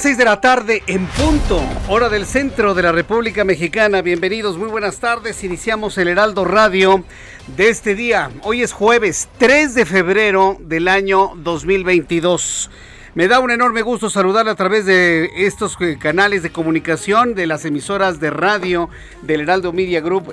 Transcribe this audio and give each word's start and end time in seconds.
Las 0.00 0.04
6 0.04 0.16
de 0.16 0.24
la 0.24 0.40
tarde 0.40 0.82
en 0.86 1.04
punto, 1.08 1.60
hora 1.86 2.08
del 2.08 2.24
centro 2.24 2.72
de 2.72 2.80
la 2.80 2.90
República 2.90 3.44
Mexicana. 3.44 4.00
Bienvenidos, 4.00 4.56
muy 4.56 4.70
buenas 4.70 4.98
tardes. 4.98 5.44
Iniciamos 5.44 5.98
el 5.98 6.08
Heraldo 6.08 6.46
Radio 6.46 7.04
de 7.54 7.68
este 7.68 7.94
día. 7.94 8.30
Hoy 8.42 8.62
es 8.62 8.72
jueves 8.72 9.28
3 9.36 9.74
de 9.74 9.84
febrero 9.84 10.56
del 10.58 10.88
año 10.88 11.32
2022. 11.36 12.70
Me 13.14 13.28
da 13.28 13.40
un 13.40 13.50
enorme 13.50 13.82
gusto 13.82 14.08
saludarle 14.08 14.52
a 14.52 14.54
través 14.54 14.86
de 14.86 15.28
estos 15.36 15.76
eh, 15.80 15.98
canales 16.00 16.42
de 16.42 16.50
comunicación, 16.50 17.34
de 17.34 17.46
las 17.46 17.66
emisoras 17.66 18.20
de 18.20 18.30
radio 18.30 18.88
del 19.20 19.42
Heraldo 19.42 19.74
Media 19.74 20.00
Group. 20.00 20.32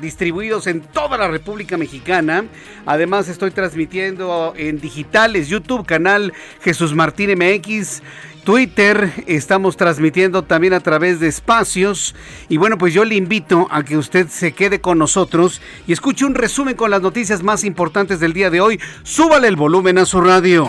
Distribuidos 0.00 0.66
en 0.66 0.80
toda 0.80 1.16
la 1.16 1.28
República 1.28 1.76
Mexicana. 1.76 2.46
Además 2.86 3.28
estoy 3.28 3.52
transmitiendo 3.52 4.52
en 4.56 4.80
digitales, 4.80 5.46
YouTube, 5.46 5.86
canal 5.86 6.32
Jesús 6.62 6.92
Martín 6.92 7.38
MX, 7.38 8.02
Twitter, 8.44 9.24
estamos 9.28 9.76
transmitiendo 9.76 10.42
también 10.42 10.72
a 10.72 10.80
través 10.80 11.20
de 11.20 11.28
espacios. 11.28 12.14
Y 12.48 12.56
bueno, 12.56 12.76
pues 12.76 12.92
yo 12.92 13.04
le 13.04 13.14
invito 13.14 13.68
a 13.70 13.84
que 13.84 13.96
usted 13.96 14.28
se 14.28 14.52
quede 14.52 14.80
con 14.80 14.98
nosotros 14.98 15.60
y 15.86 15.92
escuche 15.92 16.24
un 16.24 16.34
resumen 16.34 16.74
con 16.74 16.90
las 16.90 17.02
noticias 17.02 17.42
más 17.42 17.62
importantes 17.62 18.18
del 18.18 18.32
día 18.32 18.50
de 18.50 18.60
hoy. 18.60 18.80
Súbale 19.04 19.46
el 19.46 19.56
volumen 19.56 19.98
a 19.98 20.06
su 20.06 20.20
radio. 20.20 20.68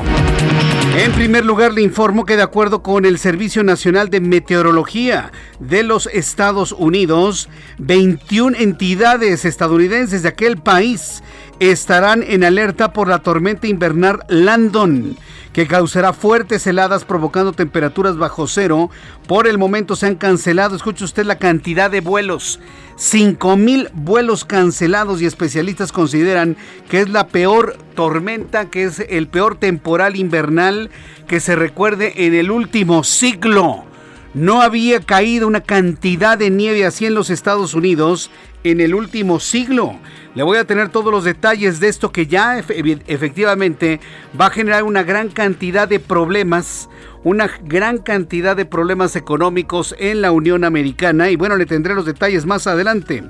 En 0.96 1.12
primer 1.14 1.44
lugar, 1.44 1.74
le 1.74 1.82
informo 1.82 2.24
que 2.24 2.38
de 2.38 2.44
acuerdo 2.44 2.84
con 2.84 3.06
el 3.06 3.18
Servicio 3.18 3.64
Nacional 3.64 4.10
de 4.12 4.22
Meteorología 4.22 5.32
de 5.60 5.82
los 5.82 6.06
Estados 6.06 6.72
Unidos, 6.72 7.50
21 7.80 8.56
entidades 8.60 9.46
estadounidenses 9.46 10.22
de 10.22 10.30
aquel 10.30 10.58
país 10.58 11.24
estarán 11.72 12.24
en 12.24 12.44
alerta 12.44 12.94
por 12.94 13.08
la 13.08 13.20
tormenta 13.20 13.68
invernal 13.68 14.20
Landon 14.28 15.18
que 15.54 15.68
causará 15.68 16.14
fuertes 16.14 16.66
heladas 16.66 17.06
provocando 17.06 17.54
temperaturas 17.54 18.18
bajo 18.18 18.48
cero. 18.48 18.90
Por 19.28 19.48
el 19.48 19.60
momento 19.60 19.96
se 19.96 20.08
han 20.08 20.16
cancelado, 20.16 20.76
escuche 20.76 21.06
usted 21.06 21.26
la 21.26 21.38
cantidad 21.38 21.92
de 21.92 22.02
vuelos. 22.02 22.60
5 22.96 23.56
mil 23.56 23.90
vuelos 23.94 24.46
cancelados 24.46 25.22
y 25.22 25.26
especialistas 25.26 25.92
consideran 25.92 26.58
que 26.90 27.02
es 27.02 27.10
la 27.10 27.28
peor 27.28 27.78
tormenta, 27.96 28.70
que 28.70 28.84
es 28.84 29.00
el 29.08 29.28
peor 29.28 29.56
temporal 29.56 30.16
invernal 30.16 30.90
que 31.28 31.40
se 31.40 31.56
recuerde 31.56 32.26
en 32.26 32.34
el 32.34 32.52
último 32.52 33.04
siglo. 33.04 33.86
No 34.34 34.62
había 34.64 35.00
caído 35.00 35.48
una 35.48 35.62
cantidad 35.62 36.40
de 36.40 36.50
nieve 36.50 36.86
así 36.86 37.06
en 37.06 37.14
los 37.14 37.30
Estados 37.30 37.76
Unidos 37.76 38.32
en 38.64 38.82
el 38.82 38.96
último 38.96 39.40
siglo. 39.40 39.96
Le 40.36 40.44
voy 40.44 40.58
a 40.58 40.66
tener 40.66 40.90
todos 40.90 41.12
los 41.12 41.24
detalles 41.24 41.80
de 41.80 41.90
esto 41.90 42.12
que 42.12 42.28
ya 42.28 42.58
efectivamente 42.58 44.00
va 44.40 44.48
a 44.48 44.50
generar 44.50 44.84
una 44.84 45.04
gran 45.04 45.30
cantidad 45.30 45.88
de 45.88 46.00
problemas, 46.00 46.90
una 47.24 47.50
gran 47.64 48.00
cantidad 48.00 48.56
de 48.56 48.66
problemas 48.66 49.16
económicos 49.16 49.96
en 50.00 50.22
la 50.22 50.32
Unión 50.32 50.64
Americana 50.64 51.30
y 51.30 51.36
bueno, 51.36 51.56
le 51.56 51.66
tendré 51.66 51.94
los 51.94 52.06
detalles 52.06 52.46
más 52.46 52.66
adelante. 52.66 53.24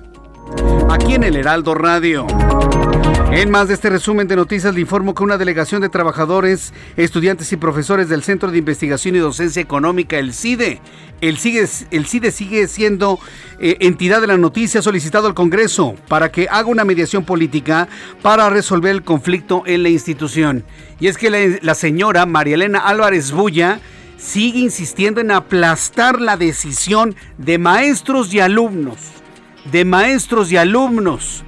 Aquí 0.89 1.15
en 1.15 1.23
el 1.23 1.35
Heraldo 1.35 1.75
Radio. 1.75 2.27
En 3.35 3.49
más 3.49 3.67
de 3.67 3.73
este 3.73 3.89
resumen 3.89 4.27
de 4.27 4.35
noticias 4.35 4.75
le 4.75 4.81
informo 4.81 5.15
que 5.15 5.23
una 5.23 5.39
delegación 5.39 5.81
de 5.81 5.89
trabajadores, 5.89 6.71
estudiantes 6.95 7.51
y 7.51 7.57
profesores 7.57 8.07
del 8.07 8.21
Centro 8.21 8.51
de 8.51 8.59
Investigación 8.59 9.15
y 9.15 9.19
Docencia 9.19 9.59
Económica, 9.59 10.19
el 10.19 10.33
CIDE, 10.33 10.79
el 11.19 11.37
CIDE, 11.37 11.67
el 11.89 12.05
CIDE 12.05 12.31
sigue 12.31 12.67
siendo 12.67 13.19
eh, 13.59 13.77
entidad 13.79 14.21
de 14.21 14.27
la 14.27 14.37
noticia, 14.37 14.81
ha 14.81 14.83
solicitado 14.83 15.27
al 15.27 15.33
Congreso 15.33 15.95
para 16.07 16.31
que 16.31 16.47
haga 16.49 16.67
una 16.67 16.85
mediación 16.85 17.25
política 17.25 17.87
para 18.21 18.51
resolver 18.51 18.91
el 18.91 19.03
conflicto 19.03 19.63
en 19.65 19.81
la 19.81 19.89
institución. 19.89 20.63
Y 20.99 21.07
es 21.07 21.17
que 21.17 21.31
la, 21.31 21.39
la 21.61 21.73
señora 21.73 22.27
María 22.27 22.53
Elena 22.53 22.79
Álvarez 22.79 23.31
Bulla 23.31 23.79
sigue 24.15 24.59
insistiendo 24.59 25.21
en 25.21 25.31
aplastar 25.31 26.21
la 26.21 26.37
decisión 26.37 27.15
de 27.39 27.57
maestros 27.57 28.31
y 28.31 28.39
alumnos, 28.39 28.97
de 29.71 29.85
maestros 29.85 30.51
y 30.51 30.57
alumnos 30.57 31.43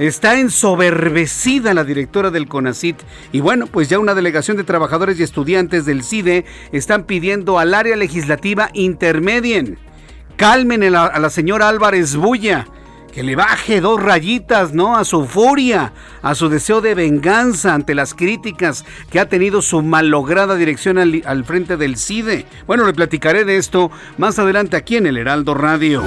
Está 0.00 0.40
ensoberbecida 0.40 1.74
la 1.74 1.84
directora 1.84 2.30
del 2.30 2.48
CONACIT. 2.48 2.96
Y 3.32 3.40
bueno, 3.40 3.66
pues 3.66 3.90
ya 3.90 3.98
una 3.98 4.14
delegación 4.14 4.56
de 4.56 4.64
trabajadores 4.64 5.20
y 5.20 5.22
estudiantes 5.22 5.84
del 5.84 6.04
CIDE 6.04 6.46
están 6.72 7.04
pidiendo 7.04 7.58
al 7.58 7.74
área 7.74 7.96
legislativa 7.96 8.70
intermedien. 8.72 9.76
Calmen 10.36 10.84
a 10.84 11.18
la, 11.18 11.28
señora 11.28 11.68
Álvarez 11.68 12.16
Bulla 12.16 12.66
que 13.12 13.22
le 13.22 13.36
baje 13.36 13.80
dos 13.80 14.02
rayitas, 14.02 14.72
¿no? 14.72 14.96
A 14.96 15.04
su 15.04 15.26
furia, 15.26 15.92
a 16.22 16.34
su 16.34 16.48
deseo 16.48 16.80
de 16.80 16.94
venganza 16.94 17.74
ante 17.74 17.94
las 17.94 18.14
críticas 18.14 18.84
que 19.10 19.20
ha 19.20 19.28
tenido 19.28 19.62
su 19.62 19.82
malograda 19.82 20.54
dirección 20.54 20.98
al, 20.98 21.44
frente 21.44 21.76
del 21.76 21.96
CIDE. 21.96 22.46
Bueno, 22.66 22.86
le 22.86 22.92
platicaré 22.92 23.44
de 23.44 23.56
esto 23.56 23.90
más 24.18 24.38
adelante 24.38 24.76
aquí 24.76 24.96
en 24.96 25.06
el 25.06 25.16
Heraldo 25.16 25.54
Radio. 25.54 26.02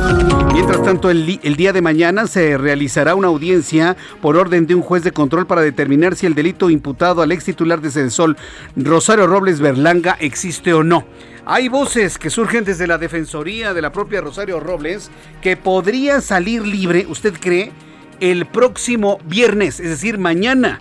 Mientras 0.53 0.83
tanto, 0.83 1.09
el, 1.09 1.25
día 1.25 1.73
de 1.73 1.81
mañana 1.81 2.27
se 2.27 2.57
realizará 2.57 3.15
una 3.15 3.27
audiencia 3.27 3.97
por 4.21 4.37
orden 4.37 4.67
de 4.67 4.75
un 4.75 4.81
juez 4.81 5.03
de 5.03 5.11
control 5.11 5.45
para 5.45 5.61
determinar 5.61 6.15
si 6.15 6.25
el 6.25 6.35
delito 6.35 6.69
imputado 6.69 7.21
al 7.21 7.31
ex 7.31 7.45
titular 7.45 7.81
de 7.81 7.91
Cedesol, 7.91 8.37
Rosario 8.75 9.27
Robles 9.27 9.59
Berlanga, 9.59 10.15
existe 10.19 10.73
o 10.73 10.83
no. 10.83 11.05
Hay 11.45 11.67
voces 11.67 12.17
que 12.17 12.29
surgen 12.29 12.63
desde 12.63 12.87
la 12.87 12.97
Defensoría 12.97 13.73
de 13.73 13.81
la 13.81 13.91
propia 13.91 14.21
Rosario 14.21 14.61
Robles 14.61 15.11
que 15.41 15.57
podría 15.57 16.21
salir 16.21 16.65
libre, 16.65 17.05
¿usted 17.09 17.33
cree? 17.37 17.73
El 18.21 18.45
próximo 18.45 19.19
viernes, 19.25 19.81
es 19.81 19.89
decir, 19.89 20.17
mañana. 20.17 20.79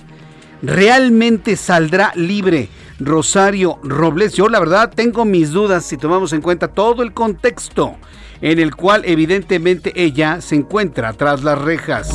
¿Realmente 0.63 1.57
saldrá 1.57 2.13
libre 2.15 2.69
Rosario 3.01 3.81
Robles? 3.83 4.35
Yo 4.35 4.49
la 4.49 4.61
verdad 4.61 4.93
tengo 4.95 5.25
mis 5.25 5.51
dudas 5.51 5.85
si 5.85 5.97
tomamos 5.97 6.33
en 6.33 6.41
cuenta 6.41 6.69
todo 6.69 7.03
el 7.03 7.13
contexto 7.13 7.97
en 8.41 8.61
el 8.61 8.77
cual 8.77 9.03
evidentemente 9.05 9.93
ella 9.97 10.41
se 10.41 10.55
encuentra 10.55 11.13
tras 11.15 11.43
las 11.43 11.59
rejas. 11.59 12.11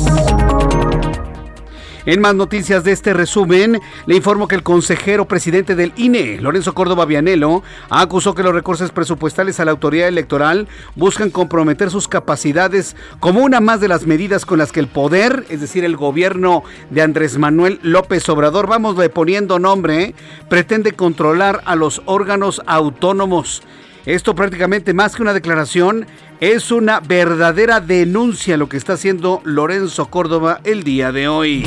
En 2.08 2.22
más 2.22 2.34
noticias 2.34 2.84
de 2.84 2.92
este 2.92 3.12
resumen, 3.12 3.82
le 4.06 4.16
informo 4.16 4.48
que 4.48 4.54
el 4.54 4.62
consejero 4.62 5.28
presidente 5.28 5.74
del 5.74 5.92
INE, 5.96 6.40
Lorenzo 6.40 6.72
Córdoba 6.72 7.04
Vianelo, 7.04 7.62
acusó 7.90 8.34
que 8.34 8.42
los 8.42 8.54
recursos 8.54 8.90
presupuestales 8.92 9.60
a 9.60 9.66
la 9.66 9.72
autoridad 9.72 10.08
electoral 10.08 10.68
buscan 10.94 11.28
comprometer 11.28 11.90
sus 11.90 12.08
capacidades 12.08 12.96
como 13.20 13.42
una 13.42 13.60
más 13.60 13.82
de 13.82 13.88
las 13.88 14.06
medidas 14.06 14.46
con 14.46 14.56
las 14.58 14.72
que 14.72 14.80
el 14.80 14.86
poder, 14.86 15.44
es 15.50 15.60
decir, 15.60 15.84
el 15.84 15.98
gobierno 15.98 16.62
de 16.88 17.02
Andrés 17.02 17.36
Manuel 17.36 17.78
López 17.82 18.26
Obrador, 18.30 18.68
vamos 18.68 18.96
poniendo 19.12 19.58
nombre, 19.58 20.14
pretende 20.48 20.92
controlar 20.92 21.60
a 21.66 21.76
los 21.76 22.00
órganos 22.06 22.62
autónomos. 22.64 23.62
Esto 24.06 24.34
prácticamente 24.34 24.94
más 24.94 25.14
que 25.14 25.22
una 25.22 25.34
declaración, 25.34 26.06
es 26.40 26.70
una 26.70 27.00
verdadera 27.00 27.80
denuncia 27.80 28.56
lo 28.56 28.68
que 28.68 28.76
está 28.76 28.94
haciendo 28.94 29.40
Lorenzo 29.44 30.06
Córdoba 30.06 30.60
el 30.64 30.82
día 30.84 31.12
de 31.12 31.28
hoy. 31.28 31.64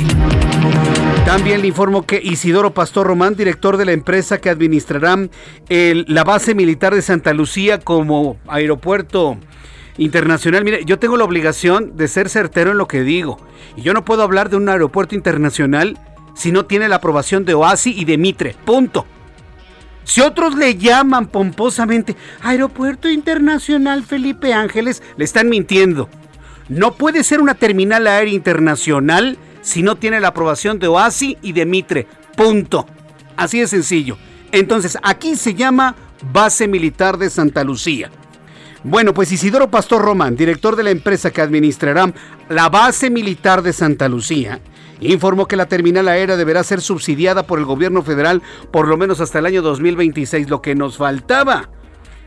También 1.24 1.60
le 1.60 1.68
informo 1.68 2.04
que 2.04 2.20
Isidoro 2.22 2.74
Pastor 2.74 3.06
Román, 3.06 3.36
director 3.36 3.76
de 3.76 3.84
la 3.84 3.92
empresa 3.92 4.38
que 4.38 4.50
administrará 4.50 5.28
la 5.68 6.24
base 6.24 6.54
militar 6.54 6.94
de 6.94 7.02
Santa 7.02 7.32
Lucía 7.32 7.78
como 7.78 8.38
aeropuerto 8.48 9.38
internacional. 9.98 10.64
Mire, 10.64 10.84
yo 10.84 10.98
tengo 10.98 11.16
la 11.16 11.24
obligación 11.24 11.96
de 11.96 12.08
ser 12.08 12.28
certero 12.28 12.72
en 12.72 12.78
lo 12.78 12.88
que 12.88 13.02
digo. 13.02 13.38
Y 13.76 13.82
yo 13.82 13.94
no 13.94 14.04
puedo 14.04 14.22
hablar 14.22 14.50
de 14.50 14.56
un 14.56 14.68
aeropuerto 14.68 15.14
internacional 15.14 15.98
si 16.34 16.50
no 16.50 16.64
tiene 16.64 16.88
la 16.88 16.96
aprobación 16.96 17.44
de 17.44 17.54
OASI 17.54 17.94
y 17.96 18.04
de 18.04 18.18
Mitre. 18.18 18.56
Punto. 18.64 19.06
Si 20.04 20.20
otros 20.20 20.56
le 20.56 20.76
llaman 20.76 21.28
pomposamente 21.28 22.16
Aeropuerto 22.42 23.08
Internacional 23.08 24.02
Felipe 24.02 24.52
Ángeles, 24.52 25.02
le 25.16 25.24
están 25.24 25.48
mintiendo. 25.48 26.08
No 26.68 26.94
puede 26.94 27.24
ser 27.24 27.40
una 27.40 27.54
terminal 27.54 28.06
aérea 28.06 28.34
internacional 28.34 29.38
si 29.62 29.82
no 29.82 29.96
tiene 29.96 30.20
la 30.20 30.28
aprobación 30.28 30.78
de 30.78 30.88
OASI 30.88 31.38
y 31.42 31.52
de 31.52 31.66
Mitre. 31.66 32.06
Punto. 32.36 32.86
Así 33.36 33.60
de 33.60 33.66
sencillo. 33.66 34.18
Entonces, 34.50 34.98
aquí 35.02 35.36
se 35.36 35.54
llama 35.54 35.94
Base 36.32 36.68
Militar 36.68 37.16
de 37.18 37.30
Santa 37.30 37.64
Lucía. 37.64 38.10
Bueno, 38.84 39.14
pues 39.14 39.30
Isidoro 39.30 39.70
Pastor 39.70 40.02
Román, 40.02 40.36
director 40.36 40.74
de 40.74 40.82
la 40.82 40.90
empresa 40.90 41.30
que 41.30 41.40
administrará 41.40 42.12
la 42.48 42.68
base 42.68 43.10
militar 43.10 43.62
de 43.62 43.72
Santa 43.72 44.08
Lucía, 44.08 44.60
informó 45.10 45.46
que 45.46 45.56
la 45.56 45.66
terminal 45.66 46.08
aérea 46.08 46.36
deberá 46.36 46.62
ser 46.62 46.80
subsidiada 46.80 47.44
por 47.44 47.58
el 47.58 47.64
gobierno 47.64 48.02
federal 48.02 48.42
por 48.70 48.88
lo 48.88 48.96
menos 48.96 49.20
hasta 49.20 49.38
el 49.38 49.46
año 49.46 49.62
2026. 49.62 50.48
Lo 50.48 50.62
que 50.62 50.74
nos 50.74 50.96
faltaba, 50.96 51.70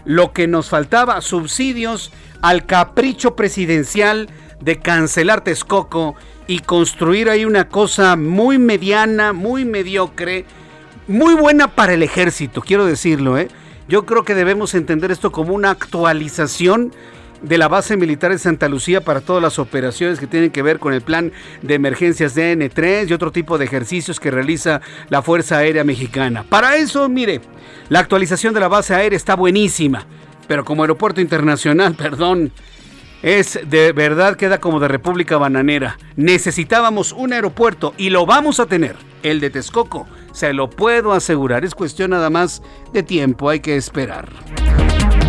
lo 0.04 0.34
que 0.34 0.48
nos 0.48 0.70
faltaba, 0.70 1.22
subsidios 1.22 2.12
al 2.42 2.66
capricho 2.66 3.36
presidencial 3.36 4.30
de 4.62 4.80
cancelar 4.80 5.44
Texcoco 5.44 6.16
y 6.48 6.60
construir 6.60 7.30
ahí 7.30 7.46
una 7.46 7.70
cosa 7.70 8.16
muy 8.16 8.58
mediana, 8.58 9.34
muy 9.34 9.66
mediocre, 9.66 10.46
muy 11.08 11.34
buena 11.36 11.76
para 11.76 11.94
el 11.94 12.04
ejército, 12.04 12.62
quiero 12.62 12.86
decirlo, 12.86 13.38
¿eh? 13.38 13.48
Yo 13.88 14.06
creo 14.06 14.24
que 14.24 14.34
debemos 14.34 14.74
entender 14.74 15.12
esto 15.12 15.32
como 15.32 15.54
una 15.54 15.70
actualización 15.70 16.92
de 17.46 17.58
la 17.58 17.68
base 17.68 17.96
militar 17.96 18.32
de 18.32 18.40
Santa 18.40 18.68
Lucía 18.68 19.02
para 19.02 19.22
todas 19.22 19.42
las 19.42 19.60
operaciones 19.60 20.20
que 20.20 20.28
tienen 20.28 20.50
que 20.50 20.64
ver 20.64 20.80
con 20.80 20.94
el 20.94 21.02
plan 21.02 21.32
de 21.62 21.76
emergencias 21.76 22.34
de 22.34 22.58
N3 22.58 23.10
y 23.10 23.14
otro 23.14 23.32
tipo 23.32 23.58
de 23.58 23.66
ejercicios 23.66 24.20
que 24.20 24.32
realiza 24.32 24.82
la 25.10 25.22
Fuerza 25.22 25.58
Aérea 25.58 25.84
Mexicana. 25.84 26.44
Para 26.48 26.76
eso, 26.76 27.08
mire, 27.08 27.42
la 27.90 28.00
actualización 28.00 28.54
de 28.54 28.60
la 28.60 28.68
base 28.68 28.96
aérea 28.96 29.18
está 29.18 29.36
buenísima, 29.36 30.06
pero 30.48 30.66
como 30.66 30.84
aeropuerto 30.84 31.22
internacional, 31.22 31.96
perdón, 31.98 32.52
es 33.22 33.60
de 33.68 33.92
verdad 33.92 34.36
queda 34.36 34.60
como 34.60 34.80
de 34.80 34.88
República 34.88 35.38
Bananera. 35.38 35.98
Necesitábamos 36.16 37.12
un 37.12 37.34
aeropuerto 37.34 37.94
y 37.98 38.10
lo 38.10 38.26
vamos 38.26 38.60
a 38.60 38.66
tener, 38.66 38.96
el 39.24 39.40
de 39.40 39.52
Texcoco 39.52 40.08
se 40.36 40.54
lo 40.54 40.70
puedo 40.70 41.14
asegurar. 41.14 41.64
Es 41.64 41.74
cuestión 41.74 42.12
nada 42.12 42.30
más 42.30 42.62
de 42.92 43.04
tiempo, 43.04 43.50
hay 43.50 43.62
que 43.62 43.78
esperar. 43.78 44.28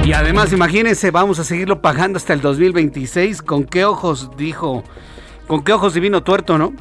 Y 0.07 0.13
además, 0.13 0.53
imagínense, 0.53 1.11
vamos 1.11 1.41
a 1.41 1.45
seguirlo 1.45 1.83
pagando 1.83 2.17
hasta 2.17 2.33
el 2.33 2.41
2026. 2.41 3.43
¿Con 3.43 3.65
qué 3.65 3.85
ojos 3.85 4.31
dijo? 4.39 4.85
¿Con 5.49 5.65
qué 5.65 5.73
ojos 5.73 5.95
divino 5.95 6.23
tuerto, 6.23 6.57
no? 6.59 6.75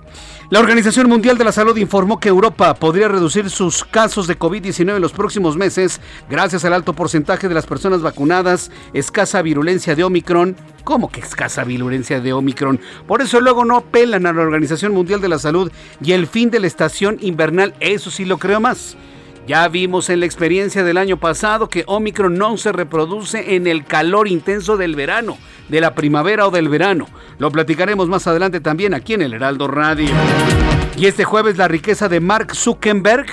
La 0.52 0.60
Organización 0.60 1.10
Mundial 1.10 1.36
de 1.36 1.44
la 1.44 1.52
Salud 1.52 1.76
informó 1.78 2.20
que 2.20 2.30
Europa 2.30 2.76
podría 2.76 3.08
reducir 3.08 3.50
sus 3.50 3.84
casos 3.84 4.28
de 4.28 4.38
COVID-19 4.38 4.98
en 4.98 5.02
los 5.02 5.12
próximos 5.12 5.58
meses 5.58 6.02
gracias 6.30 6.66
al 6.66 6.74
alto 6.74 6.94
porcentaje 6.94 7.48
de 7.48 7.56
las 7.56 7.66
personas 7.66 8.04
vacunadas, 8.04 8.70
escasa 8.94 9.42
virulencia 9.42 9.96
de 9.96 10.04
Omicron. 10.04 10.56
¿Cómo 10.84 11.10
que 11.10 11.22
escasa 11.22 11.64
virulencia 11.64 12.22
de 12.22 12.32
Omicron? 12.32 12.80
Por 13.08 13.24
eso 13.24 13.42
luego 13.42 13.66
no 13.66 13.78
apelan 13.78 14.28
a 14.28 14.34
la 14.34 14.44
Organización 14.44 14.94
Mundial 14.94 15.20
de 15.20 15.30
la 15.30 15.40
Salud 15.40 15.72
y 16.00 16.12
el 16.12 16.28
fin 16.28 16.52
de 16.52 16.60
la 16.60 16.68
estación 16.68 17.18
invernal, 17.22 17.74
eso 17.80 18.12
sí 18.12 18.24
lo 18.24 18.38
creo 18.38 18.60
más. 18.60 18.96
Ya 19.48 19.68
vimos 19.68 20.10
en 20.10 20.22
la 20.22 20.26
experiencia 20.26 20.84
del 20.84 20.98
año 20.98 21.18
pasado 21.18 21.70
que 21.70 21.84
Omicron 21.86 22.36
no 22.36 22.58
se 22.58 22.72
reproduce 22.72 23.56
en 23.56 23.68
el 23.68 23.86
calor 23.86 24.28
intenso 24.28 24.76
del 24.76 24.96
verano, 24.96 25.38
de 25.70 25.82
la 25.82 25.94
primavera 25.94 26.48
o 26.48 26.52
del 26.52 26.68
verano. 26.68 27.08
Lo 27.38 27.52
platicaremos 27.52 28.08
más 28.08 28.26
adelante 28.26 28.60
también 28.60 28.96
aquí 28.96 29.14
en 29.14 29.22
el 29.22 29.34
Heraldo 29.34 29.68
Radio. 29.68 30.10
Y 30.98 31.06
este 31.06 31.26
jueves 31.26 31.58
la 31.58 31.68
riqueza 31.68 32.10
de 32.10 32.22
Mark 32.22 32.56
Zuckerberg 32.56 33.28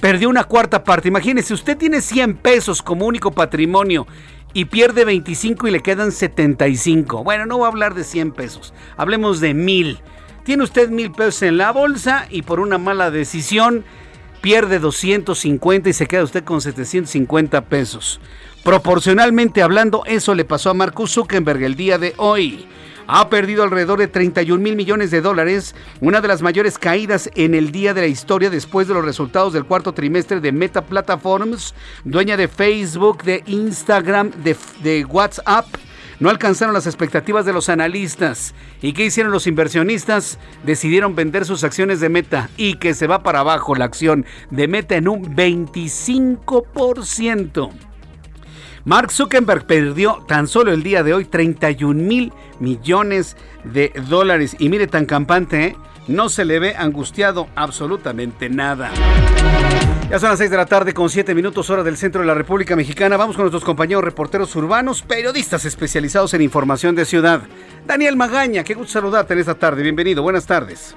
perdió 0.00 0.30
una 0.30 0.44
cuarta 0.44 0.84
parte. 0.84 1.08
Imagínese, 1.08 1.52
usted 1.52 1.76
tiene 1.76 2.00
100 2.00 2.38
pesos 2.38 2.80
como 2.80 3.04
único 3.04 3.32
patrimonio 3.32 4.06
y 4.54 4.64
pierde 4.64 5.04
25 5.04 5.68
y 5.68 5.70
le 5.70 5.80
quedan 5.80 6.12
75. 6.12 7.24
Bueno, 7.24 7.44
no 7.44 7.58
voy 7.58 7.66
a 7.66 7.68
hablar 7.68 7.94
de 7.94 8.04
100 8.04 8.32
pesos, 8.32 8.72
hablemos 8.96 9.40
de 9.40 9.52
mil. 9.52 10.00
Tiene 10.44 10.64
usted 10.64 10.88
mil 10.88 11.12
pesos 11.12 11.42
en 11.42 11.58
la 11.58 11.72
bolsa 11.72 12.26
y 12.30 12.42
por 12.42 12.58
una 12.58 12.78
mala 12.78 13.10
decisión 13.10 13.84
pierde 14.42 14.80
250 14.80 15.88
y 15.88 15.92
se 15.94 16.06
queda 16.06 16.24
usted 16.24 16.44
con 16.44 16.60
750 16.60 17.62
pesos. 17.62 18.20
Proporcionalmente 18.62 19.62
hablando, 19.62 20.02
eso 20.04 20.34
le 20.34 20.44
pasó 20.44 20.70
a 20.70 20.74
Marcus 20.74 21.12
Zuckerberg 21.12 21.62
el 21.62 21.76
día 21.76 21.96
de 21.96 22.12
hoy. 22.18 22.66
Ha 23.06 23.28
perdido 23.28 23.62
alrededor 23.62 23.98
de 23.98 24.08
31 24.08 24.62
mil 24.62 24.76
millones 24.76 25.10
de 25.10 25.20
dólares, 25.20 25.74
una 26.00 26.20
de 26.20 26.28
las 26.28 26.42
mayores 26.42 26.78
caídas 26.78 27.30
en 27.34 27.54
el 27.54 27.72
día 27.72 27.94
de 27.94 28.02
la 28.02 28.06
historia 28.06 28.50
después 28.50 28.86
de 28.86 28.94
los 28.94 29.04
resultados 29.04 29.52
del 29.52 29.64
cuarto 29.64 29.92
trimestre 29.92 30.40
de 30.40 30.52
Meta 30.52 30.82
Platforms, 30.82 31.74
dueña 32.04 32.36
de 32.36 32.48
Facebook, 32.48 33.22
de 33.22 33.42
Instagram, 33.46 34.30
de, 34.42 34.56
de 34.82 35.04
WhatsApp 35.04 35.66
no 36.22 36.30
alcanzaron 36.30 36.72
las 36.72 36.86
expectativas 36.86 37.44
de 37.44 37.52
los 37.52 37.68
analistas. 37.68 38.54
¿Y 38.80 38.92
qué 38.92 39.06
hicieron 39.06 39.32
los 39.32 39.48
inversionistas? 39.48 40.38
Decidieron 40.62 41.16
vender 41.16 41.44
sus 41.44 41.64
acciones 41.64 41.98
de 41.98 42.10
Meta 42.10 42.48
y 42.56 42.74
que 42.74 42.94
se 42.94 43.08
va 43.08 43.24
para 43.24 43.40
abajo 43.40 43.74
la 43.74 43.86
acción 43.86 44.24
de 44.50 44.68
Meta 44.68 44.94
en 44.94 45.08
un 45.08 45.34
25%. 45.34 47.72
Mark 48.84 49.10
Zuckerberg 49.10 49.66
perdió 49.66 50.24
tan 50.28 50.46
solo 50.46 50.72
el 50.72 50.84
día 50.84 51.02
de 51.02 51.12
hoy 51.12 51.24
31 51.24 52.00
mil 52.00 52.32
millones 52.60 53.36
de 53.64 53.92
dólares. 54.08 54.54
Y 54.60 54.68
mire 54.68 54.86
tan 54.86 55.06
campante, 55.06 55.64
¿eh? 55.64 55.76
No 56.08 56.28
se 56.28 56.44
le 56.44 56.58
ve 56.58 56.74
angustiado 56.76 57.48
absolutamente 57.54 58.48
nada. 58.48 58.90
Ya 60.10 60.18
son 60.18 60.28
las 60.28 60.38
6 60.38 60.50
de 60.50 60.56
la 60.56 60.66
tarde 60.66 60.92
con 60.92 61.08
7 61.08 61.34
minutos 61.34 61.70
hora 61.70 61.82
del 61.82 61.96
centro 61.96 62.20
de 62.20 62.26
la 62.26 62.34
República 62.34 62.76
Mexicana. 62.76 63.16
Vamos 63.16 63.36
con 63.36 63.44
nuestros 63.44 63.64
compañeros 63.64 64.04
reporteros 64.04 64.54
urbanos, 64.56 65.02
periodistas 65.02 65.64
especializados 65.64 66.34
en 66.34 66.42
información 66.42 66.94
de 66.94 67.04
ciudad. 67.04 67.42
Daniel 67.86 68.16
Magaña, 68.16 68.62
qué 68.62 68.74
gusto 68.74 68.92
saludarte 68.92 69.32
en 69.32 69.40
esta 69.40 69.54
tarde. 69.54 69.82
Bienvenido, 69.82 70.22
buenas 70.22 70.46
tardes. 70.46 70.94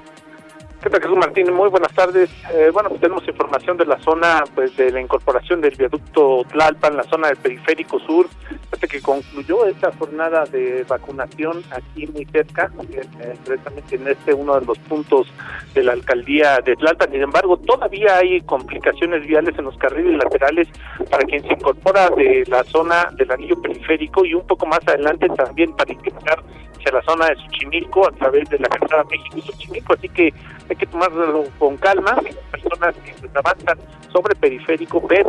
¿Qué 0.86 1.00
Jesús 1.00 1.16
Martín? 1.16 1.52
Muy 1.52 1.68
buenas 1.68 1.92
tardes. 1.94 2.30
Eh, 2.54 2.70
bueno, 2.72 2.90
pues 2.90 3.00
tenemos 3.00 3.26
información 3.26 3.76
de 3.76 3.86
la 3.86 3.98
zona 3.98 4.44
pues 4.54 4.76
de 4.76 4.92
la 4.92 5.00
incorporación 5.00 5.60
del 5.60 5.74
viaducto 5.74 6.44
Tlalpan, 6.52 6.96
la 6.96 7.02
zona 7.02 7.26
del 7.26 7.38
periférico 7.38 7.98
sur, 7.98 8.28
hasta 8.70 8.86
que 8.86 9.02
concluyó 9.02 9.66
esta 9.66 9.90
jornada 9.98 10.44
de 10.44 10.84
vacunación 10.88 11.64
aquí 11.72 12.06
muy 12.06 12.24
cerca, 12.26 12.70
eh, 12.92 13.02
precisamente 13.44 13.96
en 13.96 14.06
este 14.06 14.32
uno 14.32 14.60
de 14.60 14.64
los 14.64 14.78
puntos 14.78 15.26
de 15.74 15.82
la 15.82 15.92
alcaldía 15.92 16.60
de 16.60 16.76
Tlalpan. 16.76 17.10
Sin 17.10 17.22
embargo, 17.22 17.56
todavía 17.56 18.18
hay 18.18 18.40
complicaciones 18.42 19.26
viales 19.26 19.58
en 19.58 19.64
los 19.64 19.76
carriles 19.78 20.16
laterales 20.16 20.68
para 21.10 21.24
quien 21.24 21.42
se 21.42 21.52
incorpora 21.54 22.10
de 22.10 22.44
la 22.46 22.62
zona 22.62 23.10
del 23.16 23.32
anillo 23.32 23.60
periférico 23.60 24.24
y 24.24 24.34
un 24.34 24.46
poco 24.46 24.66
más 24.66 24.86
adelante 24.86 25.28
también 25.30 25.74
para 25.74 25.92
ingresar 25.92 26.44
hacia 26.76 26.92
la 26.92 27.02
zona 27.02 27.26
de 27.26 27.36
Xochimilco 27.36 28.06
a 28.06 28.12
través 28.12 28.48
de 28.50 28.58
la 28.58 28.68
calzada 28.68 29.04
México-Xochimilco. 29.04 29.94
Así 29.94 30.08
que 30.08 30.32
que 30.76 30.86
tomarlo 30.86 31.44
con 31.58 31.76
calma. 31.76 32.16
Las 32.22 32.62
personas 32.62 32.94
que 33.04 33.14
pues, 33.20 33.32
avanzan 33.34 33.78
sobre 34.12 34.34
periférico 34.34 35.00
ven, 35.06 35.26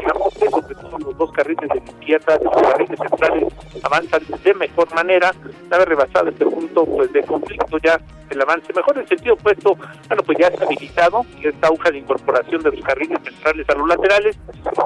digamos, 0.00 0.34
sobre 0.34 0.74
todo 0.74 0.98
los 0.98 1.18
dos 1.18 1.32
carriles 1.32 1.68
de 1.68 1.78
izquierda, 1.78 2.38
los 2.42 2.52
carriles 2.54 2.98
centrales 2.98 3.52
avanzan 3.82 4.22
de 4.42 4.54
mejor 4.54 4.94
manera. 4.94 5.32
Una 5.66 5.84
rebasado 5.84 6.28
este 6.28 6.44
punto 6.44 6.84
pues 6.84 7.12
de 7.12 7.22
conflicto 7.24 7.78
ya 7.78 8.00
el 8.30 8.40
avance 8.40 8.72
mejor 8.74 8.98
en 8.98 9.06
sentido 9.08 9.34
opuesto, 9.34 9.76
bueno 10.08 10.22
pues 10.24 10.38
ya 10.38 10.48
está 10.48 10.64
habilitado 10.64 11.24
esta 11.42 11.66
aguja 11.66 11.90
de 11.90 11.98
incorporación 11.98 12.62
de 12.62 12.70
los 12.72 12.84
carriles 12.84 13.18
centrales 13.22 13.68
a 13.68 13.74
los 13.74 13.88
laterales 13.88 14.38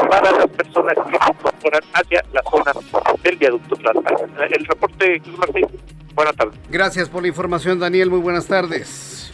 para 0.09 0.33
las 0.33 0.47
personas 0.49 0.95
que 0.95 1.19
se 1.19 1.31
incorporan 1.31 1.83
hacia 1.95 2.25
la 2.33 2.43
zona 2.51 2.73
del 3.23 3.37
viaducto 3.37 3.77
El 3.77 4.65
reporte, 4.67 5.23
Martín, 5.39 5.67
buenas 6.15 6.37
tardes. 6.37 6.59
Gracias 6.71 7.09
por 7.09 7.23
la 7.23 7.29
información, 7.29 7.79
Daniel, 7.79 8.11
muy 8.11 8.21
buenas 8.21 8.47
tardes. 8.47 9.33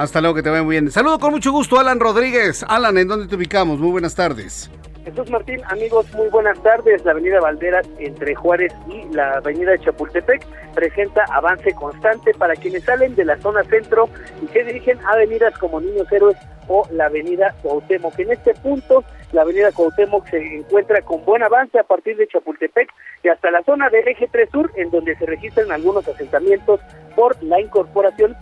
Hasta 0.00 0.22
luego, 0.22 0.34
que 0.34 0.42
te 0.42 0.48
vaya 0.48 0.62
muy 0.62 0.76
bien. 0.76 0.90
Saludo 0.90 1.18
con 1.18 1.30
mucho 1.30 1.52
gusto, 1.52 1.78
Alan 1.78 2.00
Rodríguez. 2.00 2.64
Alan, 2.66 2.96
¿en 2.96 3.06
dónde 3.06 3.28
te 3.28 3.36
ubicamos? 3.36 3.78
Muy 3.78 3.90
buenas 3.90 4.14
tardes. 4.14 4.70
Jesús 5.04 5.30
Martín, 5.30 5.60
amigos, 5.66 6.10
muy 6.14 6.28
buenas 6.28 6.58
tardes. 6.62 7.04
La 7.04 7.10
avenida 7.10 7.38
Valderas 7.38 7.86
entre 7.98 8.34
Juárez 8.34 8.72
y 8.88 9.14
la 9.14 9.32
avenida 9.32 9.76
Chapultepec 9.76 10.46
presenta 10.74 11.24
avance 11.30 11.74
constante 11.74 12.32
para 12.32 12.56
quienes 12.56 12.84
salen 12.84 13.14
de 13.14 13.26
la 13.26 13.36
zona 13.42 13.62
centro 13.64 14.08
y 14.42 14.46
se 14.48 14.64
dirigen 14.64 14.98
a 15.04 15.12
avenidas 15.12 15.52
como 15.58 15.82
Niños 15.82 16.10
Héroes 16.10 16.38
o 16.68 16.88
la 16.92 17.04
avenida 17.04 17.54
Cuauhtémoc. 17.60 18.18
En 18.20 18.32
este 18.32 18.54
punto, 18.54 19.04
la 19.32 19.42
avenida 19.42 19.70
Cuauhtémoc 19.70 20.26
se 20.30 20.38
encuentra 20.38 21.02
con 21.02 21.26
buen 21.26 21.42
avance 21.42 21.78
a 21.78 21.84
partir 21.84 22.16
de 22.16 22.26
Chapultepec 22.26 22.88
y 23.22 23.28
hasta 23.28 23.50
la 23.50 23.62
zona 23.64 23.90
del 23.90 24.08
eje 24.08 24.30
3 24.32 24.48
sur, 24.50 24.70
en 24.76 24.90
donde 24.90 25.14
se 25.16 25.26
registran 25.26 25.70
algunos 25.70 26.08
asentamientos 26.08 26.80
por 27.14 27.36
la 27.42 27.60
incorporación 27.60 28.34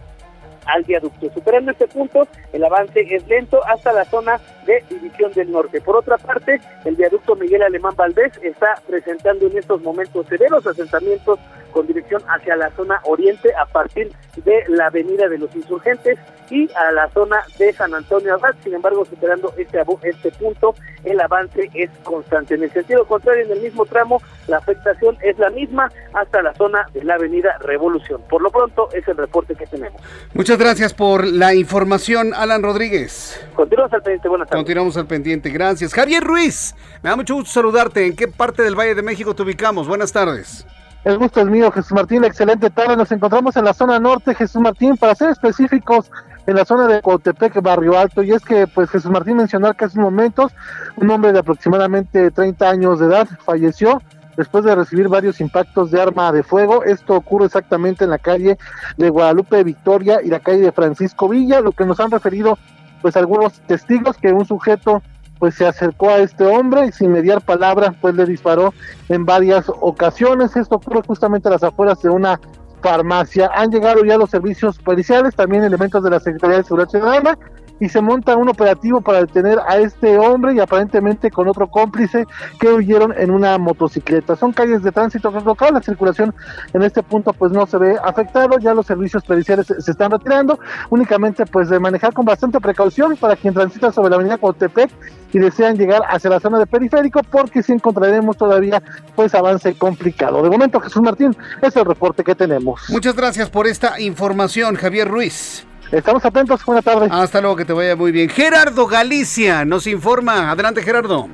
al 0.68 0.84
viaducto. 0.84 1.30
Superando 1.32 1.72
este 1.72 1.88
punto, 1.88 2.28
el 2.52 2.64
avance 2.64 3.00
es 3.08 3.26
lento 3.26 3.60
hasta 3.66 3.92
la 3.92 4.04
zona 4.04 4.40
de 4.66 4.84
División 4.88 5.32
del 5.32 5.50
Norte. 5.50 5.80
Por 5.80 5.96
otra 5.96 6.18
parte, 6.18 6.60
el 6.84 6.94
viaducto 6.94 7.34
Miguel 7.34 7.62
Alemán 7.62 7.94
Valdés 7.96 8.32
está 8.42 8.80
presentando 8.86 9.46
en 9.46 9.58
estos 9.58 9.82
momentos 9.82 10.26
severos 10.26 10.66
asentamientos 10.66 11.38
con 11.72 11.86
dirección 11.86 12.22
hacia 12.28 12.56
la 12.56 12.70
zona 12.70 13.00
oriente 13.04 13.50
a 13.54 13.66
partir 13.66 14.10
de 14.44 14.64
la 14.68 14.86
avenida 14.86 15.28
de 15.28 15.38
los 15.38 15.54
insurgentes 15.54 16.18
y 16.50 16.68
a 16.74 16.92
la 16.92 17.08
zona 17.10 17.42
de 17.58 17.72
San 17.72 17.94
Antonio 17.94 18.34
Abad. 18.34 18.54
Sin 18.62 18.74
embargo, 18.74 19.04
superando 19.04 19.52
este, 19.56 19.82
este 20.02 20.30
punto, 20.32 20.74
el 21.04 21.20
avance 21.20 21.70
es 21.74 21.90
constante. 22.02 22.54
En 22.54 22.62
el 22.62 22.72
sentido 22.72 23.04
contrario, 23.06 23.44
en 23.44 23.52
el 23.52 23.60
mismo 23.60 23.84
tramo, 23.84 24.22
la 24.46 24.58
afectación 24.58 25.16
es 25.22 25.38
la 25.38 25.50
misma 25.50 25.90
hasta 26.14 26.42
la 26.42 26.54
zona 26.54 26.86
de 26.92 27.04
la 27.04 27.14
avenida 27.14 27.56
Revolución. 27.60 28.22
Por 28.28 28.42
lo 28.42 28.50
pronto, 28.50 28.88
es 28.92 29.06
el 29.08 29.16
reporte 29.16 29.54
que 29.54 29.66
tenemos. 29.66 30.00
Muchas 30.34 30.58
gracias 30.58 30.94
por 30.94 31.26
la 31.26 31.54
información, 31.54 32.32
Alan 32.34 32.62
Rodríguez. 32.62 33.40
Continuamos 33.54 33.92
al 33.92 34.02
pendiente, 34.02 34.28
buenas 34.28 34.48
tardes. 34.48 34.60
Continuamos 34.60 34.96
al 34.96 35.06
pendiente, 35.06 35.50
gracias. 35.50 35.92
Javier 35.92 36.22
Ruiz, 36.24 36.74
me 37.02 37.10
da 37.10 37.16
mucho 37.16 37.34
gusto 37.34 37.50
saludarte. 37.50 38.06
¿En 38.06 38.16
qué 38.16 38.28
parte 38.28 38.62
del 38.62 38.74
Valle 38.74 38.94
de 38.94 39.02
México 39.02 39.34
te 39.34 39.42
ubicamos? 39.42 39.86
Buenas 39.86 40.12
tardes. 40.12 40.66
El 41.08 41.16
gusto 41.16 41.40
es 41.40 41.46
mío, 41.46 41.72
Jesús 41.72 41.92
Martín. 41.92 42.22
Excelente 42.22 42.68
tarde. 42.68 42.94
Nos 42.94 43.10
encontramos 43.10 43.56
en 43.56 43.64
la 43.64 43.72
zona 43.72 43.98
norte, 43.98 44.34
Jesús 44.34 44.60
Martín, 44.60 44.94
para 44.98 45.14
ser 45.14 45.30
específicos, 45.30 46.10
en 46.46 46.54
la 46.54 46.66
zona 46.66 46.86
de 46.86 47.00
Cotepec, 47.00 47.62
Barrio 47.62 47.98
Alto. 47.98 48.22
Y 48.22 48.32
es 48.32 48.44
que, 48.44 48.66
pues, 48.66 48.90
Jesús 48.90 49.10
Martín 49.10 49.38
mencionó 49.38 49.72
que 49.72 49.86
hace 49.86 49.98
momentos 49.98 50.52
un 50.96 51.10
hombre 51.10 51.32
de 51.32 51.38
aproximadamente 51.38 52.30
30 52.30 52.68
años 52.68 53.00
de 53.00 53.06
edad 53.06 53.26
falleció 53.42 54.02
después 54.36 54.64
de 54.64 54.74
recibir 54.74 55.08
varios 55.08 55.40
impactos 55.40 55.90
de 55.90 55.98
arma 55.98 56.30
de 56.30 56.42
fuego. 56.42 56.84
Esto 56.84 57.16
ocurre 57.16 57.46
exactamente 57.46 58.04
en 58.04 58.10
la 58.10 58.18
calle 58.18 58.58
de 58.98 59.08
Guadalupe 59.08 59.64
Victoria 59.64 60.20
y 60.22 60.28
la 60.28 60.40
calle 60.40 60.60
de 60.60 60.72
Francisco 60.72 61.26
Villa, 61.26 61.62
lo 61.62 61.72
que 61.72 61.86
nos 61.86 61.98
han 62.00 62.10
referido, 62.10 62.58
pues, 63.00 63.16
algunos 63.16 63.54
testigos 63.60 64.18
que 64.18 64.30
un 64.30 64.44
sujeto 64.44 65.02
pues 65.38 65.54
se 65.54 65.66
acercó 65.66 66.10
a 66.10 66.18
este 66.18 66.44
hombre 66.44 66.86
y 66.86 66.92
sin 66.92 67.12
mediar 67.12 67.40
palabra 67.40 67.94
pues 68.00 68.14
le 68.14 68.26
disparó 68.26 68.74
en 69.08 69.24
varias 69.24 69.70
ocasiones. 69.80 70.56
Esto 70.56 70.76
ocurre 70.76 71.02
justamente 71.06 71.48
a 71.48 71.52
las 71.52 71.62
afueras 71.62 72.00
de 72.02 72.10
una 72.10 72.40
farmacia. 72.82 73.50
Han 73.54 73.70
llegado 73.70 74.04
ya 74.04 74.16
los 74.16 74.30
servicios 74.30 74.78
policiales, 74.78 75.34
también 75.34 75.64
elementos 75.64 76.02
de 76.02 76.10
la 76.10 76.20
Secretaría 76.20 76.58
de 76.58 76.64
Seguridad 76.64 76.90
Ciudadana 76.90 77.38
y 77.80 77.88
se 77.88 78.00
monta 78.00 78.36
un 78.36 78.48
operativo 78.48 79.00
para 79.00 79.20
detener 79.20 79.58
a 79.66 79.76
este 79.78 80.18
hombre 80.18 80.54
y 80.54 80.60
aparentemente 80.60 81.30
con 81.30 81.48
otro 81.48 81.68
cómplice 81.68 82.26
que 82.58 82.68
huyeron 82.68 83.14
en 83.16 83.30
una 83.30 83.58
motocicleta. 83.58 84.36
Son 84.36 84.52
calles 84.52 84.82
de 84.82 84.92
tránsito 84.92 85.30
local, 85.30 85.74
la 85.74 85.82
circulación 85.82 86.34
en 86.72 86.82
este 86.82 87.02
punto 87.02 87.32
pues 87.32 87.52
no 87.52 87.66
se 87.66 87.78
ve 87.78 87.96
afectado, 88.02 88.58
ya 88.58 88.74
los 88.74 88.86
servicios 88.86 89.24
periciales 89.24 89.66
se 89.66 89.90
están 89.90 90.10
retirando, 90.10 90.58
únicamente 90.90 91.44
pues 91.46 91.68
de 91.68 91.78
manejar 91.78 92.12
con 92.12 92.24
bastante 92.24 92.60
precaución 92.60 93.16
para 93.16 93.36
quien 93.36 93.54
transita 93.54 93.92
sobre 93.92 94.10
la 94.10 94.16
avenida 94.16 94.38
Cotepec 94.38 94.90
y 95.32 95.38
desean 95.38 95.76
llegar 95.76 96.02
hacia 96.08 96.30
la 96.30 96.40
zona 96.40 96.58
de 96.58 96.66
periférico 96.66 97.20
porque 97.22 97.62
si 97.62 97.72
encontraremos 97.72 98.36
todavía 98.36 98.82
pues 99.14 99.34
avance 99.34 99.74
complicado. 99.74 100.42
De 100.42 100.50
momento 100.50 100.80
Jesús 100.80 101.02
Martín 101.02 101.36
es 101.62 101.76
el 101.76 101.84
reporte 101.84 102.24
que 102.24 102.34
tenemos. 102.34 102.88
Muchas 102.88 103.14
gracias 103.14 103.50
por 103.50 103.66
esta 103.66 104.00
información, 104.00 104.74
Javier 104.76 105.08
Ruiz. 105.08 105.66
Estamos 105.90 106.24
atentos, 106.24 106.64
buena 106.64 106.82
tarde. 106.82 107.08
Hasta 107.10 107.40
luego, 107.40 107.56
que 107.56 107.64
te 107.64 107.72
vaya 107.72 107.96
muy 107.96 108.12
bien. 108.12 108.28
Gerardo 108.28 108.86
Galicia 108.86 109.64
nos 109.64 109.86
informa. 109.86 110.50
Adelante, 110.50 110.82
Gerardo. 110.82 111.28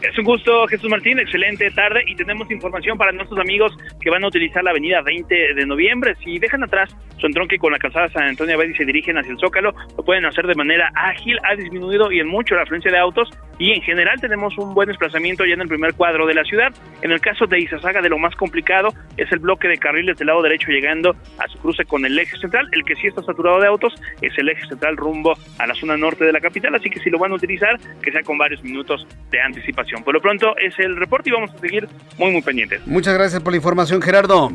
Es 0.00 0.16
un 0.16 0.24
gusto, 0.24 0.64
Jesús 0.68 0.88
Martín. 0.88 1.18
Excelente 1.18 1.68
tarde 1.72 2.04
y 2.06 2.14
tenemos 2.14 2.48
información 2.52 2.96
para 2.96 3.10
nuestros 3.10 3.40
amigos 3.40 3.76
que 4.00 4.10
van 4.10 4.22
a 4.22 4.28
utilizar 4.28 4.62
la 4.62 4.70
avenida 4.70 5.02
20 5.02 5.54
de 5.54 5.66
noviembre. 5.66 6.14
Si 6.22 6.38
dejan 6.38 6.62
atrás 6.62 6.94
su 7.18 7.26
entronque 7.26 7.58
con 7.58 7.72
la 7.72 7.78
calzada 7.78 8.08
San 8.10 8.28
Antonio 8.28 8.54
Abad 8.54 8.66
y 8.66 8.76
se 8.76 8.84
dirigen 8.84 9.18
hacia 9.18 9.32
el 9.32 9.40
Zócalo, 9.40 9.74
lo 9.96 10.04
pueden 10.04 10.24
hacer 10.24 10.46
de 10.46 10.54
manera 10.54 10.92
ágil. 10.94 11.36
Ha 11.42 11.56
disminuido 11.56 12.12
y 12.12 12.20
en 12.20 12.28
mucho 12.28 12.54
la 12.54 12.62
afluencia 12.62 12.92
de 12.92 12.98
autos 12.98 13.28
y 13.58 13.72
en 13.72 13.82
general 13.82 14.20
tenemos 14.20 14.56
un 14.56 14.72
buen 14.72 14.86
desplazamiento 14.86 15.44
ya 15.44 15.54
en 15.54 15.62
el 15.62 15.68
primer 15.68 15.94
cuadro 15.94 16.26
de 16.26 16.34
la 16.34 16.44
ciudad. 16.44 16.72
En 17.02 17.10
el 17.10 17.20
caso 17.20 17.46
de 17.46 17.58
Izazaga, 17.58 18.00
de 18.00 18.08
lo 18.08 18.18
más 18.18 18.36
complicado 18.36 18.90
es 19.16 19.30
el 19.32 19.40
bloque 19.40 19.66
de 19.66 19.78
carriles 19.78 20.16
del 20.16 20.28
lado 20.28 20.42
derecho 20.42 20.70
llegando 20.70 21.16
a 21.38 21.48
su 21.48 21.58
cruce 21.58 21.84
con 21.84 22.06
el 22.06 22.16
eje 22.16 22.36
central. 22.38 22.68
El 22.70 22.84
que 22.84 22.94
sí 22.94 23.08
está 23.08 23.22
saturado 23.22 23.60
de 23.60 23.66
autos 23.66 23.94
es 24.22 24.32
el 24.38 24.48
eje 24.48 24.64
central 24.68 24.96
rumbo 24.96 25.34
a 25.58 25.66
la 25.66 25.74
zona 25.74 25.96
norte 25.96 26.24
de 26.24 26.32
la 26.32 26.40
capital, 26.40 26.72
así 26.76 26.88
que 26.88 27.00
si 27.00 27.10
lo 27.10 27.18
van 27.18 27.32
a 27.32 27.34
utilizar, 27.34 27.76
que 28.00 28.12
sea 28.12 28.22
con 28.22 28.38
varios 28.38 28.62
minutos 28.62 29.04
de 29.32 29.40
anticipación. 29.40 29.87
Por 30.04 30.14
lo 30.14 30.20
pronto 30.20 30.54
es 30.58 30.78
el 30.78 30.96
reporte 30.96 31.30
y 31.30 31.32
vamos 31.32 31.50
a 31.54 31.58
seguir 31.58 31.88
muy, 32.18 32.30
muy 32.30 32.42
pendientes. 32.42 32.86
Muchas 32.86 33.14
gracias 33.14 33.42
por 33.42 33.52
la 33.52 33.56
información, 33.56 34.00
Gerardo. 34.02 34.52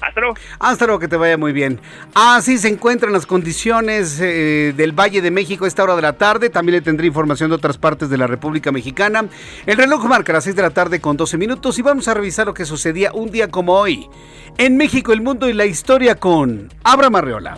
Hasta 0.00 0.20
luego. 0.20 0.36
Hasta 0.58 0.86
luego, 0.86 1.00
que 1.00 1.08
te 1.08 1.16
vaya 1.16 1.36
muy 1.36 1.52
bien. 1.52 1.80
Así 2.14 2.58
se 2.58 2.68
encuentran 2.68 3.12
las 3.12 3.26
condiciones 3.26 4.20
eh, 4.20 4.72
del 4.76 4.92
Valle 4.92 5.22
de 5.22 5.30
México 5.30 5.64
a 5.64 5.68
esta 5.68 5.82
hora 5.82 5.96
de 5.96 6.02
la 6.02 6.12
tarde. 6.14 6.50
También 6.50 6.76
le 6.76 6.80
tendré 6.82 7.06
información 7.06 7.50
de 7.50 7.56
otras 7.56 7.78
partes 7.78 8.10
de 8.10 8.18
la 8.18 8.26
República 8.26 8.72
Mexicana. 8.72 9.24
El 9.64 9.76
reloj 9.76 10.04
marca 10.04 10.32
las 10.32 10.44
6 10.44 10.56
de 10.56 10.62
la 10.62 10.70
tarde 10.70 11.00
con 11.00 11.16
12 11.16 11.38
minutos 11.38 11.78
y 11.78 11.82
vamos 11.82 12.08
a 12.08 12.14
revisar 12.14 12.46
lo 12.46 12.54
que 12.54 12.64
sucedía 12.64 13.12
un 13.12 13.30
día 13.30 13.48
como 13.48 13.74
hoy. 13.74 14.06
En 14.58 14.76
México, 14.76 15.12
el 15.12 15.22
mundo 15.22 15.48
y 15.48 15.52
la 15.52 15.66
historia 15.66 16.14
con 16.16 16.68
Abraham 16.84 17.16
Arreola. 17.16 17.56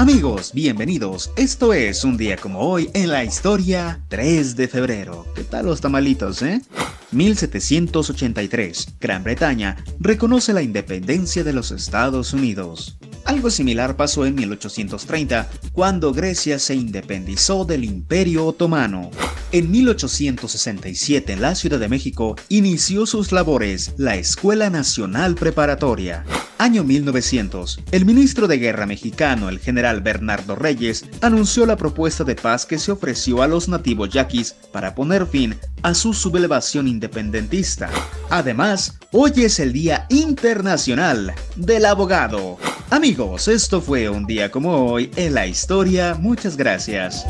Amigos, 0.00 0.52
bienvenidos. 0.54 1.30
Esto 1.36 1.74
es 1.74 2.04
un 2.04 2.16
día 2.16 2.38
como 2.38 2.60
hoy 2.60 2.88
en 2.94 3.10
la 3.10 3.22
historia 3.22 4.00
3 4.08 4.56
de 4.56 4.66
febrero. 4.66 5.26
¿Qué 5.34 5.44
tal 5.44 5.66
los 5.66 5.82
tamalitos, 5.82 6.40
eh? 6.40 6.62
1783. 7.10 8.94
Gran 8.98 9.22
Bretaña 9.22 9.76
reconoce 9.98 10.54
la 10.54 10.62
independencia 10.62 11.44
de 11.44 11.52
los 11.52 11.70
Estados 11.70 12.32
Unidos. 12.32 12.96
Algo 13.26 13.50
similar 13.50 13.96
pasó 13.96 14.24
en 14.24 14.36
1830, 14.36 15.50
cuando 15.74 16.14
Grecia 16.14 16.58
se 16.58 16.74
independizó 16.74 17.66
del 17.66 17.84
Imperio 17.84 18.46
Otomano. 18.46 19.10
En 19.52 19.68
1867, 19.68 21.32
en 21.32 21.42
la 21.42 21.56
Ciudad 21.56 21.80
de 21.80 21.88
México, 21.88 22.36
inició 22.48 23.04
sus 23.04 23.32
labores 23.32 23.94
la 23.96 24.14
Escuela 24.14 24.70
Nacional 24.70 25.34
Preparatoria. 25.34 26.24
Año 26.58 26.84
1900, 26.84 27.80
el 27.90 28.04
ministro 28.04 28.46
de 28.46 28.58
Guerra 28.58 28.86
mexicano, 28.86 29.48
el 29.48 29.58
general 29.58 30.02
Bernardo 30.02 30.54
Reyes, 30.54 31.04
anunció 31.20 31.66
la 31.66 31.76
propuesta 31.76 32.22
de 32.22 32.36
paz 32.36 32.64
que 32.64 32.78
se 32.78 32.92
ofreció 32.92 33.42
a 33.42 33.48
los 33.48 33.68
nativos 33.68 34.10
yaquis 34.10 34.54
para 34.70 34.94
poner 34.94 35.26
fin 35.26 35.56
a 35.82 35.94
su 35.94 36.14
sublevación 36.14 36.86
independentista. 36.86 37.90
Además, 38.28 39.00
hoy 39.10 39.32
es 39.36 39.58
el 39.58 39.72
Día 39.72 40.06
Internacional 40.10 41.34
del 41.56 41.86
Abogado. 41.86 42.56
Amigos, 42.90 43.48
esto 43.48 43.80
fue 43.80 44.08
un 44.08 44.26
día 44.26 44.52
como 44.52 44.92
hoy 44.92 45.10
en 45.16 45.34
la 45.34 45.48
historia. 45.48 46.14
Muchas 46.14 46.56
gracias. 46.56 47.26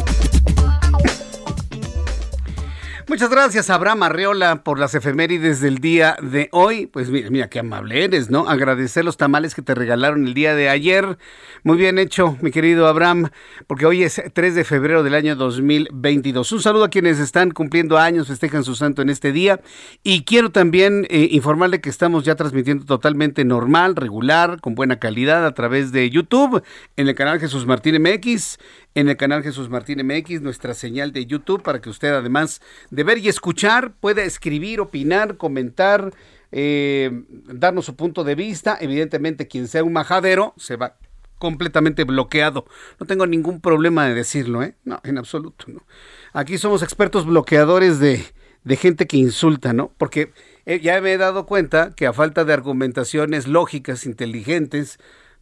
Muchas 3.10 3.28
gracias, 3.28 3.70
Abraham 3.70 4.04
Arreola, 4.04 4.62
por 4.62 4.78
las 4.78 4.94
efemérides 4.94 5.60
del 5.60 5.78
día 5.78 6.16
de 6.22 6.48
hoy. 6.52 6.86
Pues 6.86 7.10
mira, 7.10 7.28
mira, 7.28 7.50
qué 7.50 7.58
amable 7.58 8.04
eres, 8.04 8.30
¿no? 8.30 8.48
Agradecer 8.48 9.04
los 9.04 9.16
tamales 9.16 9.56
que 9.56 9.62
te 9.62 9.74
regalaron 9.74 10.28
el 10.28 10.32
día 10.32 10.54
de 10.54 10.68
ayer. 10.68 11.18
Muy 11.64 11.76
bien 11.76 11.98
hecho, 11.98 12.38
mi 12.40 12.52
querido 12.52 12.86
Abraham, 12.86 13.30
porque 13.66 13.84
hoy 13.84 14.04
es 14.04 14.22
3 14.32 14.54
de 14.54 14.62
febrero 14.62 15.02
del 15.02 15.16
año 15.16 15.34
2022. 15.34 16.52
Un 16.52 16.62
saludo 16.62 16.84
a 16.84 16.88
quienes 16.88 17.18
están 17.18 17.50
cumpliendo 17.50 17.98
años, 17.98 18.28
festejan 18.28 18.62
su 18.62 18.76
santo 18.76 19.02
en 19.02 19.10
este 19.10 19.32
día. 19.32 19.60
Y 20.04 20.22
quiero 20.22 20.50
también 20.50 21.04
eh, 21.10 21.26
informarle 21.32 21.80
que 21.80 21.90
estamos 21.90 22.22
ya 22.22 22.36
transmitiendo 22.36 22.84
totalmente 22.84 23.44
normal, 23.44 23.96
regular, 23.96 24.60
con 24.60 24.76
buena 24.76 25.00
calidad 25.00 25.44
a 25.44 25.52
través 25.52 25.90
de 25.90 26.08
YouTube, 26.10 26.62
en 26.96 27.08
el 27.08 27.16
canal 27.16 27.40
Jesús 27.40 27.66
Martín 27.66 28.00
MX, 28.00 28.58
en 28.94 29.08
el 29.08 29.16
canal 29.16 29.42
Jesús 29.42 29.68
Martín 29.68 30.04
MX, 30.04 30.40
nuestra 30.40 30.74
señal 30.74 31.12
de 31.12 31.26
YouTube, 31.26 31.62
para 31.62 31.80
que 31.80 31.90
usted 31.90 32.12
además 32.12 32.60
de 32.90 33.04
ver 33.04 33.18
y 33.18 33.28
escuchar 33.28 33.92
pueda 33.92 34.22
escribir, 34.22 34.80
opinar, 34.80 35.36
comentar, 35.36 36.12
eh, 36.52 37.24
darnos 37.44 37.84
su 37.84 37.94
punto 37.94 38.24
de 38.24 38.34
vista. 38.34 38.76
Evidentemente, 38.80 39.46
quien 39.46 39.68
sea 39.68 39.84
un 39.84 39.92
majadero 39.92 40.54
se 40.56 40.76
va 40.76 40.96
completamente 41.38 42.04
bloqueado. 42.04 42.66
No 42.98 43.06
tengo 43.06 43.26
ningún 43.26 43.60
problema 43.60 44.06
de 44.06 44.14
decirlo, 44.14 44.62
¿eh? 44.62 44.74
No, 44.84 45.00
en 45.04 45.18
absoluto, 45.18 45.64
no. 45.68 45.84
Aquí 46.32 46.58
somos 46.58 46.82
expertos 46.82 47.24
bloqueadores 47.24 47.98
de, 47.98 48.24
de 48.64 48.76
gente 48.76 49.06
que 49.06 49.16
insulta, 49.16 49.72
¿no? 49.72 49.92
Porque 49.96 50.32
eh, 50.66 50.80
ya 50.80 51.00
me 51.00 51.12
he 51.12 51.18
dado 51.18 51.46
cuenta 51.46 51.92
que 51.96 52.06
a 52.06 52.12
falta 52.12 52.44
de 52.44 52.52
argumentaciones 52.52 53.48
lógicas, 53.48 54.04
inteligentes, 54.04 54.98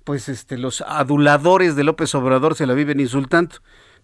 pues 0.09 0.31
este, 0.31 0.57
los 0.57 0.81
aduladores 0.81 1.77
de 1.77 1.85
López 1.85 2.15
Obrador 2.15 2.55
se 2.55 2.65
la 2.67 2.73
viven 2.73 2.99
insultando. 2.99 3.57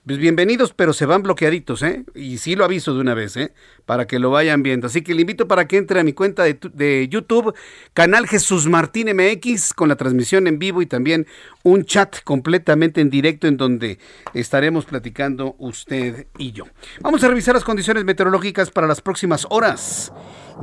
Pues 0.05 0.19
bienvenidos, 0.19 0.75
pero 0.75 0.93
se 0.93 1.07
van 1.07 1.23
bloqueaditos, 1.23 1.83
¿eh? 1.83 2.05
Y 2.15 2.37
sí 2.37 2.57
lo 2.57 2.67
aviso 2.67 2.93
de 2.93 3.01
una 3.01 3.15
vez, 3.15 3.39
¿eh? 3.39 3.55
Para 3.87 4.07
que 4.07 4.19
lo 4.19 4.31
vayan 4.31 4.63
viendo. 4.63 4.87
Así 4.87 5.01
que 5.01 5.15
le 5.15 5.23
invito 5.23 5.49
para 5.49 5.67
que 5.67 5.79
entre 5.79 6.01
a 6.01 6.05
mi 6.05 6.13
cuenta 6.13 6.43
de, 6.43 6.59
de, 6.75 7.09
YouTube, 7.09 7.55
canal 7.95 8.27
Jesús 8.27 8.67
Martín 8.69 9.09
MX, 9.17 9.73
con 9.73 9.89
la 9.89 9.97
transmisión 9.97 10.47
en 10.47 10.59
vivo 10.59 10.83
y 10.83 10.87
también 10.87 11.27
un 11.63 11.87
chat 11.87 12.23
completamente 12.23 13.01
en 13.01 13.09
directo 13.09 13.47
en 13.47 13.57
donde 13.57 13.99
estaremos 14.35 14.85
platicando 14.85 15.55
usted 15.57 16.27
y 16.37 16.53
yo. 16.53 16.65
Vamos 17.01 17.25
a 17.25 17.29
revisar 17.29 17.55
las 17.55 17.65
condiciones 17.65 18.05
meteorológicas 18.05 18.71
para 18.71 18.87
las 18.87 19.01
próximas 19.01 19.47
horas. 19.49 20.13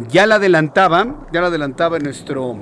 Ya 0.10 0.25
la 0.25 0.36
adelantaba, 0.36 1.27
ya 1.33 1.41
la 1.41 1.48
adelantaba 1.48 1.98
en 1.98 2.03
nuestro 2.03 2.55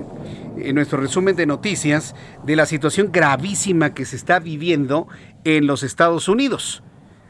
en 0.57 0.75
nuestro 0.75 0.99
resumen 0.99 1.35
de 1.35 1.45
noticias 1.45 2.15
de 2.43 2.55
la 2.57 2.65
situación 2.65 3.11
gravísima 3.11 3.93
que 3.93 4.05
se 4.05 4.17
está 4.17 4.39
viviendo 4.39 5.07
en 5.45 5.67
los 5.67 5.83
Estados 5.83 6.27
Unidos 6.27 6.83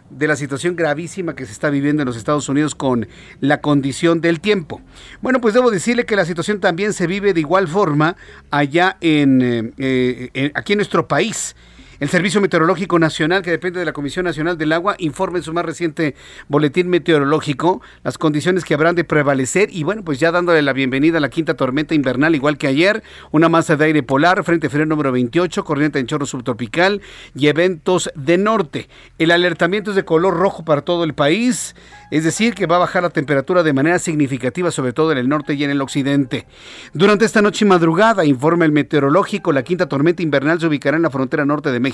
de 0.09 0.27
la 0.27 0.35
situación 0.35 0.75
gravísima 0.75 1.35
que 1.35 1.45
se 1.45 1.51
está 1.51 1.69
viviendo 1.69 2.01
en 2.01 2.07
los 2.07 2.17
Estados 2.17 2.49
Unidos 2.49 2.75
con 2.75 3.07
la 3.39 3.61
condición 3.61 4.21
del 4.21 4.39
tiempo. 4.39 4.81
Bueno, 5.21 5.39
pues 5.41 5.53
debo 5.53 5.71
decirle 5.71 6.05
que 6.05 6.15
la 6.15 6.25
situación 6.25 6.59
también 6.59 6.93
se 6.93 7.07
vive 7.07 7.33
de 7.33 7.41
igual 7.41 7.67
forma 7.67 8.15
allá 8.49 8.97
en, 9.01 9.73
eh, 9.77 10.29
eh, 10.33 10.51
aquí 10.55 10.73
en 10.73 10.77
nuestro 10.77 11.07
país. 11.07 11.55
El 11.99 12.07
Servicio 12.07 12.39
Meteorológico 12.39 12.97
Nacional, 12.97 13.41
que 13.41 13.51
depende 13.51 13.79
de 13.79 13.85
la 13.85 13.91
Comisión 13.91 14.23
Nacional 14.23 14.57
del 14.57 14.71
Agua, 14.71 14.95
informa 14.99 15.39
en 15.39 15.43
su 15.43 15.51
más 15.51 15.65
reciente 15.65 16.15
boletín 16.47 16.87
meteorológico 16.87 17.81
las 18.05 18.17
condiciones 18.17 18.63
que 18.63 18.73
habrán 18.73 18.95
de 18.95 19.03
prevalecer 19.03 19.67
y 19.69 19.83
bueno, 19.83 20.01
pues 20.05 20.17
ya 20.17 20.31
dándole 20.31 20.61
la 20.61 20.71
bienvenida 20.71 21.17
a 21.17 21.21
la 21.21 21.29
quinta 21.29 21.55
tormenta 21.55 21.95
invernal, 21.95 22.35
igual 22.35 22.57
que 22.57 22.67
ayer, 22.67 23.03
una 23.31 23.49
masa 23.49 23.75
de 23.75 23.83
aire 23.83 24.01
polar, 24.01 24.45
frente 24.45 24.69
frío 24.69 24.85
número 24.85 25.11
28, 25.11 25.65
corriente 25.65 25.99
en 25.99 26.07
chorro 26.07 26.25
subtropical 26.25 27.01
y 27.35 27.47
eventos 27.47 28.09
de 28.15 28.37
norte. 28.37 28.87
El 29.17 29.31
alertamiento 29.31 29.89
es 29.89 29.97
de 29.97 30.05
color 30.05 30.37
rojo 30.37 30.63
para 30.63 30.83
todo 30.83 31.03
el 31.03 31.13
país 31.13 31.75
es 32.11 32.23
decir, 32.23 32.55
que 32.55 32.65
va 32.65 32.77
a 32.77 32.79
bajar 32.79 33.03
la 33.03 33.11
temperatura 33.11 33.61
de 33.61 33.71
manera 33.71 33.99
significativa, 33.99 34.71
sobre 34.71 34.93
todo 34.93 35.11
en 35.11 35.19
el 35.19 35.29
norte 35.29 35.53
y 35.53 35.63
en 35.63 35.69
el 35.69 35.79
occidente. 35.79 36.47
Durante 36.91 37.23
esta 37.23 37.43
noche 37.43 37.65
y 37.65 37.67
madrugada, 37.67 38.25
informa 38.25 38.65
el 38.65 38.71
meteorológico, 38.71 39.51
la 39.51 39.61
quinta 39.61 39.87
tormenta 39.87 40.23
invernal 40.23 40.59
se 40.59 40.65
ubicará 40.65 40.97
en 40.97 41.03
la 41.03 41.11
frontera 41.11 41.45
norte 41.45 41.71
de 41.71 41.79
México 41.79 41.88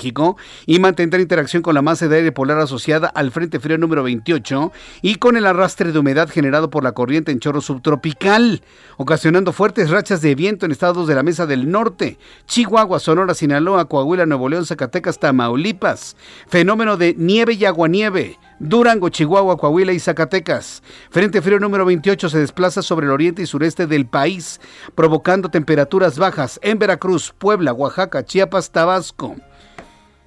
y 0.66 0.78
mantendrá 0.78 1.20
interacción 1.20 1.62
con 1.62 1.74
la 1.74 1.82
masa 1.82 2.08
de 2.08 2.16
aire 2.16 2.32
polar 2.32 2.58
asociada 2.58 3.08
al 3.08 3.30
Frente 3.30 3.60
Frío 3.60 3.78
número 3.78 4.02
28 4.02 4.72
y 5.02 5.16
con 5.16 5.36
el 5.36 5.46
arrastre 5.46 5.92
de 5.92 5.98
humedad 5.98 6.28
generado 6.28 6.70
por 6.70 6.84
la 6.84 6.92
corriente 6.92 7.32
en 7.32 7.40
chorro 7.40 7.60
subtropical, 7.60 8.62
ocasionando 8.96 9.52
fuertes 9.52 9.90
rachas 9.90 10.22
de 10.22 10.34
viento 10.34 10.66
en 10.66 10.72
estados 10.72 11.06
de 11.06 11.14
la 11.14 11.22
mesa 11.22 11.46
del 11.46 11.70
norte, 11.70 12.18
Chihuahua, 12.46 13.00
Sonora, 13.00 13.34
Sinaloa, 13.34 13.86
Coahuila, 13.86 14.26
Nuevo 14.26 14.48
León, 14.48 14.66
Zacatecas, 14.66 15.18
Tamaulipas. 15.18 16.16
Fenómeno 16.48 16.96
de 16.96 17.14
nieve 17.16 17.54
y 17.54 17.64
aguanieve 17.64 18.38
Durango, 18.58 19.10
Chihuahua, 19.10 19.58
Coahuila 19.58 19.92
y 19.92 20.00
Zacatecas. 20.00 20.82
Frente 21.10 21.42
frío 21.42 21.58
número 21.58 21.84
28 21.84 22.30
se 22.30 22.38
desplaza 22.38 22.82
sobre 22.82 23.06
el 23.06 23.12
oriente 23.12 23.42
y 23.42 23.46
sureste 23.46 23.86
del 23.86 24.06
país, 24.06 24.60
provocando 24.94 25.50
temperaturas 25.50 26.18
bajas 26.18 26.58
en 26.62 26.78
Veracruz, 26.78 27.34
Puebla, 27.36 27.72
Oaxaca, 27.72 28.24
Chiapas, 28.24 28.70
Tabasco. 28.70 29.36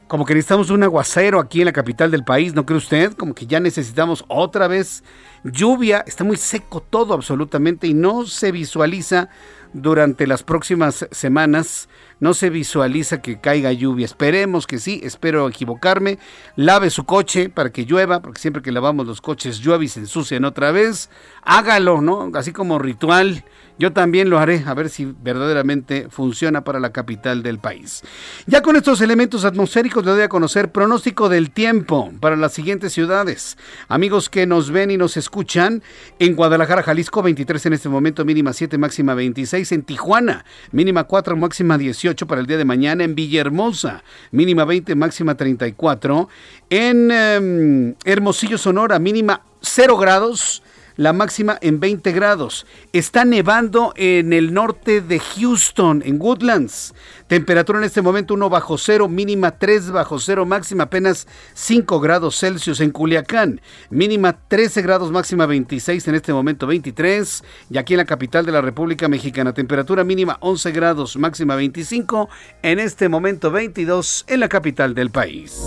Como 0.10 0.26
que 0.26 0.34
necesitamos 0.34 0.72
un 0.72 0.82
aguacero 0.82 1.40
aquí 1.40 1.62
en 1.62 1.66
la 1.66 1.72
capital 1.72 2.10
del 2.10 2.24
país, 2.24 2.56
¿no 2.56 2.66
cree 2.66 2.80
usted? 2.80 3.14
Como 3.14 3.36
que 3.36 3.46
ya 3.46 3.60
necesitamos 3.60 4.26
otra 4.28 4.68
vez 4.68 5.04
lluvia. 5.44 6.04
Está 6.08 6.24
muy 6.24 6.36
seco 6.36 6.82
todo 6.82 7.14
absolutamente 7.14 7.86
y 7.86 7.94
no 7.94 8.26
se 8.26 8.52
visualiza 8.52 9.30
durante 9.72 10.26
las 10.26 10.42
próximas 10.42 11.08
semanas 11.12 11.88
no 12.20 12.34
se 12.34 12.50
visualiza 12.50 13.22
que 13.22 13.40
caiga 13.40 13.72
lluvia. 13.72 14.06
Esperemos 14.06 14.68
que 14.68 14.80
sí, 14.80 15.00
espero 15.04 15.48
equivocarme. 15.48 16.20
Lave 16.56 16.90
su 16.90 17.06
coche 17.06 17.50
para 17.50 17.72
que 17.72 17.86
llueva, 17.86 18.22
porque 18.22 18.42
siempre 18.42 18.62
que 18.62 18.72
lavamos 18.72 19.08
los 19.08 19.22
coches 19.22 19.60
llueve 19.60 19.86
y 19.86 19.88
se 19.88 20.02
ensucian 20.02 20.46
otra 20.46 20.72
vez. 20.72 21.10
Hágalo, 21.44 22.02
¿no? 22.02 22.30
Así 22.34 22.52
como 22.52 22.80
ritual. 22.80 23.46
Yo 23.80 23.94
también 23.94 24.30
lo 24.30 24.40
haré, 24.40 24.62
a 24.66 24.74
ver 24.74 24.90
si 24.90 25.06
verdaderamente 25.06 26.08
funciona 26.10 26.66
para 26.66 26.82
la 26.82 26.92
capital 26.92 27.42
del 27.44 27.60
país. 27.60 28.04
Ya 28.46 28.62
con 28.62 28.76
estos 28.76 29.00
elementos 29.00 29.46
atmosféricos 29.46 30.06
le 30.06 30.12
doy 30.12 30.22
a 30.22 30.28
conocer 30.28 30.70
pronóstico 30.74 31.30
del 31.30 31.52
tiempo 31.52 32.12
para 32.20 32.36
las 32.36 32.52
siguientes 32.52 32.92
ciudades. 32.92 33.58
Amigos 33.88 34.30
que 34.30 34.46
nos 34.46 34.70
ven 34.70 34.92
y 34.92 34.98
nos 34.98 35.16
escuchan, 35.16 35.82
en 36.20 36.36
Guadalajara, 36.36 36.84
Jalisco, 36.84 37.24
23 37.24 37.68
en 37.68 37.74
este 37.74 37.88
momento, 37.88 38.26
mínima 38.26 38.52
7, 38.52 38.78
máxima 38.78 39.14
26. 39.14 39.72
En 39.72 39.84
Tijuana, 39.84 40.44
mínima 40.74 41.06
4, 41.06 41.38
máxima 41.38 41.78
18 41.78 42.28
para 42.28 42.42
el 42.42 42.48
día 42.48 42.58
de 42.58 42.66
mañana. 42.66 43.06
En 43.06 43.16
Villahermosa, 43.16 44.04
mínima 44.32 44.66
20, 44.66 44.94
máxima 44.96 45.36
34. 45.36 46.28
En 46.70 47.12
em, 47.12 47.96
Hermosillo, 48.04 48.58
Sonora, 48.58 49.00
mínima 49.00 49.42
0 49.62 49.98
grados 49.98 50.64
la 51.00 51.14
máxima 51.14 51.58
en 51.62 51.80
20 51.80 52.12
grados. 52.12 52.66
Está 52.92 53.24
nevando 53.24 53.94
en 53.96 54.34
el 54.34 54.54
norte 54.54 55.00
de 55.00 55.20
Houston, 55.20 56.04
en 56.06 56.22
Woodlands. 56.22 56.94
Temperatura 57.28 57.80
en 57.80 57.86
este 57.86 58.02
momento 58.02 58.34
1 58.34 58.50
bajo 58.50 58.78
cero, 58.78 59.08
mínima 59.08 59.52
3 59.52 59.92
bajo 59.92 60.20
cero, 60.20 60.46
máxima 60.46 60.84
apenas 60.84 61.26
5 61.54 62.02
grados 62.02 62.38
Celsius 62.38 62.82
en 62.82 62.92
Culiacán. 62.92 63.62
Mínima 63.90 64.38
13 64.50 64.82
grados, 64.82 65.10
máxima 65.10 65.46
26, 65.46 66.06
en 66.10 66.16
este 66.16 66.34
momento 66.34 66.68
23. 66.68 67.46
Y 67.70 67.78
aquí 67.78 67.94
en 67.94 68.00
la 68.00 68.06
capital 68.06 68.46
de 68.46 68.52
la 68.52 68.60
República 68.60 69.08
Mexicana, 69.08 69.54
temperatura 69.54 70.04
mínima 70.04 70.36
11 70.42 70.72
grados, 70.72 71.16
máxima 71.16 71.56
25, 71.56 72.28
en 72.62 72.80
este 72.80 73.08
momento 73.08 73.52
22 73.52 74.26
en 74.28 74.40
la 74.42 74.50
capital 74.50 74.94
del 74.94 75.12
país. 75.12 75.64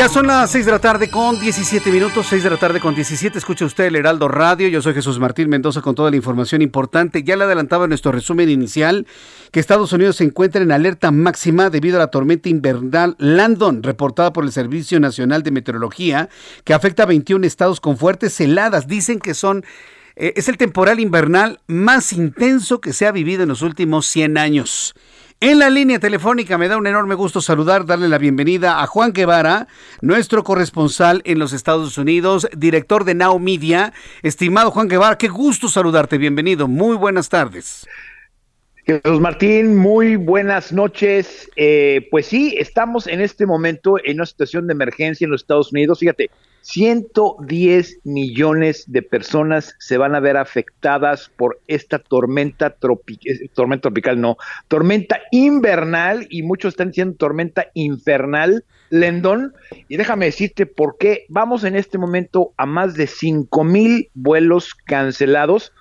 Ya 0.00 0.08
son 0.08 0.28
las 0.28 0.50
6 0.52 0.64
de 0.64 0.72
la 0.72 0.78
tarde 0.78 1.10
con 1.10 1.38
17 1.38 1.92
minutos, 1.92 2.26
6 2.30 2.44
de 2.44 2.48
la 2.48 2.56
tarde 2.56 2.80
con 2.80 2.94
17. 2.94 3.36
Escucha 3.36 3.66
usted 3.66 3.84
el 3.84 3.96
Heraldo 3.96 4.28
Radio. 4.28 4.66
Yo 4.68 4.80
soy 4.80 4.94
Jesús 4.94 5.18
Martín 5.18 5.50
Mendoza 5.50 5.82
con 5.82 5.94
toda 5.94 6.08
la 6.10 6.16
información 6.16 6.62
importante. 6.62 7.22
Ya 7.22 7.36
le 7.36 7.44
adelantaba 7.44 7.84
en 7.84 7.90
nuestro 7.90 8.10
resumen 8.10 8.48
inicial 8.48 9.06
que 9.52 9.60
Estados 9.60 9.92
Unidos 9.92 10.16
se 10.16 10.24
encuentra 10.24 10.62
en 10.62 10.72
alerta 10.72 11.10
máxima 11.10 11.68
debido 11.68 11.96
a 11.96 11.98
la 11.98 12.06
tormenta 12.06 12.48
invernal 12.48 13.14
Landon, 13.18 13.82
reportada 13.82 14.32
por 14.32 14.44
el 14.44 14.52
Servicio 14.52 14.98
Nacional 15.00 15.42
de 15.42 15.50
Meteorología, 15.50 16.30
que 16.64 16.72
afecta 16.72 17.02
a 17.02 17.06
21 17.06 17.46
estados 17.46 17.78
con 17.78 17.98
fuertes 17.98 18.40
heladas. 18.40 18.88
Dicen 18.88 19.18
que 19.18 19.34
son 19.34 19.66
eh, 20.16 20.32
es 20.36 20.48
el 20.48 20.56
temporal 20.56 20.98
invernal 20.98 21.60
más 21.66 22.14
intenso 22.14 22.80
que 22.80 22.94
se 22.94 23.06
ha 23.06 23.12
vivido 23.12 23.42
en 23.42 23.50
los 23.50 23.60
últimos 23.60 24.06
100 24.06 24.38
años. 24.38 24.94
En 25.42 25.58
la 25.58 25.70
línea 25.70 25.98
telefónica 25.98 26.58
me 26.58 26.68
da 26.68 26.76
un 26.76 26.86
enorme 26.86 27.14
gusto 27.14 27.40
saludar, 27.40 27.86
darle 27.86 28.08
la 28.08 28.18
bienvenida 28.18 28.82
a 28.82 28.86
Juan 28.86 29.14
Guevara, 29.14 29.68
nuestro 30.02 30.44
corresponsal 30.44 31.22
en 31.24 31.38
los 31.38 31.54
Estados 31.54 31.96
Unidos, 31.96 32.46
director 32.54 33.04
de 33.06 33.14
Now 33.14 33.38
Media. 33.38 33.94
Estimado 34.22 34.70
Juan 34.70 34.88
Guevara, 34.88 35.16
qué 35.16 35.28
gusto 35.28 35.68
saludarte, 35.68 36.18
bienvenido, 36.18 36.68
muy 36.68 36.94
buenas 36.94 37.30
tardes. 37.30 37.86
Jesús 38.84 39.18
Martín, 39.18 39.78
muy 39.78 40.16
buenas 40.16 40.72
noches. 40.72 41.50
Eh, 41.56 42.06
pues 42.10 42.26
sí, 42.26 42.54
estamos 42.58 43.06
en 43.06 43.22
este 43.22 43.46
momento 43.46 43.96
en 44.04 44.16
una 44.16 44.26
situación 44.26 44.66
de 44.66 44.74
emergencia 44.74 45.24
en 45.24 45.30
los 45.30 45.40
Estados 45.40 45.72
Unidos. 45.72 46.00
Fíjate, 46.00 46.28
110 46.62 48.00
millones 48.04 48.84
de 48.86 49.02
personas 49.02 49.74
se 49.78 49.98
van 49.98 50.14
a 50.14 50.20
ver 50.20 50.36
afectadas 50.36 51.30
por 51.36 51.60
esta 51.66 51.98
tormenta, 51.98 52.76
eh, 53.24 53.48
tormenta 53.54 53.82
tropical, 53.82 54.20
no, 54.20 54.36
tormenta 54.68 55.20
invernal 55.30 56.26
y 56.30 56.42
muchos 56.42 56.74
están 56.74 56.88
diciendo 56.88 57.16
tormenta 57.16 57.66
infernal, 57.74 58.64
Lendón. 58.90 59.54
Y 59.88 59.96
déjame 59.96 60.26
decirte 60.26 60.66
por 60.66 60.98
qué 60.98 61.24
vamos 61.28 61.64
en 61.64 61.76
este 61.76 61.98
momento 61.98 62.52
a 62.56 62.66
más 62.66 62.94
de 62.94 63.06
5 63.06 63.64
mil 63.64 64.10
vuelos 64.14 64.74
cancelados. 64.74 65.72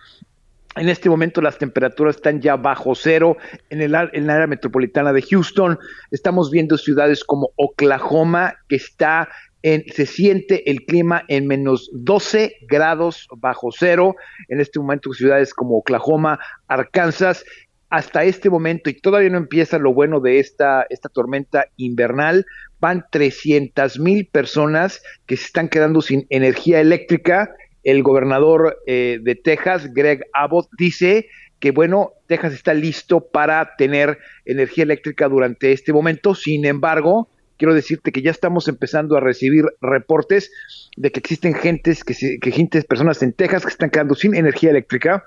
En 0.76 0.88
este 0.88 1.10
momento 1.10 1.42
las 1.42 1.58
temperaturas 1.58 2.18
están 2.18 2.42
ya 2.42 2.56
bajo 2.56 2.94
cero 2.96 3.38
en 3.70 3.82
el, 3.82 3.96
en 3.96 4.24
el 4.24 4.30
área 4.30 4.48
metropolitana 4.48 5.12
de 5.12 5.24
Houston. 5.24 5.80
Estamos 6.12 6.52
viendo 6.52 6.78
ciudades 6.78 7.24
como 7.24 7.50
Oklahoma, 7.56 8.54
que 8.70 8.76
está 8.76 9.28
se 9.64 10.06
siente 10.06 10.70
el 10.70 10.86
clima 10.86 11.24
en 11.28 11.48
menos 11.48 11.90
12 11.94 12.56
grados 12.68 13.28
bajo 13.38 13.70
cero. 13.72 14.16
En 14.48 14.62
este 14.62 14.80
momento, 14.80 15.14
ciudades 15.14 15.54
como 15.54 15.78
Oklahoma, 15.78 16.40
Arkansas, 16.68 17.44
hasta 17.90 18.24
este 18.24 18.50
momento, 18.50 18.90
y 18.90 18.94
todavía 18.94 19.30
no 19.30 19.38
empieza 19.38 19.80
lo 19.80 19.94
bueno 19.94 20.20
de 20.20 20.40
esta, 20.40 20.86
esta 20.90 21.10
tormenta 21.10 21.66
invernal, 21.76 22.46
van 22.80 23.06
300 23.12 24.00
mil 24.00 24.28
personas 24.28 25.02
que 25.26 25.36
se 25.36 25.46
están 25.46 25.70
quedando 25.70 26.02
sin 26.02 26.26
energía 26.30 26.80
eléctrica. 26.80 27.52
El 27.84 28.04
gobernador 28.04 28.78
eh, 28.86 29.20
de 29.22 29.36
Texas, 29.36 29.92
Greg 29.94 30.26
Abbott, 30.34 30.70
dice 30.78 31.28
que 31.60 31.72
bueno, 31.72 32.14
Texas 32.28 32.54
está 32.54 32.74
listo 32.74 33.22
para 33.22 33.76
tener 33.76 34.18
energía 34.46 34.84
eléctrica 34.84 35.28
durante 35.28 35.72
este 35.72 35.92
momento. 35.92 36.36
Sin 36.36 36.66
embargo, 36.66 37.28
quiero 37.60 37.74
decirte 37.76 38.12
que 38.12 38.24
ya 38.24 38.32
estamos 38.32 38.68
empezando 38.70 39.18
a 39.18 39.20
recibir 39.20 39.66
reportes 39.82 40.50
de 40.96 41.12
que 41.12 41.20
existen 41.20 41.54
gentes, 41.54 42.04
que, 42.04 42.40
que 42.40 42.52
gentes, 42.52 42.86
personas 42.86 43.22
en 43.22 43.34
Texas 43.34 43.64
que 43.64 43.72
están 43.72 43.90
quedando 43.92 44.16
sin 44.16 44.34
energía 44.34 44.72
eléctrica, 44.72 45.26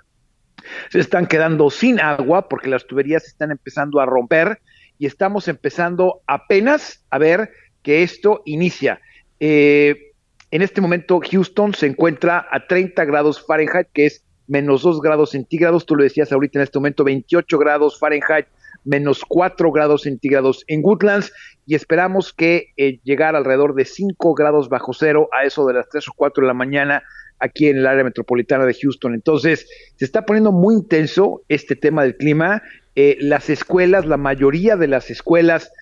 se 0.91 0.99
están 0.99 1.27
quedando 1.27 1.71
sin 1.71 2.01
agua 2.01 2.49
porque 2.49 2.71
las 2.71 2.87
tuberías 2.87 3.27
están 3.27 3.51
empezando 3.51 4.01
a 4.01 4.07
romper 4.07 4.61
y 4.99 5.07
estamos 5.07 5.47
empezando 5.47 6.23
apenas 6.27 7.05
a 7.11 7.19
ver 7.19 7.53
que 7.83 8.03
esto 8.03 8.43
inicia. 8.47 9.01
Eh, 9.39 10.13
en 10.51 10.63
este 10.63 10.81
momento 10.81 11.21
Houston 11.21 11.75
se 11.75 11.87
encuentra 11.87 12.47
a 12.51 12.67
30 12.67 13.05
grados 13.05 13.45
Fahrenheit, 13.45 13.89
que 13.93 14.07
es 14.07 14.25
menos 14.47 14.83
2 14.83 15.03
grados 15.03 15.31
centígrados, 15.31 15.85
tú 15.85 15.97
lo 15.97 16.03
decías 16.03 16.33
ahorita 16.33 16.59
en 16.59 16.63
este 16.63 16.79
momento, 16.79 17.05
28 17.05 17.59
grados 17.59 17.99
Fahrenheit 17.99 18.47
menos 18.85 19.23
4 19.27 19.71
grados 19.73 20.03
centígrados 20.03 20.65
en 20.67 20.81
Woodlands 20.85 21.33
y 21.67 21.75
esperamos 21.75 22.33
que 22.33 22.73
eh, 22.77 23.01
llegar 23.05 23.37
alrededor 23.37 23.75
de 23.75 23.85
5 23.85 24.35
grados 24.35 24.69
bajo 24.69 24.93
cero 24.93 25.29
a 25.33 25.45
eso 25.45 25.67
de 25.67 25.75
las 25.75 25.89
3 25.89 26.09
o 26.09 26.13
4 26.17 26.43
de 26.43 26.49
la 26.49 26.55
mañana 26.55 27.03
aquí 27.39 27.69
en 27.69 27.79
el 27.79 27.87
área 27.87 28.05
metropolitana 28.05 28.65
de 28.65 28.75
Houston. 28.75 29.15
Entonces, 29.15 29.69
se 29.97 30.05
está 30.05 30.25
poniendo 30.25 30.53
muy 30.53 30.77
intenso 30.77 31.43
este 31.49 31.75
tema 31.75 32.03
del 32.03 32.17
clima. 32.17 32.63
Eh, 32.95 33.17
las 33.21 33.51
escuelas, 33.51 34.07
la 34.07 34.17
mayoría 34.17 34.77
de 34.77 34.87
las 34.87 35.11
escuelas 35.11 35.73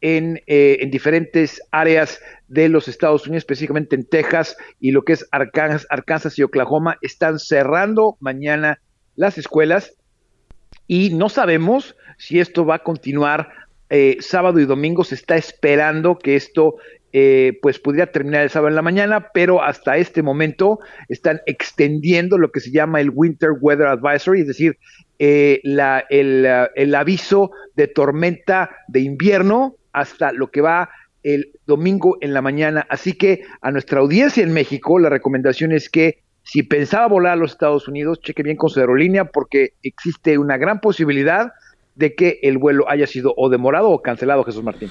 en, 0.00 0.42
eh, 0.46 0.78
en, 0.80 0.90
diferentes 0.90 1.62
áreas 1.70 2.20
de 2.48 2.68
los 2.68 2.88
Estados 2.88 3.26
Unidos, 3.26 3.42
específicamente 3.42 3.96
en 3.96 4.04
Texas 4.04 4.56
y 4.80 4.90
lo 4.90 5.02
que 5.02 5.14
es 5.14 5.26
Arkansas, 5.30 5.86
Arkansas 5.90 6.38
y 6.38 6.42
Oklahoma, 6.42 6.98
están 7.02 7.38
cerrando 7.38 8.16
mañana 8.20 8.80
las 9.14 9.38
escuelas 9.38 9.94
y 10.86 11.10
no 11.10 11.28
sabemos 11.28 11.96
si 12.18 12.40
esto 12.40 12.64
va 12.64 12.76
a 12.76 12.82
continuar 12.82 13.50
eh, 13.90 14.16
sábado 14.20 14.58
y 14.60 14.66
domingo. 14.66 15.04
Se 15.04 15.14
está 15.14 15.36
esperando 15.36 16.18
que 16.18 16.36
esto 16.36 16.76
eh, 17.12 17.58
pues 17.62 17.78
pudiera 17.78 18.10
terminar 18.10 18.42
el 18.42 18.50
sábado 18.50 18.68
en 18.68 18.76
la 18.76 18.82
mañana, 18.82 19.28
pero 19.32 19.62
hasta 19.62 19.96
este 19.96 20.22
momento 20.22 20.80
están 21.08 21.40
extendiendo 21.46 22.36
lo 22.36 22.50
que 22.50 22.60
se 22.60 22.70
llama 22.70 23.00
el 23.00 23.10
Winter 23.10 23.50
Weather 23.60 23.86
Advisory, 23.86 24.42
es 24.42 24.46
decir, 24.48 24.78
eh, 25.18 25.60
la, 25.62 26.04
el, 26.10 26.46
el 26.74 26.94
aviso 26.94 27.52
de 27.74 27.88
tormenta 27.88 28.70
de 28.88 29.00
invierno 29.00 29.76
hasta 29.92 30.32
lo 30.32 30.50
que 30.50 30.60
va 30.60 30.90
el 31.22 31.52
domingo 31.66 32.18
en 32.20 32.34
la 32.34 32.42
mañana. 32.42 32.86
Así 32.90 33.14
que 33.14 33.42
a 33.60 33.70
nuestra 33.70 34.00
audiencia 34.00 34.42
en 34.42 34.52
México, 34.52 34.98
la 34.98 35.08
recomendación 35.08 35.72
es 35.72 35.88
que 35.88 36.22
si 36.46 36.62
pensaba 36.62 37.08
volar 37.08 37.32
a 37.32 37.36
los 37.36 37.50
Estados 37.50 37.88
Unidos, 37.88 38.20
cheque 38.20 38.44
bien 38.44 38.56
con 38.56 38.70
su 38.70 38.78
aerolínea 38.78 39.24
porque 39.24 39.72
existe 39.82 40.38
una 40.38 40.56
gran 40.56 40.80
posibilidad 40.80 41.52
de 41.96 42.14
que 42.14 42.38
el 42.42 42.56
vuelo 42.58 42.88
haya 42.88 43.08
sido 43.08 43.34
o 43.36 43.48
demorado 43.48 43.90
o 43.90 44.00
cancelado, 44.00 44.44
Jesús 44.44 44.62
Martín. 44.62 44.90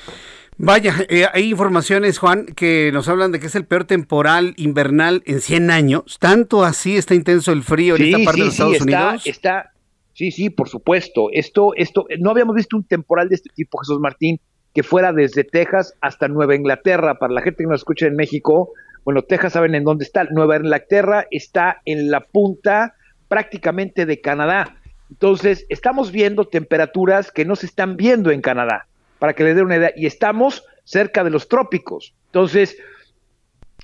Vaya, 0.58 0.94
eh, 1.08 1.28
hay 1.32 1.50
informaciones, 1.50 2.18
Juan, 2.18 2.46
que 2.46 2.92
nos 2.92 3.08
hablan 3.08 3.32
de 3.32 3.40
que 3.40 3.48
es 3.48 3.56
el 3.56 3.66
peor 3.66 3.86
temporal 3.86 4.54
invernal 4.58 5.24
en 5.26 5.40
100 5.40 5.72
años. 5.72 6.18
¿Tanto 6.20 6.66
así 6.66 6.98
está 6.98 7.16
intenso 7.16 7.54
el 7.54 7.64
frío 7.64 7.96
en 7.96 8.04
esta 8.04 8.18
parte 8.26 8.40
de 8.42 8.46
los 8.46 8.54
Estados 8.54 8.82
Unidos? 8.82 9.26
Está, 9.26 9.72
sí, 10.14 10.32
sí, 10.32 10.50
por 10.50 10.68
supuesto. 10.68 11.30
Esto, 11.32 11.74
esto, 11.76 12.06
no 12.20 12.32
habíamos 12.32 12.56
visto 12.58 12.76
un 12.76 12.84
temporal 12.84 13.30
de 13.30 13.36
este 13.36 13.50
tipo, 13.56 13.78
Jesús 13.78 14.00
Martín, 14.02 14.42
que 14.74 14.84
fuera 14.84 15.14
desde 15.14 15.46
Texas 15.46 15.94
hasta 16.02 16.28
Nueva 16.28 16.54
Inglaterra. 16.56 17.16
Para 17.18 17.34
la 17.34 17.42
gente 17.42 17.64
que 17.64 17.70
nos 17.70 17.80
escucha 17.80 18.08
en 18.08 18.18
México, 18.18 18.74
bueno, 19.06 19.22
Texas 19.22 19.54
saben 19.54 19.76
en 19.76 19.84
dónde 19.84 20.04
está. 20.04 20.24
Nueva 20.26 20.58
Inglaterra 20.58 21.28
está 21.30 21.82
en 21.86 22.10
la 22.10 22.22
punta 22.22 22.96
prácticamente 23.28 24.08
de 24.08 24.20
Canadá. 24.20 24.78
Entonces, 25.12 25.68
estamos 25.70 26.12
viendo 26.12 26.48
temperaturas 26.48 27.32
que 27.32 27.46
no 27.46 27.56
se 27.56 27.68
están 27.68 27.98
viendo 27.98 28.32
en 28.32 28.42
Canadá, 28.42 28.88
para 29.20 29.34
que 29.34 29.44
le 29.44 29.54
dé 29.54 29.62
una 29.62 29.78
idea, 29.78 29.92
y 29.96 30.08
estamos 30.08 30.64
cerca 30.84 31.24
de 31.24 31.30
los 31.30 31.48
trópicos. 31.48 32.16
Entonces, 32.26 32.78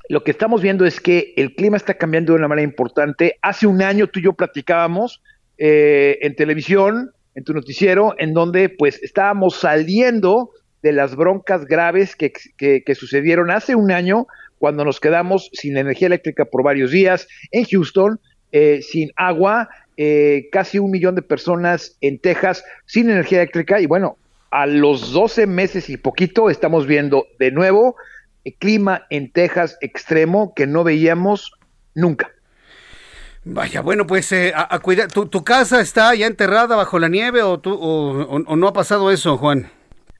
lo 0.09 0.23
que 0.23 0.31
estamos 0.31 0.63
viendo 0.63 0.85
es 0.85 0.99
que 0.99 1.33
el 1.37 1.53
clima 1.53 1.77
está 1.77 1.93
cambiando 1.93 2.33
de 2.33 2.39
una 2.39 2.47
manera 2.47 2.67
importante. 2.67 3.37
Hace 3.43 3.67
un 3.67 3.83
año 3.83 4.07
tú 4.07 4.19
y 4.19 4.23
yo 4.23 4.33
platicábamos 4.33 5.21
eh, 5.59 6.17
en 6.21 6.35
televisión, 6.35 7.11
en 7.35 7.43
tu 7.43 7.53
noticiero, 7.53 8.15
en 8.17 8.33
donde 8.33 8.69
pues 8.69 9.01
estábamos 9.03 9.55
saliendo 9.55 10.49
de 10.81 10.93
las 10.93 11.15
broncas 11.15 11.65
graves 11.65 12.15
que, 12.15 12.31
que 12.57 12.95
sucedieron 12.95 13.51
hace 13.51 13.75
un 13.75 13.91
año 13.91 14.25
cuando 14.61 14.85
nos 14.85 14.99
quedamos 14.99 15.49
sin 15.53 15.75
energía 15.75 16.05
eléctrica 16.05 16.45
por 16.45 16.61
varios 16.61 16.91
días 16.91 17.27
en 17.49 17.65
Houston, 17.65 18.19
eh, 18.51 18.83
sin 18.83 19.09
agua, 19.15 19.69
eh, 19.97 20.49
casi 20.51 20.77
un 20.77 20.91
millón 20.91 21.15
de 21.15 21.23
personas 21.23 21.97
en 21.99 22.19
Texas 22.19 22.63
sin 22.85 23.09
energía 23.09 23.39
eléctrica 23.39 23.81
y 23.81 23.87
bueno, 23.87 24.17
a 24.51 24.67
los 24.67 25.13
12 25.13 25.47
meses 25.47 25.89
y 25.89 25.97
poquito 25.97 26.51
estamos 26.51 26.85
viendo 26.85 27.25
de 27.39 27.49
nuevo 27.49 27.95
el 28.43 28.53
clima 28.53 29.07
en 29.09 29.31
Texas 29.31 29.79
extremo 29.81 30.53
que 30.55 30.67
no 30.67 30.83
veíamos 30.83 31.53
nunca. 31.95 32.29
Vaya, 33.43 33.81
bueno, 33.81 34.05
pues 34.05 34.31
eh, 34.31 34.53
a, 34.55 34.77
cuidar. 34.77 35.07
¿Tu, 35.11 35.43
casa 35.43 35.81
está 35.81 36.13
ya 36.13 36.27
enterrada 36.27 36.75
bajo 36.75 36.99
la 36.99 37.07
nieve 37.07 37.41
o, 37.41 37.53
o, 37.63 38.55
no 38.55 38.67
ha 38.67 38.73
pasado 38.73 39.09
eso, 39.09 39.39
Juan? 39.39 39.71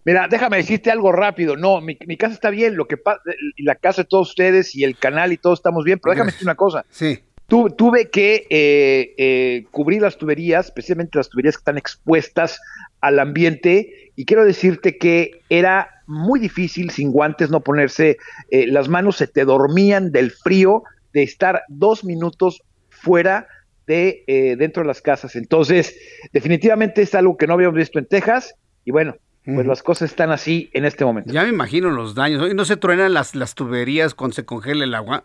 Mira, 0.04 0.28
déjame 0.30 0.58
decirte 0.58 0.92
algo 0.92 1.12
rápido. 1.12 1.56
No, 1.56 1.82
mi, 1.82 1.96
casa 1.96 2.34
está 2.34 2.50
bien. 2.50 2.76
Lo 2.76 2.88
que 2.88 2.98
pasa, 2.98 3.22
la 3.58 3.76
casa 3.76 4.04
de 4.04 4.08
todos 4.08 4.30
ustedes 4.30 4.76
y 4.76 4.84
el 4.84 4.98
canal 4.98 5.32
y 5.32 5.38
todo 5.38 5.54
estamos 5.54 5.84
bien. 5.84 6.00
Pero 6.00 6.14
déjame 6.14 6.28
decirte 6.28 6.46
una 6.46 6.56
cosa. 6.56 6.86
Sí 6.90 7.20
tuve 7.76 8.10
que 8.10 8.48
eh, 8.50 9.14
eh, 9.18 9.66
cubrir 9.72 10.02
las 10.02 10.18
tuberías, 10.18 10.68
especialmente 10.68 11.18
las 11.18 11.30
tuberías 11.30 11.56
que 11.56 11.62
están 11.62 11.78
expuestas 11.78 12.60
al 13.02 13.20
ambiente, 13.20 14.12
y 14.16 14.26
quiero 14.26 14.46
decirte 14.46 14.98
que 14.98 15.42
era 15.50 15.90
muy 16.08 16.40
difícil 16.40 16.92
sin 16.92 17.12
guantes 17.12 17.50
no 17.50 17.62
ponerse 17.62 18.18
eh, 18.52 18.68
las 18.68 18.88
manos, 18.88 19.18
se 19.18 19.28
te 19.28 19.44
dormían 19.44 20.12
del 20.12 20.32
frío 20.32 20.84
de 21.14 21.24
estar 21.24 21.64
dos 21.68 22.06
minutos 22.06 22.64
fuera 22.90 23.48
de 23.86 24.24
dentro 24.58 24.84
de 24.84 24.88
las 24.88 25.02
casas. 25.02 25.36
Entonces, 25.36 25.98
definitivamente 26.32 27.02
es 27.02 27.14
algo 27.16 27.36
que 27.36 27.48
no 27.48 27.56
habíamos 27.56 27.76
visto 27.76 28.00
en 28.00 28.06
Texas, 28.06 28.56
y 28.86 28.92
bueno, 28.92 29.18
pues 29.46 29.66
las 29.66 29.82
cosas 29.82 30.12
están 30.12 30.32
así 30.32 30.70
en 30.74 30.86
este 30.86 31.04
momento. 31.04 31.34
Ya 31.34 31.44
me 31.44 31.50
imagino 31.50 31.90
los 31.90 32.16
daños. 32.16 32.54
¿No 32.54 32.66
se 32.66 32.78
truenan 32.78 33.14
las, 33.14 33.36
las 33.36 33.56
tuberías 33.56 34.14
cuando 34.14 34.36
se 34.36 34.46
congela 34.46 34.84
el 34.84 34.94
agua? 34.94 35.24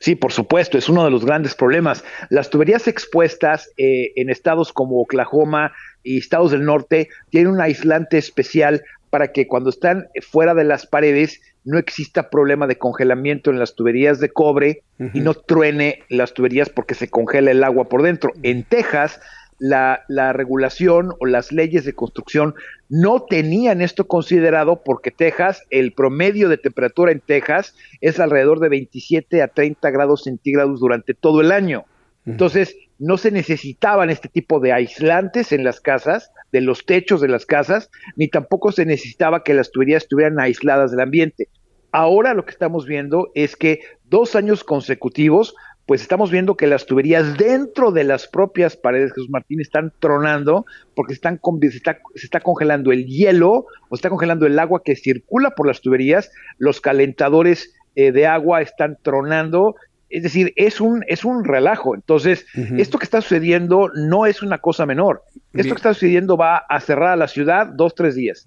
Sí, 0.00 0.14
por 0.14 0.32
supuesto, 0.32 0.76
es 0.76 0.88
uno 0.88 1.04
de 1.04 1.10
los 1.10 1.24
grandes 1.24 1.54
problemas. 1.54 2.04
Las 2.28 2.50
tuberías 2.50 2.88
expuestas 2.88 3.70
eh, 3.76 4.12
en 4.16 4.28
estados 4.28 4.72
como 4.72 5.00
Oklahoma 5.00 5.72
y 6.02 6.18
estados 6.18 6.50
del 6.50 6.64
norte 6.64 7.08
tienen 7.30 7.52
un 7.52 7.60
aislante 7.60 8.18
especial 8.18 8.82
para 9.10 9.32
que 9.32 9.46
cuando 9.46 9.70
están 9.70 10.08
fuera 10.20 10.54
de 10.54 10.64
las 10.64 10.86
paredes 10.86 11.40
no 11.64 11.78
exista 11.78 12.30
problema 12.30 12.66
de 12.66 12.78
congelamiento 12.78 13.50
en 13.50 13.58
las 13.58 13.74
tuberías 13.74 14.20
de 14.20 14.30
cobre 14.30 14.82
y 15.14 15.20
no 15.20 15.34
truene 15.34 16.02
las 16.08 16.34
tuberías 16.34 16.70
porque 16.70 16.94
se 16.94 17.08
congela 17.08 17.50
el 17.50 17.62
agua 17.62 17.88
por 17.88 18.02
dentro. 18.02 18.32
En 18.42 18.64
Texas 18.64 19.20
la, 19.58 20.02
la, 20.08 20.32
regulación 20.32 21.14
o 21.20 21.26
las 21.26 21.52
leyes 21.52 21.84
de 21.84 21.92
construcción 21.92 22.54
no 22.88 23.22
tenían 23.22 23.80
esto 23.80 24.06
considerado 24.06 24.82
porque 24.82 25.10
Texas, 25.10 25.62
el 25.70 25.92
promedio 25.92 26.48
de 26.48 26.58
temperatura 26.58 27.12
en 27.12 27.20
Texas 27.20 27.74
es 28.00 28.18
alrededor 28.18 28.60
de 28.60 28.68
27 28.68 29.42
a 29.42 29.48
30 29.48 29.90
grados 29.90 30.24
centígrados 30.24 30.80
durante 30.80 31.14
todo 31.14 31.40
el 31.40 31.52
año. 31.52 31.84
Entonces, 32.24 32.76
no 32.98 33.18
se 33.18 33.32
necesitaban 33.32 34.10
este 34.10 34.28
tipo 34.28 34.60
de 34.60 34.72
aislantes 34.72 35.50
en 35.50 35.64
las 35.64 35.80
casas, 35.80 36.30
de 36.52 36.60
los 36.60 36.86
techos 36.86 37.20
de 37.20 37.28
las 37.28 37.46
casas, 37.46 37.90
ni 38.14 38.28
tampoco 38.28 38.70
se 38.70 38.86
necesitaba 38.86 39.42
que 39.42 39.54
las 39.54 39.72
tuberías 39.72 40.04
estuvieran 40.04 40.38
aisladas 40.38 40.92
del 40.92 41.00
ambiente. 41.00 41.48
Ahora 41.90 42.32
lo 42.32 42.44
que 42.44 42.52
estamos 42.52 42.86
viendo 42.86 43.30
es 43.34 43.56
que 43.56 43.80
dos 44.04 44.36
años 44.36 44.62
consecutivos 44.62 45.54
pues 45.92 46.00
estamos 46.00 46.30
viendo 46.30 46.56
que 46.56 46.66
las 46.66 46.86
tuberías 46.86 47.36
dentro 47.36 47.92
de 47.92 48.02
las 48.02 48.26
propias 48.26 48.78
paredes, 48.78 49.12
Jesús 49.12 49.28
Martín, 49.28 49.60
están 49.60 49.92
tronando 49.98 50.64
porque 50.96 51.12
están 51.12 51.38
se, 51.70 52.24
está, 52.24 52.40
congelando 52.40 52.92
el 52.92 53.04
hielo 53.04 53.66
o 53.90 53.94
está 53.94 54.08
congelando 54.08 54.46
el 54.46 54.58
agua 54.58 54.80
que 54.82 54.96
circula 54.96 55.50
por 55.50 55.66
las 55.66 55.82
tuberías, 55.82 56.32
los 56.56 56.80
calentadores 56.80 57.74
eh, 57.94 58.10
de 58.10 58.26
agua 58.26 58.62
están 58.62 58.96
tronando 59.02 59.74
es 60.12 60.22
decir, 60.22 60.52
es 60.56 60.80
un, 60.80 61.04
es 61.08 61.24
un 61.24 61.44
relajo. 61.44 61.94
Entonces, 61.94 62.46
esto 62.76 62.98
que 62.98 63.04
está 63.04 63.20
sucediendo 63.22 63.90
no 63.94 64.26
es 64.26 64.42
una 64.42 64.58
cosa 64.58 64.86
menor. 64.86 65.24
Esto 65.54 65.74
que 65.74 65.78
está 65.78 65.94
sucediendo 65.94 66.36
va 66.36 66.58
a 66.58 66.80
cerrar 66.80 67.10
a 67.10 67.16
la 67.16 67.28
ciudad 67.28 67.66
dos, 67.66 67.94
tres 67.94 68.14
días. 68.14 68.46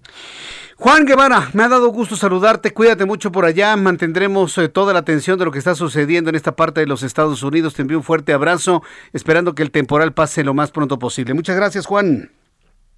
Juan 0.76 1.06
Guevara, 1.06 1.48
me 1.54 1.62
ha 1.62 1.68
dado 1.68 1.88
gusto 1.88 2.16
saludarte. 2.16 2.72
Cuídate 2.72 3.04
mucho 3.04 3.32
por 3.32 3.44
allá. 3.44 3.74
Mantendremos 3.76 4.56
eh, 4.58 4.68
toda 4.68 4.92
la 4.92 4.98
atención 5.00 5.38
de 5.38 5.44
lo 5.44 5.50
que 5.50 5.58
está 5.58 5.74
sucediendo 5.74 6.30
en 6.30 6.36
esta 6.36 6.54
parte 6.54 6.80
de 6.80 6.86
los 6.86 7.02
Estados 7.02 7.42
Unidos. 7.42 7.74
Te 7.74 7.82
envío 7.82 7.96
un 7.98 8.04
fuerte 8.04 8.32
abrazo, 8.32 8.82
esperando 9.12 9.54
que 9.54 9.62
el 9.62 9.70
temporal 9.70 10.12
pase 10.12 10.44
lo 10.44 10.54
más 10.54 10.70
pronto 10.70 10.98
posible. 10.98 11.34
Muchas 11.34 11.56
gracias, 11.56 11.86
Juan. 11.86 12.30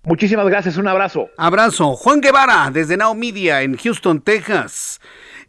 Muchísimas 0.02 0.46
gracias, 0.48 0.76
un 0.76 0.88
abrazo. 0.88 1.28
Abrazo. 1.36 1.94
Juan 1.94 2.20
Guevara, 2.20 2.70
desde 2.72 2.96
Now 2.96 3.14
Media, 3.14 3.62
en 3.62 3.76
Houston, 3.76 4.20
Texas. 4.22 5.00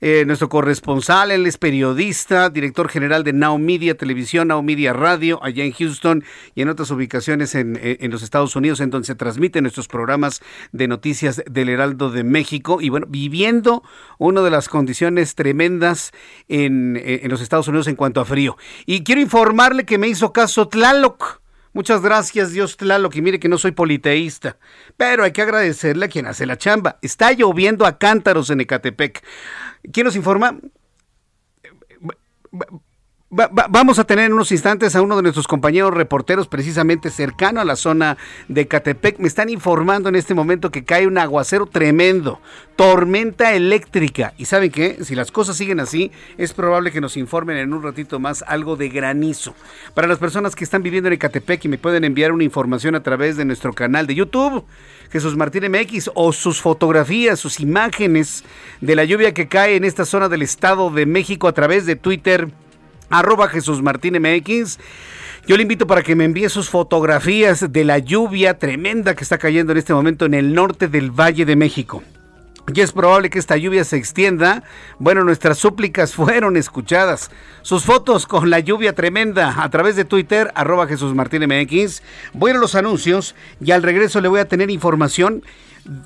Eh, 0.02 0.24
nuestro 0.26 0.48
corresponsal, 0.48 1.32
él 1.32 1.46
es 1.46 1.58
periodista, 1.58 2.50
director 2.50 2.90
general 2.90 3.24
de 3.24 3.34
Now 3.34 3.60
Televisión, 3.98 4.48
Now 4.48 4.64
Media 4.64 4.94
Radio, 4.94 5.44
allá 5.44 5.64
en 5.64 5.74
Houston 5.74 6.24
y 6.56 6.62
en 6.62 6.70
otras 6.70 6.90
ubicaciones 6.92 7.54
en, 7.56 7.76
eh, 7.76 7.98
en, 8.00 8.12
los 8.12 8.24
Estados 8.24 8.56
Unidos, 8.56 8.80
en 8.80 8.90
donde 8.90 9.08
se 9.08 9.16
transmiten 9.16 9.64
nuestros 9.64 9.88
programas 9.88 10.42
de 10.72 10.88
noticias 10.88 11.44
del 11.50 11.70
Heraldo 11.70 12.12
de 12.12 12.24
México. 12.24 12.80
Y 12.82 12.90
bueno, 12.90 13.08
viviendo 13.10 13.84
una 14.18 14.42
de 14.42 14.52
las 14.52 14.70
condiciones 14.70 15.36
tremendas 15.36 16.12
en, 16.48 16.96
eh, 16.98 17.22
en 17.24 17.32
los 17.32 17.42
Estados 17.42 17.68
Unidos 17.68 17.88
en 17.88 17.96
cuanto 17.96 18.22
a 18.22 18.26
frío. 18.26 18.58
Y 18.86 19.04
quiero 19.04 19.20
informarle 19.22 19.86
que 19.86 19.98
me 19.98 20.08
hizo 20.08 20.32
caso 20.32 20.68
Tlaloc. 20.70 21.42
Muchas 21.72 22.02
gracias, 22.02 22.52
Dios 22.52 22.78
Tlaloc, 22.78 23.16
y 23.16 23.22
mire 23.22 23.40
que 23.40 23.48
no 23.48 23.60
soy 23.60 23.72
politeísta, 23.72 24.58
pero 24.98 25.24
hay 25.24 25.32
que 25.32 25.44
agradecerle 25.44 26.06
a 26.06 26.10
quien 26.10 26.26
hace 26.26 26.48
la 26.48 26.58
chamba. 26.58 26.98
Está 27.04 27.32
lloviendo 27.32 27.86
a 27.86 28.00
cántaros 28.00 28.50
en 28.50 28.62
Ecatepec. 28.62 29.24
¿Quién 29.92 30.06
nos 30.06 30.16
informa? 30.16 30.60
Vamos 33.32 34.00
a 34.00 34.06
tener 34.06 34.26
en 34.26 34.34
unos 34.34 34.52
instantes 34.52 34.96
a 34.96 35.04
uno 35.04 35.16
de 35.16 35.22
nuestros 35.22 35.48
compañeros 35.48 35.94
reporteros 35.94 36.48
precisamente 36.48 37.12
cercano 37.12 37.62
a 37.62 37.66
la 37.66 37.76
zona 37.76 38.18
de 38.48 38.68
Catepec. 38.68 39.20
Me 39.20 39.28
están 39.28 39.50
informando 39.50 40.10
en 40.10 40.16
este 40.16 40.34
momento 40.34 40.72
que 40.72 40.84
cae 40.84 41.06
un 41.06 41.20
aguacero 41.20 41.68
tremendo, 41.68 42.42
tormenta 42.76 43.54
eléctrica. 43.54 44.34
Y 44.40 44.46
saben 44.46 44.72
qué, 44.72 45.04
si 45.04 45.14
las 45.14 45.32
cosas 45.32 45.58
siguen 45.58 45.80
así, 45.80 46.12
es 46.40 46.54
probable 46.54 46.92
que 46.92 47.02
nos 47.02 47.18
informen 47.18 47.58
en 47.58 47.72
un 47.72 47.84
ratito 47.84 48.20
más 48.20 48.44
algo 48.48 48.76
de 48.76 48.90
granizo. 48.90 49.54
Para 49.94 50.08
las 50.08 50.18
personas 50.18 50.56
que 50.56 50.64
están 50.64 50.82
viviendo 50.82 51.10
en 51.10 51.18
Catepec 51.18 51.64
y 51.66 51.68
me 51.68 51.78
pueden 51.78 52.06
enviar 52.06 52.32
una 52.32 52.44
información 52.44 52.96
a 52.96 53.04
través 53.04 53.38
de 53.38 53.46
nuestro 53.46 53.74
canal 53.74 54.08
de 54.08 54.16
YouTube, 54.16 54.66
Jesús 55.12 55.38
Martín 55.38 55.70
MX, 55.70 56.10
o 56.16 56.34
sus 56.34 56.62
fotografías, 56.62 57.40
sus 57.40 57.60
imágenes 57.60 58.44
de 58.82 58.96
la 58.96 59.04
lluvia 59.04 59.36
que 59.36 59.48
cae 59.48 59.76
en 59.76 59.84
esta 59.84 60.06
zona 60.06 60.30
del 60.30 60.42
Estado 60.42 60.90
de 60.90 61.06
México 61.06 61.48
a 61.48 61.54
través 61.54 61.86
de 61.86 61.96
Twitter 61.96 62.50
arroba 63.10 63.48
Jesús 63.48 63.82
Martín 63.82 64.22
MX. 64.22 64.80
Yo 65.48 65.58
le 65.58 65.64
invito 65.64 65.88
para 65.88 66.04
que 66.04 66.16
me 66.16 66.26
envíe 66.26 66.50
sus 66.50 66.70
fotografías 66.70 67.72
de 67.72 67.84
la 67.84 67.98
lluvia 68.00 68.60
tremenda 68.60 69.16
que 69.16 69.24
está 69.24 69.38
cayendo 69.38 69.72
en 69.72 69.78
este 69.80 69.94
momento 69.94 70.26
en 70.26 70.34
el 70.34 70.54
norte 70.54 70.88
del 70.88 71.12
Valle 71.12 71.46
de 71.46 71.56
México. 71.56 72.04
Y 72.74 72.82
es 72.82 72.92
probable 72.92 73.30
que 73.30 73.40
esta 73.40 73.58
lluvia 73.58 73.84
se 73.84 73.98
extienda. 73.98 74.64
Bueno, 75.00 75.24
nuestras 75.24 75.58
súplicas 75.58 76.14
fueron 76.16 76.58
escuchadas. 76.58 77.32
Sus 77.62 77.84
fotos 77.84 78.28
con 78.28 78.50
la 78.50 78.60
lluvia 78.60 78.94
tremenda 78.94 79.64
a 79.64 79.70
través 79.70 79.96
de 79.96 80.06
Twitter, 80.06 80.52
arroba 80.56 80.88
Jesús 80.88 81.16
Martín 81.16 81.44
MX. 81.48 82.04
Voy 82.34 82.52
a 82.52 82.56
los 82.56 82.76
anuncios 82.76 83.36
y 83.60 83.72
al 83.72 83.84
regreso 83.84 84.22
le 84.22 84.28
voy 84.28 84.40
a 84.40 84.48
tener 84.48 84.70
información 84.70 85.44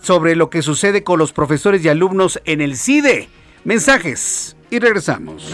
sobre 0.01 0.35
lo 0.35 0.49
que 0.49 0.61
sucede 0.61 1.03
con 1.03 1.19
los 1.19 1.33
profesores 1.33 1.83
y 1.83 1.89
alumnos 1.89 2.39
en 2.45 2.61
el 2.61 2.77
CIDE. 2.77 3.29
Mensajes 3.65 4.55
y 4.69 4.79
regresamos. 4.79 5.53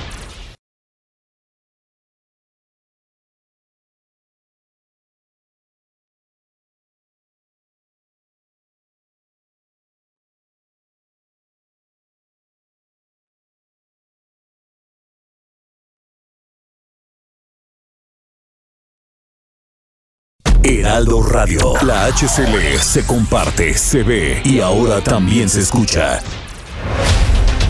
Heraldo 20.63 21.23
Radio. 21.23 21.73
La 21.81 22.05
HCL 22.05 22.77
se 22.79 23.03
comparte, 23.05 23.73
se 23.73 24.03
ve 24.03 24.41
y 24.43 24.59
ahora 24.59 25.01
también 25.01 25.49
se 25.49 25.59
escucha. 25.59 26.21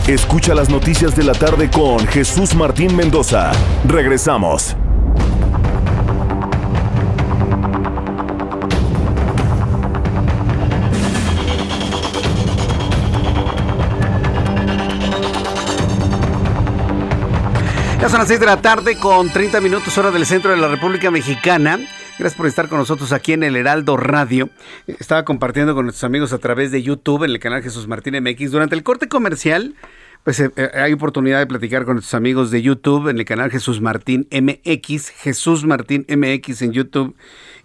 Escucha 0.06 0.54
las 0.54 0.68
noticias 0.68 1.16
de 1.16 1.22
la 1.22 1.32
tarde 1.32 1.70
con 1.70 2.06
Jesús 2.06 2.54
Martín 2.54 2.94
Mendoza. 2.94 3.52
Regresamos. 3.86 4.76
Ya 18.00 18.08
son 18.10 18.18
las 18.18 18.28
6 18.28 18.40
de 18.40 18.46
la 18.46 18.60
tarde 18.60 18.98
con 18.98 19.30
30 19.30 19.60
minutos 19.62 19.96
hora 19.96 20.10
del 20.10 20.26
centro 20.26 20.50
de 20.50 20.58
la 20.58 20.68
República 20.68 21.10
Mexicana. 21.10 21.78
Gracias 22.22 22.38
por 22.38 22.46
estar 22.46 22.68
con 22.68 22.78
nosotros 22.78 23.12
aquí 23.12 23.32
en 23.32 23.42
el 23.42 23.56
Heraldo 23.56 23.96
Radio. 23.96 24.48
Estaba 24.86 25.24
compartiendo 25.24 25.74
con 25.74 25.86
nuestros 25.86 26.04
amigos 26.04 26.32
a 26.32 26.38
través 26.38 26.70
de 26.70 26.80
YouTube 26.80 27.24
en 27.24 27.32
el 27.32 27.40
canal 27.40 27.64
Jesús 27.64 27.88
Martín 27.88 28.14
MX. 28.14 28.52
Durante 28.52 28.76
el 28.76 28.84
corte 28.84 29.08
comercial, 29.08 29.74
pues 30.22 30.38
eh, 30.38 30.52
eh, 30.54 30.70
hay 30.72 30.92
oportunidad 30.92 31.40
de 31.40 31.48
platicar 31.48 31.84
con 31.84 31.94
nuestros 31.94 32.14
amigos 32.14 32.52
de 32.52 32.62
YouTube 32.62 33.08
en 33.08 33.18
el 33.18 33.24
canal 33.24 33.50
Jesús 33.50 33.80
Martín 33.80 34.28
MX, 34.30 35.08
Jesús 35.08 35.64
Martín 35.64 36.06
MX 36.08 36.62
en 36.62 36.70
YouTube. 36.70 37.16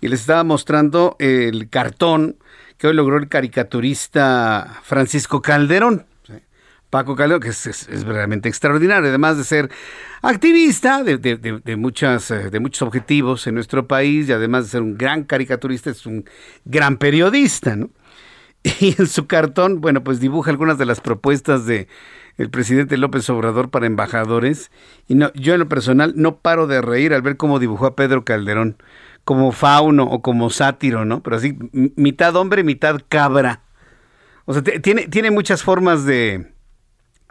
Y 0.02 0.08
les 0.08 0.22
estaba 0.22 0.44
mostrando 0.44 1.18
el 1.20 1.70
cartón 1.70 2.38
que 2.80 2.88
hoy 2.88 2.96
logró 2.96 3.18
el 3.18 3.30
caricaturista 3.30 4.80
Francisco 4.82 5.44
Calderón. 5.44 6.08
Paco 6.90 7.16
Calderón, 7.16 7.42
que 7.42 7.50
es, 7.50 7.66
es, 7.66 8.04
realmente 8.06 8.48
extraordinario, 8.48 9.10
además 9.10 9.38
de 9.38 9.44
ser 9.44 9.70
activista 10.22 11.04
de, 11.04 11.18
de, 11.18 11.76
muchas, 11.76 12.32
eh, 12.32 12.50
de 12.50 12.60
muchos 12.60 12.82
objetivos 12.82 13.46
en 13.48 13.56
nuestro 13.56 13.88
país 13.88 14.30
y 14.30 14.32
además 14.32 14.66
de 14.66 14.70
ser 14.72 14.82
un 14.82 14.98
gran 14.98 15.24
caricaturista, 15.24 15.90
es 15.90 16.06
un 16.06 16.26
gran 16.66 16.98
periodista, 16.98 17.76
¿no? 17.76 17.90
Y 18.80 18.96
en 19.00 19.08
su 19.08 19.28
cartón, 19.28 19.82
bueno, 19.82 20.04
pues 20.04 20.20
dibuja 20.20 20.52
algunas 20.52 20.78
de 20.78 20.86
las 20.86 21.00
propuestas 21.00 21.66
de 21.66 21.88
el 22.38 22.50
presidente 22.50 22.98
López 22.98 23.30
Obrador 23.30 23.70
para 23.70 23.88
embajadores. 23.88 24.72
Y 25.08 25.18
yo 25.36 25.54
en 25.54 25.60
lo 25.60 25.68
personal 25.68 26.14
no 26.16 26.38
paro 26.38 26.68
de 26.68 26.82
reír 26.82 27.14
al 27.14 27.22
ver 27.22 27.38
cómo 27.38 27.60
dibujó 27.60 27.88
a 27.88 27.96
Pedro 27.96 28.24
Calderón, 28.24 28.78
como 29.24 29.52
fauno 29.52 30.04
o 30.04 30.22
como 30.22 30.50
sátiro, 30.50 31.04
¿no? 31.04 31.22
Pero 31.24 31.36
así, 31.36 31.58
mitad 31.72 32.36
hombre, 32.36 32.64
mitad 32.64 33.02
cabra. 33.10 33.62
O 34.46 34.54
sea, 34.54 34.64
tiene, 34.64 35.08
tiene 35.08 35.32
muchas 35.32 35.64
formas 35.64 36.06
de, 36.06 36.48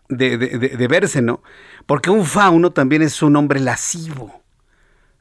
de, 0.08 0.38
de, 0.38 0.88
verse, 0.88 1.22
¿no? 1.22 1.42
Porque 1.86 2.10
un 2.10 2.24
fauno 2.24 2.72
también 2.72 3.02
es 3.02 3.22
un 3.22 3.36
hombre 3.36 3.60
lascivo. 3.60 4.42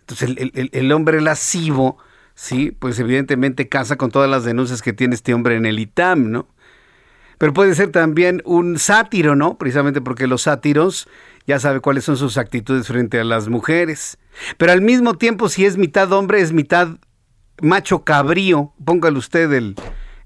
Entonces, 0.02 0.36
el, 0.72 0.92
hombre 0.92 1.20
lascivo, 1.22 1.98
sí, 2.36 2.72
pues 2.72 3.00
evidentemente 3.00 3.70
casa 3.70 3.96
con 3.96 4.12
todas 4.12 4.30
las 4.30 4.44
denuncias 4.44 4.82
que 4.82 4.94
tiene 4.94 5.16
este 5.16 5.34
hombre 5.34 5.56
en 5.56 5.66
el 5.66 5.80
ITAM, 5.80 6.30
¿no? 6.30 6.48
Pero 7.38 7.54
puede 7.54 7.76
ser 7.76 7.92
también 7.92 8.42
un 8.46 8.80
sátiro, 8.80 9.36
¿no? 9.36 9.58
Precisamente 9.58 10.02
porque 10.02 10.28
los 10.28 10.44
sátiros 10.44 11.10
ya 11.48 11.60
sabe 11.60 11.82
cuáles 11.82 12.06
son 12.06 12.18
sus 12.18 12.38
actitudes 12.38 12.88
frente 12.88 13.20
a 13.20 13.24
las 13.24 13.50
mujeres. 13.50 14.18
Pero 14.58 14.72
al 14.72 14.82
mismo 14.82 15.16
tiempo, 15.16 15.50
si 15.50 15.66
es 15.66 15.78
mitad 15.78 16.12
hombre, 16.14 16.40
es 16.40 16.54
mitad 16.54 16.90
macho 17.62 18.04
cabrío, 18.04 18.74
póngale 18.84 19.18
usted 19.18 19.52
el, 19.52 19.76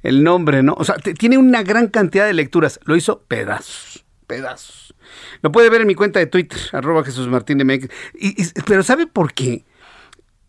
el 0.04 0.24
nombre, 0.24 0.62
¿no? 0.62 0.76
O 0.78 0.84
sea, 0.84 0.96
tiene 0.96 1.38
una 1.38 1.64
gran 1.64 1.88
cantidad 1.88 2.26
de 2.26 2.34
lecturas. 2.34 2.80
Lo 2.84 2.96
hizo 2.96 3.22
pedazos 3.24 3.89
pedazos. 4.30 4.94
Lo 5.42 5.52
puede 5.52 5.70
ver 5.70 5.82
en 5.82 5.88
mi 5.88 5.96
cuenta 5.96 6.20
de 6.20 6.28
Twitter, 6.28 6.60
arroba 6.72 7.04
Jesús 7.04 7.28
Martín 7.28 7.58
MX. 7.66 7.90
Y, 8.14 8.36
pero 8.66 8.84
¿sabe 8.84 9.08
por 9.08 9.34
qué? 9.34 9.66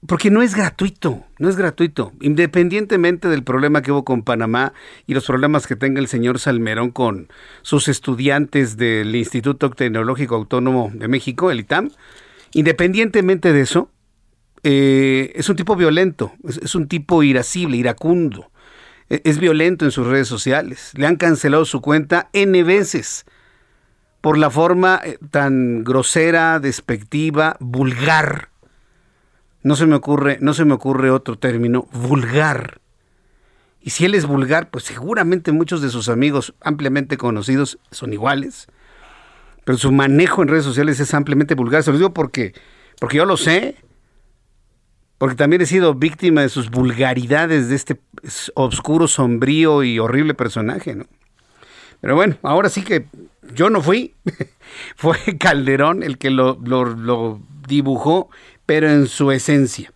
Porque 0.06 0.30
no 0.30 0.42
es 0.42 0.54
gratuito, 0.54 1.24
no 1.38 1.48
es 1.48 1.56
gratuito. 1.56 2.12
Independientemente 2.20 3.28
del 3.28 3.42
problema 3.42 3.82
que 3.82 3.90
hubo 3.90 4.04
con 4.04 4.22
Panamá 4.22 4.72
y 5.06 5.14
los 5.14 5.26
problemas 5.26 5.66
que 5.66 5.76
tenga 5.76 5.98
el 5.98 6.08
señor 6.08 6.38
Salmerón 6.38 6.90
con 6.90 7.28
sus 7.62 7.88
estudiantes 7.88 8.76
del 8.76 9.16
Instituto 9.16 9.70
Tecnológico 9.70 10.36
Autónomo 10.36 10.90
de 10.94 11.08
México, 11.08 11.50
el 11.50 11.60
ITAM, 11.60 11.90
independientemente 12.52 13.52
de 13.52 13.62
eso, 13.62 13.90
eh, 14.62 15.32
es 15.34 15.48
un 15.48 15.56
tipo 15.56 15.74
violento, 15.74 16.32
es, 16.46 16.58
es 16.58 16.74
un 16.74 16.86
tipo 16.86 17.22
irascible, 17.22 17.78
iracundo, 17.78 18.50
e, 19.08 19.22
es 19.24 19.38
violento 19.38 19.86
en 19.86 19.90
sus 19.90 20.06
redes 20.06 20.28
sociales. 20.28 20.92
Le 20.96 21.06
han 21.06 21.16
cancelado 21.16 21.64
su 21.64 21.80
cuenta 21.80 22.28
N 22.34 22.62
veces 22.62 23.24
por 24.20 24.36
la 24.36 24.50
forma 24.50 25.00
eh, 25.04 25.18
tan 25.30 25.84
grosera, 25.84 26.60
despectiva, 26.60 27.56
vulgar. 27.60 28.50
No 29.62 29.76
se 29.76 29.86
me 29.86 29.94
ocurre, 29.94 30.38
no 30.40 30.54
se 30.54 30.64
me 30.64 30.74
ocurre 30.74 31.10
otro 31.10 31.38
término, 31.38 31.86
vulgar. 31.92 32.80
Y 33.82 33.90
si 33.90 34.04
él 34.04 34.14
es 34.14 34.26
vulgar, 34.26 34.70
pues 34.70 34.84
seguramente 34.84 35.52
muchos 35.52 35.80
de 35.80 35.88
sus 35.88 36.08
amigos 36.08 36.54
ampliamente 36.60 37.16
conocidos 37.16 37.78
son 37.90 38.12
iguales. 38.12 38.68
Pero 39.64 39.78
su 39.78 39.92
manejo 39.92 40.42
en 40.42 40.48
redes 40.48 40.64
sociales 40.64 41.00
es 41.00 41.14
ampliamente 41.14 41.54
vulgar. 41.54 41.82
Se 41.82 41.90
lo 41.90 41.98
digo 41.98 42.12
porque, 42.12 42.54
porque 42.98 43.18
yo 43.18 43.24
lo 43.24 43.36
sé. 43.36 43.76
Porque 45.16 45.36
también 45.36 45.60
he 45.60 45.66
sido 45.66 45.94
víctima 45.94 46.40
de 46.42 46.48
sus 46.48 46.70
vulgaridades 46.70 47.68
de 47.68 47.76
este 47.76 48.00
oscuro, 48.54 49.06
sombrío 49.06 49.82
y 49.82 49.98
horrible 49.98 50.32
personaje. 50.32 50.96
Pero 52.00 52.14
bueno, 52.14 52.36
ahora 52.42 52.70
sí 52.70 52.82
que 52.82 53.04
yo 53.54 53.70
no 53.70 53.82
fui, 53.82 54.14
fue 54.96 55.18
Calderón 55.38 56.02
el 56.02 56.18
que 56.18 56.30
lo, 56.30 56.58
dibujó, 57.66 58.30
pero 58.66 58.90
en 58.90 59.06
su 59.06 59.30
esencia. 59.30 59.92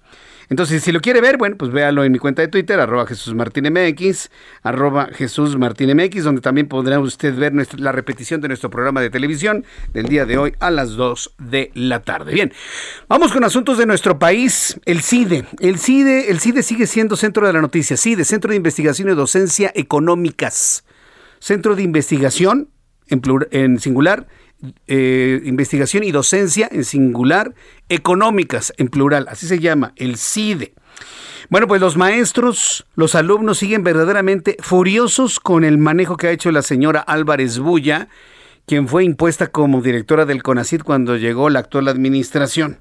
Entonces, 0.51 0.83
si 0.83 0.93
lo 0.93 1.01
quiere 1.01 1.23
ver, 1.23 1.39
bueno, 1.39 1.57
pues 1.57 1.73
véalo 1.73 2.05
en 2.05 2.13
mi 2.13 2.19
cuenta 2.19 2.43
de 2.43 2.49
Twitter, 2.49 2.79
arroba 2.79 3.07
Jesús 3.07 3.35
MX, 3.35 4.31
arroba 4.63 5.09
Jesús 5.13 5.57
MX, 5.57 6.23
donde 6.23 6.43
también 6.43 6.69
podrá 6.69 7.01
usted 7.01 7.35
ver 7.35 7.55
la 7.79 7.93
repetición 7.93 8.43
de 8.43 8.49
nuestro 8.49 8.69
programa 8.69 9.01
de 9.01 9.09
televisión 9.09 9.65
del 9.95 10.07
día 10.07 10.27
de 10.27 10.37
hoy 10.37 10.55
a 10.61 10.71
las 10.71 10.91
2 10.91 11.35
de 11.39 11.71
la 11.75 12.03
tarde. 12.03 12.35
Bien, 12.35 12.53
vamos 13.09 13.33
con 13.33 13.43
asuntos 13.43 13.79
de 13.79 13.87
nuestro 13.87 14.19
país. 14.19 14.79
El 14.85 15.01
CIDE. 15.01 15.47
El 15.61 15.79
CIDE, 15.79 16.31
el 16.31 16.41
CIDE 16.41 16.63
sigue 16.63 16.87
siendo 16.87 17.17
centro 17.17 17.47
de 17.47 17.53
la 17.55 17.63
noticia. 17.63 17.97
CIDE, 17.97 18.25
Centro 18.25 18.51
de 18.51 18.57
Investigación 18.57 19.09
y 19.09 19.15
Docencia 19.15 19.73
Económicas. 19.75 20.85
Centro 21.39 21.75
de 21.75 21.83
Investigación 21.83 22.69
en, 23.09 23.81
singular, 23.81 24.27
eh, 24.87 25.41
investigación 25.45 26.05
y 26.05 26.13
docencia 26.13 26.69
en 26.71 26.85
singular, 26.85 27.55
económicas 27.89 28.73
en 28.77 28.89
plural, 28.89 29.27
así 29.29 29.47
se 29.47 29.59
llama, 29.59 29.93
el 29.97 30.17
CIDE. 30.17 30.75
Bueno, 31.51 31.69
pues 31.69 31.81
los 31.81 31.97
maestros, 31.97 32.87
los 32.97 33.15
alumnos 33.15 33.59
siguen 33.59 33.83
verdaderamente 33.83 34.57
furiosos 34.61 35.41
con 35.41 35.63
el 35.65 35.77
manejo 35.77 36.17
que 36.17 36.29
ha 36.29 36.33
hecho 36.33 36.51
la 36.51 36.63
señora 36.63 37.01
Álvarez 37.01 37.59
Bulla, 37.59 38.09
quien 38.67 38.89
fue 38.89 39.05
impuesta 39.05 39.49
como 39.49 39.83
directora 39.83 40.25
del 40.25 40.43
CONACID 40.43 40.83
cuando 40.83 41.17
llegó 41.17 41.51
la 41.51 41.59
actual 41.59 41.89
administración. 41.89 42.79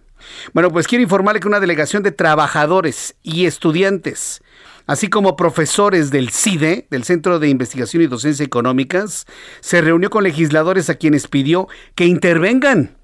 Bueno, 0.54 0.72
pues 0.72 0.88
quiero 0.88 1.04
informarle 1.04 1.42
que 1.42 1.48
una 1.50 1.60
delegación 1.60 2.04
de 2.04 2.12
trabajadores 2.12 3.16
y 3.22 3.46
estudiantes 3.46 4.42
así 4.88 5.10
como 5.10 5.36
profesores 5.36 6.12
del 6.12 6.30
CIDE, 6.30 6.88
del 6.90 7.04
Centro 7.04 7.40
de 7.40 7.50
Investigación 7.50 8.04
y 8.04 8.08
Docencia 8.08 8.46
Económicas, 8.46 9.26
se 9.62 9.82
reunió 9.82 10.10
con 10.10 10.24
legisladores 10.24 10.90
a 10.90 10.96
quienes 10.96 11.28
pidió 11.28 11.68
que 11.96 12.06
intervengan 12.06 12.98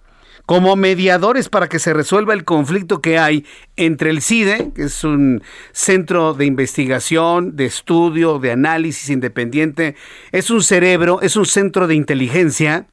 como 0.45 0.75
mediadores 0.75 1.47
para 1.47 1.69
que 1.69 1.77
se 1.77 1.93
resuelva 1.93 2.33
el 2.33 2.43
conflicto 2.43 3.01
que 3.01 3.19
hay 3.19 3.45
entre 3.75 4.09
el 4.09 4.23
CIDE, 4.23 4.71
que 4.73 4.85
es 4.85 5.03
un 5.03 5.43
centro 5.73 6.33
de 6.33 6.47
investigación, 6.47 7.55
de 7.55 7.65
estudio, 7.65 8.39
de 8.39 8.51
análisis 8.51 9.11
independiente, 9.11 9.95
es 10.31 10.49
un 10.49 10.63
cerebro, 10.63 11.21
es 11.21 11.35
un 11.35 11.45
centro 11.45 11.85
de 11.85 11.93
inteligencia, 11.93 12.87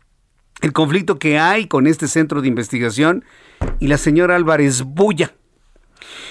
el 0.60 0.74
conflicto 0.74 1.18
que 1.18 1.38
hay 1.38 1.66
con 1.66 1.86
este 1.86 2.08
centro 2.08 2.42
de 2.42 2.48
investigación 2.48 3.24
y 3.80 3.86
la 3.86 3.96
señora 3.96 4.36
Álvarez 4.36 4.82
Bulla 4.82 5.35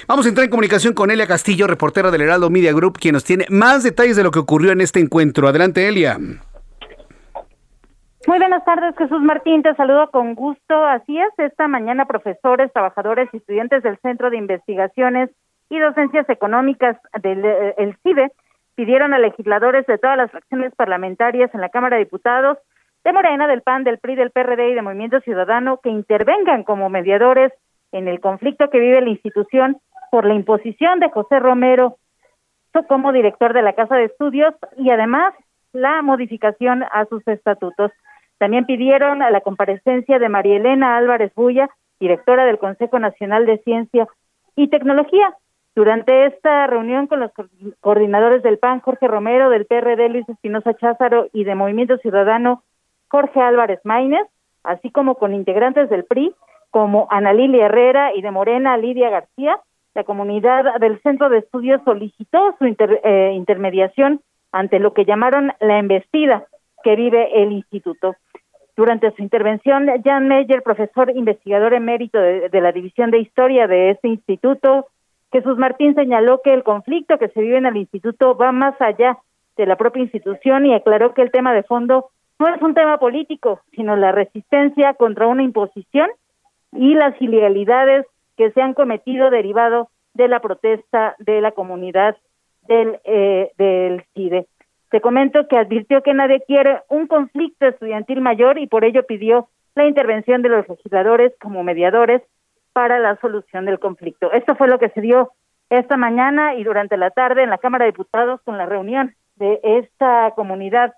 Vamos 0.08 0.26
a 0.26 0.30
entrar 0.30 0.46
en 0.46 0.52
comunicación 0.52 0.94
con 0.94 1.12
Elia 1.12 1.28
Castillo, 1.28 1.68
reportera 1.68 2.12
del 2.12 2.22
Heraldo 2.22 2.50
Media 2.50 2.74
Group, 2.74 2.98
quien 3.00 3.14
nos 3.14 3.24
tiene 3.24 3.46
más 3.50 3.84
detalles 3.84 4.16
de 4.16 4.24
lo 4.24 4.32
que 4.32 4.40
ocurrió 4.40 4.72
en 4.72 4.82
este 4.82 5.00
encuentro. 5.00 5.48
Adelante, 5.48 5.88
Elia. 5.88 6.18
Muy 8.28 8.40
buenas 8.40 8.66
tardes, 8.66 8.96
Jesús 8.98 9.22
Martín. 9.22 9.62
Te 9.62 9.76
saludo 9.76 10.10
con 10.10 10.34
gusto. 10.34 10.84
Así 10.84 11.18
es, 11.18 11.30
esta 11.38 11.68
mañana 11.68 12.06
profesores, 12.06 12.74
trabajadores 12.74 13.30
y 13.32 13.38
estudiantes 13.38 13.84
del 13.84 14.00
Centro 14.00 14.32
de 14.32 14.38
Investigaciones 14.38 15.30
y 15.70 15.78
Docencias 15.80 16.28
Económicas 16.30 16.98
del 17.22 17.46
eh, 17.46 17.96
CIBE 18.02 18.32
pidieron 18.76 19.14
a 19.14 19.20
legisladores 19.20 19.86
de 19.86 19.98
todas 19.98 20.18
las 20.18 20.32
fracciones 20.32 20.74
parlamentarias 20.76 21.54
en 21.54 21.62
la 21.62 21.70
Cámara 21.70 21.98
de 21.98 22.04
Diputados, 22.04 22.58
de 23.04 23.14
Morena, 23.14 23.48
del 23.48 23.62
PAN, 23.62 23.84
del 23.84 24.00
PRI, 24.00 24.16
del 24.16 24.32
PRD 24.32 24.72
y 24.72 24.74
de 24.74 24.82
Movimiento 24.82 25.20
Ciudadano 25.22 25.80
que 25.82 25.90
intervengan 25.90 26.64
como 26.64 26.90
mediadores 26.90 27.54
en 27.96 28.08
el 28.10 28.20
conflicto 28.20 28.70
que 28.70 28.80
vive 28.80 29.02
la 29.02 29.10
institución 29.10 29.78
por 30.12 30.26
la 30.26 30.34
imposición 30.34 31.00
de 31.00 31.10
José 31.10 31.40
Romero 31.40 31.98
como 32.84 33.14
director 33.14 33.54
de 33.54 33.62
la 33.62 33.74
Casa 33.74 33.96
de 33.96 34.06
Estudios 34.06 34.54
y 34.78 34.90
además 34.90 35.34
la 35.72 36.02
modificación 36.02 36.84
a 36.84 37.06
sus 37.06 37.26
estatutos. 37.28 37.92
También 38.38 38.66
pidieron 38.66 39.22
a 39.22 39.30
la 39.30 39.42
comparecencia 39.42 40.20
de 40.20 40.28
María 40.30 40.58
Elena 40.58 40.98
Álvarez 40.98 41.34
Bulla, 41.36 41.70
directora 42.02 42.44
del 42.44 42.60
Consejo 42.60 43.00
Nacional 43.00 43.46
de 43.46 43.60
Ciencia 43.60 44.08
y 44.58 44.68
Tecnología. 44.68 45.36
Durante 45.74 46.26
esta 46.26 46.68
reunión 46.68 47.08
con 47.08 47.22
los 47.22 47.32
coordinadores 47.80 48.44
del 48.44 48.58
PAN, 48.58 48.82
Jorge 48.82 49.08
Romero, 49.08 49.50
del 49.50 49.66
PRD, 49.66 50.10
Luis 50.10 50.28
Espinosa 50.28 50.74
Cházaro 50.74 51.28
y 51.34 51.44
de 51.44 51.56
Movimiento 51.56 51.98
Ciudadano, 51.98 52.64
Jorge 53.10 53.42
Álvarez 53.42 53.80
Maínez, 53.84 54.26
así 54.64 54.92
como 54.92 55.16
con 55.16 55.34
integrantes 55.34 55.90
del 55.90 56.06
PRI, 56.06 56.34
como 56.76 57.08
Ana 57.10 57.32
Lilia 57.32 57.68
Herrera 57.68 58.14
y 58.14 58.22
de 58.22 58.32
Morena 58.32 58.76
Lidia 58.76 59.10
García, 59.10 59.62
la 59.94 60.04
comunidad 60.04 60.78
del 60.82 61.02
Centro 61.04 61.30
de 61.30 61.38
Estudios 61.38 61.82
solicitó 61.86 62.54
su 62.60 62.66
eh, 62.66 63.32
intermediación 63.34 64.20
ante 64.52 64.80
lo 64.80 64.94
que 64.94 65.06
llamaron 65.06 65.54
la 65.62 65.80
embestida 65.80 66.44
que 66.84 66.98
vive 66.98 67.42
el 67.42 67.54
instituto. 67.54 68.18
Durante 68.76 69.10
su 69.12 69.22
intervención, 69.22 69.88
Jan 70.04 70.28
Meyer, 70.28 70.64
profesor 70.64 71.12
investigador 71.16 71.74
emérito 71.74 72.20
de, 72.20 72.50
de 72.50 72.60
la 72.60 72.74
División 72.74 73.10
de 73.10 73.20
Historia 73.20 73.68
de 73.68 73.92
este 73.92 74.10
instituto, 74.10 74.88
Jesús 75.32 75.58
Martín 75.58 75.96
señaló 75.96 76.42
que 76.44 76.54
el 76.54 76.64
conflicto 76.64 77.18
que 77.18 77.30
se 77.30 77.40
vive 77.40 77.56
en 77.56 77.68
el 77.68 77.78
instituto 77.78 78.36
va 78.36 78.52
más 78.52 78.76
allá 78.82 79.18
de 79.56 79.66
la 79.66 79.78
propia 79.78 80.04
institución 80.04 80.66
y 80.66 80.74
aclaró 80.74 81.14
que 81.14 81.22
el 81.22 81.32
tema 81.32 81.54
de 81.54 81.64
fondo 81.64 82.10
no 82.38 82.54
es 82.54 82.62
un 82.62 82.74
tema 82.74 82.98
político, 82.98 83.62
sino 83.72 83.96
la 83.96 84.12
resistencia 84.12 84.94
contra 84.96 85.28
una 85.28 85.42
imposición 85.44 86.10
y 86.76 86.94
las 86.94 87.20
ilegalidades 87.22 88.06
que 88.38 88.52
se 88.52 88.62
han 88.62 88.74
cometido 88.74 89.30
derivado 89.30 89.90
de 90.14 90.28
la 90.28 90.40
protesta 90.40 91.16
de 91.20 91.42
la 91.42 91.52
comunidad 91.52 92.16
del, 92.68 93.00
eh, 93.04 93.52
del 93.58 94.04
CIDE. 94.14 94.48
Te 94.90 95.02
comento 95.02 95.48
que 95.48 95.58
advirtió 95.58 96.02
que 96.04 96.14
nadie 96.14 96.44
quiere 96.48 96.82
un 96.90 97.08
conflicto 97.08 97.68
estudiantil 97.68 98.22
mayor 98.22 98.58
y 98.58 98.68
por 98.68 98.86
ello 98.86 99.06
pidió 99.06 99.50
la 99.76 99.86
intervención 99.86 100.42
de 100.42 100.50
los 100.50 100.68
legisladores 100.70 101.34
como 101.42 101.64
mediadores 101.64 102.22
para 102.72 103.00
la 103.00 103.18
solución 103.18 103.66
del 103.66 103.80
conflicto. 103.80 104.32
Esto 104.32 104.56
fue 104.56 104.68
lo 104.68 104.80
que 104.80 104.90
se 104.90 105.02
dio 105.02 105.32
esta 105.70 105.98
mañana 105.98 106.56
y 106.56 106.64
durante 106.64 106.98
la 106.98 107.10
tarde 107.10 107.44
en 107.44 107.50
la 107.50 107.58
Cámara 107.58 107.86
de 107.86 107.92
Diputados 107.92 108.42
con 108.44 108.58
la 108.58 108.66
reunión 108.66 109.16
de 109.36 109.60
esta 109.64 110.32
comunidad 110.36 110.94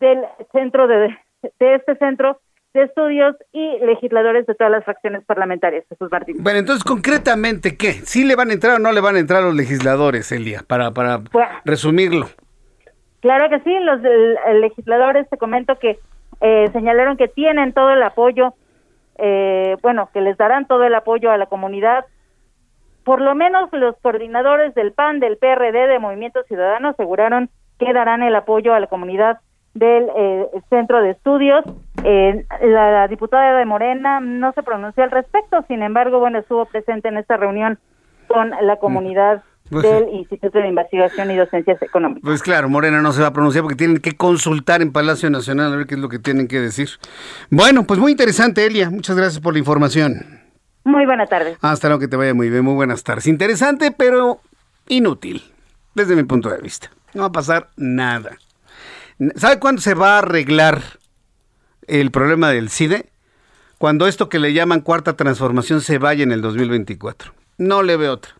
del 0.00 0.24
centro 0.52 0.88
de, 0.88 1.16
de 1.42 1.74
este 1.74 1.94
centro 1.96 2.40
de 2.72 2.84
estudios 2.84 3.36
y 3.52 3.78
legisladores 3.84 4.46
de 4.46 4.54
todas 4.54 4.70
las 4.70 4.84
fracciones 4.84 5.24
parlamentarias, 5.24 5.84
Jesús 5.88 6.08
Martín. 6.10 6.36
Bueno, 6.40 6.60
entonces, 6.60 6.84
concretamente, 6.84 7.76
¿qué? 7.76 7.92
¿Sí 7.92 8.24
le 8.24 8.36
van 8.36 8.50
a 8.50 8.52
entrar 8.52 8.76
o 8.76 8.78
no 8.78 8.92
le 8.92 9.00
van 9.00 9.16
a 9.16 9.18
entrar 9.18 9.42
los 9.42 9.54
legisladores, 9.54 10.30
Elia? 10.30 10.62
Para, 10.66 10.92
para 10.92 11.20
resumirlo. 11.64 12.26
Claro 13.20 13.50
que 13.50 13.60
sí, 13.60 13.76
los 13.80 14.00
legisladores, 14.60 15.28
te 15.28 15.36
comento 15.36 15.78
que 15.78 15.98
eh, 16.40 16.70
señalaron 16.72 17.16
que 17.16 17.28
tienen 17.28 17.72
todo 17.72 17.90
el 17.90 18.02
apoyo, 18.02 18.54
eh, 19.18 19.76
bueno, 19.82 20.08
que 20.12 20.20
les 20.20 20.38
darán 20.38 20.66
todo 20.66 20.84
el 20.84 20.94
apoyo 20.94 21.30
a 21.30 21.36
la 21.36 21.46
comunidad. 21.46 22.06
Por 23.04 23.20
lo 23.20 23.34
menos 23.34 23.68
los 23.72 23.96
coordinadores 24.00 24.74
del 24.74 24.92
PAN, 24.92 25.20
del 25.20 25.36
PRD, 25.36 25.88
de 25.88 25.98
Movimiento 25.98 26.42
Ciudadano 26.44 26.90
aseguraron 26.90 27.50
que 27.78 27.92
darán 27.92 28.22
el 28.22 28.34
apoyo 28.36 28.74
a 28.74 28.80
la 28.80 28.86
comunidad 28.86 29.40
del 29.74 30.08
eh, 30.16 30.46
centro 30.68 31.02
de 31.02 31.10
estudios. 31.10 31.64
Eh, 32.04 32.44
la, 32.62 33.06
diputada 33.08 33.58
de 33.58 33.64
Morena 33.64 34.20
no 34.20 34.52
se 34.52 34.62
pronunció 34.62 35.04
al 35.04 35.10
respecto, 35.10 35.62
sin 35.68 35.82
embargo, 35.82 36.18
bueno, 36.18 36.38
estuvo 36.38 36.64
presente 36.66 37.08
en 37.08 37.18
esta 37.18 37.36
reunión 37.36 37.78
con 38.26 38.50
la 38.50 38.76
comunidad 38.76 39.42
pues 39.70 39.84
del 39.84 40.08
Instituto 40.14 40.58
de 40.58 40.68
Investigación 40.68 41.30
y 41.30 41.36
Docencias 41.36 41.80
Económicas. 41.82 42.22
Pues 42.24 42.42
claro, 42.42 42.68
Morena 42.68 43.00
no 43.00 43.12
se 43.12 43.22
va 43.22 43.28
a 43.28 43.32
pronunciar 43.32 43.62
porque 43.62 43.76
tienen 43.76 43.98
que 43.98 44.16
consultar 44.16 44.82
en 44.82 44.92
Palacio 44.92 45.30
Nacional 45.30 45.72
a 45.72 45.76
ver 45.76 45.86
qué 45.86 45.94
es 45.94 46.00
lo 46.00 46.08
que 46.08 46.18
tienen 46.18 46.48
que 46.48 46.60
decir. 46.60 46.88
Bueno, 47.50 47.84
pues 47.84 48.00
muy 48.00 48.12
interesante, 48.12 48.66
Elia. 48.66 48.90
Muchas 48.90 49.16
gracias 49.16 49.40
por 49.40 49.52
la 49.52 49.60
información. 49.60 50.40
Muy 50.84 51.06
buena 51.06 51.26
tarde. 51.26 51.56
Hasta 51.60 51.88
luego, 51.88 52.00
que 52.00 52.08
te 52.08 52.16
vaya 52.16 52.34
muy 52.34 52.50
bien. 52.50 52.64
Muy 52.64 52.74
buenas 52.74 53.04
tardes. 53.04 53.26
Interesante, 53.26 53.92
pero 53.92 54.40
inútil, 54.88 55.42
desde 55.94 56.16
mi 56.16 56.24
punto 56.24 56.48
de 56.48 56.58
vista. 56.58 56.90
No 57.14 57.22
va 57.22 57.28
a 57.28 57.32
pasar 57.32 57.68
nada. 57.76 58.30
¿Sabe 59.36 59.58
cuándo 59.58 59.82
se 59.82 59.94
va 59.94 60.14
a 60.14 60.18
arreglar 60.18 60.82
el 61.86 62.10
problema 62.10 62.50
del 62.50 62.70
CIDE? 62.70 63.10
Cuando 63.76 64.06
esto 64.06 64.28
que 64.28 64.38
le 64.38 64.52
llaman 64.52 64.80
cuarta 64.80 65.16
transformación 65.16 65.82
se 65.82 65.98
vaya 65.98 66.22
en 66.22 66.32
el 66.32 66.40
2024. 66.40 67.34
No 67.58 67.82
le 67.82 67.96
veo 67.96 68.14
otra. 68.14 68.34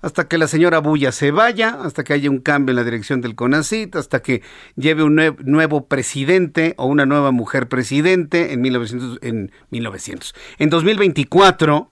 Hasta 0.00 0.26
que 0.26 0.38
la 0.38 0.48
señora 0.48 0.78
Bulla 0.78 1.12
se 1.12 1.30
vaya, 1.30 1.78
hasta 1.82 2.02
que 2.02 2.12
haya 2.12 2.30
un 2.30 2.40
cambio 2.40 2.72
en 2.72 2.76
la 2.76 2.84
dirección 2.84 3.20
del 3.20 3.36
CONACIT, 3.36 3.94
hasta 3.94 4.20
que 4.20 4.42
lleve 4.74 5.04
un 5.04 5.36
nuevo 5.44 5.86
presidente 5.86 6.74
o 6.78 6.86
una 6.86 7.06
nueva 7.06 7.30
mujer 7.30 7.68
presidente 7.68 8.52
en 8.52 8.60
1900, 8.60 9.18
en 9.22 9.52
1900. 9.70 10.34
En 10.58 10.70
2024, 10.70 11.91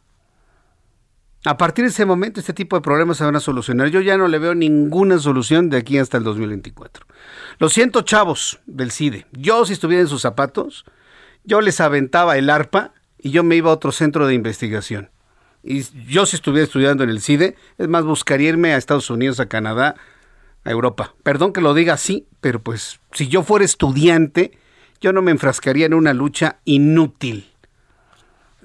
a 1.45 1.57
partir 1.57 1.85
de 1.85 1.91
ese 1.91 2.05
momento, 2.05 2.39
este 2.39 2.53
tipo 2.53 2.77
de 2.77 2.83
problemas 2.83 3.17
se 3.17 3.25
van 3.25 3.37
a 3.37 3.41
solucionar. 3.41 3.89
Yo 3.89 4.01
ya 4.01 4.19
no 4.19 4.29
le 4.29 4.39
veo 4.39 4.55
ninguna 4.55 5.19
solución 5.19 5.71
de 5.71 5.79
aquí 5.79 5.97
hasta 5.97 6.19
el 6.19 6.25
2024. 6.25 7.07
Lo 7.59 7.69
siento, 7.71 8.03
chavos 8.03 8.61
del 8.67 8.91
CIDE. 8.91 9.27
Yo, 9.33 9.65
si 9.65 9.73
estuviera 9.73 10.03
en 10.03 10.09
sus 10.09 10.21
zapatos, 10.21 10.85
yo 11.45 11.63
les 11.63 11.81
aventaba 11.81 12.37
el 12.37 12.51
arpa 12.51 12.93
y 13.19 13.31
yo 13.31 13.43
me 13.43 13.57
iba 13.57 13.71
a 13.71 13.75
otro 13.75 13.91
centro 13.91 14.27
de 14.27 14.35
investigación. 14.35 15.11
Y 15.63 15.83
yo, 16.07 16.27
si 16.27 16.37
estuviera 16.37 16.65
estudiando 16.65 17.05
en 17.05 17.11
el 17.11 17.23
CIDE, 17.23 17.57
es 17.79 17.89
más, 17.89 18.05
buscaría 18.05 18.51
irme 18.51 18.73
a 18.75 18.77
Estados 18.77 19.09
Unidos, 19.09 19.41
a 19.41 19.47
Canadá, 19.47 19.95
a 20.65 20.71
Europa. 20.71 21.15
Perdón 21.23 21.55
que 21.55 21.63
lo 21.63 21.73
diga 21.73 21.95
así, 21.95 22.27
pero 22.41 22.63
pues 22.63 23.01
si 23.13 23.29
yo 23.29 23.43
fuera 23.43 23.65
estudiante, 23.65 24.59
yo 25.01 25.15
no 25.15 25.23
me 25.23 25.31
enfrascaría 25.31 25.87
en 25.87 25.95
una 25.95 26.13
lucha 26.13 26.61
inútil. 26.65 27.51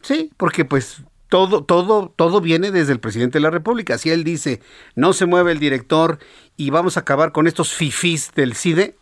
Sí, 0.02 0.32
porque 0.38 0.66
pues 0.66 1.04
todo, 1.30 1.64
todo, 1.64 2.14
todo 2.16 2.42
viene 2.42 2.72
desde 2.72 2.94
el 2.94 3.00
presidente 3.00 3.38
de 3.38 3.43
la 3.43 3.49
República. 3.49 3.97
Si 3.97 4.10
él 4.10 4.24
dice, 4.24 4.62
no 4.95 5.14
se 5.14 5.26
mueve 5.26 5.52
el 5.52 5.60
director 5.60 6.20
y 6.58 6.70
vamos 6.70 6.97
a 6.97 7.02
acabar 7.02 7.32
con 7.32 7.47
estos 7.47 7.74
fifís 7.74 8.32
del 8.36 8.56
CIDE, 8.56 8.95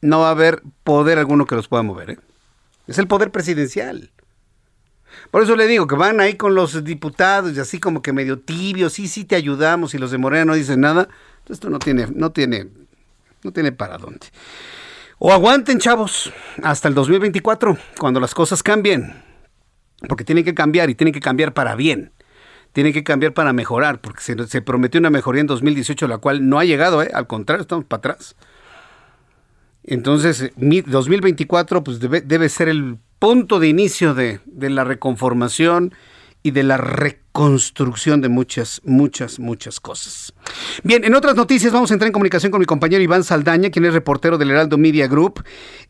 no 0.00 0.20
va 0.20 0.28
a 0.28 0.32
haber 0.32 0.62
poder 0.84 1.18
alguno 1.18 1.46
que 1.46 1.56
los 1.56 1.68
pueda 1.68 1.82
mover. 1.82 2.10
¿eh? 2.10 2.18
Es 2.86 2.98
el 2.98 3.08
poder 3.08 3.30
presidencial. 3.30 4.10
Por 5.30 5.42
eso 5.42 5.56
le 5.56 5.66
digo 5.66 5.86
que 5.86 5.96
van 5.96 6.20
ahí 6.20 6.34
con 6.34 6.54
los 6.54 6.84
diputados 6.84 7.56
y 7.56 7.60
así 7.60 7.80
como 7.80 8.02
que 8.02 8.12
medio 8.12 8.38
tibios, 8.38 8.92
sí, 8.92 9.08
sí 9.08 9.24
te 9.24 9.34
ayudamos 9.34 9.94
y 9.94 9.98
los 9.98 10.10
de 10.10 10.18
Morena 10.18 10.44
no 10.44 10.54
dicen 10.54 10.80
nada. 10.80 11.08
Esto 11.48 11.70
no 11.70 11.78
tiene, 11.78 12.06
no 12.14 12.32
tiene, 12.32 12.68
no 13.42 13.52
tiene 13.52 13.72
para 13.72 13.98
dónde. 13.98 14.26
O 15.18 15.32
aguanten, 15.32 15.78
chavos, 15.78 16.32
hasta 16.62 16.88
el 16.88 16.94
2024, 16.94 17.78
cuando 17.98 18.20
las 18.20 18.34
cosas 18.34 18.62
cambien. 18.62 19.25
Porque 20.08 20.24
tienen 20.24 20.44
que 20.44 20.54
cambiar 20.54 20.90
y 20.90 20.94
tienen 20.94 21.14
que 21.14 21.20
cambiar 21.20 21.54
para 21.54 21.74
bien. 21.74 22.12
Tienen 22.72 22.92
que 22.92 23.04
cambiar 23.04 23.32
para 23.32 23.52
mejorar, 23.52 24.00
porque 24.00 24.20
se, 24.20 24.62
prometió 24.62 25.00
una 25.00 25.08
mejoría 25.08 25.40
en 25.40 25.46
2018, 25.46 26.08
la 26.08 26.18
cual 26.18 26.48
no 26.48 26.58
ha 26.58 26.64
llegado, 26.64 27.02
¿eh? 27.02 27.10
al 27.14 27.26
contrario, 27.26 27.62
estamos 27.62 27.86
para 27.86 27.98
atrás. 27.98 28.36
Entonces, 29.84 30.52
2024 30.56 31.84
pues 31.84 32.00
debe, 32.00 32.20
debe 32.20 32.48
ser 32.48 32.68
el 32.68 32.98
punto 33.18 33.60
de 33.60 33.68
inicio 33.68 34.14
de, 34.14 34.40
de 34.44 34.68
la 34.68 34.84
reconformación 34.84 35.94
y 36.46 36.52
de 36.52 36.62
la 36.62 36.76
reconstrucción 36.76 38.20
de 38.20 38.28
muchas, 38.28 38.80
muchas, 38.84 39.40
muchas 39.40 39.80
cosas. 39.80 40.32
Bien, 40.84 41.02
en 41.02 41.12
otras 41.12 41.34
noticias 41.34 41.72
vamos 41.72 41.90
a 41.90 41.94
entrar 41.94 42.06
en 42.06 42.12
comunicación 42.12 42.52
con 42.52 42.60
mi 42.60 42.66
compañero 42.66 43.02
Iván 43.02 43.24
Saldaña, 43.24 43.70
quien 43.70 43.84
es 43.84 43.92
reportero 43.92 44.38
del 44.38 44.52
Heraldo 44.52 44.78
Media 44.78 45.08
Group. 45.08 45.42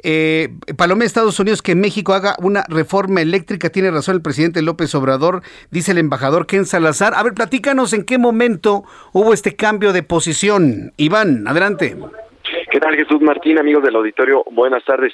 Eh, 0.02 0.48
Palomé, 0.78 1.04
Estados 1.04 1.38
Unidos, 1.38 1.60
que 1.60 1.74
México 1.74 2.14
haga 2.14 2.36
una 2.38 2.64
reforma 2.70 3.20
eléctrica. 3.20 3.68
Tiene 3.68 3.90
razón 3.90 4.14
el 4.14 4.22
presidente 4.22 4.62
López 4.62 4.94
Obrador, 4.94 5.42
dice 5.70 5.92
el 5.92 5.98
embajador 5.98 6.46
Ken 6.46 6.64
Salazar. 6.64 7.12
A 7.14 7.22
ver, 7.22 7.34
platícanos 7.34 7.92
en 7.92 8.06
qué 8.06 8.16
momento 8.16 8.84
hubo 9.12 9.34
este 9.34 9.56
cambio 9.56 9.92
de 9.92 10.02
posición. 10.02 10.94
Iván, 10.96 11.46
adelante. 11.46 11.98
¿Qué 12.70 12.80
tal 12.80 12.94
Jesús 12.96 13.20
Martín, 13.20 13.58
amigos 13.58 13.82
del 13.82 13.96
auditorio? 13.96 14.42
Buenas 14.52 14.82
tardes. 14.86 15.12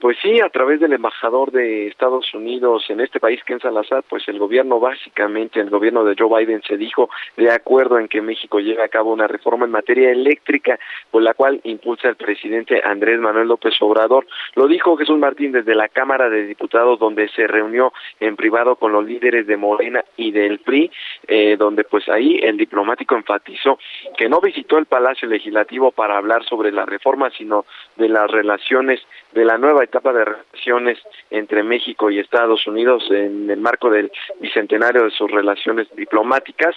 Pues 0.00 0.16
sí, 0.22 0.40
a 0.40 0.48
través 0.48 0.80
del 0.80 0.94
embajador 0.94 1.52
de 1.52 1.86
Estados 1.86 2.32
Unidos 2.32 2.86
en 2.88 3.00
este 3.00 3.20
país, 3.20 3.44
Ken 3.44 3.60
Salazar, 3.60 4.02
pues 4.08 4.26
el 4.28 4.38
gobierno 4.38 4.80
básicamente, 4.80 5.60
el 5.60 5.68
gobierno 5.68 6.04
de 6.04 6.16
Joe 6.18 6.38
Biden 6.38 6.62
se 6.62 6.78
dijo 6.78 7.10
de 7.36 7.50
acuerdo 7.50 7.98
en 7.98 8.08
que 8.08 8.22
México 8.22 8.60
lleve 8.60 8.82
a 8.82 8.88
cabo 8.88 9.12
una 9.12 9.26
reforma 9.26 9.66
en 9.66 9.72
materia 9.72 10.10
eléctrica, 10.10 10.78
por 11.10 11.20
la 11.20 11.34
cual 11.34 11.60
impulsa 11.64 12.08
el 12.08 12.16
presidente 12.16 12.80
Andrés 12.82 13.20
Manuel 13.20 13.48
López 13.48 13.74
Obrador. 13.80 14.26
Lo 14.54 14.68
dijo 14.68 14.96
Jesús 14.96 15.18
Martín 15.18 15.52
desde 15.52 15.74
la 15.74 15.88
Cámara 15.88 16.30
de 16.30 16.46
Diputados, 16.46 16.98
donde 16.98 17.28
se 17.28 17.46
reunió 17.46 17.92
en 18.20 18.36
privado 18.36 18.76
con 18.76 18.92
los 18.92 19.04
líderes 19.04 19.46
de 19.46 19.58
Morena 19.58 20.02
y 20.16 20.30
del 20.30 20.60
PRI, 20.60 20.90
eh, 21.28 21.56
donde 21.58 21.84
pues 21.84 22.08
ahí 22.08 22.40
el 22.42 22.56
diplomático 22.56 23.16
enfatizó 23.16 23.78
que 24.16 24.30
no 24.30 24.40
visitó 24.40 24.78
el 24.78 24.86
Palacio 24.86 25.28
Legislativo 25.28 25.92
para 25.92 26.16
hablar 26.16 26.42
sobre 26.44 26.72
la 26.72 26.86
reforma, 26.86 27.28
sino 27.36 27.66
de 27.96 28.08
las 28.08 28.30
relaciones 28.30 29.02
de 29.32 29.44
la 29.44 29.58
nueva 29.58 29.84
etapa 29.90 30.12
de 30.12 30.24
relaciones 30.24 30.98
entre 31.30 31.62
México 31.62 32.10
y 32.10 32.18
Estados 32.18 32.66
Unidos 32.66 33.02
en 33.10 33.50
el 33.50 33.60
marco 33.60 33.90
del 33.90 34.10
bicentenario 34.40 35.04
de 35.04 35.10
sus 35.10 35.30
relaciones 35.30 35.88
diplomáticas. 35.96 36.74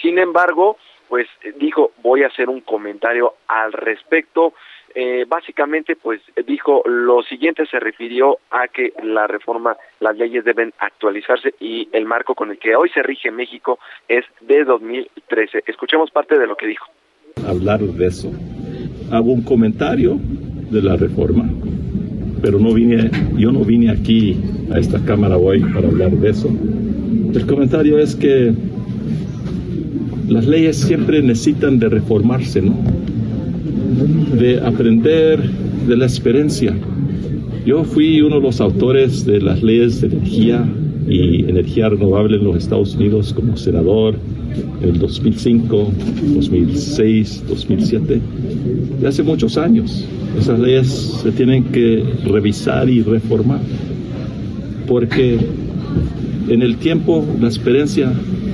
Sin 0.00 0.18
embargo, 0.18 0.78
pues 1.08 1.28
dijo, 1.58 1.92
voy 2.02 2.22
a 2.22 2.28
hacer 2.28 2.48
un 2.48 2.62
comentario 2.62 3.34
al 3.46 3.72
respecto. 3.72 4.54
Eh, 4.94 5.24
básicamente, 5.28 5.96
pues 5.96 6.20
dijo 6.46 6.82
lo 6.86 7.22
siguiente, 7.22 7.66
se 7.66 7.80
refirió 7.80 8.38
a 8.50 8.68
que 8.68 8.92
la 9.02 9.26
reforma, 9.26 9.76
las 10.00 10.16
leyes 10.16 10.44
deben 10.44 10.72
actualizarse 10.78 11.54
y 11.60 11.88
el 11.92 12.06
marco 12.06 12.34
con 12.34 12.50
el 12.50 12.58
que 12.58 12.76
hoy 12.76 12.88
se 12.90 13.02
rige 13.02 13.30
México 13.30 13.78
es 14.08 14.24
de 14.40 14.64
2013. 14.64 15.64
Escuchemos 15.66 16.10
parte 16.10 16.38
de 16.38 16.46
lo 16.46 16.56
que 16.56 16.66
dijo. 16.66 16.86
Hablar 17.46 17.80
de 17.80 18.06
eso. 18.06 18.30
Hago 19.12 19.32
un 19.32 19.42
comentario 19.42 20.14
de 20.70 20.80
la 20.80 20.96
reforma 20.96 21.44
pero 22.44 22.58
no 22.58 22.74
vine, 22.74 23.10
yo 23.38 23.50
no 23.52 23.64
vine 23.64 23.88
aquí 23.88 24.36
a 24.70 24.78
esta 24.78 24.98
cámara 24.98 25.38
hoy 25.38 25.60
para 25.60 25.88
hablar 25.88 26.12
de 26.12 26.28
eso. 26.28 26.54
El 27.34 27.46
comentario 27.46 27.98
es 27.98 28.14
que 28.14 28.52
las 30.28 30.46
leyes 30.46 30.76
siempre 30.76 31.22
necesitan 31.22 31.78
de 31.78 31.88
reformarse, 31.88 32.60
¿no? 32.60 32.76
De 34.38 34.60
aprender 34.60 35.40
de 35.88 35.96
la 35.96 36.04
experiencia. 36.04 36.74
Yo 37.64 37.82
fui 37.82 38.20
uno 38.20 38.36
de 38.36 38.42
los 38.42 38.60
autores 38.60 39.24
de 39.24 39.40
las 39.40 39.62
leyes 39.62 40.02
de 40.02 40.08
energía 40.08 40.68
y 41.06 41.42
energía 41.42 41.88
renovable 41.88 42.36
en 42.36 42.44
los 42.44 42.56
Estados 42.56 42.94
Unidos 42.94 43.32
como 43.34 43.56
senador 43.56 44.16
en 44.82 44.88
el 44.88 44.98
2005, 44.98 45.92
2006, 46.34 47.44
2007, 47.48 48.20
de 49.00 49.08
hace 49.08 49.22
muchos 49.22 49.56
años. 49.58 50.04
Esas 50.38 50.58
leyes 50.58 50.88
se 51.22 51.32
tienen 51.32 51.64
que 51.64 52.04
revisar 52.24 52.88
y 52.88 53.02
reformar, 53.02 53.60
porque 54.86 55.38
en 56.48 56.62
el 56.62 56.76
tiempo 56.76 57.24
la 57.40 57.48
experiencia 57.48 58.12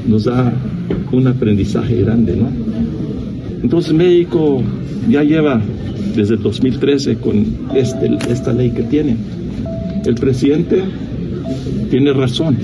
nos 0.09 0.24
da 0.24 0.53
un 1.12 1.26
aprendizaje 1.26 2.03
grande, 2.03 2.36
¿no? 2.36 2.48
Entonces 3.62 3.92
México 3.92 4.62
ya 5.09 5.22
lleva 5.22 5.61
desde 6.16 6.34
el 6.34 6.42
2013 6.42 7.16
con 7.16 7.44
este, 7.74 8.11
esta 8.28 8.53
ley 8.53 8.70
que 8.70 8.82
tiene. 8.82 9.16
El 10.05 10.14
presidente 10.14 10.82
tiene 11.90 12.12
razón 12.12 12.59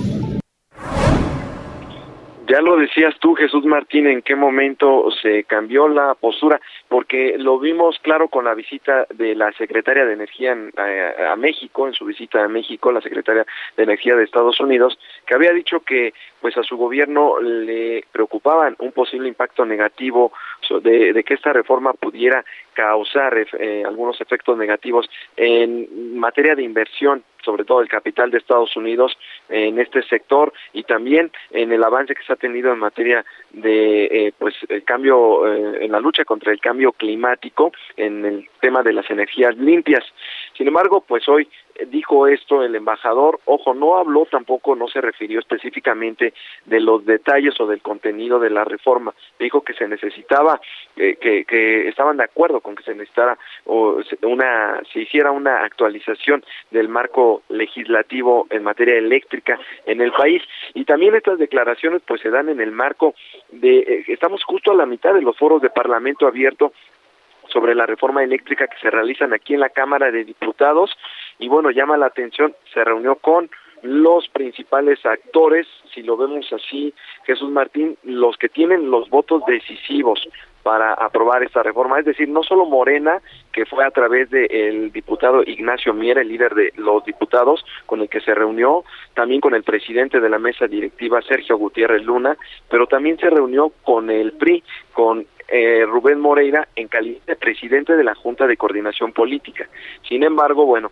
ya 2.56 2.62
lo 2.62 2.78
decías 2.78 3.14
tú, 3.20 3.34
Jesús 3.34 3.66
Martín, 3.66 4.06
en 4.06 4.22
qué 4.22 4.34
momento 4.34 5.10
se 5.20 5.44
cambió 5.44 5.88
la 5.88 6.14
postura, 6.14 6.58
porque 6.88 7.36
lo 7.36 7.58
vimos 7.58 7.98
claro 7.98 8.28
con 8.28 8.46
la 8.46 8.54
visita 8.54 9.06
de 9.12 9.34
la 9.34 9.52
secretaria 9.52 10.06
de 10.06 10.14
Energía 10.14 10.56
a, 11.32 11.36
México, 11.36 11.86
en 11.86 11.92
su 11.92 12.06
visita 12.06 12.42
a 12.42 12.48
México, 12.48 12.90
la 12.90 13.02
secretaria 13.02 13.44
de 13.76 13.82
Energía 13.82 14.16
de 14.16 14.24
Estados 14.24 14.58
Unidos, 14.58 14.98
que 15.26 15.34
había 15.34 15.52
dicho 15.52 15.80
que 15.80 16.14
pues 16.40 16.56
a 16.56 16.62
su 16.62 16.78
gobierno 16.78 17.40
le 17.40 18.04
preocupaban 18.10 18.74
un 18.78 18.92
posible 18.92 19.28
impacto 19.28 19.66
negativo 19.66 20.32
de, 20.82 21.22
que 21.24 21.34
esta 21.34 21.52
reforma 21.52 21.92
pudiera 21.92 22.42
causar 22.72 23.36
eh, 23.36 23.82
algunos 23.84 24.18
efectos 24.22 24.56
negativos 24.56 25.10
en 25.36 26.18
materia 26.18 26.54
de 26.54 26.62
inversión 26.62 27.22
sobre 27.46 27.64
todo 27.64 27.80
el 27.80 27.88
capital 27.88 28.30
de 28.30 28.38
Estados 28.38 28.76
Unidos 28.76 29.16
en 29.48 29.78
este 29.78 30.02
sector 30.02 30.52
y 30.72 30.82
también 30.84 31.30
en 31.50 31.72
el 31.72 31.82
avance 31.84 32.14
que 32.14 32.22
se 32.24 32.32
ha 32.32 32.36
tenido 32.36 32.72
en 32.72 32.78
materia 32.78 33.24
de 33.50 34.04
eh, 34.04 34.32
pues 34.38 34.54
el 34.68 34.84
cambio 34.84 35.46
eh, 35.46 35.84
en 35.84 35.92
la 35.92 36.00
lucha 36.00 36.24
contra 36.24 36.52
el 36.52 36.60
cambio 36.60 36.92
climático 36.92 37.72
en 37.96 38.24
el 38.24 38.48
tema 38.60 38.82
de 38.82 38.92
las 38.92 39.08
energías 39.10 39.56
limpias. 39.56 40.04
Sin 40.56 40.68
embargo, 40.68 41.04
pues 41.06 41.28
hoy 41.28 41.48
dijo 41.88 42.26
esto 42.26 42.62
el 42.62 42.74
embajador, 42.74 43.40
ojo, 43.44 43.74
no 43.74 43.96
habló 43.96 44.26
tampoco, 44.26 44.74
no 44.74 44.88
se 44.88 45.00
refirió 45.00 45.40
específicamente 45.40 46.32
de 46.64 46.80
los 46.80 47.04
detalles 47.04 47.60
o 47.60 47.66
del 47.66 47.82
contenido 47.82 48.38
de 48.38 48.50
la 48.50 48.64
reforma, 48.64 49.14
dijo 49.38 49.62
que 49.62 49.74
se 49.74 49.86
necesitaba, 49.88 50.60
eh, 50.96 51.16
que, 51.20 51.44
que 51.44 51.88
estaban 51.88 52.16
de 52.16 52.24
acuerdo 52.24 52.60
con 52.60 52.74
que 52.74 52.82
se 52.82 52.94
necesitara 52.94 53.38
o 53.64 54.00
una, 54.22 54.80
se 54.92 55.00
hiciera 55.00 55.30
una 55.30 55.64
actualización 55.64 56.44
del 56.70 56.88
marco 56.88 57.42
legislativo 57.48 58.46
en 58.50 58.62
materia 58.62 58.96
eléctrica 58.96 59.58
en 59.84 60.00
el 60.00 60.12
país. 60.12 60.42
Y 60.74 60.84
también 60.84 61.14
estas 61.14 61.38
declaraciones 61.38 62.02
pues 62.06 62.20
se 62.20 62.30
dan 62.30 62.48
en 62.48 62.60
el 62.60 62.72
marco 62.72 63.14
de, 63.50 63.78
eh, 63.78 64.04
estamos 64.08 64.42
justo 64.44 64.72
a 64.72 64.76
la 64.76 64.86
mitad 64.86 65.14
de 65.14 65.22
los 65.22 65.36
foros 65.36 65.60
de 65.62 65.70
Parlamento 65.70 66.26
abierto 66.26 66.72
sobre 67.56 67.74
la 67.74 67.86
reforma 67.86 68.22
eléctrica 68.22 68.66
que 68.66 68.76
se 68.82 68.90
realizan 68.90 69.32
aquí 69.32 69.54
en 69.54 69.60
la 69.60 69.70
Cámara 69.70 70.10
de 70.10 70.24
Diputados. 70.24 70.90
Y 71.38 71.48
bueno, 71.48 71.70
llama 71.70 71.96
la 71.96 72.04
atención, 72.04 72.54
se 72.74 72.84
reunió 72.84 73.16
con 73.16 73.48
los 73.80 74.28
principales 74.28 75.04
actores, 75.06 75.66
si 75.94 76.02
lo 76.02 76.18
vemos 76.18 76.52
así, 76.52 76.92
Jesús 77.24 77.50
Martín, 77.50 77.96
los 78.02 78.36
que 78.36 78.50
tienen 78.50 78.90
los 78.90 79.08
votos 79.08 79.42
decisivos 79.46 80.28
para 80.62 80.92
aprobar 80.92 81.44
esta 81.44 81.62
reforma, 81.62 81.98
es 82.00 82.04
decir, 82.04 82.28
no 82.28 82.42
solo 82.42 82.66
Morena, 82.66 83.22
que 83.52 83.64
fue 83.64 83.84
a 83.86 83.90
través 83.90 84.28
del 84.30 84.90
diputado 84.92 85.42
Ignacio 85.42 85.94
Miera, 85.94 86.20
el 86.20 86.28
líder 86.28 86.54
de 86.54 86.72
los 86.76 87.04
diputados, 87.04 87.64
con 87.86 88.00
el 88.00 88.08
que 88.08 88.20
se 88.20 88.34
reunió, 88.34 88.84
también 89.14 89.40
con 89.40 89.54
el 89.54 89.62
presidente 89.62 90.20
de 90.20 90.28
la 90.28 90.38
mesa 90.38 90.66
directiva, 90.66 91.22
Sergio 91.22 91.56
Gutiérrez 91.56 92.02
Luna, 92.02 92.36
pero 92.68 92.86
también 92.86 93.16
se 93.18 93.30
reunió 93.30 93.70
con 93.84 94.10
el 94.10 94.32
PRI, 94.32 94.64
con 94.92 95.24
eh, 95.48 95.84
Rubén 95.86 96.20
Moreira 96.20 96.68
en 96.76 96.88
calidad 96.88 97.22
de 97.26 97.36
presidente 97.36 97.96
de 97.96 98.04
la 98.04 98.14
Junta 98.14 98.46
de 98.46 98.56
Coordinación 98.56 99.12
Política. 99.12 99.68
Sin 100.08 100.22
embargo, 100.22 100.66
bueno, 100.66 100.90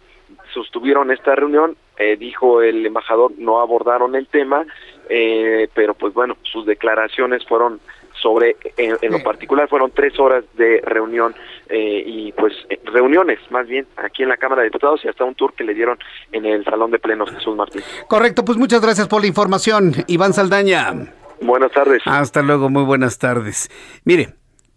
sostuvieron 0.52 1.10
esta 1.10 1.34
reunión, 1.34 1.76
eh, 1.98 2.16
dijo 2.16 2.62
el 2.62 2.84
embajador, 2.86 3.32
no 3.38 3.60
abordaron 3.60 4.14
el 4.14 4.26
tema, 4.28 4.64
eh, 5.08 5.68
pero 5.74 5.94
pues 5.94 6.14
bueno, 6.14 6.36
sus 6.42 6.66
declaraciones 6.66 7.44
fueron 7.46 7.80
sobre, 8.20 8.56
en, 8.78 8.96
lo 9.10 9.22
particular 9.22 9.68
fueron 9.68 9.90
tres 9.90 10.18
horas 10.18 10.44
de 10.54 10.80
reunión 10.82 11.34
eh, 11.68 12.02
y 12.06 12.32
pues 12.32 12.54
reuniones 12.84 13.38
más 13.50 13.66
bien 13.66 13.86
aquí 13.96 14.22
en 14.22 14.30
la 14.30 14.36
Cámara 14.36 14.62
de 14.62 14.68
Diputados 14.68 15.04
y 15.04 15.08
hasta 15.08 15.24
un 15.24 15.34
tour 15.34 15.52
que 15.52 15.64
le 15.64 15.74
dieron 15.74 15.98
en 16.32 16.46
el 16.46 16.64
Salón 16.64 16.90
de 16.90 16.98
Plenos 16.98 17.30
Jesús 17.30 17.54
Martín. 17.54 17.82
Correcto, 18.08 18.44
pues 18.44 18.56
muchas 18.56 18.80
gracias 18.80 19.08
por 19.08 19.20
la 19.20 19.26
información, 19.26 19.92
Iván 20.06 20.32
Saldaña. 20.32 21.12
Buenas 21.42 21.72
tardes. 21.72 22.02
Hasta 22.06 22.40
luego, 22.40 22.70
muy 22.70 22.84
buenas 22.84 23.18
tardes. 23.18 23.68
Mire, 24.04 24.34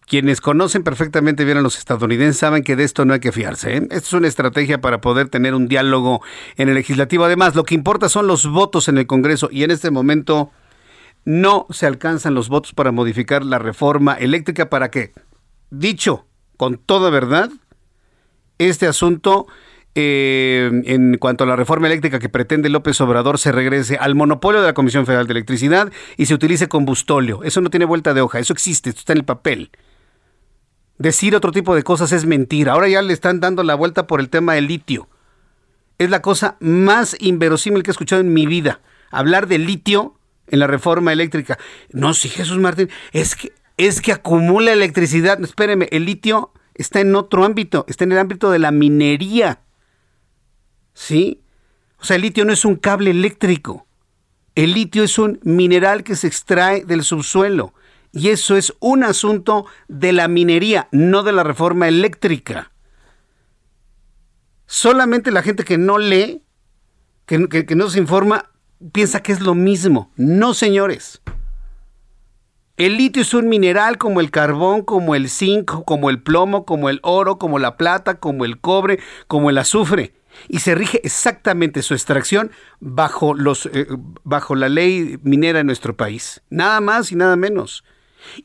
quienes 0.08 0.40
conocen 0.40 0.84
perfectamente 0.84 1.44
bien 1.44 1.58
a 1.58 1.62
los 1.62 1.78
estadounidenses 1.78 2.38
saben 2.38 2.64
que 2.64 2.78
de 2.78 2.86
esto 2.86 3.04
no 3.04 3.14
hay 3.14 3.20
que 3.20 3.34
fiarse. 3.34 3.76
¿eh? 3.76 3.88
Esto 3.92 4.08
es 4.08 4.14
una 4.14 4.28
estrategia 4.30 4.80
para 4.80 5.02
poder 5.02 5.28
tener 5.28 5.54
un 5.54 5.68
diálogo 5.68 6.22
en 6.56 6.70
el 6.70 6.76
legislativo. 6.76 7.26
Además, 7.26 7.56
lo 7.56 7.66
que 7.66 7.76
importa 7.76 8.08
son 8.08 8.26
los 8.26 8.48
votos 8.48 8.88
en 8.88 8.98
el 8.98 9.06
Congreso 9.06 9.50
y 9.52 9.64
en 9.64 9.72
este 9.72 9.92
momento 9.92 10.50
no 11.26 11.68
se 11.72 11.86
alcanzan 11.86 12.34
los 12.34 12.48
votos 12.48 12.72
para 12.72 12.94
modificar 12.94 13.44
la 13.44 13.60
reforma 13.60 14.14
eléctrica 14.14 14.70
para 14.70 14.90
que, 14.90 15.12
dicho 15.70 16.26
con 16.56 16.78
toda 16.78 17.10
verdad, 17.10 17.52
este 18.60 18.88
asunto 18.88 19.46
eh, 19.94 20.72
en 20.86 21.18
cuanto 21.18 21.44
a 21.44 21.48
la 21.48 21.58
reforma 21.58 21.88
eléctrica 21.88 22.20
que 22.20 22.30
pretende 22.30 22.70
López 22.70 23.02
Obrador 23.02 23.40
se 23.40 23.52
regrese 23.52 23.98
al 23.98 24.16
monopolio 24.16 24.62
de 24.62 24.68
la 24.68 24.74
Comisión 24.74 25.06
Federal 25.06 25.28
de 25.28 25.34
Electricidad 25.34 25.92
y 26.16 26.28
se 26.28 26.34
utilice 26.34 26.70
combustóleo. 26.70 27.44
Eso 27.44 27.60
no 27.60 27.70
tiene 27.70 27.86
vuelta 27.86 28.14
de 28.14 28.22
hoja, 28.22 28.40
eso 28.40 28.54
existe, 28.54 28.90
esto 28.90 29.00
está 29.00 29.12
en 29.12 29.20
el 29.20 29.26
papel. 29.26 29.70
Decir 30.98 31.36
otro 31.36 31.52
tipo 31.52 31.76
de 31.76 31.84
cosas 31.84 32.12
es 32.12 32.26
mentira. 32.26 32.74
Ahora 32.74 32.88
ya 32.88 33.02
le 33.02 33.14
están 33.14 33.40
dando 33.40 33.64
la 33.64 33.76
vuelta 33.76 34.08
por 34.08 34.20
el 34.20 34.30
tema 34.30 34.54
del 34.54 34.68
litio. 34.68 35.08
Es 35.98 36.10
la 36.10 36.22
cosa 36.22 36.58
más 36.60 37.16
inverosímil 37.20 37.84
que 37.84 37.92
he 37.92 37.94
escuchado 37.94 38.22
en 38.22 38.34
mi 38.34 38.46
vida. 38.46 38.82
Hablar 39.12 39.48
de 39.48 39.58
litio 39.58 40.18
en 40.48 40.60
la 40.60 40.68
reforma 40.68 41.14
eléctrica. 41.14 41.58
No, 41.92 42.14
sí, 42.14 42.30
Jesús 42.30 42.58
Martín, 42.58 42.90
es 43.12 43.36
que, 43.36 43.54
es 43.78 44.02
que 44.02 44.12
acumula 44.12 44.74
electricidad. 44.74 45.42
Espéreme, 45.44 45.88
el 45.92 46.06
litio 46.06 46.52
está 46.74 47.00
en 47.00 47.16
otro 47.16 47.46
ámbito, 47.46 47.86
está 47.88 48.04
en 48.04 48.14
el 48.14 48.20
ámbito 48.20 48.50
de 48.52 48.60
la 48.60 48.72
minería. 48.72 49.62
¿Sí? 50.94 51.42
O 52.00 52.06
sea, 52.06 52.16
el 52.16 52.24
litio 52.24 52.46
no 52.46 52.54
es 52.54 52.66
un 52.66 52.76
cable 52.76 53.12
eléctrico. 53.12 53.88
El 54.56 54.74
litio 54.74 55.04
es 55.04 55.20
un 55.20 55.40
mineral 55.44 56.04
que 56.04 56.16
se 56.16 56.28
extrae 56.28 56.84
del 56.84 57.04
subsuelo. 57.04 57.74
Y 58.12 58.30
eso 58.30 58.56
es 58.56 58.74
un 58.80 59.04
asunto 59.04 59.66
de 59.88 60.12
la 60.12 60.28
minería, 60.28 60.88
no 60.92 61.24
de 61.24 61.34
la 61.34 61.44
reforma 61.44 61.88
eléctrica. 61.88 62.72
Solamente 64.66 65.32
la 65.32 65.42
gente 65.42 65.64
que 65.64 65.78
no 65.78 65.98
lee, 65.98 66.44
que, 67.26 67.76
no 67.76 67.90
se 67.90 68.00
informa, 68.00 68.52
piensa 68.92 69.22
que 69.22 69.32
es 69.32 69.42
lo 69.42 69.56
mismo. 69.56 70.12
No, 70.16 70.54
señores. 70.54 71.22
El 72.76 72.98
litio 72.98 73.24
es 73.24 73.34
un 73.34 73.50
mineral 73.50 73.98
como 73.98 74.20
el 74.20 74.30
carbón, 74.30 74.84
como 74.84 75.16
el 75.16 75.30
zinc, 75.30 75.72
como 75.86 76.10
el 76.10 76.22
plomo, 76.22 76.66
como 76.66 76.90
el 76.90 77.00
oro, 77.02 77.40
como 77.40 77.60
la 77.60 77.76
plata, 77.76 78.20
como 78.20 78.46
el 78.46 78.60
cobre, 78.60 79.00
como 79.28 79.50
el 79.50 79.58
azufre. 79.58 80.14
Y 80.48 80.60
se 80.60 80.76
rige 80.76 81.02
exactamente 81.04 81.82
su 81.82 81.94
extracción 81.94 82.52
bajo, 82.80 83.34
los, 83.34 83.66
eh, 83.68 83.88
bajo 84.24 84.54
la 84.56 84.70
ley 84.70 85.18
minera 85.24 85.60
de 85.60 85.64
nuestro 85.64 85.98
país. 85.98 86.42
Nada 86.50 86.80
más 86.82 87.12
y 87.12 87.16
nada 87.16 87.36
menos. 87.36 87.84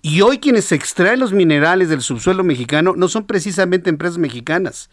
Y 0.01 0.21
hoy 0.21 0.39
quienes 0.39 0.73
extraen 0.73 1.21
los 1.21 1.33
minerales 1.33 1.89
del 1.89 2.01
subsuelo 2.01 2.45
mexicano 2.45 2.95
no 2.97 3.09
son 3.09 3.27
precisamente 3.27 3.91
empresas 3.91 4.19
mexicanas. 4.19 4.91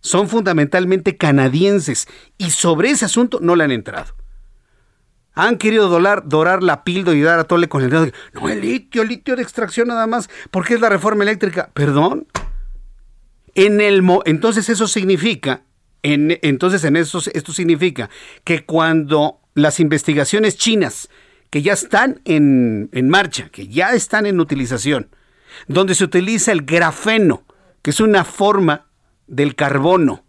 Son 0.00 0.28
fundamentalmente 0.28 1.16
canadienses. 1.16 2.06
Y 2.38 2.50
sobre 2.50 2.90
ese 2.90 3.04
asunto 3.04 3.38
no 3.40 3.56
le 3.56 3.64
han 3.64 3.72
entrado 3.72 4.14
han 5.36 5.58
querido 5.58 5.88
dorar, 5.88 6.26
dorar 6.26 6.62
la 6.62 6.82
píldora 6.82 7.16
y 7.16 7.20
dar 7.20 7.38
a 7.38 7.44
tole 7.44 7.68
con 7.68 7.84
el 7.84 7.90
dedo. 7.90 8.10
No, 8.32 8.48
el 8.48 8.62
litio, 8.62 9.02
el 9.02 9.08
litio 9.08 9.36
de 9.36 9.42
extracción 9.42 9.88
nada 9.88 10.06
más, 10.06 10.30
porque 10.50 10.74
es 10.74 10.80
la 10.80 10.88
reforma 10.88 11.22
eléctrica. 11.22 11.70
Perdón. 11.74 12.26
En 13.54 13.80
el 13.80 14.02
entonces 14.24 14.68
eso 14.68 14.88
significa, 14.88 15.62
en, 16.02 16.38
entonces 16.42 16.84
en 16.84 16.96
eso, 16.96 17.20
esto 17.32 17.52
significa 17.52 18.10
que 18.44 18.64
cuando 18.64 19.40
las 19.54 19.78
investigaciones 19.78 20.56
chinas, 20.56 21.10
que 21.56 21.62
ya 21.62 21.72
están 21.72 22.20
en, 22.26 22.90
en 22.92 23.08
marcha, 23.08 23.48
que 23.48 23.66
ya 23.66 23.94
están 23.94 24.26
en 24.26 24.40
utilización, 24.40 25.08
donde 25.68 25.94
se 25.94 26.04
utiliza 26.04 26.52
el 26.52 26.66
grafeno, 26.66 27.44
que 27.80 27.92
es 27.92 28.00
una 28.00 28.24
forma 28.24 28.88
del 29.26 29.54
carbono, 29.54 30.22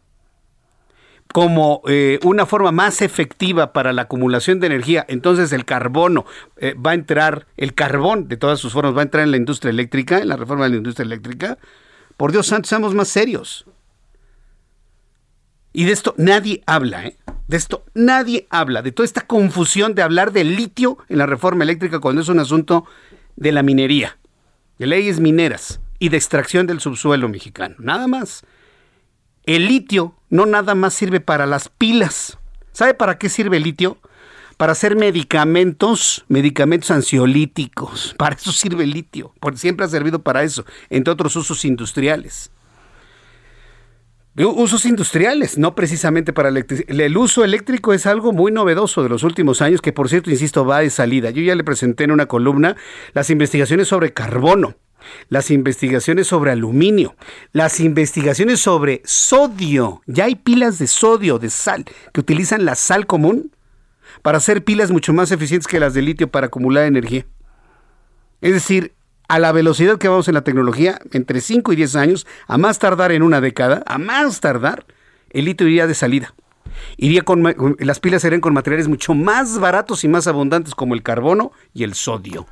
como 1.33 1.81
eh, 1.85 2.17
una 2.23 2.45
forma 2.45 2.71
más 2.71 3.01
efectiva 3.01 3.73
para 3.73 3.91
la 3.91 4.03
acumulación 4.03 4.61
de 4.61 4.67
energía, 4.67 5.05
entonces 5.09 5.51
el 5.51 5.65
carbono 5.65 6.25
eh, 6.55 6.75
va 6.75 6.91
a 6.91 6.93
entrar, 6.93 7.45
el 7.57 7.73
carbón 7.73 8.29
de 8.29 8.37
todas 8.37 8.61
sus 8.61 8.71
formas 8.71 8.95
va 8.95 9.01
a 9.01 9.03
entrar 9.03 9.25
en 9.25 9.31
la 9.31 9.37
industria 9.37 9.71
eléctrica, 9.71 10.19
en 10.19 10.29
la 10.29 10.37
reforma 10.37 10.63
de 10.63 10.69
la 10.69 10.77
industria 10.77 11.03
eléctrica. 11.03 11.57
Por 12.15 12.31
Dios 12.31 12.47
santo, 12.47 12.69
seamos 12.69 12.95
más 12.95 13.09
serios. 13.09 13.65
Y 15.77 15.85
de 15.85 15.91
esto 15.91 16.15
nadie 16.17 16.63
habla, 16.65 17.05
¿eh? 17.05 17.17
De 17.47 17.55
esto 17.55 17.85
nadie 17.93 18.47
habla, 18.49 18.81
de 18.81 18.91
toda 18.91 19.05
esta 19.05 19.27
confusión 19.27 19.93
de 19.93 20.01
hablar 20.01 20.31
de 20.31 20.43
litio 20.43 20.97
en 21.07 21.19
la 21.19 21.27
reforma 21.27 21.65
eléctrica 21.65 21.99
cuando 21.99 22.19
es 22.19 22.29
un 22.29 22.39
asunto 22.39 22.85
de 23.35 23.51
la 23.51 23.61
minería, 23.61 24.17
de 24.79 24.87
leyes 24.87 25.19
mineras 25.19 25.79
y 25.99 26.09
de 26.09 26.17
extracción 26.17 26.65
del 26.65 26.79
subsuelo 26.79 27.29
mexicano. 27.29 27.75
Nada 27.77 28.07
más. 28.07 28.43
El 29.43 29.67
litio 29.67 30.15
no 30.31 30.47
nada 30.47 30.73
más 30.73 30.95
sirve 30.95 31.19
para 31.19 31.45
las 31.45 31.69
pilas. 31.69 32.39
¿Sabe 32.71 32.95
para 32.95 33.19
qué 33.19 33.29
sirve 33.29 33.57
el 33.57 33.63
litio? 33.63 33.99
Para 34.57 34.71
hacer 34.71 34.95
medicamentos, 34.95 36.25
medicamentos 36.27 36.89
ansiolíticos. 36.89 38.15
Para 38.17 38.35
eso 38.35 38.51
sirve 38.51 38.83
el 38.83 38.89
litio, 38.89 39.31
porque 39.39 39.59
siempre 39.59 39.85
ha 39.85 39.89
servido 39.89 40.23
para 40.23 40.41
eso, 40.41 40.65
entre 40.89 41.13
otros 41.13 41.35
usos 41.35 41.63
industriales. 41.65 42.49
Usos 44.45 44.85
industriales, 44.85 45.57
no 45.57 45.73
precisamente 45.73 46.31
para 46.31 46.49
electricidad. 46.49 46.89
El 46.89 47.17
uso 47.17 47.43
eléctrico 47.43 47.93
es 47.93 48.05
algo 48.05 48.33
muy 48.33 48.51
novedoso 48.51 49.01
de 49.01 49.09
los 49.09 49.23
últimos 49.23 49.63
años, 49.63 49.81
que 49.81 49.93
por 49.93 50.09
cierto, 50.09 50.29
insisto, 50.29 50.63
va 50.63 50.81
de 50.81 50.91
salida. 50.91 51.31
Yo 51.31 51.41
ya 51.41 51.55
le 51.55 51.63
presenté 51.63 52.03
en 52.03 52.11
una 52.11 52.27
columna 52.27 52.75
las 53.13 53.29
investigaciones 53.29 53.87
sobre 53.87 54.13
carbono 54.13 54.75
las 55.29 55.51
investigaciones 55.51 56.27
sobre 56.27 56.51
aluminio, 56.51 57.15
las 57.53 57.79
investigaciones 57.79 58.59
sobre 58.59 59.01
sodio. 59.05 60.01
Ya 60.05 60.25
hay 60.25 60.35
pilas 60.35 60.79
de 60.79 60.87
sodio, 60.87 61.39
de 61.39 61.49
sal, 61.49 61.85
que 62.13 62.19
utilizan 62.19 62.65
la 62.65 62.75
sal 62.75 63.07
común 63.07 63.51
para 64.21 64.37
hacer 64.37 64.63
pilas 64.63 64.91
mucho 64.91 65.13
más 65.13 65.31
eficientes 65.31 65.67
que 65.67 65.79
las 65.79 65.93
de 65.93 66.01
litio 66.01 66.29
para 66.29 66.47
acumular 66.47 66.85
energía. 66.85 67.25
Es 68.41 68.53
decir, 68.53 68.93
a 69.27 69.39
la 69.39 69.51
velocidad 69.51 69.97
que 69.97 70.07
vamos 70.07 70.27
en 70.27 70.33
la 70.33 70.43
tecnología, 70.43 70.99
entre 71.11 71.41
5 71.41 71.73
y 71.73 71.75
10 71.75 71.95
años, 71.95 72.27
a 72.47 72.57
más 72.57 72.79
tardar 72.79 73.11
en 73.11 73.23
una 73.23 73.41
década, 73.41 73.83
a 73.85 73.97
más 73.97 74.39
tardar, 74.39 74.85
el 75.29 75.45
litio 75.45 75.67
iría 75.67 75.87
de 75.87 75.95
salida. 75.95 76.33
Iría 76.97 77.23
con, 77.23 77.43
las 77.79 77.99
pilas 77.99 78.21
serían 78.21 78.41
con 78.41 78.53
materiales 78.53 78.87
mucho 78.87 79.13
más 79.13 79.59
baratos 79.59 80.03
y 80.03 80.07
más 80.07 80.27
abundantes 80.27 80.75
como 80.75 80.93
el 80.93 81.03
carbono 81.03 81.51
y 81.73 81.83
el 81.83 81.93
sodio. 81.95 82.45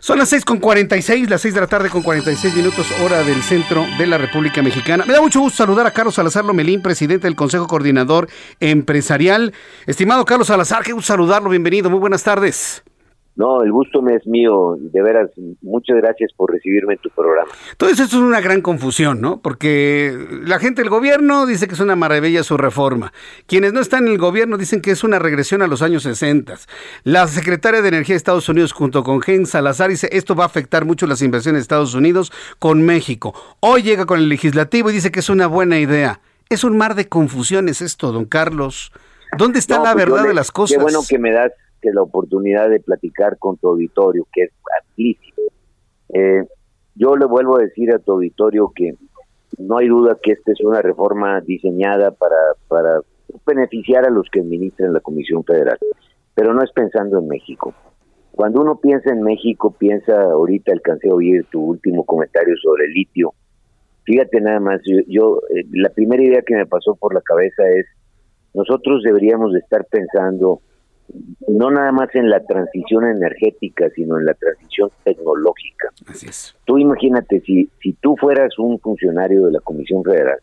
Son 0.00 0.18
las 0.18 0.28
6 0.28 0.44
con 0.44 0.58
46, 0.58 1.30
las 1.30 1.40
6 1.40 1.54
de 1.54 1.60
la 1.62 1.66
tarde 1.66 1.88
con 1.88 2.02
46 2.02 2.54
minutos, 2.54 2.86
hora 3.02 3.22
del 3.22 3.42
centro 3.42 3.86
de 3.96 4.06
la 4.06 4.18
República 4.18 4.60
Mexicana. 4.60 5.06
Me 5.06 5.14
da 5.14 5.22
mucho 5.22 5.40
gusto 5.40 5.56
saludar 5.56 5.86
a 5.86 5.92
Carlos 5.92 6.14
Salazar 6.14 6.44
Lomelín, 6.44 6.82
presidente 6.82 7.26
del 7.26 7.36
Consejo 7.36 7.66
Coordinador 7.66 8.28
Empresarial. 8.60 9.54
Estimado 9.86 10.26
Carlos 10.26 10.48
Salazar, 10.48 10.82
qué 10.82 10.92
gusto 10.92 11.14
saludarlo, 11.14 11.48
bienvenido, 11.48 11.88
muy 11.88 12.00
buenas 12.00 12.22
tardes. 12.22 12.82
No, 13.36 13.62
el 13.62 13.72
gusto 13.72 14.00
me 14.00 14.14
es 14.14 14.26
mío, 14.28 14.76
de 14.78 15.02
veras, 15.02 15.28
muchas 15.60 15.96
gracias 15.96 16.32
por 16.36 16.52
recibirme 16.52 16.94
en 16.94 17.00
tu 17.00 17.10
programa. 17.10 17.50
Todo 17.76 17.90
eso 17.90 18.04
es 18.04 18.14
una 18.14 18.40
gran 18.40 18.60
confusión, 18.60 19.20
¿no? 19.20 19.40
Porque 19.42 20.16
la 20.44 20.60
gente 20.60 20.82
del 20.82 20.90
gobierno 20.90 21.44
dice 21.44 21.66
que 21.66 21.74
es 21.74 21.80
una 21.80 21.96
maravilla 21.96 22.44
su 22.44 22.56
reforma. 22.56 23.12
Quienes 23.46 23.72
no 23.72 23.80
están 23.80 24.06
en 24.06 24.12
el 24.12 24.18
gobierno 24.18 24.56
dicen 24.56 24.80
que 24.80 24.92
es 24.92 25.02
una 25.02 25.18
regresión 25.18 25.62
a 25.62 25.66
los 25.66 25.82
años 25.82 26.04
60. 26.04 26.54
La 27.02 27.26
secretaria 27.26 27.82
de 27.82 27.88
Energía 27.88 28.14
de 28.14 28.18
Estados 28.18 28.48
Unidos 28.48 28.72
junto 28.72 29.02
con 29.02 29.20
Gen 29.20 29.46
Salazar 29.46 29.90
dice 29.90 30.08
esto 30.12 30.36
va 30.36 30.44
a 30.44 30.46
afectar 30.46 30.84
mucho 30.84 31.08
las 31.08 31.20
inversiones 31.20 31.58
de 31.58 31.62
Estados 31.62 31.94
Unidos 31.94 32.32
con 32.60 32.82
México. 32.82 33.34
Hoy 33.58 33.82
llega 33.82 34.06
con 34.06 34.20
el 34.20 34.28
legislativo 34.28 34.90
y 34.90 34.92
dice 34.92 35.10
que 35.10 35.20
es 35.20 35.28
una 35.28 35.48
buena 35.48 35.80
idea. 35.80 36.20
Es 36.50 36.62
un 36.62 36.76
mar 36.76 36.94
de 36.94 37.08
confusiones 37.08 37.82
esto, 37.82 38.12
don 38.12 38.26
Carlos. 38.26 38.92
¿Dónde 39.36 39.58
está 39.58 39.78
la 39.82 39.94
pues 39.94 40.06
verdad 40.06 40.24
de 40.24 40.34
las 40.34 40.52
cosas? 40.52 40.76
Qué 40.76 40.82
bueno 40.82 41.00
que 41.08 41.18
me 41.18 41.32
das 41.32 41.50
la 41.92 42.02
oportunidad 42.02 42.70
de 42.70 42.80
platicar 42.80 43.38
con 43.38 43.56
tu 43.56 43.68
auditorio, 43.68 44.26
que 44.32 44.44
es 44.44 44.50
amplísimo. 44.80 45.42
Eh, 46.12 46.44
yo 46.94 47.16
le 47.16 47.26
vuelvo 47.26 47.58
a 47.58 47.62
decir 47.62 47.92
a 47.92 47.98
tu 47.98 48.12
auditorio 48.12 48.72
que 48.74 48.94
no 49.58 49.78
hay 49.78 49.88
duda 49.88 50.18
que 50.22 50.32
esta 50.32 50.52
es 50.52 50.60
una 50.60 50.80
reforma 50.82 51.40
diseñada 51.40 52.10
para, 52.12 52.36
para 52.68 53.00
beneficiar 53.46 54.06
a 54.06 54.10
los 54.10 54.28
que 54.30 54.40
administran 54.40 54.92
la 54.92 55.00
Comisión 55.00 55.44
Federal, 55.44 55.78
pero 56.34 56.54
no 56.54 56.62
es 56.62 56.70
pensando 56.72 57.18
en 57.18 57.28
México. 57.28 57.74
Cuando 58.32 58.62
uno 58.62 58.80
piensa 58.80 59.12
en 59.12 59.22
México, 59.22 59.74
piensa, 59.78 60.22
ahorita 60.22 60.72
alcancé 60.72 61.08
a 61.08 61.14
oír 61.14 61.46
tu 61.50 61.62
último 61.62 62.04
comentario 62.04 62.54
sobre 62.60 62.86
el 62.86 62.92
litio. 62.92 63.32
Fíjate 64.04 64.40
nada 64.40 64.60
más, 64.60 64.80
yo, 65.06 65.40
eh, 65.54 65.64
la 65.72 65.88
primera 65.90 66.22
idea 66.22 66.42
que 66.42 66.56
me 66.56 66.66
pasó 66.66 66.96
por 66.96 67.14
la 67.14 67.20
cabeza 67.20 67.62
es, 67.68 67.86
nosotros 68.52 69.02
deberíamos 69.02 69.52
de 69.52 69.60
estar 69.60 69.84
pensando 69.86 70.60
no 71.48 71.70
nada 71.70 71.92
más 71.92 72.14
en 72.14 72.30
la 72.30 72.40
transición 72.40 73.06
energética, 73.06 73.90
sino 73.90 74.18
en 74.18 74.26
la 74.26 74.34
transición 74.34 74.90
tecnológica. 75.04 75.90
Así 76.06 76.26
es. 76.26 76.54
Tú 76.64 76.78
imagínate, 76.78 77.40
si, 77.40 77.68
si 77.82 77.92
tú 77.94 78.16
fueras 78.16 78.58
un 78.58 78.78
funcionario 78.80 79.46
de 79.46 79.52
la 79.52 79.60
Comisión 79.60 80.02
Federal, 80.02 80.38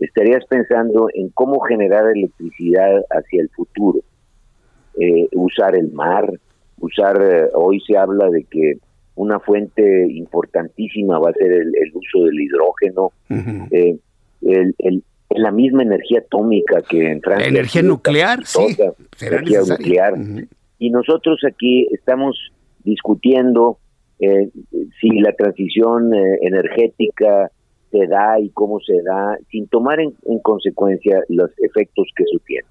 estarías 0.00 0.44
pensando 0.46 1.08
en 1.14 1.28
cómo 1.30 1.60
generar 1.60 2.04
electricidad 2.14 3.02
hacia 3.10 3.42
el 3.42 3.48
futuro, 3.50 4.00
eh, 4.98 5.28
usar 5.32 5.76
el 5.76 5.92
mar, 5.92 6.30
usar, 6.78 7.22
eh, 7.22 7.48
hoy 7.54 7.80
se 7.80 7.96
habla 7.96 8.28
de 8.28 8.44
que 8.44 8.78
una 9.14 9.38
fuente 9.40 10.06
importantísima 10.10 11.18
va 11.18 11.30
a 11.30 11.34
ser 11.34 11.52
el, 11.52 11.72
uso 11.94 12.24
del 12.24 12.40
hidrógeno, 12.40 13.12
eh, 13.70 13.98
el, 14.42 14.74
el, 14.78 15.04
la 15.36 15.50
misma 15.50 15.82
energía 15.82 16.20
atómica 16.20 16.82
que 16.82 17.10
en 17.10 17.20
Francia. 17.20 17.48
Energía 17.48 17.82
nuclear, 17.82 18.44
sí. 18.44 18.76
Energía 19.20 19.60
nuclear. 19.66 20.14
Y 20.78 20.90
nosotros 20.90 21.40
aquí 21.46 21.86
estamos 21.92 22.36
discutiendo 22.84 23.78
eh, 24.18 24.50
si 25.00 25.20
la 25.20 25.32
transición 25.32 26.14
eh, 26.14 26.38
energética 26.42 27.50
se 27.90 28.06
da 28.06 28.40
y 28.40 28.50
cómo 28.50 28.80
se 28.80 29.02
da, 29.02 29.36
sin 29.50 29.68
tomar 29.68 30.00
en, 30.00 30.14
consecuencia 30.42 31.20
los 31.28 31.50
efectos 31.58 32.06
que 32.16 32.24
eso 32.24 32.42
tiene. 32.46 32.66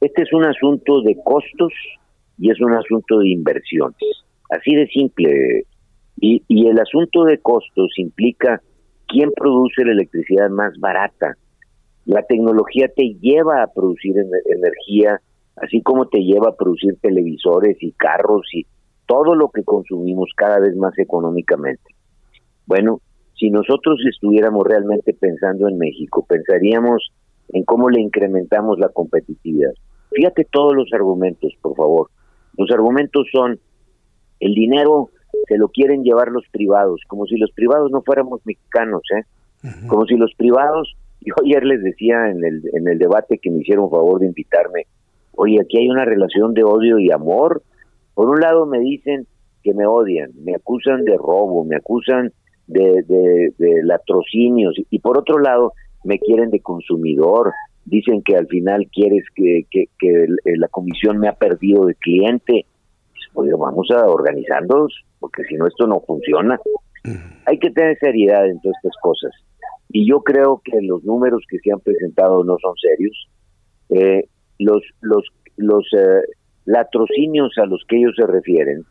Este 0.00 0.22
es 0.22 0.32
un 0.32 0.44
asunto 0.44 1.02
de 1.02 1.16
costos 1.22 1.72
y 2.38 2.50
es 2.50 2.60
un 2.60 2.72
asunto 2.72 3.18
de 3.18 3.28
inversiones. 3.28 4.24
Así 4.50 4.74
de 4.74 4.86
simple. 4.88 5.64
Y, 6.20 6.42
y 6.48 6.66
el 6.66 6.78
asunto 6.80 7.24
de 7.24 7.38
costos 7.38 7.92
implica 7.96 8.60
quién 9.06 9.30
produce 9.32 9.84
la 9.84 9.92
electricidad 9.92 10.50
más 10.50 10.78
barata. 10.78 11.36
La 12.06 12.22
tecnología 12.22 12.88
te 12.94 13.14
lleva 13.20 13.62
a 13.62 13.66
producir 13.68 14.16
energía, 14.46 15.20
así 15.56 15.82
como 15.82 16.06
te 16.08 16.20
lleva 16.20 16.50
a 16.50 16.56
producir 16.56 16.96
televisores 17.00 17.76
y 17.80 17.92
carros 17.92 18.42
y 18.52 18.66
todo 19.06 19.34
lo 19.34 19.48
que 19.48 19.64
consumimos 19.64 20.30
cada 20.36 20.60
vez 20.60 20.76
más 20.76 20.98
económicamente. 20.98 21.94
Bueno, 22.66 23.00
si 23.38 23.50
nosotros 23.50 23.98
estuviéramos 24.08 24.64
realmente 24.66 25.14
pensando 25.14 25.68
en 25.68 25.78
México, 25.78 26.24
pensaríamos 26.28 27.10
en 27.48 27.64
cómo 27.64 27.90
le 27.90 28.00
incrementamos 28.00 28.78
la 28.78 28.88
competitividad. 28.90 29.72
Fíjate 30.12 30.46
todos 30.50 30.74
los 30.74 30.92
argumentos, 30.92 31.52
por 31.60 31.74
favor. 31.74 32.10
Los 32.56 32.70
argumentos 32.70 33.26
son, 33.32 33.58
el 34.40 34.54
dinero 34.54 35.10
se 35.48 35.56
lo 35.56 35.68
quieren 35.68 36.02
llevar 36.02 36.28
los 36.28 36.44
privados, 36.50 37.00
como 37.06 37.26
si 37.26 37.36
los 37.36 37.50
privados 37.52 37.90
no 37.90 38.02
fuéramos 38.02 38.40
mexicanos, 38.44 39.02
¿eh? 39.16 39.24
Como 39.88 40.06
si 40.06 40.16
los 40.16 40.34
privados, 40.34 40.96
yo 41.20 41.34
ayer 41.44 41.64
les 41.64 41.82
decía 41.82 42.30
en 42.30 42.44
el, 42.44 42.62
en 42.72 42.88
el 42.88 42.98
debate 42.98 43.38
que 43.38 43.50
me 43.50 43.60
hicieron 43.60 43.90
favor 43.90 44.20
de 44.20 44.26
invitarme, 44.26 44.86
oye, 45.32 45.58
aquí 45.60 45.78
hay 45.78 45.88
una 45.88 46.04
relación 46.04 46.54
de 46.54 46.64
odio 46.64 46.98
y 46.98 47.10
amor. 47.10 47.62
Por 48.14 48.28
un 48.28 48.40
lado 48.40 48.66
me 48.66 48.78
dicen 48.78 49.26
que 49.62 49.74
me 49.74 49.86
odian, 49.86 50.30
me 50.42 50.54
acusan 50.54 51.04
de 51.04 51.16
robo, 51.16 51.64
me 51.64 51.76
acusan 51.76 52.32
de, 52.66 53.02
de, 53.58 53.82
latrocinios 53.82 54.74
y 54.90 54.98
por 55.00 55.18
otro 55.18 55.38
lado 55.38 55.72
me 56.04 56.18
quieren 56.18 56.50
de 56.50 56.60
consumidor, 56.60 57.52
dicen 57.84 58.22
que 58.22 58.36
al 58.36 58.46
final 58.46 58.88
quieres 58.92 59.24
que, 59.34 59.66
que, 59.70 60.26
la 60.56 60.68
comisión 60.68 61.18
me 61.18 61.28
ha 61.28 61.34
perdido 61.34 61.84
de 61.84 61.94
cliente. 61.96 62.66
Pues, 63.32 63.50
vamos 63.58 63.88
a 63.90 64.06
organizarnos, 64.06 65.04
porque 65.18 65.44
si 65.44 65.54
no 65.56 65.66
esto 65.66 65.86
no 65.86 66.00
funciona. 66.00 66.58
Hay 67.46 67.58
que 67.58 67.70
tener 67.70 67.98
seriedad 67.98 68.48
en 68.48 68.60
todas 68.60 68.76
estas 68.82 68.96
cosas. 69.02 69.32
Y 69.92 70.08
yo 70.08 70.20
creo 70.20 70.62
que 70.64 70.80
los 70.82 71.04
números 71.04 71.42
que 71.48 71.58
se 71.58 71.72
han 71.72 71.80
presentado 71.80 72.44
no 72.44 72.56
son 72.62 72.74
serios. 72.76 73.28
Eh, 73.90 74.28
los 74.58 74.82
los, 75.00 75.24
los 75.56 75.84
eh, 75.96 76.22
latrocinios 76.64 77.52
a 77.58 77.66
los 77.66 77.82
que 77.88 77.96
ellos 77.96 78.14
se 78.16 78.26
refieren 78.26 78.84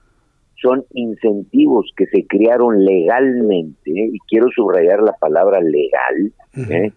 son 0.61 0.85
incentivos 0.93 1.91
que 1.95 2.05
se 2.07 2.25
crearon 2.27 2.83
legalmente, 2.83 3.91
¿eh? 3.91 4.09
y 4.11 4.19
quiero 4.27 4.47
subrayar 4.53 5.01
la 5.01 5.13
palabra 5.13 5.61
legal, 5.61 6.33
¿eh? 6.69 6.91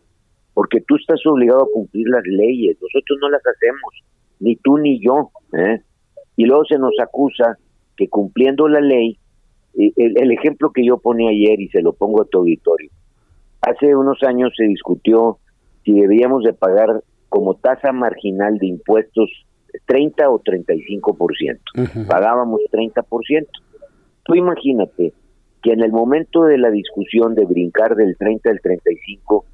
porque 0.52 0.80
tú 0.80 0.96
estás 0.96 1.24
obligado 1.26 1.62
a 1.62 1.72
cumplir 1.72 2.08
las 2.08 2.24
leyes, 2.26 2.76
nosotros 2.80 3.18
no 3.20 3.30
las 3.30 3.42
hacemos, 3.46 4.04
ni 4.40 4.56
tú 4.56 4.78
ni 4.78 5.00
yo, 5.00 5.30
¿eh? 5.56 5.80
y 6.36 6.44
luego 6.44 6.64
se 6.64 6.78
nos 6.78 6.94
acusa 7.00 7.56
que 7.96 8.08
cumpliendo 8.08 8.66
la 8.66 8.80
ley, 8.80 9.16
el, 9.74 10.18
el 10.20 10.32
ejemplo 10.32 10.72
que 10.72 10.84
yo 10.84 10.98
ponía 10.98 11.30
ayer 11.30 11.60
y 11.60 11.68
se 11.68 11.82
lo 11.82 11.92
pongo 11.92 12.22
a 12.22 12.26
tu 12.26 12.38
auditorio, 12.38 12.90
hace 13.62 13.94
unos 13.96 14.22
años 14.22 14.52
se 14.56 14.64
discutió 14.64 15.38
si 15.84 15.92
debíamos 15.92 16.44
de 16.44 16.52
pagar 16.52 17.02
como 17.28 17.54
tasa 17.54 17.92
marginal 17.92 18.58
de 18.58 18.66
impuestos 18.66 19.30
30 19.86 20.28
o 20.28 20.38
35%. 20.40 21.16
por 21.16 21.34
ciento. 21.36 21.62
Pagábamos 22.08 22.60
30%. 22.70 23.46
Tú 24.24 24.34
imagínate 24.34 25.14
que 25.62 25.72
en 25.72 25.82
el 25.82 25.92
momento 25.92 26.44
de 26.44 26.58
la 26.58 26.70
discusión 26.70 27.34
de 27.34 27.46
brincar 27.46 27.94
del 27.94 28.16
30 28.18 28.50
al 28.50 28.60
35, 28.60 29.46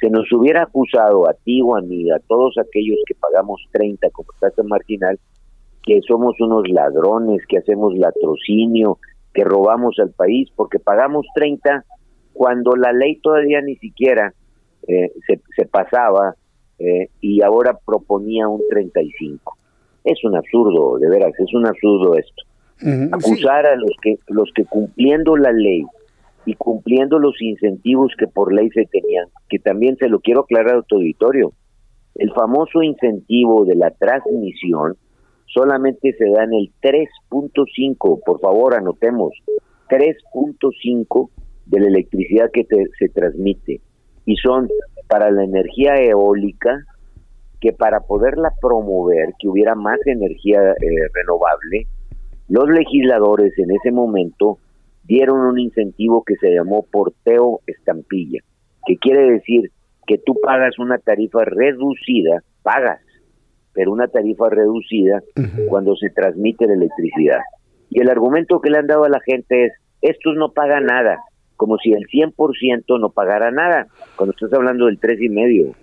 se 0.00 0.08
nos 0.08 0.30
hubiera 0.32 0.62
acusado 0.62 1.28
a 1.28 1.34
ti 1.34 1.60
o 1.60 1.76
a 1.76 1.82
mí, 1.82 2.10
a 2.10 2.20
todos 2.20 2.54
aquellos 2.58 2.98
que 3.06 3.14
pagamos 3.14 3.60
30 3.72 4.08
como 4.10 4.28
tasa 4.40 4.62
marginal, 4.62 5.18
que 5.82 6.00
somos 6.06 6.36
unos 6.40 6.68
ladrones, 6.68 7.42
que 7.48 7.58
hacemos 7.58 7.96
latrocinio, 7.96 8.98
que 9.34 9.42
robamos 9.42 9.96
al 9.98 10.10
país, 10.10 10.48
porque 10.54 10.78
pagamos 10.78 11.26
30 11.34 11.84
cuando 12.38 12.76
la 12.76 12.92
ley 12.92 13.16
todavía 13.16 13.60
ni 13.60 13.74
siquiera 13.78 14.32
eh, 14.86 15.10
se, 15.26 15.40
se 15.56 15.66
pasaba 15.66 16.36
eh, 16.78 17.08
y 17.20 17.42
ahora 17.42 17.76
proponía 17.84 18.46
un 18.46 18.62
35. 18.70 19.56
Es 20.04 20.22
un 20.22 20.36
absurdo, 20.36 20.98
de 20.98 21.10
veras, 21.10 21.32
es 21.36 21.52
un 21.52 21.66
absurdo 21.66 22.14
esto. 22.14 22.44
Acusar 23.10 23.66
a 23.66 23.74
los 23.74 23.90
que 24.00 24.20
los 24.28 24.52
que 24.54 24.64
cumpliendo 24.64 25.36
la 25.36 25.50
ley 25.50 25.84
y 26.46 26.54
cumpliendo 26.54 27.18
los 27.18 27.34
incentivos 27.42 28.12
que 28.16 28.28
por 28.28 28.54
ley 28.54 28.70
se 28.70 28.84
tenían, 28.84 29.26
que 29.48 29.58
también 29.58 29.96
se 29.96 30.08
lo 30.08 30.20
quiero 30.20 30.42
aclarar 30.42 30.76
a 30.76 30.82
tu 30.82 30.94
auditorio, 30.94 31.50
el 32.14 32.32
famoso 32.34 32.84
incentivo 32.84 33.64
de 33.64 33.74
la 33.74 33.90
transmisión 33.90 34.96
solamente 35.46 36.12
se 36.16 36.30
da 36.30 36.44
en 36.44 36.54
el 36.54 36.70
3.5, 36.80 38.22
por 38.24 38.38
favor 38.38 38.74
anotemos, 38.76 39.32
3.5 39.90 41.30
de 41.68 41.80
la 41.80 41.86
electricidad 41.86 42.50
que 42.52 42.66
se 42.98 43.08
transmite 43.08 43.80
y 44.24 44.36
son 44.36 44.68
para 45.06 45.30
la 45.30 45.44
energía 45.44 45.96
eólica 45.96 46.84
que 47.60 47.72
para 47.72 48.00
poderla 48.00 48.52
promover, 48.60 49.34
que 49.38 49.48
hubiera 49.48 49.74
más 49.74 49.98
energía 50.06 50.60
eh, 50.60 51.08
renovable, 51.12 51.86
los 52.48 52.68
legisladores 52.68 53.52
en 53.58 53.70
ese 53.72 53.90
momento 53.90 54.58
dieron 55.04 55.40
un 55.40 55.58
incentivo 55.58 56.22
que 56.24 56.36
se 56.36 56.54
llamó 56.54 56.86
porteo 56.90 57.60
estampilla, 57.66 58.40
que 58.86 58.96
quiere 58.96 59.32
decir 59.32 59.70
que 60.06 60.18
tú 60.18 60.34
pagas 60.42 60.78
una 60.78 60.98
tarifa 60.98 61.44
reducida, 61.44 62.42
pagas, 62.62 63.00
pero 63.72 63.92
una 63.92 64.08
tarifa 64.08 64.48
reducida 64.48 65.22
cuando 65.68 65.96
se 65.96 66.10
transmite 66.10 66.66
la 66.66 66.74
electricidad. 66.74 67.40
Y 67.90 68.00
el 68.00 68.10
argumento 68.10 68.60
que 68.60 68.70
le 68.70 68.78
han 68.78 68.86
dado 68.86 69.04
a 69.04 69.08
la 69.08 69.20
gente 69.20 69.66
es, 69.66 69.72
estos 70.00 70.36
no 70.36 70.52
pagan 70.52 70.86
nada, 70.86 71.18
como 71.58 71.76
si 71.76 71.92
el 71.92 72.06
100% 72.06 72.98
no 72.98 73.10
pagara 73.10 73.50
nada, 73.50 73.88
cuando 74.16 74.30
estás 74.30 74.52
hablando 74.54 74.86
del 74.86 74.98
tres 74.98 75.20
y 75.20 75.28
medio. 75.28 75.74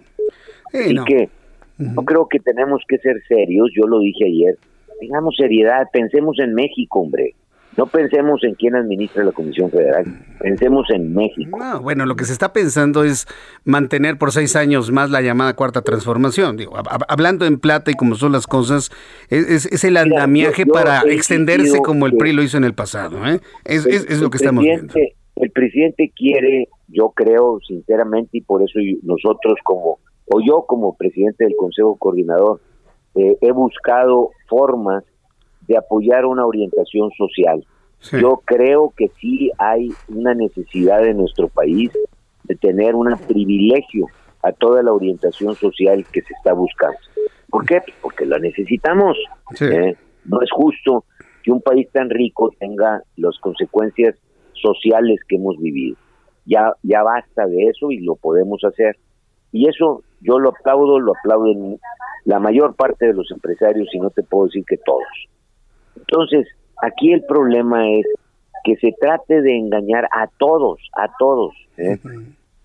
y 0.73 0.95
que 1.03 1.29
no 1.77 2.03
creo 2.03 2.27
que 2.27 2.39
tenemos 2.39 2.81
que 2.87 2.97
ser 2.97 3.21
serios, 3.27 3.69
yo 3.75 3.85
lo 3.85 3.99
dije 3.99 4.25
ayer, 4.25 4.57
tengamos 4.99 5.35
seriedad, 5.37 5.87
pensemos 5.91 6.39
en 6.39 6.55
México, 6.55 7.01
hombre. 7.01 7.35
No 7.77 7.87
pensemos 7.87 8.41
en 8.45 8.55
quién 8.55 8.73
administra 8.73 9.25
la 9.25 9.33
Comisión 9.33 9.69
Federal, 9.69 10.05
pensemos 10.39 10.87
en 10.91 11.13
México. 11.13 11.59
bueno, 11.81 12.05
lo 12.05 12.15
que 12.15 12.23
se 12.23 12.31
está 12.31 12.53
pensando 12.53 13.03
es 13.03 13.27
mantener 13.65 14.17
por 14.17 14.31
seis 14.31 14.55
años 14.55 14.91
más 14.91 15.09
la 15.09 15.21
llamada 15.21 15.57
cuarta 15.57 15.81
transformación. 15.81 16.55
Digo, 16.55 16.77
hablando 17.09 17.45
en 17.45 17.59
plata 17.59 17.91
y 17.91 17.95
como 17.95 18.15
son 18.15 18.31
las 18.31 18.47
cosas, 18.47 18.91
es, 19.29 19.83
el 19.83 19.97
andamiaje 19.97 20.65
para 20.65 21.01
extenderse 21.01 21.79
como 21.79 22.05
el 22.05 22.13
PRI 22.15 22.31
lo 22.31 22.43
hizo 22.43 22.55
en 22.55 22.63
el 22.63 22.73
pasado. 22.73 23.27
¿eh? 23.27 23.41
Es, 23.65 23.85
es, 23.85 24.21
lo 24.21 24.29
que 24.29 24.37
estamos 24.37 24.63
viendo. 24.63 24.93
El 25.35 25.51
presidente 25.51 26.11
quiere, 26.15 26.69
yo 26.87 27.09
creo 27.09 27.59
sinceramente, 27.67 28.37
y 28.37 28.41
por 28.41 28.63
eso 28.63 28.79
nosotros 29.03 29.55
como 29.63 29.99
o 30.27 30.41
yo 30.41 30.65
como 30.65 30.95
presidente 30.95 31.43
del 31.43 31.55
Consejo 31.55 31.97
Coordinador 31.97 32.61
eh, 33.15 33.37
he 33.41 33.51
buscado 33.51 34.31
formas 34.47 35.03
de 35.67 35.77
apoyar 35.77 36.25
una 36.25 36.45
orientación 36.45 37.11
social. 37.11 37.65
Yo 38.11 38.41
creo 38.45 38.93
que 38.95 39.07
sí 39.19 39.51
hay 39.57 39.89
una 40.09 40.35
necesidad 40.35 41.05
en 41.07 41.17
nuestro 41.17 41.47
país 41.47 41.91
de 42.43 42.55
tener 42.55 42.93
un 42.93 43.11
privilegio 43.27 44.07
a 44.43 44.51
toda 44.51 44.83
la 44.83 44.93
orientación 44.93 45.55
social 45.55 46.05
que 46.11 46.21
se 46.21 46.33
está 46.33 46.53
buscando. 46.53 46.97
¿Por 47.49 47.65
qué? 47.65 47.81
Porque 48.01 48.25
la 48.25 48.37
necesitamos. 48.37 49.17
¿eh? 49.59 49.95
No 50.25 50.41
es 50.41 50.51
justo 50.51 51.05
que 51.41 51.51
un 51.51 51.61
país 51.61 51.89
tan 51.91 52.11
rico 52.11 52.51
tenga 52.59 53.01
las 53.17 53.39
consecuencias 53.39 54.15
sociales 54.61 55.19
que 55.27 55.35
hemos 55.35 55.57
vivido. 55.59 55.97
Ya, 56.45 56.73
ya 56.83 57.03
basta 57.03 57.47
de 57.47 57.67
eso 57.67 57.91
y 57.91 57.99
lo 57.99 58.15
podemos 58.15 58.63
hacer. 58.63 58.97
Y 59.51 59.67
eso 59.67 60.03
yo 60.21 60.39
lo 60.39 60.49
aplaudo, 60.49 60.99
lo 60.99 61.13
aplauden 61.17 61.79
la 62.25 62.39
mayor 62.39 62.75
parte 62.75 63.07
de 63.07 63.13
los 63.13 63.31
empresarios 63.31 63.87
y 63.93 63.99
no 63.99 64.09
te 64.09 64.23
puedo 64.23 64.45
decir 64.45 64.63
que 64.67 64.77
todos. 64.77 65.03
Entonces, 65.95 66.47
aquí 66.81 67.13
el 67.13 67.23
problema 67.23 67.89
es 67.89 68.05
que 68.63 68.75
se 68.77 68.93
trate 68.99 69.41
de 69.41 69.57
engañar 69.57 70.05
a 70.11 70.27
todos, 70.39 70.79
a 70.93 71.09
todos, 71.19 71.53
¿eh? 71.77 71.97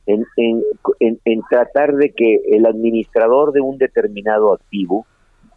en, 0.06 0.24
en, 0.36 1.20
en, 1.24 1.42
tratar 1.48 1.94
de 1.94 2.10
que 2.12 2.40
el 2.50 2.66
administrador 2.66 3.52
de 3.52 3.60
un 3.60 3.76
determinado 3.78 4.54
activo 4.54 5.06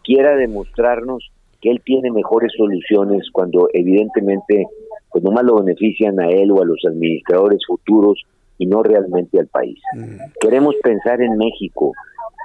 quiera 0.04 0.36
demostrarnos 0.36 1.32
que 1.62 1.72
él 1.72 1.82
tiene 1.84 2.12
mejores 2.12 2.52
soluciones 2.58 3.30
cuando 3.32 3.70
evidentemente 3.74 4.66
pues 5.14 5.24
nomás 5.24 5.46
lo 5.46 5.64
benefician 5.64 6.20
a 6.20 6.28
él 6.30 6.52
o 6.52 6.62
a 6.62 6.66
los 6.66 6.84
administradores 6.86 7.62
futuros 7.66 8.20
y 8.58 8.66
no 8.66 8.84
realmente 8.84 9.40
al 9.40 9.48
país. 9.48 9.80
Mm. 9.96 10.18
Queremos 10.42 10.76
pensar 10.84 11.22
en 11.22 11.38
México 11.38 11.94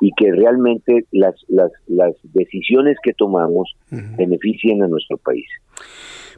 y 0.00 0.12
que 0.12 0.30
realmente 0.30 1.06
las, 1.10 1.34
las, 1.48 1.72
las 1.86 2.14
decisiones 2.22 2.96
que 3.02 3.14
tomamos 3.14 3.74
beneficien 3.90 4.82
a 4.82 4.86
nuestro 4.86 5.16
país. 5.16 5.46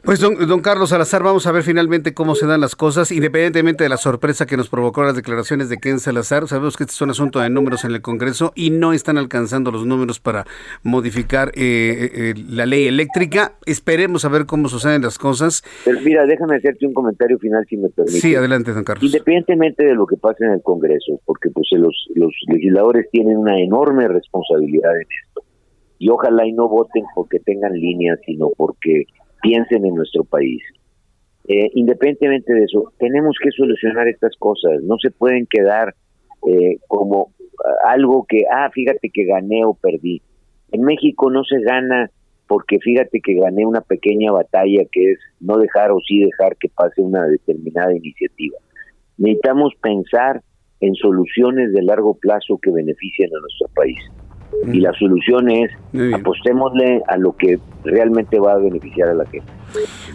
Pues 0.03 0.19
don, 0.19 0.35
don, 0.47 0.61
Carlos 0.61 0.89
Salazar, 0.89 1.21
vamos 1.21 1.45
a 1.45 1.51
ver 1.51 1.61
finalmente 1.61 2.15
cómo 2.15 2.33
se 2.33 2.47
dan 2.47 2.59
las 2.59 2.75
cosas, 2.75 3.11
independientemente 3.11 3.83
de 3.83 3.89
la 3.89 3.97
sorpresa 3.97 4.47
que 4.47 4.57
nos 4.57 4.67
provocó 4.67 5.03
las 5.03 5.15
declaraciones 5.15 5.69
de 5.69 5.77
Ken 5.77 5.99
Salazar. 5.99 6.47
Sabemos 6.47 6.75
que 6.75 6.85
este 6.85 6.93
es 6.93 7.01
un 7.03 7.11
asunto 7.11 7.39
de 7.39 7.51
números 7.51 7.85
en 7.85 7.91
el 7.91 8.01
Congreso 8.01 8.51
y 8.55 8.71
no 8.71 8.93
están 8.93 9.19
alcanzando 9.19 9.69
los 9.69 9.85
números 9.85 10.19
para 10.19 10.47
modificar 10.81 11.49
eh, 11.49 11.51
eh, 11.53 12.11
eh, 12.15 12.33
la 12.49 12.65
ley 12.65 12.87
eléctrica. 12.87 13.53
Esperemos 13.67 14.25
a 14.25 14.29
ver 14.29 14.47
cómo 14.47 14.69
suceden 14.69 15.03
las 15.03 15.19
cosas. 15.19 15.63
Pero 15.85 16.01
mira, 16.01 16.25
déjame 16.25 16.55
hacerte 16.55 16.87
un 16.87 16.93
comentario 16.93 17.37
final 17.37 17.63
si 17.69 17.77
me 17.77 17.89
permite. 17.89 18.21
Sí, 18.21 18.33
adelante, 18.33 18.73
don 18.73 18.83
Carlos. 18.83 19.03
Independientemente 19.03 19.85
de 19.85 19.93
lo 19.93 20.07
que 20.07 20.17
pase 20.17 20.45
en 20.45 20.53
el 20.53 20.63
Congreso, 20.63 21.21
porque 21.25 21.51
pues 21.51 21.67
los, 21.73 22.07
los 22.15 22.33
legisladores 22.47 23.07
tienen 23.11 23.37
una 23.37 23.61
enorme 23.61 24.07
responsabilidad 24.07 24.95
en 24.95 25.07
esto. 25.27 25.43
Y 25.99 26.09
ojalá 26.09 26.47
y 26.47 26.53
no 26.53 26.67
voten 26.67 27.03
porque 27.13 27.39
tengan 27.39 27.73
líneas, 27.73 28.17
sino 28.25 28.49
porque 28.57 29.05
piensen 29.41 29.85
en 29.85 29.95
nuestro 29.95 30.23
país. 30.23 30.61
Eh, 31.47 31.69
independientemente 31.73 32.53
de 32.53 32.63
eso, 32.63 32.93
tenemos 32.99 33.35
que 33.41 33.51
solucionar 33.51 34.07
estas 34.07 34.35
cosas, 34.37 34.81
no 34.83 34.97
se 35.01 35.11
pueden 35.11 35.47
quedar 35.47 35.95
eh, 36.47 36.77
como 36.87 37.31
algo 37.85 38.25
que, 38.27 38.43
ah, 38.51 38.69
fíjate 38.73 39.09
que 39.09 39.25
gané 39.25 39.65
o 39.65 39.73
perdí. 39.73 40.21
En 40.71 40.81
México 40.83 41.29
no 41.29 41.43
se 41.43 41.59
gana 41.61 42.09
porque 42.47 42.79
fíjate 42.79 43.21
que 43.21 43.35
gané 43.35 43.65
una 43.65 43.81
pequeña 43.81 44.31
batalla 44.31 44.83
que 44.91 45.11
es 45.11 45.19
no 45.39 45.57
dejar 45.57 45.91
o 45.91 45.99
sí 46.05 46.19
dejar 46.19 46.57
que 46.57 46.69
pase 46.69 47.01
una 47.01 47.25
determinada 47.25 47.95
iniciativa. 47.95 48.57
Necesitamos 49.17 49.73
pensar 49.81 50.41
en 50.81 50.95
soluciones 50.95 51.71
de 51.73 51.81
largo 51.83 52.15
plazo 52.15 52.59
que 52.61 52.71
beneficien 52.71 53.29
a 53.35 53.39
nuestro 53.39 53.67
país. 53.75 53.99
Y 54.71 54.79
la 54.79 54.93
solución 54.93 55.49
es 55.49 55.71
apostémosle 56.13 57.01
a 57.07 57.17
lo 57.17 57.35
que 57.35 57.59
realmente 57.83 58.39
va 58.39 58.53
a 58.53 58.57
beneficiar 58.57 59.09
a 59.09 59.13
la 59.13 59.25
gente. 59.25 59.51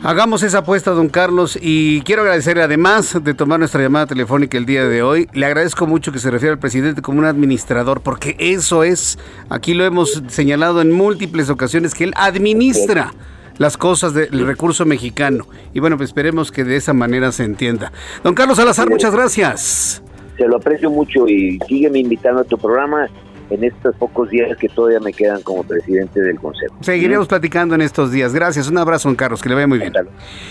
Hagamos 0.02 0.42
esa 0.42 0.58
apuesta, 0.58 0.90
don 0.92 1.08
Carlos, 1.08 1.58
y 1.60 2.02
quiero 2.02 2.22
agradecerle 2.22 2.62
además 2.62 3.18
de 3.22 3.34
tomar 3.34 3.58
nuestra 3.58 3.82
llamada 3.82 4.06
telefónica 4.06 4.58
el 4.58 4.66
día 4.66 4.86
de 4.86 5.02
hoy. 5.02 5.28
Le 5.32 5.46
agradezco 5.46 5.86
mucho 5.86 6.12
que 6.12 6.18
se 6.18 6.30
refiera 6.30 6.52
al 6.52 6.58
presidente 6.58 7.02
como 7.02 7.18
un 7.18 7.24
administrador, 7.24 8.02
porque 8.02 8.36
eso 8.38 8.84
es, 8.84 9.18
aquí 9.48 9.74
lo 9.74 9.84
hemos 9.84 10.22
señalado 10.28 10.80
en 10.80 10.92
múltiples 10.92 11.50
ocasiones, 11.50 11.94
que 11.94 12.04
él 12.04 12.12
administra 12.16 13.12
las 13.58 13.76
cosas 13.76 14.12
del 14.12 14.46
recurso 14.46 14.84
mexicano. 14.84 15.46
Y 15.72 15.80
bueno, 15.80 15.96
pues 15.96 16.10
esperemos 16.10 16.52
que 16.52 16.64
de 16.64 16.76
esa 16.76 16.92
manera 16.92 17.32
se 17.32 17.44
entienda. 17.44 17.90
Don 18.22 18.34
Carlos 18.34 18.58
Salazar, 18.58 18.88
muchas 18.88 19.14
gracias. 19.14 20.02
Se 20.36 20.46
lo 20.46 20.56
aprecio 20.56 20.90
mucho 20.90 21.26
y 21.26 21.58
sígueme 21.66 22.00
invitando 22.00 22.42
a 22.42 22.44
tu 22.44 22.58
programa 22.58 23.08
en 23.50 23.64
estos 23.64 23.94
pocos 23.96 24.30
días 24.30 24.56
que 24.56 24.68
todavía 24.68 25.00
me 25.00 25.12
quedan 25.12 25.42
como 25.42 25.62
presidente 25.62 26.20
del 26.20 26.38
Consejo. 26.38 26.74
Seguiremos 26.80 27.28
platicando 27.28 27.74
en 27.74 27.82
estos 27.82 28.10
días. 28.10 28.34
Gracias. 28.34 28.68
Un 28.68 28.78
abrazo, 28.78 29.14
Carlos, 29.16 29.42
que 29.42 29.48
le 29.48 29.54
vaya 29.54 29.66
muy 29.66 29.78
bien. 29.78 29.92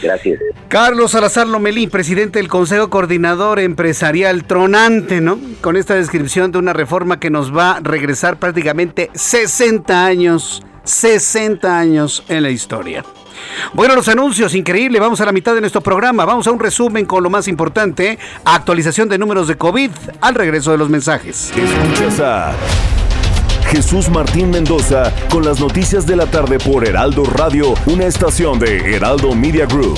Gracias. 0.01 0.39
Carlos 0.67 1.11
Salazar 1.11 1.47
Lomelí, 1.47 1.87
presidente 1.87 2.39
del 2.39 2.47
Consejo 2.47 2.89
Coordinador 2.89 3.59
Empresarial 3.59 4.45
Tronante, 4.45 5.21
¿no? 5.21 5.39
Con 5.61 5.75
esta 5.75 5.95
descripción 5.95 6.51
de 6.51 6.59
una 6.59 6.73
reforma 6.73 7.19
que 7.19 7.29
nos 7.29 7.55
va 7.55 7.77
a 7.77 7.79
regresar 7.79 8.37
prácticamente 8.37 9.09
60 9.13 10.05
años, 10.05 10.63
60 10.83 11.77
años 11.77 12.23
en 12.29 12.43
la 12.43 12.49
historia. 12.49 13.03
Bueno, 13.73 13.95
los 13.95 14.07
anuncios, 14.07 14.55
increíble. 14.55 14.99
Vamos 14.99 15.21
a 15.21 15.25
la 15.25 15.31
mitad 15.31 15.53
de 15.53 15.61
nuestro 15.61 15.81
programa. 15.81 16.25
Vamos 16.25 16.47
a 16.47 16.51
un 16.51 16.59
resumen 16.59 17.05
con 17.05 17.23
lo 17.23 17.29
más 17.29 17.47
importante. 17.47 18.17
Actualización 18.43 19.09
de 19.09 19.17
números 19.17 19.47
de 19.47 19.57
COVID 19.57 19.91
al 20.21 20.35
regreso 20.35 20.71
de 20.71 20.77
los 20.77 20.89
mensajes. 20.89 21.51
Escuchas 21.55 22.19
a 22.19 22.53
Jesús 23.69 24.09
Martín 24.09 24.51
Mendoza 24.51 25.11
con 25.29 25.43
las 25.43 25.59
noticias 25.59 26.05
de 26.05 26.15
la 26.15 26.27
tarde 26.27 26.59
por 26.59 26.87
Heraldo 26.87 27.25
Radio, 27.25 27.73
una 27.87 28.05
estación 28.05 28.59
de 28.59 28.95
Heraldo 28.95 29.33
Media 29.35 29.65
Group. 29.65 29.97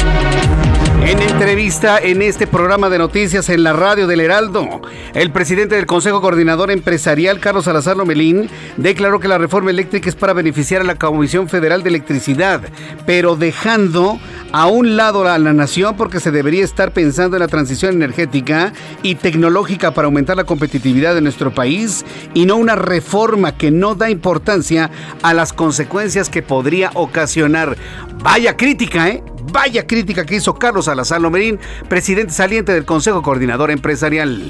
En 1.03 1.19
entrevista 1.19 1.97
en 1.97 2.21
este 2.21 2.45
programa 2.45 2.89
de 2.89 2.99
noticias 2.99 3.49
en 3.49 3.63
la 3.63 3.73
radio 3.73 4.05
del 4.05 4.21
Heraldo, 4.21 4.81
el 5.15 5.31
presidente 5.31 5.75
del 5.75 5.87
Consejo 5.87 6.21
Coordinador 6.21 6.69
Empresarial, 6.69 7.39
Carlos 7.39 7.65
Salazar 7.65 7.97
Lomelín, 7.97 8.49
declaró 8.77 9.19
que 9.19 9.27
la 9.27 9.39
reforma 9.39 9.71
eléctrica 9.71 10.07
es 10.07 10.15
para 10.15 10.33
beneficiar 10.33 10.81
a 10.81 10.85
la 10.85 10.95
Comisión 10.95 11.49
Federal 11.49 11.81
de 11.81 11.89
Electricidad, 11.89 12.61
pero 13.07 13.35
dejando 13.35 14.19
a 14.51 14.67
un 14.67 14.95
lado 14.95 15.27
a 15.27 15.37
la 15.39 15.53
nación 15.53 15.97
porque 15.97 16.19
se 16.19 16.31
debería 16.31 16.63
estar 16.63 16.91
pensando 16.91 17.35
en 17.35 17.41
la 17.41 17.47
transición 17.47 17.95
energética 17.95 18.71
y 19.01 19.15
tecnológica 19.15 19.91
para 19.91 20.05
aumentar 20.05 20.37
la 20.37 20.43
competitividad 20.43 21.15
de 21.15 21.21
nuestro 21.21 21.53
país 21.53 22.05
y 22.33 22.45
no 22.45 22.57
una 22.57 22.75
reforma 22.75 23.57
que 23.57 23.71
no 23.71 23.95
da 23.95 24.09
importancia 24.09 24.91
a 25.23 25.33
las 25.33 25.51
consecuencias 25.51 26.29
que 26.29 26.43
podría 26.43 26.91
ocasionar. 26.93 27.75
Vaya 28.23 28.55
crítica, 28.55 29.09
¿eh? 29.09 29.23
Vaya 29.51 29.87
crítica 29.87 30.25
que 30.25 30.35
hizo 30.35 30.55
Carlos 30.55 30.85
Salazar 30.85 31.21
Lomerín, 31.21 31.59
presidente 31.89 32.33
saliente 32.33 32.73
del 32.73 32.85
Consejo 32.85 33.21
Coordinador 33.21 33.71
Empresarial. 33.71 34.41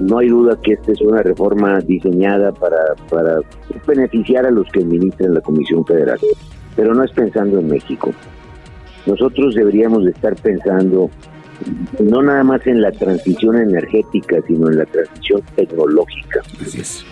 No 0.00 0.18
hay 0.18 0.28
duda 0.28 0.58
que 0.62 0.72
esta 0.72 0.92
es 0.92 1.00
una 1.00 1.22
reforma 1.22 1.78
diseñada 1.80 2.52
para, 2.52 2.94
para 3.08 3.40
beneficiar 3.86 4.44
a 4.46 4.50
los 4.50 4.68
que 4.72 4.80
administran 4.80 5.34
la 5.34 5.40
Comisión 5.40 5.84
Federal, 5.86 6.18
pero 6.74 6.94
no 6.94 7.04
es 7.04 7.12
pensando 7.12 7.58
en 7.60 7.68
México. 7.68 8.12
Nosotros 9.06 9.54
deberíamos 9.54 10.04
de 10.04 10.10
estar 10.10 10.34
pensando 10.36 11.10
no 12.00 12.22
nada 12.22 12.42
más 12.42 12.66
en 12.66 12.82
la 12.82 12.90
transición 12.90 13.56
energética, 13.56 14.38
sino 14.46 14.68
en 14.68 14.78
la 14.78 14.86
transición 14.86 15.42
tecnológica. 15.54 16.40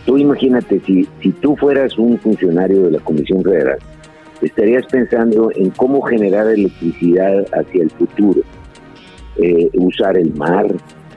Tú 0.05 0.18
imagínate, 0.18 0.80
si, 0.80 1.09
si 1.22 1.30
tú 1.33 1.57
fueras 1.57 1.97
un 1.99 2.18
funcionario 2.18 2.83
de 2.83 2.91
la 2.93 2.99
Comisión 3.01 3.43
Federal, 3.43 3.78
estarías 4.43 4.84
pensando 4.86 5.51
en 5.55 5.70
cómo 5.70 6.03
generar 6.03 6.49
electricidad 6.49 7.45
hacia 7.53 7.82
el 7.82 7.90
futuro. 7.90 8.40
Eh, 9.36 9.70
usar 9.74 10.16
el 10.16 10.34
mar, 10.34 10.66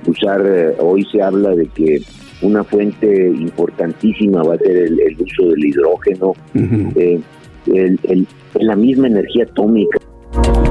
usar, 0.07 0.41
eh, 0.45 0.75
hoy 0.79 1.05
se 1.11 1.21
habla 1.21 1.49
de 1.49 1.67
que 1.67 2.01
una 2.41 2.63
fuente 2.63 3.27
importantísima 3.27 4.43
va 4.43 4.55
a 4.55 4.57
ser 4.57 4.77
el, 4.77 4.99
uso 5.19 5.49
del 5.49 5.65
hidrógeno, 5.65 6.33
eh, 6.95 7.19
la 8.55 8.75
misma 8.75 9.07
energía 9.07 9.43
atómica. 9.43 9.97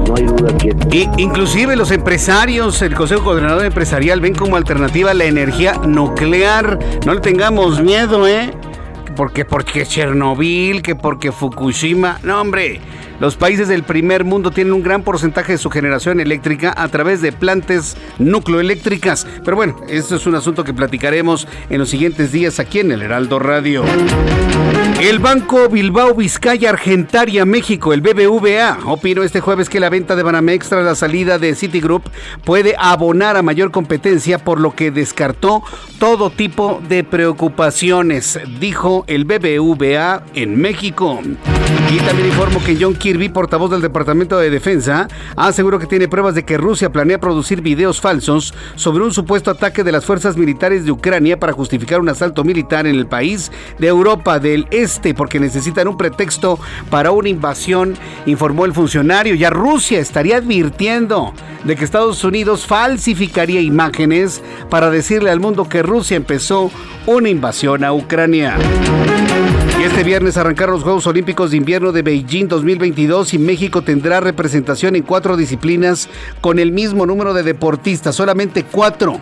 No 0.07 0.15
hay 0.15 0.23
duda 0.25 0.55
que... 0.57 1.09
inclusive 1.17 1.75
los 1.75 1.91
empresarios, 1.91 2.81
el 2.81 2.93
Consejo 2.93 3.23
Coordinador 3.23 3.65
Empresarial 3.65 4.21
ven 4.21 4.35
como 4.35 4.55
alternativa 4.55 5.13
la 5.13 5.25
energía 5.25 5.73
nuclear. 5.85 6.79
No 7.05 7.15
le 7.15 7.21
tengamos 7.21 7.81
miedo, 7.81 8.27
¿eh? 8.27 8.51
Porque 9.15 9.45
porque 9.45 9.85
Chernobyl, 9.85 10.81
que 10.81 10.95
porque 10.95 11.31
Fukushima. 11.31 12.19
No, 12.23 12.41
hombre, 12.41 12.79
Los 13.19 13.35
países 13.37 13.67
del 13.67 13.83
primer 13.83 14.25
mundo 14.25 14.51
tienen 14.51 14.73
un 14.73 14.83
gran 14.83 15.03
porcentaje 15.03 15.53
de 15.53 15.57
su 15.57 15.69
generación 15.69 16.19
eléctrica 16.19 16.73
a 16.75 16.87
través 16.89 17.21
de 17.21 17.31
plantas 17.31 17.95
nucleoeléctricas. 18.19 19.25
Pero 19.43 19.55
bueno, 19.55 19.77
esto 19.87 20.15
es 20.15 20.27
un 20.27 20.35
asunto 20.35 20.63
que 20.63 20.73
platicaremos 20.73 21.47
en 21.69 21.79
los 21.79 21.89
siguientes 21.89 22.31
días 22.31 22.59
aquí 22.59 22.79
en 22.79 22.91
el 22.91 23.01
Heraldo 23.01 23.39
Radio. 23.39 23.83
El 24.99 25.19
Banco 25.19 25.69
Bilbao 25.69 26.15
Vizcaya 26.15 26.69
Argentaria 26.69 27.45
México, 27.45 27.93
el 27.93 28.01
BBVA, 28.01 28.79
opinó 28.85 29.23
este 29.23 29.41
jueves 29.41 29.69
que 29.69 29.79
la 29.79 29.89
venta 29.89 30.15
de 30.15 30.23
Banamex 30.23 30.69
tras 30.69 30.85
la 30.85 30.95
salida 30.95 31.37
de 31.37 31.53
Citigroup 31.53 32.03
puede 32.43 32.75
abonar 32.79 33.37
a 33.37 33.41
mayor 33.41 33.71
competencia, 33.71 34.39
por 34.39 34.59
lo 34.59 34.73
que 34.73 34.91
descartó 34.91 35.63
todo 35.99 36.29
tipo 36.29 36.81
de 36.87 37.03
preocupaciones, 37.03 38.39
dijo 38.59 39.03
el 39.07 39.25
BBVA 39.25 40.23
en 40.33 40.59
México. 40.59 41.19
Y 41.91 41.97
también 41.99 42.29
informo 42.29 42.63
que 42.63 42.77
John 42.79 42.95
Kirby, 43.05 43.29
portavoz 43.29 43.69
del 43.69 43.81
Departamento 43.81 44.35
de 44.39 44.49
Defensa, 44.49 45.07
aseguró 45.35 45.77
que 45.77 45.85
tiene 45.85 46.07
pruebas 46.07 46.33
de 46.33 46.43
que 46.43 46.57
Rusia 46.57 46.91
planea 46.91 47.19
producir 47.19 47.61
videos 47.61 48.01
falsos 48.01 48.51
sobre 48.73 49.03
un 49.03 49.13
supuesto 49.13 49.51
ataque 49.51 49.83
de 49.83 49.91
las 49.91 50.05
fuerzas 50.05 50.37
militares 50.37 50.85
de 50.85 50.91
Ucrania 50.91 51.39
para 51.39 51.53
justificar 51.53 51.99
un 51.99 52.09
asalto 52.09 52.43
militar 52.43 52.87
en 52.87 52.95
el 52.95 53.05
país 53.05 53.51
de 53.77 53.85
Europa 53.85 54.39
del 54.39 54.65
Este, 54.71 55.13
porque 55.13 55.39
necesitan 55.39 55.87
un 55.87 55.97
pretexto 55.97 56.57
para 56.89 57.11
una 57.11 57.29
invasión, 57.29 57.93
informó 58.25 58.65
el 58.65 58.73
funcionario. 58.73 59.35
Ya 59.35 59.51
Rusia 59.51 59.99
estaría 59.99 60.37
advirtiendo 60.37 61.31
de 61.63 61.75
que 61.75 61.85
Estados 61.85 62.23
Unidos 62.23 62.65
falsificaría 62.65 63.61
imágenes 63.61 64.41
para 64.71 64.89
decirle 64.89 65.29
al 65.29 65.39
mundo 65.39 65.69
que 65.69 65.83
Rusia 65.83 66.17
empezó 66.17 66.71
una 67.05 67.29
invasión 67.29 67.83
a 67.83 67.93
Ucrania. 67.93 68.57
Este 69.85 70.03
viernes 70.03 70.35
arrancaron 70.35 70.73
los 70.73 70.83
Juegos 70.83 71.05
Olímpicos 71.05 71.51
de 71.51 71.57
Invierno 71.57 71.91
de 71.91 72.01
Beijing 72.01 72.47
2022 72.47 73.35
y 73.35 73.37
México 73.37 73.83
tendrá 73.83 74.19
representación 74.19 74.95
en 74.95 75.03
cuatro 75.03 75.37
disciplinas 75.37 76.09
con 76.41 76.57
el 76.57 76.71
mismo 76.71 77.05
número 77.05 77.35
de 77.35 77.43
deportistas, 77.43 78.15
solamente 78.15 78.63
cuatro. 78.63 79.21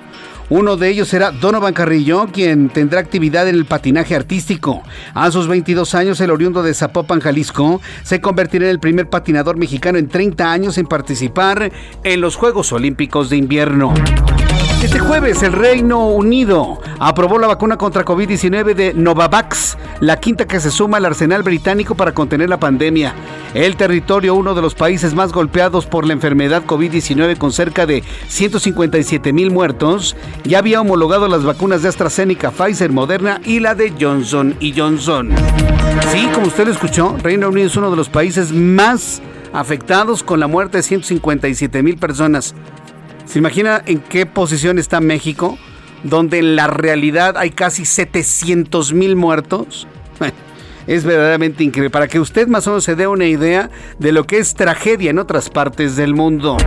Uno 0.49 0.78
de 0.78 0.88
ellos 0.88 1.09
será 1.09 1.32
Donovan 1.32 1.74
Carrillo, 1.74 2.28
quien 2.32 2.70
tendrá 2.70 3.01
actividad 3.01 3.49
en 3.49 3.55
el 3.55 3.66
patinaje 3.66 4.16
artístico. 4.16 4.84
A 5.14 5.30
sus 5.32 5.49
22 5.49 5.95
años, 5.95 6.22
el 6.22 6.32
oriundo 6.32 6.64
de 6.64 6.74
Zapopan, 6.74 7.20
Jalisco, 7.20 7.82
se 8.03 8.22
convertirá 8.22 8.64
en 8.64 8.72
el 8.72 8.80
primer 8.80 9.09
patinador 9.09 9.57
mexicano 9.57 9.97
en 9.97 10.07
30 10.07 10.49
años 10.49 10.78
en 10.78 10.86
participar 10.86 11.74
en 12.05 12.22
los 12.22 12.38
Juegos 12.38 12.72
Olímpicos 12.72 13.30
de 13.30 13.36
Invierno. 13.36 13.93
Este 14.84 14.99
jueves 14.99 15.41
el 15.43 15.53
Reino 15.53 16.09
Unido 16.09 16.81
aprobó 16.99 17.39
la 17.39 17.47
vacuna 17.47 17.77
contra 17.77 18.03
COVID-19 18.03 18.75
de 18.75 18.93
Novavax, 18.93 19.77
la 20.01 20.19
quinta 20.19 20.45
que 20.45 20.59
se 20.59 20.71
suma 20.71 20.97
al 20.97 21.05
arsenal 21.05 21.41
británico 21.41 21.95
para 21.95 22.13
contener 22.13 22.49
la 22.49 22.59
pandemia. 22.59 23.15
El 23.53 23.77
territorio, 23.77 24.36
uno 24.36 24.53
de 24.53 24.61
los 24.61 24.75
países 24.75 25.13
más 25.13 25.31
golpeados 25.31 25.86
por 25.86 26.05
la 26.05 26.11
enfermedad 26.11 26.65
COVID-19 26.65 27.38
con 27.38 27.53
cerca 27.53 27.86
de 27.86 28.03
157 28.27 29.31
mil 29.31 29.51
muertos, 29.51 30.17
ya 30.43 30.59
había 30.59 30.81
homologado 30.81 31.29
las 31.29 31.45
vacunas 31.45 31.81
de 31.81 31.88
AstraZeneca, 31.88 32.51
Pfizer, 32.51 32.91
Moderna 32.91 33.39
y 33.45 33.61
la 33.61 33.75
de 33.75 33.93
Johnson 33.97 34.53
y 34.59 34.77
Johnson. 34.77 35.29
Sí, 36.11 36.27
como 36.34 36.47
usted 36.47 36.65
lo 36.65 36.73
escuchó, 36.73 37.15
Reino 37.23 37.47
Unido 37.47 37.67
es 37.67 37.77
uno 37.77 37.89
de 37.89 37.95
los 37.95 38.09
países 38.09 38.51
más 38.51 39.21
afectados 39.53 40.23
con 40.23 40.41
la 40.41 40.47
muerte 40.47 40.77
de 40.77 40.84
157 40.84 41.84
mil 41.84 41.97
personas. 41.97 42.53
¿Se 43.26 43.39
imagina 43.39 43.82
en 43.86 43.99
qué 43.99 44.26
posición 44.26 44.80
está 44.80 44.99
México? 44.99 45.57
Donde 46.03 46.39
en 46.39 46.55
la 46.55 46.67
realidad 46.67 47.38
hay 47.38 47.51
casi 47.51 47.86
700 47.86 48.93
mil 48.93 49.15
muertos. 49.15 49.88
Es 50.86 51.05
verdaderamente 51.05 51.63
increíble. 51.63 51.89
Para 51.89 52.09
que 52.09 52.19
usted 52.19 52.45
más 52.49 52.67
o 52.67 52.71
menos 52.71 52.84
se 52.84 52.95
dé 52.95 53.07
una 53.07 53.26
idea 53.26 53.69
de 53.99 54.11
lo 54.11 54.26
que 54.26 54.39
es 54.39 54.53
tragedia 54.53 55.11
en 55.11 55.17
otras 55.17 55.49
partes 55.49 55.95
del 55.95 56.13
mundo. 56.13 56.57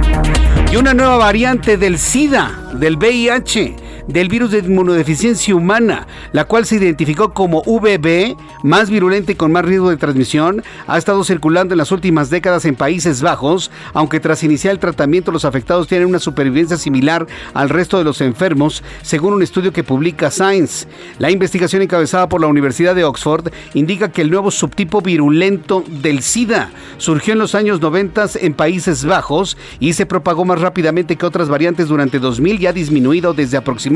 Y 0.72 0.76
una 0.76 0.94
nueva 0.94 1.18
variante 1.18 1.76
del 1.76 1.98
SIDA, 1.98 2.70
del 2.72 2.96
VIH 2.96 3.76
del 4.08 4.28
virus 4.28 4.50
de 4.52 4.58
inmunodeficiencia 4.58 5.54
humana, 5.54 6.06
la 6.32 6.44
cual 6.44 6.64
se 6.64 6.76
identificó 6.76 7.32
como 7.32 7.62
VB, 7.62 8.36
más 8.62 8.90
virulenta 8.90 9.32
y 9.32 9.34
con 9.34 9.52
más 9.52 9.64
riesgo 9.64 9.90
de 9.90 9.96
transmisión, 9.96 10.62
ha 10.86 10.98
estado 10.98 11.24
circulando 11.24 11.74
en 11.74 11.78
las 11.78 11.92
últimas 11.92 12.30
décadas 12.30 12.64
en 12.64 12.76
Países 12.76 13.22
Bajos, 13.22 13.70
aunque 13.94 14.20
tras 14.20 14.44
iniciar 14.44 14.72
el 14.72 14.78
tratamiento 14.78 15.32
los 15.32 15.44
afectados 15.44 15.88
tienen 15.88 16.08
una 16.08 16.18
supervivencia 16.18 16.76
similar 16.76 17.26
al 17.54 17.68
resto 17.68 17.98
de 17.98 18.04
los 18.04 18.20
enfermos, 18.20 18.82
según 19.02 19.34
un 19.34 19.42
estudio 19.42 19.72
que 19.72 19.84
publica 19.84 20.30
Science. 20.30 20.86
La 21.18 21.30
investigación 21.30 21.82
encabezada 21.82 22.28
por 22.28 22.40
la 22.40 22.46
Universidad 22.46 22.94
de 22.94 23.04
Oxford 23.04 23.52
indica 23.74 24.12
que 24.12 24.22
el 24.22 24.30
nuevo 24.30 24.50
subtipo 24.50 25.00
virulento 25.00 25.84
del 25.88 26.22
SIDA 26.22 26.70
surgió 26.98 27.32
en 27.32 27.38
los 27.38 27.54
años 27.54 27.80
90 27.80 28.26
en 28.40 28.54
Países 28.54 29.04
Bajos 29.04 29.56
y 29.80 29.94
se 29.94 30.06
propagó 30.06 30.44
más 30.44 30.60
rápidamente 30.60 31.16
que 31.16 31.26
otras 31.26 31.48
variantes 31.48 31.88
durante 31.88 32.18
2000 32.18 32.60
y 32.60 32.66
ha 32.66 32.72
disminuido 32.72 33.34
desde 33.34 33.56
aproximadamente 33.56 33.95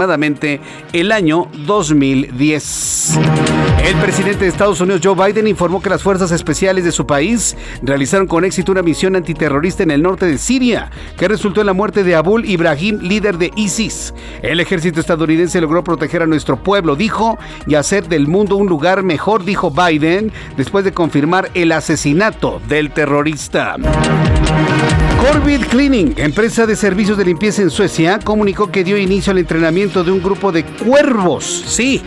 el 0.93 1.13
año 1.13 1.49
2010. 1.67 3.19
El 3.85 3.97
presidente 3.97 4.45
de 4.45 4.49
Estados 4.49 4.81
Unidos, 4.81 5.01
Joe 5.03 5.15
Biden, 5.15 5.47
informó 5.47 5.83
que 5.83 5.91
las 5.91 6.03
fuerzas 6.03 6.31
especiales 6.33 6.85
de 6.85 6.93
su 6.93 7.07
país 7.07 7.57
realizaron 7.83 8.27
con 8.27 8.45
éxito 8.45 8.73
una 8.73 8.83
misión 8.83 9.17
antiterrorista 9.17 9.83
en 9.83 9.91
el 9.91 10.03
norte 10.03 10.27
de 10.27 10.39
Siria, 10.39 10.91
que 11.17 11.29
resultó 11.29 11.61
en 11.61 11.67
la 11.67 11.73
muerte 11.73 12.05
de 12.05 12.15
Abul 12.15 12.45
Ibrahim, 12.45 13.01
líder 13.01 13.39
de 13.39 13.51
ISIS. 13.57 14.15
El 14.43 14.61
ejército 14.61 15.01
estadounidense 15.01 15.61
logró 15.61 15.83
proteger 15.83 16.23
a 16.23 16.27
nuestro 16.27 16.63
pueblo, 16.63 16.95
dijo, 16.97 17.39
y 17.67 17.75
hacer 17.75 18.09
del 18.09 18.29
mundo 18.29 18.57
un 18.57 18.69
lugar 18.69 19.03
mejor, 19.03 19.45
dijo 19.45 19.71
Biden, 19.71 20.33
después 20.57 20.85
de 20.85 20.93
confirmar 20.93 21.51
el 21.55 21.73
asesinato 21.73 22.61
del 22.69 22.91
terrorista. 22.91 23.77
Corvid 25.21 25.66
Cleaning, 25.66 26.14
empresa 26.16 26.64
de 26.64 26.75
servicios 26.75 27.18
de 27.18 27.27
limpieza 27.27 27.61
en 27.61 27.68
Suecia, 27.68 28.18
comunicó 28.18 28.71
que 28.71 28.83
dio 28.83 28.97
inicio 28.97 29.33
al 29.33 29.39
entrenamiento 29.39 30.03
de 30.03 30.12
un 30.12 30.23
grupo 30.23 30.51
de 30.51 30.64
cuervos. 30.64 31.45
Sí, 31.45 32.01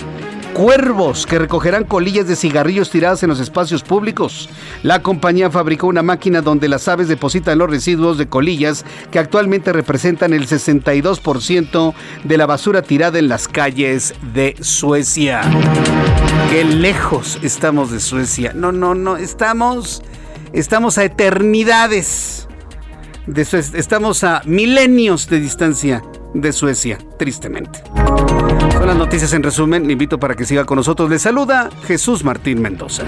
cuervos 0.56 1.28
que 1.28 1.38
recogerán 1.38 1.84
colillas 1.84 2.28
de 2.28 2.36
cigarrillos 2.36 2.90
tiradas 2.90 3.22
en 3.22 3.30
los 3.30 3.40
espacios 3.40 3.84
públicos. 3.84 4.50
La 4.82 5.04
compañía 5.04 5.52
fabricó 5.52 5.86
una 5.86 6.02
máquina 6.02 6.42
donde 6.42 6.68
las 6.68 6.88
aves 6.88 7.08
depositan 7.08 7.60
los 7.60 7.70
residuos 7.70 8.18
de 8.18 8.28
colillas 8.28 8.84
que 9.12 9.20
actualmente 9.20 9.72
representan 9.72 10.34
el 10.34 10.48
62% 10.48 11.94
de 12.24 12.38
la 12.38 12.48
basura 12.48 12.82
tirada 12.82 13.20
en 13.20 13.28
las 13.28 13.48
calles 13.48 14.16
de 14.34 14.56
Suecia. 14.60 15.42
Qué 16.50 16.66
lejos 16.66 17.38
estamos 17.44 17.92
de 17.92 18.00
Suecia. 18.00 18.54
No, 18.56 18.72
no, 18.72 18.96
no, 18.96 19.18
estamos 19.18 20.02
estamos 20.52 20.98
a 20.98 21.04
eternidades 21.04 22.48
estamos 23.28 24.24
a 24.24 24.42
milenios 24.46 25.30
de 25.30 25.40
distancia 25.40 26.04
de 26.34 26.52
Suecia, 26.52 26.98
tristemente. 27.18 27.84
Son 28.74 28.88
las 28.88 28.98
noticias 28.98 29.32
en 29.34 29.44
resumen. 29.44 29.86
Le 29.88 29.94
invito 29.94 30.20
para 30.20 30.36
que 30.36 30.46
siga 30.46 30.66
con 30.66 30.78
nosotros. 30.78 31.10
Le 31.10 31.20
saluda 31.20 31.70
Jesús 31.86 32.24
Martín 32.24 32.62
Mendoza. 32.62 33.04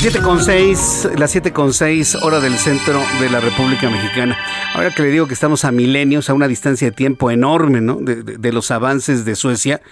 7 0.00 0.22
con 0.22 0.42
6, 0.42 1.10
las 1.18 1.30
7 1.30 1.52
con 1.52 1.74
6, 1.74 2.14
hora 2.22 2.40
del 2.40 2.56
centro 2.56 3.02
de 3.20 3.28
la 3.28 3.38
República 3.38 3.90
Mexicana. 3.90 4.34
Ahora 4.72 4.94
que 4.94 5.02
le 5.02 5.10
digo 5.10 5.26
que 5.26 5.34
estamos 5.34 5.66
a 5.66 5.72
milenios, 5.72 6.30
a 6.30 6.32
una 6.32 6.48
distancia 6.48 6.88
de 6.88 6.96
tiempo 6.96 7.30
enorme, 7.30 7.82
¿no? 7.82 7.96
De, 7.96 8.50
los 8.50 8.70
avances 8.70 9.26
de 9.26 9.36
Suecia. 9.36 9.82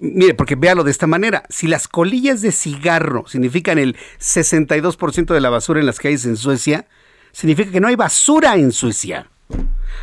mire, 0.00 0.32
porque 0.32 0.56
véalo 0.56 0.82
de 0.82 0.90
esta 0.90 1.06
manera. 1.06 1.42
Si 1.50 1.66
las 1.66 1.88
colillas 1.88 2.40
de 2.40 2.52
cigarro 2.52 3.26
significan 3.28 3.76
el 3.76 3.98
62% 4.18 5.34
de 5.34 5.40
la 5.42 5.50
basura 5.50 5.78
en 5.78 5.84
las 5.84 5.98
calles 5.98 6.24
en 6.24 6.38
Suecia, 6.38 6.86
significa 7.30 7.70
que 7.70 7.80
no 7.80 7.88
hay 7.88 7.96
basura 7.96 8.56
en 8.56 8.72
Suecia. 8.72 9.28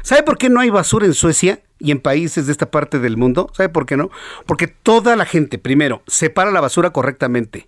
¿Sabe 0.04 0.22
por 0.22 0.38
qué 0.38 0.50
no 0.50 0.60
hay 0.60 0.70
basura 0.70 1.08
en 1.08 1.16
Suecia? 1.16 1.62
y 1.80 1.92
en 1.92 2.00
países 2.00 2.48
de 2.48 2.52
esta 2.52 2.72
parte 2.72 2.98
del 2.98 3.18
mundo. 3.18 3.52
¿Sabe 3.56 3.70
por 3.70 3.86
qué 3.86 3.98
no? 3.98 4.10
Porque 4.48 4.68
toda 4.68 5.16
la 5.16 5.26
gente, 5.26 5.60
primero, 5.60 6.02
separa 6.08 6.50
la 6.50 6.60
basura 6.60 6.90
correctamente 6.90 7.68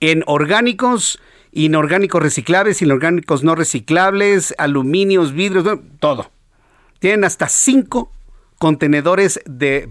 en 0.00 0.22
orgánicos, 0.26 1.20
inorgánicos 1.52 2.22
reciclables, 2.22 2.82
inorgánicos 2.82 3.42
no 3.44 3.54
reciclables, 3.54 4.54
aluminios, 4.58 5.32
vidrios, 5.32 5.66
todo. 6.00 6.30
Tienen 6.98 7.24
hasta 7.24 7.48
cinco 7.48 8.12
contenedores 8.58 9.40
de, 9.44 9.90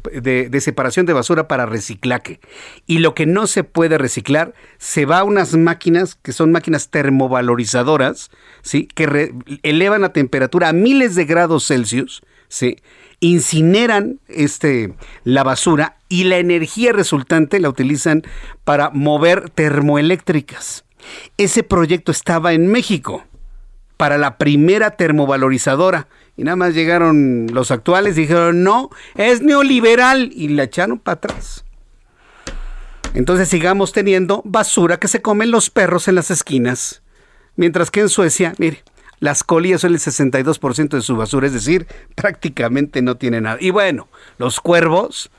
separación 0.60 1.06
de 1.06 1.14
basura 1.14 1.48
para 1.48 1.66
reciclaje. 1.66 2.40
Y 2.88 3.00
lo 3.00 3.14
que 3.14 3.26
no 3.26 3.48
se 3.48 3.64
puede 3.64 3.98
reciclar 3.98 4.54
se 4.78 5.06
va 5.06 5.20
a 5.20 5.24
unas 5.24 5.56
máquinas 5.56 6.16
que 6.16 6.34
son 6.34 6.52
máquinas 6.52 6.90
termovalorizadoras, 6.90 8.32
¿sí? 8.62 8.88
que 8.88 9.34
elevan 9.64 10.02
la 10.02 10.14
temperatura 10.14 10.70
a 10.70 10.74
miles 10.74 11.16
de 11.16 11.26
grados 11.26 11.68
Celsius, 11.68 12.24
¿sí? 12.48 12.78
Incineran 13.20 14.20
este, 14.28 14.94
la 15.24 15.44
basura 15.44 15.98
y 16.10 16.26
la 16.26 16.38
energía 16.38 16.94
resultante 16.94 17.60
la 17.60 17.70
utilizan 17.70 18.24
para 18.64 18.90
mover 18.90 19.50
termoeléctricas. 19.50 20.86
Ese 21.38 21.64
proyecto 21.64 22.12
estaba 22.12 22.54
en 22.54 22.68
México 22.68 23.24
para 23.98 24.18
la 24.18 24.38
primera 24.38 24.92
termovalorizadora. 24.92 26.08
Y 26.38 26.44
nada 26.44 26.58
más 26.58 26.74
llegaron 26.74 27.48
los 27.54 27.72
actuales 27.72 28.18
y 28.18 28.22
dijeron, 28.22 28.64
no, 28.64 28.90
es 29.16 29.42
neoliberal. 29.42 30.32
Y 30.34 30.50
la 30.50 30.64
echaron 30.64 31.00
para 31.00 31.16
atrás. 31.16 31.64
Entonces 33.14 33.48
sigamos 33.48 33.94
teniendo 33.94 34.42
basura 34.44 34.98
que 34.98 35.08
se 35.08 35.22
comen 35.22 35.52
los 35.52 35.70
perros 35.70 36.08
en 36.08 36.16
las 36.16 36.32
esquinas. 36.32 37.02
Mientras 37.56 37.90
que 37.90 38.02
en 38.02 38.10
Suecia, 38.10 38.54
mire, 38.58 38.84
las 39.20 39.44
colillas 39.44 39.82
son 39.82 39.94
el 39.94 40.00
62% 40.00 40.90
de 40.90 41.02
su 41.02 41.16
basura, 41.16 41.48
es 41.48 41.54
decir, 41.54 41.88
prácticamente 42.16 43.02
no 43.02 43.16
tiene 43.16 43.42
nada. 43.42 43.58
Y 43.60 43.72
bueno, 43.72 44.08
los 44.38 44.60
cuervos, 44.60 45.30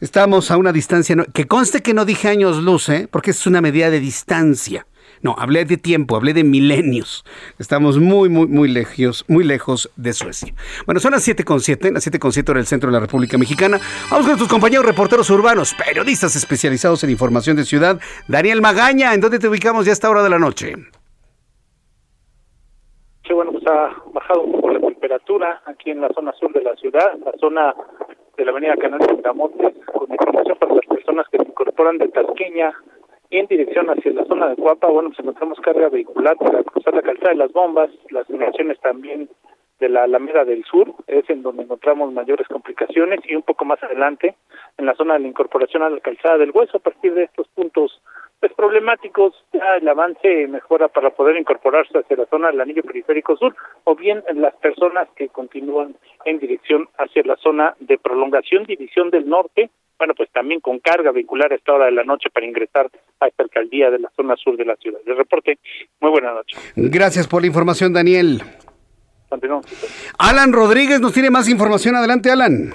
estamos 0.00 0.50
a 0.50 0.56
una 0.56 0.72
distancia, 0.72 1.16
que 1.32 1.46
conste 1.46 1.82
que 1.82 1.94
no 1.94 2.04
dije 2.04 2.28
años 2.28 2.58
luz, 2.58 2.88
¿eh? 2.88 3.08
porque 3.10 3.32
es 3.32 3.46
una 3.46 3.60
medida 3.60 3.90
de 3.90 4.00
distancia. 4.00 4.86
No, 5.22 5.36
hablé 5.38 5.66
de 5.66 5.76
tiempo, 5.76 6.16
hablé 6.16 6.32
de 6.32 6.44
milenios. 6.44 7.24
Estamos 7.58 7.98
muy, 7.98 8.30
muy, 8.30 8.46
muy 8.46 8.68
lejos, 8.68 9.24
muy 9.28 9.44
lejos 9.44 9.90
de 9.96 10.14
Suecia. 10.14 10.54
Bueno, 10.86 10.98
son 10.98 11.12
las 11.12 11.26
7.7, 11.28 11.92
las 11.92 12.06
7.7 12.06 12.48
hora 12.48 12.58
del 12.58 12.66
centro 12.66 12.88
de 12.88 12.94
la 12.94 13.00
República 13.00 13.36
Mexicana. 13.36 13.78
Vamos 14.04 14.20
con 14.20 14.26
nuestros 14.26 14.48
compañeros 14.48 14.86
reporteros 14.86 15.28
urbanos, 15.28 15.74
periodistas 15.74 16.36
especializados 16.36 17.04
en 17.04 17.10
información 17.10 17.56
de 17.56 17.66
ciudad. 17.66 18.00
Daniel 18.28 18.62
Magaña, 18.62 19.12
¿en 19.12 19.20
dónde 19.20 19.38
te 19.38 19.48
ubicamos 19.48 19.84
ya 19.84 19.92
a 19.92 19.94
esta 19.94 20.08
hora 20.08 20.22
de 20.22 20.30
la 20.30 20.38
noche? 20.38 20.74
Ha 23.70 23.94
bajado 24.12 24.42
un 24.42 24.52
poco 24.52 24.70
la 24.70 24.80
temperatura 24.80 25.62
aquí 25.64 25.92
en 25.92 26.00
la 26.00 26.08
zona 26.08 26.32
sur 26.32 26.52
de 26.52 26.60
la 26.60 26.74
ciudad, 26.74 27.16
la 27.24 27.30
zona 27.38 27.72
de 28.36 28.44
la 28.44 28.50
avenida 28.50 28.76
Canal 28.76 28.98
de 28.98 29.32
Montes, 29.32 29.74
con 29.86 30.10
información 30.10 30.58
para 30.58 30.74
las 30.74 30.86
personas 30.86 31.28
que 31.28 31.38
se 31.38 31.44
incorporan 31.44 31.96
de 31.98 32.08
Tasqueña 32.08 32.72
en 33.30 33.46
dirección 33.46 33.88
hacia 33.88 34.12
la 34.12 34.24
zona 34.24 34.48
de 34.48 34.56
Cuapa, 34.56 34.88
bueno, 34.88 35.10
pues 35.10 35.20
encontramos 35.20 35.60
carga 35.60 35.88
vehicular 35.88 36.36
para 36.36 36.64
cruzar 36.64 36.94
la 36.94 37.02
calzada 37.02 37.30
de 37.30 37.36
las 37.36 37.52
bombas, 37.52 37.90
las 38.10 38.28
inmediaciones 38.28 38.80
también 38.80 39.28
de 39.78 39.88
la 39.88 40.02
Alameda 40.02 40.44
del 40.44 40.64
Sur, 40.64 40.92
es 41.06 41.30
en 41.30 41.42
donde 41.42 41.62
encontramos 41.62 42.12
mayores 42.12 42.48
complicaciones 42.48 43.20
y 43.24 43.36
un 43.36 43.42
poco 43.42 43.64
más 43.64 43.80
adelante 43.84 44.34
en 44.78 44.86
la 44.86 44.96
zona 44.96 45.14
de 45.14 45.20
la 45.20 45.28
incorporación 45.28 45.84
a 45.84 45.90
la 45.90 46.00
calzada 46.00 46.38
del 46.38 46.50
Hueso, 46.50 46.78
a 46.78 46.80
partir 46.80 47.14
de 47.14 47.22
estos 47.22 47.46
puntos 47.48 48.02
pues 48.40 48.52
problemáticos, 48.54 49.34
ya 49.52 49.76
el 49.76 49.86
avance 49.86 50.46
mejora 50.48 50.88
para 50.88 51.10
poder 51.10 51.36
incorporarse 51.36 51.98
hacia 51.98 52.16
la 52.16 52.26
zona 52.26 52.48
del 52.48 52.60
anillo 52.60 52.82
periférico 52.82 53.36
sur 53.36 53.54
o 53.84 53.94
bien 53.94 54.24
las 54.34 54.54
personas 54.56 55.08
que 55.14 55.28
continúan 55.28 55.94
en 56.24 56.38
dirección 56.38 56.88
hacia 56.98 57.22
la 57.24 57.36
zona 57.36 57.76
de 57.80 57.98
prolongación 57.98 58.64
división 58.64 59.10
del 59.10 59.28
norte 59.28 59.70
bueno, 59.98 60.14
pues 60.16 60.30
también 60.32 60.60
con 60.60 60.78
carga 60.78 61.12
vehicular 61.12 61.52
a 61.52 61.56
esta 61.56 61.74
hora 61.74 61.84
de 61.84 61.92
la 61.92 62.04
noche 62.04 62.30
para 62.32 62.46
ingresar 62.46 62.90
a 63.20 63.26
esta 63.26 63.42
alcaldía 63.42 63.90
de 63.90 63.98
la 63.98 64.08
zona 64.16 64.34
sur 64.34 64.56
de 64.56 64.64
la 64.64 64.74
ciudad. 64.76 64.98
El 65.04 65.14
reporte, 65.14 65.58
muy 66.00 66.10
buena 66.10 66.32
noche. 66.32 66.56
Gracias 66.74 67.28
por 67.28 67.42
la 67.42 67.48
información, 67.48 67.92
Daniel. 67.92 68.42
Continuamos. 69.28 69.66
Alan 70.18 70.54
Rodríguez 70.54 71.02
nos 71.02 71.12
tiene 71.12 71.28
más 71.28 71.50
información. 71.50 71.96
Adelante, 71.96 72.30
Alan. 72.30 72.72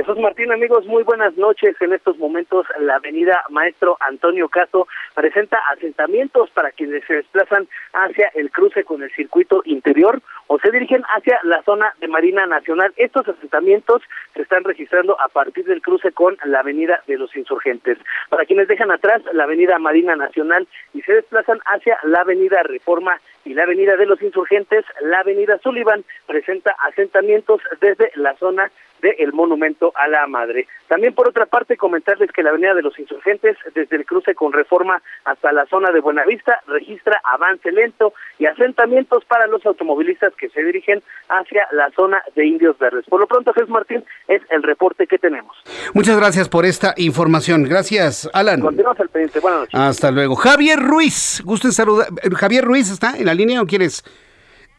Jesús 0.00 0.16
Martín, 0.16 0.50
amigos, 0.50 0.86
muy 0.86 1.02
buenas 1.02 1.36
noches. 1.36 1.76
En 1.78 1.92
estos 1.92 2.16
momentos, 2.16 2.66
la 2.78 2.94
avenida 2.94 3.44
Maestro 3.50 3.98
Antonio 4.00 4.48
Caso 4.48 4.88
presenta 5.14 5.58
asentamientos 5.76 6.48
para 6.52 6.70
quienes 6.70 7.04
se 7.04 7.16
desplazan 7.16 7.68
hacia 7.92 8.28
el 8.28 8.50
cruce 8.50 8.82
con 8.82 9.02
el 9.02 9.10
circuito 9.10 9.60
interior 9.66 10.22
o 10.46 10.58
se 10.58 10.70
dirigen 10.70 11.02
hacia 11.14 11.38
la 11.42 11.62
zona 11.64 11.92
de 12.00 12.08
Marina 12.08 12.46
Nacional. 12.46 12.94
Estos 12.96 13.28
asentamientos 13.28 14.00
se 14.32 14.40
están 14.40 14.64
registrando 14.64 15.20
a 15.20 15.28
partir 15.28 15.66
del 15.66 15.82
cruce 15.82 16.12
con 16.12 16.38
la 16.46 16.60
avenida 16.60 17.02
de 17.06 17.18
los 17.18 17.36
insurgentes. 17.36 17.98
Para 18.30 18.46
quienes 18.46 18.68
dejan 18.68 18.90
atrás 18.90 19.20
la 19.34 19.44
avenida 19.44 19.78
Marina 19.78 20.16
Nacional 20.16 20.66
y 20.94 21.02
se 21.02 21.12
desplazan 21.12 21.58
hacia 21.66 21.98
la 22.04 22.22
avenida 22.22 22.62
Reforma 22.62 23.20
y 23.44 23.52
la 23.52 23.64
avenida 23.64 23.96
de 23.96 24.06
los 24.06 24.22
insurgentes, 24.22 24.84
la 25.02 25.20
avenida 25.20 25.58
Sullivan 25.58 26.04
presenta 26.26 26.74
asentamientos 26.88 27.60
desde 27.82 28.10
la 28.14 28.34
zona 28.36 28.70
del 29.00 29.32
Monumento 29.32 29.92
a 29.94 30.08
la 30.08 30.26
Madre. 30.26 30.66
También 30.88 31.14
por 31.14 31.28
otra 31.28 31.46
parte 31.46 31.76
comentarles 31.76 32.30
que 32.32 32.42
la 32.42 32.50
Avenida 32.50 32.74
de 32.74 32.82
los 32.82 32.98
Insurgentes, 32.98 33.56
desde 33.74 33.96
el 33.96 34.04
cruce 34.04 34.34
con 34.34 34.52
Reforma 34.52 35.02
hasta 35.24 35.52
la 35.52 35.66
zona 35.66 35.90
de 35.90 36.00
Buenavista, 36.00 36.60
registra 36.66 37.20
avance 37.24 37.70
lento 37.72 38.12
y 38.38 38.46
asentamientos 38.46 39.24
para 39.24 39.46
los 39.46 39.64
automovilistas 39.66 40.34
que 40.34 40.48
se 40.50 40.62
dirigen 40.62 41.02
hacia 41.28 41.66
la 41.72 41.90
zona 41.90 42.22
de 42.34 42.46
Indios 42.46 42.78
Verdes. 42.78 43.04
Por 43.08 43.20
lo 43.20 43.26
pronto, 43.26 43.52
Jesús 43.52 43.70
Martín, 43.70 44.04
es 44.28 44.42
el 44.50 44.62
reporte 44.62 45.06
que 45.06 45.18
tenemos. 45.18 45.56
Muchas 45.94 46.16
gracias 46.16 46.48
por 46.48 46.64
esta 46.64 46.94
información. 46.96 47.64
Gracias, 47.64 48.28
Alan. 48.32 48.60
Continuamos 48.60 49.00
al 49.00 49.08
pendiente. 49.08 49.40
Buenas 49.40 49.60
noches. 49.60 49.80
Hasta 49.80 50.10
luego. 50.10 50.34
Javier 50.36 50.78
Ruiz, 50.78 51.42
gusto 51.44 51.68
en 51.68 51.72
saludar. 51.72 52.08
Javier 52.36 52.64
Ruiz 52.64 52.90
está 52.90 53.16
en 53.16 53.26
la 53.26 53.34
línea 53.34 53.62
o 53.62 53.66
quieres? 53.66 54.04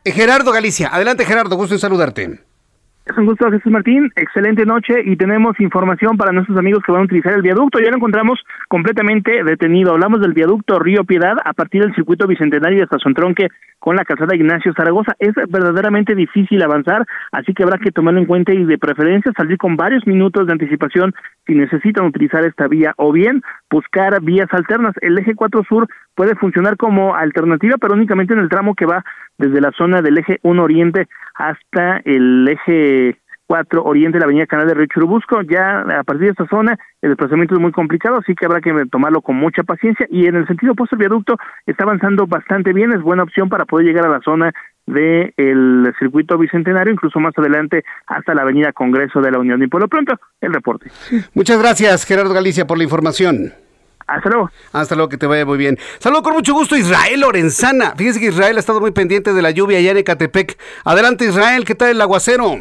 Eh, 0.03 0.11
Gerardo 0.11 0.51
Galicia. 0.51 0.89
Adelante, 0.91 1.25
Gerardo, 1.25 1.55
gusto 1.55 1.75
en 1.75 1.79
saludarte. 1.79 2.50
Es 3.03 3.17
un 3.17 3.25
gusto, 3.25 3.49
Jesús 3.49 3.71
Martín. 3.71 4.11
Excelente 4.15 4.63
noche 4.63 5.01
y 5.03 5.15
tenemos 5.15 5.59
información 5.59 6.17
para 6.17 6.31
nuestros 6.31 6.55
amigos 6.57 6.83
que 6.85 6.91
van 6.91 7.01
a 7.01 7.05
utilizar 7.05 7.33
el 7.33 7.41
viaducto. 7.41 7.79
Ya 7.79 7.89
lo 7.89 7.97
encontramos 7.97 8.39
completamente 8.67 9.43
detenido. 9.43 9.93
Hablamos 9.93 10.21
del 10.21 10.33
viaducto 10.33 10.77
Río 10.77 11.03
Piedad 11.03 11.35
a 11.43 11.53
partir 11.53 11.81
del 11.81 11.95
circuito 11.95 12.27
bicentenario 12.27 12.83
hasta 12.83 12.97
Tronque 13.15 13.47
con 13.79 13.95
la 13.95 14.05
calzada 14.05 14.35
Ignacio 14.35 14.71
Zaragoza. 14.77 15.15
Es 15.17 15.33
verdaderamente 15.49 16.13
difícil 16.13 16.61
avanzar, 16.61 17.03
así 17.31 17.55
que 17.55 17.63
habrá 17.63 17.79
que 17.79 17.91
tomarlo 17.91 18.19
en 18.19 18.27
cuenta 18.27 18.53
y 18.53 18.63
de 18.65 18.77
preferencia 18.77 19.31
salir 19.35 19.57
con 19.57 19.75
varios 19.75 20.05
minutos 20.05 20.45
de 20.45 20.53
anticipación 20.53 21.15
si 21.47 21.55
necesitan 21.55 22.05
utilizar 22.05 22.45
esta 22.45 22.67
vía 22.67 22.93
o 22.97 23.11
bien 23.11 23.41
buscar 23.71 24.21
vías 24.21 24.47
alternas. 24.51 24.93
El 25.01 25.17
eje 25.17 25.33
4 25.33 25.63
Sur 25.67 25.87
puede 26.15 26.35
funcionar 26.35 26.77
como 26.77 27.15
alternativa, 27.15 27.77
pero 27.79 27.93
únicamente 27.93 28.33
en 28.33 28.39
el 28.39 28.49
tramo 28.49 28.75
que 28.75 28.85
va 28.85 29.03
desde 29.37 29.61
la 29.61 29.71
zona 29.71 30.01
del 30.01 30.17
eje 30.17 30.39
1 30.43 30.63
Oriente 30.63 31.07
hasta 31.35 32.01
el 32.05 32.47
eje 32.47 33.17
4 33.51 33.83
Oriente, 33.83 34.17
la 34.17 34.23
avenida 34.23 34.45
Canal 34.45 34.65
de 34.65 34.73
Río 34.75 34.85
Churubusco. 34.85 35.41
Ya 35.41 35.81
a 35.81 36.03
partir 36.03 36.27
de 36.27 36.31
esta 36.31 36.47
zona 36.47 36.79
el 37.01 37.09
desplazamiento 37.09 37.55
es 37.55 37.59
muy 37.59 37.73
complicado, 37.73 38.19
así 38.19 38.33
que 38.33 38.45
habrá 38.45 38.61
que 38.61 38.71
tomarlo 38.89 39.21
con 39.21 39.35
mucha 39.35 39.63
paciencia. 39.63 40.07
Y 40.09 40.25
en 40.27 40.35
el 40.35 40.47
sentido 40.47 40.71
opuesto, 40.71 40.95
el 40.95 40.99
viaducto 40.99 41.35
está 41.65 41.83
avanzando 41.83 42.27
bastante 42.27 42.71
bien, 42.71 42.93
es 42.93 43.01
buena 43.01 43.23
opción 43.23 43.49
para 43.49 43.65
poder 43.65 43.87
llegar 43.87 44.05
a 44.05 44.09
la 44.09 44.21
zona 44.21 44.53
del 44.85 45.33
el 45.35 45.93
circuito 45.99 46.37
bicentenario, 46.37 46.93
incluso 46.93 47.19
más 47.19 47.37
adelante 47.37 47.83
hasta 48.07 48.33
la 48.33 48.43
avenida 48.43 48.71
Congreso 48.71 49.19
de 49.19 49.31
la 49.31 49.39
Unión. 49.39 49.61
Y 49.61 49.67
por 49.67 49.81
lo 49.81 49.89
pronto, 49.89 50.17
el 50.39 50.53
reporte. 50.53 50.89
Muchas 51.33 51.59
gracias, 51.59 52.05
Gerardo 52.05 52.33
Galicia, 52.33 52.65
por 52.65 52.77
la 52.77 52.85
información. 52.85 53.51
Hasta 54.11 54.29
luego. 54.29 54.51
Hasta 54.73 54.95
luego, 54.95 55.09
que 55.09 55.17
te 55.17 55.25
vaya 55.25 55.45
muy 55.45 55.57
bien. 55.57 55.79
Saludo 55.99 56.21
con 56.23 56.33
mucho 56.33 56.53
gusto 56.53 56.75
Israel 56.75 57.21
Lorenzana. 57.21 57.93
Fíjese 57.95 58.19
que 58.19 58.27
Israel 58.27 58.57
ha 58.57 58.59
estado 58.59 58.81
muy 58.81 58.91
pendiente 58.91 59.33
de 59.33 59.41
la 59.41 59.51
lluvia 59.51 59.77
allá 59.77 59.91
en 59.91 59.97
Ecatepec. 59.97 60.57
Adelante 60.83 61.25
Israel, 61.25 61.63
¿qué 61.63 61.75
tal 61.75 61.91
el 61.91 62.01
aguacero? 62.01 62.59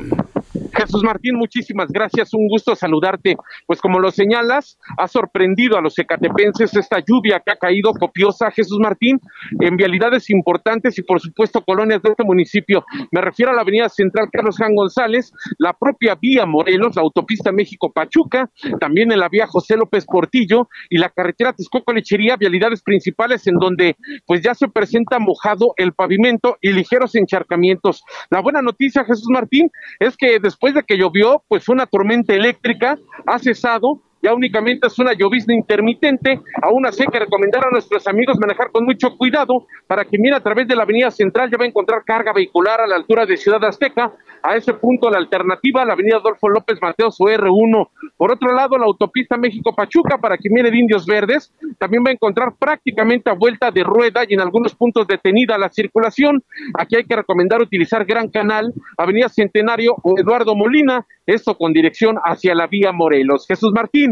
Jesús 0.80 1.04
Martín, 1.04 1.36
muchísimas 1.36 1.88
gracias, 1.92 2.32
un 2.32 2.48
gusto 2.48 2.74
saludarte. 2.74 3.36
Pues 3.66 3.82
como 3.82 3.98
lo 3.98 4.10
señalas, 4.10 4.78
ha 4.96 5.08
sorprendido 5.08 5.76
a 5.76 5.82
los 5.82 5.98
ecatepenses 5.98 6.74
esta 6.74 7.00
lluvia 7.00 7.42
que 7.44 7.52
ha 7.52 7.56
caído 7.56 7.92
copiosa, 7.92 8.50
Jesús 8.50 8.78
Martín, 8.80 9.20
en 9.60 9.76
vialidades 9.76 10.30
importantes 10.30 10.98
y 10.98 11.02
por 11.02 11.20
supuesto 11.20 11.62
colonias 11.62 12.00
de 12.00 12.08
este 12.08 12.24
municipio. 12.24 12.82
Me 13.12 13.20
refiero 13.20 13.52
a 13.52 13.54
la 13.54 13.60
avenida 13.60 13.90
central 13.90 14.30
Carlos 14.32 14.56
Jan 14.56 14.74
González, 14.74 15.34
la 15.58 15.74
propia 15.74 16.14
vía 16.14 16.46
Morelos, 16.46 16.96
la 16.96 17.02
autopista 17.02 17.52
México-Pachuca, 17.52 18.48
también 18.80 19.12
en 19.12 19.20
la 19.20 19.28
vía 19.28 19.46
José 19.46 19.76
López 19.76 20.06
Portillo 20.06 20.70
y 20.88 20.96
la 20.96 21.10
carretera 21.10 21.52
Texcoco-Lechería, 21.52 22.38
vialidades 22.38 22.82
principales 22.82 23.46
en 23.46 23.56
donde 23.56 23.96
pues 24.26 24.40
ya 24.40 24.54
se 24.54 24.68
presenta 24.68 25.18
mojado 25.18 25.74
el 25.76 25.92
pavimento 25.92 26.56
y 26.62 26.72
ligeros 26.72 27.14
encharcamientos. 27.16 28.02
La 28.30 28.40
buena 28.40 28.62
noticia, 28.62 29.04
Jesús 29.04 29.28
Martín, 29.28 29.70
es 29.98 30.16
que 30.16 30.38
después 30.38 30.69
de 30.74 30.82
que 30.82 30.96
llovió, 30.96 31.42
pues 31.48 31.68
una 31.68 31.86
tormenta 31.86 32.34
eléctrica 32.34 32.98
ha 33.26 33.38
cesado 33.38 34.00
ya 34.22 34.34
únicamente 34.34 34.86
es 34.86 34.98
una 34.98 35.12
llovizna 35.12 35.54
intermitente, 35.54 36.40
aún 36.62 36.86
así 36.86 37.02
hay 37.02 37.08
que 37.08 37.20
recomendar 37.20 37.66
a 37.66 37.70
nuestros 37.70 38.06
amigos 38.06 38.38
manejar 38.38 38.70
con 38.70 38.84
mucho 38.84 39.16
cuidado 39.16 39.66
para 39.86 40.04
que 40.04 40.18
mire 40.18 40.36
a 40.36 40.40
través 40.40 40.68
de 40.68 40.76
la 40.76 40.82
avenida 40.82 41.10
central 41.10 41.50
ya 41.50 41.58
va 41.58 41.64
a 41.64 41.68
encontrar 41.68 42.04
carga 42.04 42.32
vehicular 42.32 42.80
a 42.80 42.86
la 42.86 42.96
altura 42.96 43.26
de 43.26 43.36
Ciudad 43.36 43.64
Azteca, 43.64 44.12
a 44.42 44.56
ese 44.56 44.74
punto 44.74 45.10
la 45.10 45.18
alternativa, 45.18 45.84
la 45.84 45.92
avenida 45.92 46.16
Adolfo 46.16 46.48
López 46.48 46.78
Mateos 46.80 47.16
o 47.20 47.24
R1. 47.24 47.88
Por 48.16 48.32
otro 48.32 48.52
lado, 48.52 48.78
la 48.78 48.86
autopista 48.86 49.36
México-Pachuca 49.36 50.18
para 50.18 50.36
que 50.36 50.48
mire 50.50 50.70
de 50.70 50.78
Indios 50.78 51.06
Verdes, 51.06 51.52
también 51.78 52.02
va 52.06 52.10
a 52.10 52.14
encontrar 52.14 52.54
prácticamente 52.58 53.30
a 53.30 53.34
vuelta 53.34 53.70
de 53.70 53.82
rueda 53.82 54.22
y 54.26 54.34
en 54.34 54.40
algunos 54.40 54.74
puntos 54.74 55.06
detenida 55.06 55.58
la 55.58 55.68
circulación. 55.68 56.42
Aquí 56.78 56.96
hay 56.96 57.04
que 57.04 57.16
recomendar 57.16 57.60
utilizar 57.60 58.04
Gran 58.04 58.28
Canal, 58.28 58.72
Avenida 58.96 59.28
Centenario 59.28 59.94
o 60.02 60.18
Eduardo 60.18 60.54
Molina, 60.54 61.06
esto 61.26 61.56
con 61.56 61.72
dirección 61.72 62.16
hacia 62.24 62.54
la 62.54 62.66
vía 62.66 62.92
Morelos. 62.92 63.46
Jesús 63.46 63.72
Martín, 63.72 64.09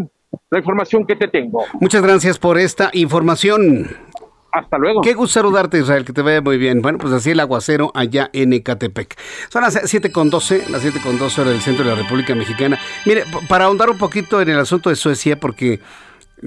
la 0.51 0.59
información 0.59 1.07
que 1.07 1.17
te 1.17 1.29
tengo. 1.29 1.65
Muchas 1.81 2.03
gracias 2.03 2.39
por 2.39 2.59
esta 2.59 2.91
información. 2.93 3.89
Hasta 4.51 4.79
luego. 4.79 5.03
Qué 5.03 5.15
gusto 5.15 5.41
saludarte, 5.41 5.79
Israel, 5.79 6.05
que 6.05 6.13
te 6.13 6.23
vaya 6.23 6.41
muy 6.41 6.57
bien. 6.57 6.81
Bueno, 6.81 6.99
pues 6.99 7.13
así 7.13 7.31
el 7.31 7.41
aguacero 7.41 7.93
allá 7.95 8.31
en 8.33 8.53
Ecatepec. 8.53 9.19
Son 9.51 9.63
las 9.63 9.79
7 9.85 10.11
con 10.11 10.31
12, 10.31 10.71
las 10.71 10.83
7 10.83 11.01
con 11.03 11.19
12 11.19 11.41
horas 11.41 11.53
del 11.53 11.63
centro 11.63 11.85
de 11.85 11.91
la 11.91 11.97
República 11.97 12.35
Mexicana. 12.35 12.79
Mire, 13.05 13.25
para 13.49 13.67
ahondar 13.67 13.91
un 13.91 13.99
poquito 13.99 14.41
en 14.41 14.49
el 14.49 14.59
asunto 14.59 14.89
de 14.89 14.97
Suecia, 14.97 15.39
porque 15.39 15.81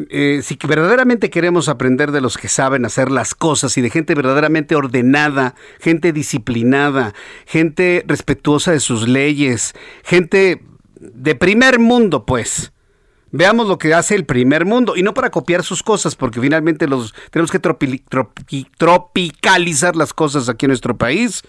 eh, 0.09 0.39
si 0.41 0.57
verdaderamente 0.67 1.29
queremos 1.29 1.69
aprender 1.69 2.11
de 2.11 2.21
los 2.21 2.38
que 2.38 2.47
saben 2.47 2.86
hacer 2.86 3.11
las 3.11 3.36
cosas 3.36 3.77
y 3.77 3.82
de 3.82 3.89
gente 3.89 4.15
verdaderamente 4.15 4.75
ordenada, 4.75 5.53
gente 5.79 6.11
disciplinada, 6.11 7.13
gente 7.45 8.03
respetuosa 8.07 8.71
de 8.71 8.79
sus 8.79 9.07
leyes, 9.07 9.73
gente 10.03 10.63
de 10.95 11.36
primer 11.36 11.77
mundo, 11.77 12.25
pues 12.25 12.71
Veamos 13.32 13.67
lo 13.67 13.77
que 13.77 13.93
hace 13.93 14.15
el 14.15 14.25
primer 14.25 14.65
mundo 14.65 14.95
y 14.95 15.03
no 15.03 15.13
para 15.13 15.29
copiar 15.29 15.63
sus 15.63 15.84
cosas, 15.84 16.15
porque 16.15 16.41
finalmente 16.41 16.88
los 16.88 17.13
tenemos 17.32 17.51
que 17.51 17.59
tropicalizar 18.77 19.95
las 19.95 20.13
cosas 20.13 20.49
aquí 20.49 20.65
en 20.65 20.71
nuestro 20.71 20.97
país. 20.97 21.43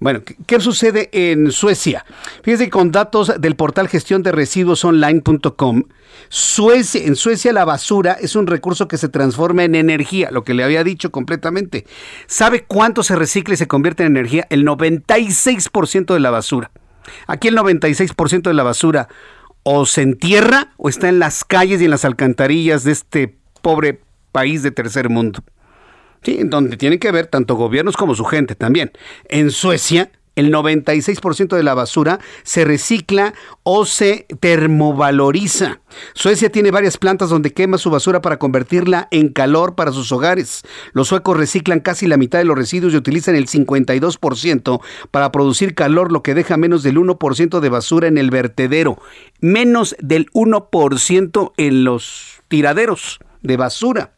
Bueno, 0.00 0.20
¿qué 0.46 0.60
sucede 0.60 1.08
en 1.12 1.50
Suecia? 1.50 2.04
Fíjense 2.42 2.68
con 2.68 2.92
datos 2.92 3.32
del 3.40 3.56
portal 3.56 3.88
gestión 3.88 4.22
de 4.22 4.32
residuos 4.32 4.84
online.com, 4.84 5.84
Suecia, 6.28 7.02
en 7.04 7.16
Suecia 7.16 7.52
la 7.52 7.64
basura 7.64 8.16
es 8.20 8.36
un 8.36 8.46
recurso 8.46 8.88
que 8.88 8.98
se 8.98 9.08
transforma 9.08 9.64
en 9.64 9.74
energía, 9.74 10.30
lo 10.30 10.44
que 10.44 10.54
le 10.54 10.64
había 10.64 10.84
dicho 10.84 11.10
completamente. 11.10 11.86
¿Sabe 12.26 12.64
cuánto 12.64 13.02
se 13.02 13.16
recicla 13.16 13.54
y 13.54 13.56
se 13.56 13.68
convierte 13.68 14.02
en 14.02 14.16
energía? 14.16 14.46
El 14.50 14.64
96% 14.66 16.12
de 16.12 16.20
la 16.20 16.30
basura. 16.30 16.70
Aquí 17.26 17.48
el 17.48 17.56
96% 17.56 18.42
de 18.42 18.54
la 18.54 18.62
basura 18.62 19.08
o 19.64 19.86
se 19.86 20.02
entierra 20.02 20.72
o 20.76 20.88
está 20.88 21.08
en 21.08 21.18
las 21.18 21.44
calles 21.44 21.80
y 21.80 21.86
en 21.86 21.90
las 21.90 22.04
alcantarillas 22.04 22.84
de 22.84 22.92
este 22.92 23.36
pobre 23.60 24.00
país 24.30 24.62
de 24.62 24.70
tercer 24.70 25.08
mundo. 25.08 25.42
Sí, 26.22 26.38
donde 26.44 26.76
tienen 26.76 26.98
que 26.98 27.10
ver 27.10 27.26
tanto 27.26 27.56
gobiernos 27.56 27.96
como 27.96 28.14
su 28.14 28.24
gente 28.24 28.54
también. 28.54 28.92
En 29.28 29.50
Suecia, 29.50 30.10
el 30.36 30.52
96% 30.52 31.56
de 31.56 31.62
la 31.62 31.74
basura 31.74 32.20
se 32.42 32.64
recicla 32.64 33.34
o 33.62 33.84
se 33.86 34.26
termovaloriza. 34.40 35.80
Suecia 36.14 36.50
tiene 36.50 36.70
varias 36.70 36.98
plantas 36.98 37.30
donde 37.30 37.52
quema 37.52 37.78
su 37.78 37.90
basura 37.90 38.20
para 38.20 38.38
convertirla 38.38 39.08
en 39.10 39.28
calor 39.28 39.74
para 39.74 39.92
sus 39.92 40.10
hogares. 40.12 40.62
Los 40.92 41.08
suecos 41.08 41.36
reciclan 41.36 41.80
casi 41.80 42.06
la 42.06 42.16
mitad 42.16 42.38
de 42.38 42.44
los 42.44 42.56
residuos 42.56 42.92
y 42.92 42.96
utilizan 42.96 43.36
el 43.36 43.46
52% 43.46 44.80
para 45.10 45.32
producir 45.32 45.74
calor, 45.74 46.12
lo 46.12 46.22
que 46.22 46.34
deja 46.34 46.56
menos 46.56 46.82
del 46.82 46.96
1% 46.96 47.60
de 47.60 47.68
basura 47.68 48.08
en 48.08 48.18
el 48.18 48.30
vertedero, 48.30 48.98
menos 49.40 49.96
del 50.00 50.26
1% 50.32 51.52
en 51.56 51.84
los 51.84 52.42
tiraderos 52.48 53.20
de 53.42 53.56
basura. 53.56 54.14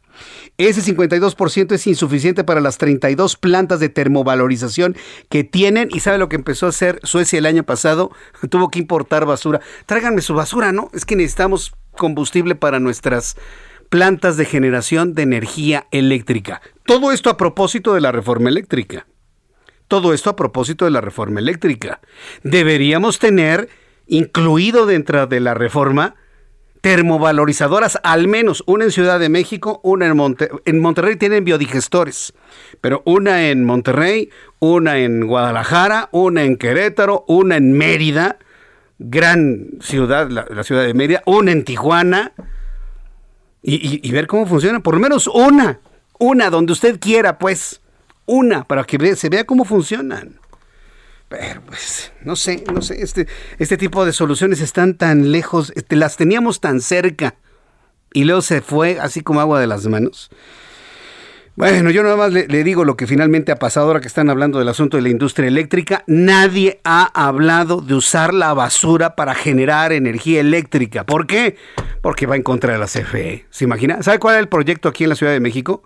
Ese 0.58 0.80
52% 0.80 1.72
es 1.72 1.86
insuficiente 1.86 2.42
para 2.42 2.60
las 2.60 2.78
32 2.78 3.36
plantas 3.36 3.78
de 3.78 3.90
termovalorización 3.90 4.96
que 5.28 5.44
tienen. 5.44 5.88
¿Y 5.92 6.00
sabe 6.00 6.18
lo 6.18 6.28
que 6.28 6.36
empezó 6.36 6.66
a 6.66 6.70
hacer 6.70 6.98
Suecia 7.02 7.38
el 7.38 7.46
año 7.46 7.64
pasado? 7.64 8.10
Tuvo 8.50 8.70
que 8.70 8.78
importar 8.78 9.26
basura. 9.26 9.60
Tráiganme 9.84 10.22
su 10.22 10.34
basura, 10.34 10.72
¿no? 10.72 10.90
Es 10.94 11.04
que 11.04 11.16
necesitamos 11.16 11.74
combustible 11.92 12.54
para 12.54 12.80
nuestras 12.80 13.36
plantas 13.90 14.36
de 14.36 14.46
generación 14.46 15.14
de 15.14 15.22
energía 15.22 15.86
eléctrica. 15.90 16.62
Todo 16.84 17.12
esto 17.12 17.30
a 17.30 17.36
propósito 17.36 17.94
de 17.94 18.00
la 18.00 18.12
reforma 18.12 18.48
eléctrica. 18.48 19.06
Todo 19.88 20.12
esto 20.14 20.30
a 20.30 20.36
propósito 20.36 20.84
de 20.84 20.90
la 20.90 21.00
reforma 21.00 21.38
eléctrica. 21.38 22.00
Deberíamos 22.42 23.18
tener 23.18 23.68
incluido 24.06 24.86
dentro 24.86 25.26
de 25.26 25.40
la 25.40 25.54
reforma 25.54 26.16
termovalorizadoras, 26.86 27.98
al 28.04 28.28
menos 28.28 28.62
una 28.64 28.84
en 28.84 28.92
Ciudad 28.92 29.18
de 29.18 29.28
México, 29.28 29.80
una 29.82 30.06
en 30.06 30.16
Monterrey. 30.16 30.56
En 30.66 30.78
Monterrey 30.80 31.16
tienen 31.16 31.44
biodigestores, 31.44 32.32
pero 32.80 33.02
una 33.04 33.48
en 33.48 33.64
Monterrey, 33.64 34.30
una 34.60 34.96
en 34.98 35.26
Guadalajara, 35.26 36.08
una 36.12 36.44
en 36.44 36.56
Querétaro, 36.56 37.24
una 37.26 37.56
en 37.56 37.72
Mérida, 37.72 38.38
gran 39.00 39.70
ciudad, 39.80 40.30
la, 40.30 40.62
ciudad 40.62 40.86
de 40.86 40.94
Mérida, 40.94 41.24
una 41.26 41.50
en 41.50 41.64
Tijuana, 41.64 42.34
y, 43.64 44.08
y 44.08 44.12
ver 44.12 44.28
cómo 44.28 44.46
funciona, 44.46 44.78
por 44.78 44.94
lo 44.94 45.00
menos 45.00 45.26
una, 45.26 45.80
una 46.20 46.50
donde 46.50 46.72
usted 46.72 47.00
quiera, 47.00 47.36
pues, 47.36 47.80
una, 48.26 48.62
para 48.62 48.84
que 48.84 49.16
se 49.16 49.28
vea 49.28 49.42
cómo 49.42 49.64
funcionan. 49.64 50.38
Pero 51.28 51.60
pues, 51.62 52.12
no 52.22 52.36
sé, 52.36 52.62
no 52.72 52.82
sé, 52.82 53.02
este, 53.02 53.26
este 53.58 53.76
tipo 53.76 54.04
de 54.04 54.12
soluciones 54.12 54.60
están 54.60 54.94
tan 54.94 55.32
lejos, 55.32 55.72
este, 55.74 55.96
las 55.96 56.16
teníamos 56.16 56.60
tan 56.60 56.80
cerca 56.80 57.34
y 58.12 58.24
luego 58.24 58.42
se 58.42 58.60
fue 58.60 58.98
así 59.00 59.22
como 59.22 59.40
agua 59.40 59.60
de 59.60 59.66
las 59.66 59.86
manos. 59.86 60.30
Bueno, 61.56 61.90
yo 61.90 62.02
nada 62.02 62.16
más 62.16 62.32
le, 62.34 62.64
digo 62.64 62.84
lo 62.84 62.98
que 62.98 63.06
finalmente 63.06 63.50
ha 63.50 63.56
pasado 63.56 63.86
ahora 63.86 64.00
que 64.00 64.08
están 64.08 64.28
hablando 64.28 64.58
del 64.58 64.68
asunto 64.68 64.98
de 64.98 65.02
la 65.02 65.08
industria 65.08 65.48
eléctrica. 65.48 66.04
Nadie 66.06 66.80
ha 66.84 67.04
hablado 67.14 67.80
de 67.80 67.94
usar 67.94 68.34
la 68.34 68.52
basura 68.52 69.16
para 69.16 69.34
generar 69.34 69.92
energía 69.92 70.40
eléctrica. 70.40 71.04
¿Por 71.04 71.26
qué? 71.26 71.56
Porque 72.02 72.26
va 72.26 72.36
en 72.36 72.42
contra 72.42 72.74
de 72.74 72.78
la 72.78 72.84
CFE. 72.84 73.46
¿Se 73.48 73.64
imagina? 73.64 74.02
¿Sabe 74.02 74.18
cuál 74.18 74.34
es 74.34 74.40
el 74.40 74.48
proyecto 74.48 74.90
aquí 74.90 75.04
en 75.04 75.10
la 75.10 75.16
Ciudad 75.16 75.32
de 75.32 75.40
México? 75.40 75.82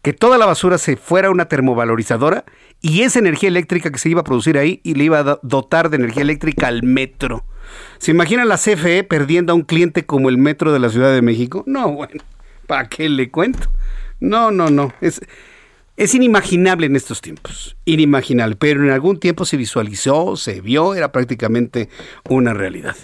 Que 0.00 0.14
toda 0.14 0.38
la 0.38 0.46
basura 0.46 0.78
se 0.78 0.96
fuera 0.96 1.28
a 1.28 1.30
una 1.30 1.44
termovalorizadora 1.44 2.46
y 2.82 3.02
esa 3.02 3.20
energía 3.20 3.48
eléctrica 3.48 3.90
que 3.90 3.98
se 3.98 4.10
iba 4.10 4.20
a 4.20 4.24
producir 4.24 4.58
ahí 4.58 4.80
y 4.82 4.94
le 4.94 5.04
iba 5.04 5.20
a 5.20 5.38
dotar 5.42 5.88
de 5.88 5.96
energía 5.96 6.22
eléctrica 6.22 6.66
al 6.66 6.82
metro. 6.82 7.44
¿Se 7.98 8.10
imagina 8.10 8.44
la 8.44 8.58
CFE 8.58 9.04
perdiendo 9.04 9.52
a 9.52 9.56
un 9.56 9.62
cliente 9.62 10.04
como 10.04 10.28
el 10.28 10.36
metro 10.36 10.72
de 10.72 10.80
la 10.80 10.90
Ciudad 10.90 11.14
de 11.14 11.22
México? 11.22 11.62
No, 11.66 11.92
bueno, 11.92 12.22
¿para 12.66 12.88
qué 12.88 13.08
le 13.08 13.30
cuento? 13.30 13.70
No, 14.18 14.50
no, 14.50 14.68
no. 14.68 14.92
Es, 15.00 15.20
es 15.96 16.14
inimaginable 16.14 16.86
en 16.86 16.96
estos 16.96 17.20
tiempos, 17.20 17.76
inimaginable, 17.84 18.56
pero 18.56 18.82
en 18.82 18.90
algún 18.90 19.20
tiempo 19.20 19.44
se 19.44 19.58
visualizó, 19.58 20.36
se 20.36 20.62
vio, 20.62 20.94
era 20.94 21.12
prácticamente 21.12 21.90
una 22.28 22.54
realidad. 22.54 22.96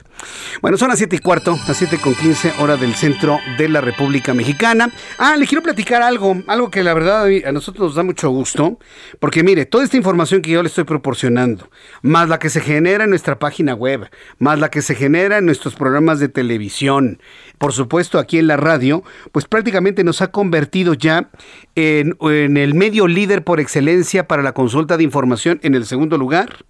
Bueno, 0.62 0.78
son 0.78 0.88
las 0.88 0.98
7 0.98 1.16
y 1.16 1.18
cuarto, 1.18 1.58
las 1.68 1.76
7 1.76 1.98
con 1.98 2.14
15 2.14 2.54
hora 2.60 2.76
del 2.78 2.94
centro 2.94 3.38
de 3.58 3.68
la 3.68 3.82
República 3.82 4.32
Mexicana. 4.32 4.90
Ah, 5.18 5.36
le 5.36 5.46
quiero 5.46 5.62
platicar 5.62 6.00
algo, 6.00 6.42
algo 6.46 6.70
que 6.70 6.82
la 6.82 6.94
verdad 6.94 7.28
a 7.44 7.52
nosotros 7.52 7.88
nos 7.88 7.94
da 7.94 8.02
mucho 8.02 8.30
gusto, 8.30 8.78
porque 9.20 9.42
mire, 9.42 9.66
toda 9.66 9.84
esta 9.84 9.98
información 9.98 10.40
que 10.40 10.50
yo 10.50 10.62
le 10.62 10.68
estoy 10.68 10.84
proporcionando, 10.84 11.70
más 12.00 12.30
la 12.30 12.38
que 12.38 12.48
se 12.48 12.62
genera 12.62 13.04
en 13.04 13.10
nuestra 13.10 13.38
página 13.38 13.74
web, 13.74 14.08
más 14.38 14.58
la 14.58 14.70
que 14.70 14.80
se 14.80 14.94
genera 14.94 15.38
en 15.38 15.44
nuestros 15.44 15.74
programas 15.74 16.20
de 16.20 16.30
televisión, 16.30 17.20
por 17.58 17.72
supuesto 17.72 18.18
aquí 18.18 18.38
en 18.38 18.46
la 18.46 18.56
radio, 18.56 19.02
pues 19.32 19.46
prácticamente 19.46 20.04
nos 20.04 20.22
ha 20.22 20.30
convertido 20.30 20.94
ya 20.94 21.30
en, 21.74 22.16
el 22.20 22.74
medio 22.74 23.06
líder 23.06 23.44
por 23.44 23.60
excelencia 23.60 24.26
para 24.26 24.42
la 24.42 24.52
consulta 24.52 24.96
de 24.96 25.04
información 25.04 25.60
en 25.62 25.74
el 25.74 25.84
segundo 25.84 26.16
lugar. 26.18 26.64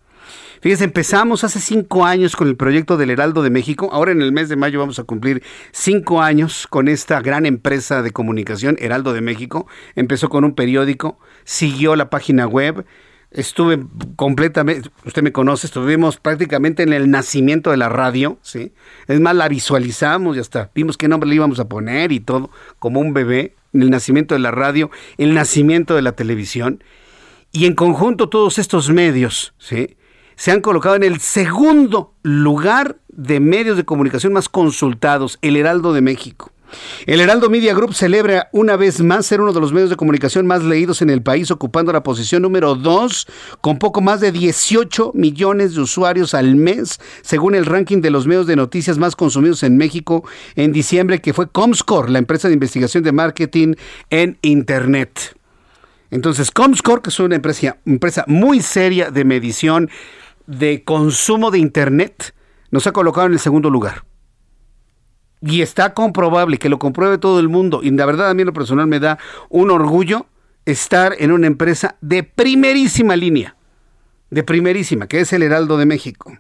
Fíjense, 0.61 0.85
empezamos 0.85 1.45
hace 1.45 1.61
cinco 1.61 2.05
años 2.05 2.35
con 2.35 2.49
el 2.49 2.57
proyecto 2.57 2.97
del 2.97 3.11
Heraldo 3.11 3.43
de 3.43 3.51
México. 3.51 3.91
Ahora 3.93 4.11
en 4.11 4.21
el 4.21 4.33
mes 4.33 4.49
de 4.49 4.57
mayo 4.57 4.81
vamos 4.81 4.99
a 4.99 5.05
cumplir 5.05 5.43
cinco 5.71 6.21
años 6.21 6.67
con 6.67 6.89
esta 6.89 7.21
gran 7.21 7.47
empresa 7.47 8.03
de 8.03 8.11
comunicación, 8.11 8.77
Heraldo 8.81 9.13
de 9.13 9.21
México. 9.21 9.69
Empezó 9.95 10.29
con 10.29 10.43
un 10.43 10.57
periódico, 10.57 11.21
siguió 11.45 11.95
la 11.95 12.11
página 12.11 12.49
web. 12.49 12.85
Estuve 13.31 13.85
completamente, 14.17 14.89
usted 15.05 15.23
me 15.23 15.33
conoce, 15.33 15.67
estuvimos 15.67 16.17
prácticamente 16.17 16.83
en 16.83 16.95
el 16.95 17.11
nacimiento 17.11 17.71
de 17.71 17.77
la 17.77 17.91
radio, 17.91 18.39
¿sí? 18.43 18.73
Es 19.07 19.21
más, 19.21 19.35
la 19.37 19.49
visualizamos 19.49 20.37
y 20.37 20.41
hasta 20.41 20.71
vimos 20.75 20.97
qué 20.97 21.09
nombre 21.09 21.29
le 21.29 21.35
íbamos 21.37 21.61
a 21.61 21.69
poner 21.69 22.11
y 22.11 22.21
todo, 22.21 22.51
como 22.79 23.01
un 23.01 23.13
bebé 23.13 23.55
el 23.75 23.91
nacimiento 23.91 24.35
de 24.35 24.41
la 24.41 24.51
radio, 24.51 24.91
el 25.19 25.35
nacimiento 25.35 25.95
de 25.95 26.03
la 26.03 26.13
televisión. 26.13 26.83
Y 27.53 27.67
en 27.67 27.75
conjunto 27.75 28.29
todos 28.29 28.59
estos 28.59 28.91
medios 28.91 29.55
¿sí? 29.59 29.97
se 30.37 30.51
han 30.51 30.61
colocado 30.61 30.97
en 30.97 31.03
el 31.03 31.21
segundo 31.21 32.15
lugar 32.23 32.99
de 33.09 33.41
medios 33.41 33.77
de 33.77 33.85
comunicación 33.85 34.33
más 34.33 34.49
consultados, 34.49 35.39
el 35.43 35.57
Heraldo 35.57 35.93
de 35.93 36.03
México. 36.03 36.53
El 37.07 37.21
Heraldo 37.21 37.49
Media 37.49 37.75
Group 37.75 37.95
celebra 37.95 38.49
una 38.53 38.77
vez 38.77 39.01
más 39.01 39.27
ser 39.27 39.41
uno 39.41 39.53
de 39.53 39.61
los 39.61 39.73
medios 39.73 39.91
de 39.91 39.97
comunicación 39.97 40.47
más 40.47 40.63
leídos 40.63 41.01
en 41.03 41.11
el 41.11 41.23
país, 41.23 41.51
ocupando 41.51 41.93
la 41.93 42.03
posición 42.03 42.43
número 42.43 42.75
2, 42.75 43.27
con 43.61 43.79
poco 43.79 44.01
más 44.01 44.21
de 44.21 44.33
18 44.33 45.13
millones 45.15 45.75
de 45.75 45.81
usuarios 45.81 46.35
al 46.35 46.57
mes, 46.57 47.01
según 47.23 47.55
el 47.55 47.67
ranking 47.67 48.01
de 48.01 48.11
los 48.11 48.27
medios 48.27 48.47
de 48.47 48.57
noticias 48.57 48.99
más 48.99 49.17
consumidos 49.17 49.63
en 49.63 49.77
México 49.77 50.25
en 50.57 50.73
diciembre, 50.73 51.21
que 51.21 51.33
fue 51.33 51.49
Comscore, 51.49 52.11
la 52.11 52.19
empresa 52.19 52.49
de 52.49 52.55
investigación 52.55 53.03
de 53.03 53.13
marketing 53.13 53.75
en 54.11 54.39
Internet. 54.43 55.37
Entonces, 56.11 56.51
Comscore, 56.51 57.03
que 57.03 57.11
es 57.11 57.21
una 57.21 57.37
empresa, 57.37 57.79
empresa 57.85 58.25
muy 58.27 58.61
seria 58.61 59.11
de 59.11 59.25
medición 59.25 59.91
de 60.47 60.83
consumo 60.85 61.51
de 61.51 61.59
Internet, 61.59 62.35
nos 62.71 62.87
ha 62.87 62.93
colocado 62.93 63.27
en 63.27 63.35
el 63.35 63.39
segundo 63.39 63.71
lugar 63.71 64.05
y 65.41 65.63
está 65.63 65.95
comprobable, 65.95 66.59
que 66.59 66.69
lo 66.69 66.79
compruebe 66.79 67.19
todo 67.19 67.41
el 67.41 67.49
mundo, 67.49 67.81
y 67.83 67.91
la 67.91 68.07
verdad 68.07 68.31
a 68.31 68.35
mí 68.35 68.43
en 68.43 68.47
lo 68.47 68.53
personal 68.53 68.87
me 68.87 69.01
da 69.01 69.19
un 69.49 69.71
orgullo 69.71 70.27
estar 70.65 71.15
en 71.19 71.33
una 71.33 71.47
empresa 71.47 71.97
de 72.01 72.23
primerísima 72.23 73.17
línea, 73.17 73.57
de 74.31 74.43
primerísima, 74.43 75.07
que 75.07 75.21
es 75.21 75.33
el 75.33 75.43
Heraldo 75.43 75.79
de 75.79 75.87
México. 75.87 76.39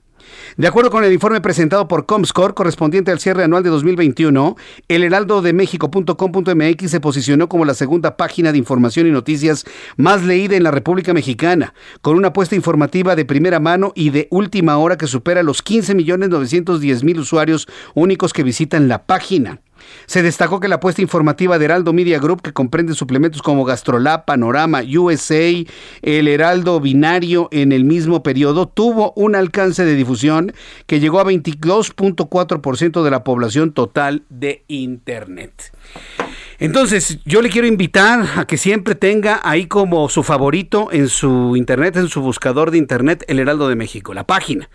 De 0.56 0.66
acuerdo 0.66 0.90
con 0.90 1.05
el 1.05 1.12
informe 1.12 1.40
presentado 1.40 1.88
por 1.88 2.06
Comscore 2.06 2.55
correspondiente 2.55 3.10
al 3.10 3.20
cierre 3.20 3.44
anual 3.44 3.62
de 3.62 3.70
2021, 3.70 4.56
el 4.88 5.05
heraldodemexico.com.mx 5.05 6.90
se 6.90 7.00
posicionó 7.00 7.48
como 7.48 7.64
la 7.64 7.74
segunda 7.74 8.16
página 8.16 8.52
de 8.52 8.59
información 8.59 9.06
y 9.06 9.10
noticias 9.10 9.64
más 9.96 10.24
leída 10.24 10.56
en 10.56 10.62
la 10.64 10.70
República 10.70 11.14
Mexicana, 11.14 11.74
con 12.00 12.16
una 12.16 12.28
apuesta 12.28 12.56
informativa 12.56 13.16
de 13.16 13.24
primera 13.24 13.60
mano 13.60 13.92
y 13.94 14.10
de 14.10 14.28
última 14.30 14.78
hora 14.78 14.96
que 14.96 15.06
supera 15.06 15.42
los 15.42 15.62
15 15.62 15.94
millones 15.94 16.28
910 16.28 17.05
mil 17.05 17.20
usuarios 17.20 17.68
únicos 17.94 18.32
que 18.32 18.42
visitan 18.42 18.88
la 18.88 19.06
página. 19.06 19.60
Se 20.06 20.22
destacó 20.22 20.60
que 20.60 20.68
la 20.68 20.76
apuesta 20.76 21.02
informativa 21.02 21.59
de 21.59 21.64
Heraldo 21.64 21.92
Media 21.92 22.18
Group, 22.18 22.42
que 22.42 22.52
comprende 22.52 22.94
suplementos 22.94 23.42
como 23.42 23.64
Gastrolab, 23.64 24.24
Panorama, 24.24 24.82
USA, 24.82 25.50
el 26.02 26.28
Heraldo 26.28 26.80
Binario 26.80 27.48
en 27.52 27.72
el 27.72 27.84
mismo 27.84 28.22
periodo, 28.22 28.68
tuvo 28.68 29.12
un 29.16 29.34
alcance 29.34 29.84
de 29.84 29.94
difusión 29.94 30.52
que 30.86 31.00
llegó 31.00 31.20
a 31.20 31.24
22.4% 31.24 33.02
de 33.02 33.10
la 33.10 33.24
población 33.24 33.72
total 33.72 34.22
de 34.28 34.64
Internet. 34.68 35.72
Entonces, 36.60 37.20
yo 37.24 37.40
le 37.40 37.50
quiero 37.50 37.68
invitar 37.68 38.26
a 38.36 38.44
que 38.44 38.56
siempre 38.56 38.96
tenga 38.96 39.40
ahí 39.44 39.66
como 39.66 40.09
su 40.09 40.24
favorito 40.24 40.88
en 40.90 41.09
su 41.09 41.55
internet, 41.56 41.96
en 41.96 42.09
su 42.09 42.20
buscador 42.20 42.72
de 42.72 42.78
internet, 42.78 43.24
el 43.28 43.38
Heraldo 43.38 43.68
de 43.68 43.76
México, 43.76 44.12
la 44.12 44.26
página. 44.26 44.68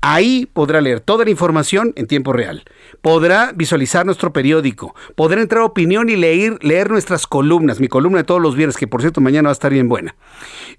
Ahí 0.00 0.46
podrá 0.52 0.80
leer 0.80 1.00
toda 1.00 1.24
la 1.24 1.30
información 1.30 1.92
en 1.96 2.06
tiempo 2.06 2.32
real. 2.32 2.64
Podrá 3.00 3.52
visualizar 3.54 4.06
nuestro 4.06 4.32
periódico. 4.32 4.94
Podrá 5.14 5.40
entrar 5.40 5.62
a 5.62 5.66
opinión 5.66 6.08
y 6.08 6.16
leer, 6.16 6.62
leer 6.62 6.90
nuestras 6.90 7.26
columnas. 7.26 7.80
Mi 7.80 7.88
columna 7.88 8.18
de 8.18 8.24
todos 8.24 8.40
los 8.40 8.54
viernes, 8.54 8.76
que 8.76 8.86
por 8.86 9.00
cierto 9.00 9.20
mañana 9.20 9.48
va 9.48 9.52
a 9.52 9.52
estar 9.52 9.72
bien 9.72 9.88
buena. 9.88 10.14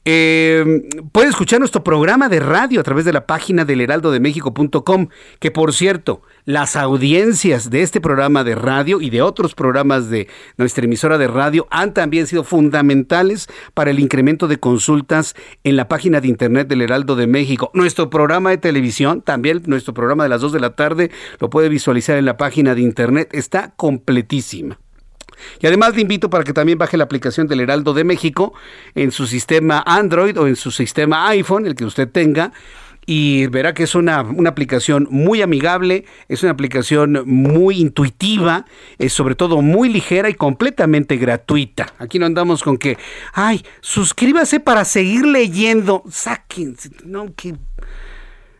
Eh, 0.05 0.87
puede 1.11 1.29
escuchar 1.29 1.59
nuestro 1.59 1.83
programa 1.83 2.29
de 2.29 2.39
radio 2.39 2.79
a 2.79 2.83
través 2.83 3.05
de 3.05 3.13
la 3.13 3.25
página 3.25 3.65
del 3.65 3.81
heraldodemexico.com, 3.81 5.07
que 5.39 5.51
por 5.51 5.73
cierto, 5.73 6.21
las 6.45 6.77
audiencias 6.77 7.69
de 7.69 7.81
este 7.81 7.99
programa 7.99 8.45
de 8.45 8.55
radio 8.55 9.01
y 9.01 9.09
de 9.09 9.21
otros 9.21 9.53
programas 9.53 10.09
de 10.09 10.29
nuestra 10.57 10.85
emisora 10.85 11.17
de 11.17 11.27
radio 11.27 11.67
han 11.71 11.93
también 11.93 12.25
sido 12.25 12.45
fundamentales 12.45 13.47
para 13.73 13.91
el 13.91 13.99
incremento 13.99 14.47
de 14.47 14.57
consultas 14.57 15.35
en 15.65 15.75
la 15.75 15.89
página 15.89 16.21
de 16.21 16.29
internet 16.29 16.69
del 16.69 16.83
Heraldo 16.83 17.17
de 17.17 17.27
México. 17.27 17.69
Nuestro 17.73 18.09
programa 18.09 18.51
de 18.51 18.57
televisión, 18.57 19.21
también 19.21 19.61
nuestro 19.65 19.93
programa 19.93 20.23
de 20.23 20.29
las 20.29 20.39
2 20.41 20.53
de 20.53 20.59
la 20.61 20.75
tarde, 20.75 21.11
lo 21.39 21.49
puede 21.49 21.67
visualizar 21.67 22.17
en 22.17 22.25
la 22.25 22.37
página 22.37 22.75
de 22.75 22.81
internet. 22.81 23.29
Está 23.33 23.73
completísima. 23.75 24.79
Y 25.59 25.67
además 25.67 25.95
le 25.95 26.01
invito 26.01 26.29
para 26.29 26.43
que 26.43 26.53
también 26.53 26.77
baje 26.77 26.97
la 26.97 27.03
aplicación 27.03 27.47
del 27.47 27.61
Heraldo 27.61 27.93
de 27.93 28.03
México 28.03 28.53
en 28.95 29.11
su 29.11 29.27
sistema 29.27 29.83
Android 29.85 30.37
o 30.39 30.47
en 30.47 30.55
su 30.55 30.71
sistema 30.71 31.27
iPhone, 31.29 31.65
el 31.65 31.75
que 31.75 31.85
usted 31.85 32.09
tenga 32.09 32.51
y 33.09 33.47
verá 33.47 33.73
que 33.73 33.83
es 33.83 33.95
una, 33.95 34.19
aplicación 34.19 35.07
muy 35.09 35.41
amigable, 35.41 36.03
es 36.27 36.43
una 36.43 36.51
aplicación 36.51 37.23
muy 37.25 37.79
intuitiva, 37.79 38.65
es 38.99 39.13
sobre 39.13 39.33
todo 39.33 39.61
muy 39.61 39.87
ligera 39.87 40.29
y 40.29 40.33
completamente 40.33 41.15
gratuita. 41.15 41.93
Aquí 41.99 42.19
no 42.19 42.25
andamos 42.25 42.63
con 42.63 42.77
que, 42.77 42.97
ay, 43.31 43.63
suscríbase 43.79 44.59
para 44.59 44.83
seguir 44.83 45.25
leyendo. 45.25 46.03
Sáquense, 46.11 46.89
no, 47.05 47.33
que 47.33 47.55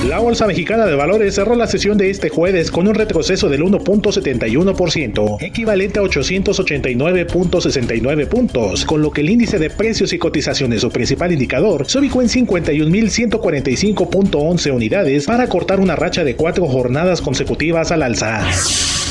La 0.07 0.19
Bolsa 0.19 0.47
Mexicana 0.47 0.85
de 0.85 0.95
Valores 0.95 1.35
cerró 1.35 1.55
la 1.55 1.67
sesión 1.67 1.97
de 1.97 2.09
este 2.09 2.29
jueves 2.29 2.71
con 2.71 2.87
un 2.87 2.95
retroceso 2.95 3.49
del 3.49 3.63
1.71%, 3.63 5.41
equivalente 5.41 5.99
a 5.99 6.03
889.69 6.03 8.27
puntos, 8.27 8.85
con 8.85 9.01
lo 9.01 9.11
que 9.11 9.19
el 9.21 9.29
índice 9.29 9.59
de 9.59 9.69
precios 9.69 10.13
y 10.13 10.17
cotizaciones, 10.17 10.79
su 10.81 10.89
principal 10.89 11.33
indicador, 11.33 11.85
se 11.87 11.99
ubicó 11.99 12.21
en 12.21 12.29
51.145.11 12.29 14.73
unidades 14.73 15.25
para 15.25 15.49
cortar 15.49 15.81
una 15.81 15.97
racha 15.97 16.23
de 16.23 16.35
cuatro 16.35 16.67
jornadas 16.67 17.21
consecutivas 17.21 17.91
al 17.91 18.03
alza. 18.03 18.47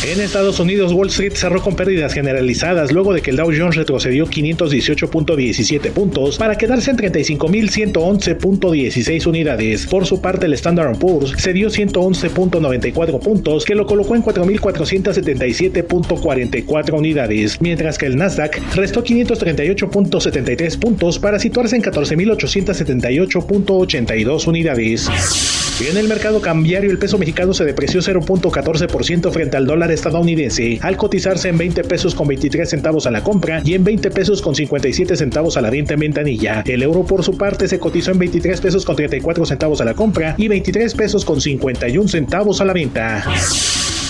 En 0.04 0.20
Estados 0.20 0.60
Unidos, 0.60 0.92
Wall 0.92 1.08
Street 1.08 1.32
cerró 1.34 1.60
con 1.60 1.74
pérdidas 1.74 2.14
generalizadas 2.14 2.92
luego 2.92 3.12
de 3.12 3.20
que 3.20 3.30
el 3.30 3.36
Dow 3.36 3.46
Jones 3.46 3.74
retrocedió 3.74 4.26
518.17 4.26 5.90
puntos 5.90 6.38
para 6.38 6.56
quedarse 6.56 6.92
en 6.92 6.98
35.111.16 6.98 9.26
unidades. 9.26 9.86
Por 9.86 10.06
su 10.06 10.22
parte, 10.22 10.46
el 10.46 10.52
Standard 10.54 10.96
Poor's 10.98 11.34
se 11.36 11.52
dio 11.52 11.68
111.94 11.68 13.18
puntos, 13.18 13.64
que 13.64 13.74
lo 13.74 13.86
colocó 13.86 14.14
en 14.14 14.22
4.477.44 14.22 16.96
unidades, 16.96 17.60
mientras 17.60 17.98
que 17.98 18.06
el 18.06 18.14
Nasdaq 18.16 18.60
restó 18.76 19.02
538.73 19.02 20.78
puntos 20.78 21.18
para 21.18 21.40
situarse 21.40 21.74
en 21.74 21.82
14.878.82 21.82 24.46
unidades. 24.46 25.57
En 25.80 25.96
el 25.96 26.08
mercado 26.08 26.40
cambiario, 26.40 26.90
el 26.90 26.98
peso 26.98 27.18
mexicano 27.18 27.54
se 27.54 27.64
depreció 27.64 28.00
0.14% 28.00 29.30
frente 29.30 29.56
al 29.56 29.64
dólar 29.64 29.92
estadounidense, 29.92 30.80
al 30.82 30.96
cotizarse 30.96 31.48
en 31.48 31.56
20 31.56 31.84
pesos 31.84 32.16
con 32.16 32.26
23 32.26 32.68
centavos 32.68 33.06
a 33.06 33.12
la 33.12 33.22
compra 33.22 33.62
y 33.64 33.74
en 33.74 33.84
20 33.84 34.10
pesos 34.10 34.42
con 34.42 34.56
57 34.56 35.16
centavos 35.16 35.56
a 35.56 35.60
la 35.60 35.70
venta 35.70 35.94
en 35.94 36.00
ventanilla. 36.00 36.64
El 36.66 36.82
euro, 36.82 37.04
por 37.04 37.22
su 37.22 37.38
parte, 37.38 37.68
se 37.68 37.78
cotizó 37.78 38.10
en 38.10 38.18
23 38.18 38.60
pesos 38.60 38.84
con 38.84 38.96
34 38.96 39.46
centavos 39.46 39.80
a 39.80 39.84
la 39.84 39.94
compra 39.94 40.34
y 40.36 40.48
23 40.48 40.94
pesos 40.94 41.24
con 41.24 41.40
51 41.40 42.08
centavos 42.08 42.60
a 42.60 42.64
la 42.64 42.72
venta. 42.72 43.24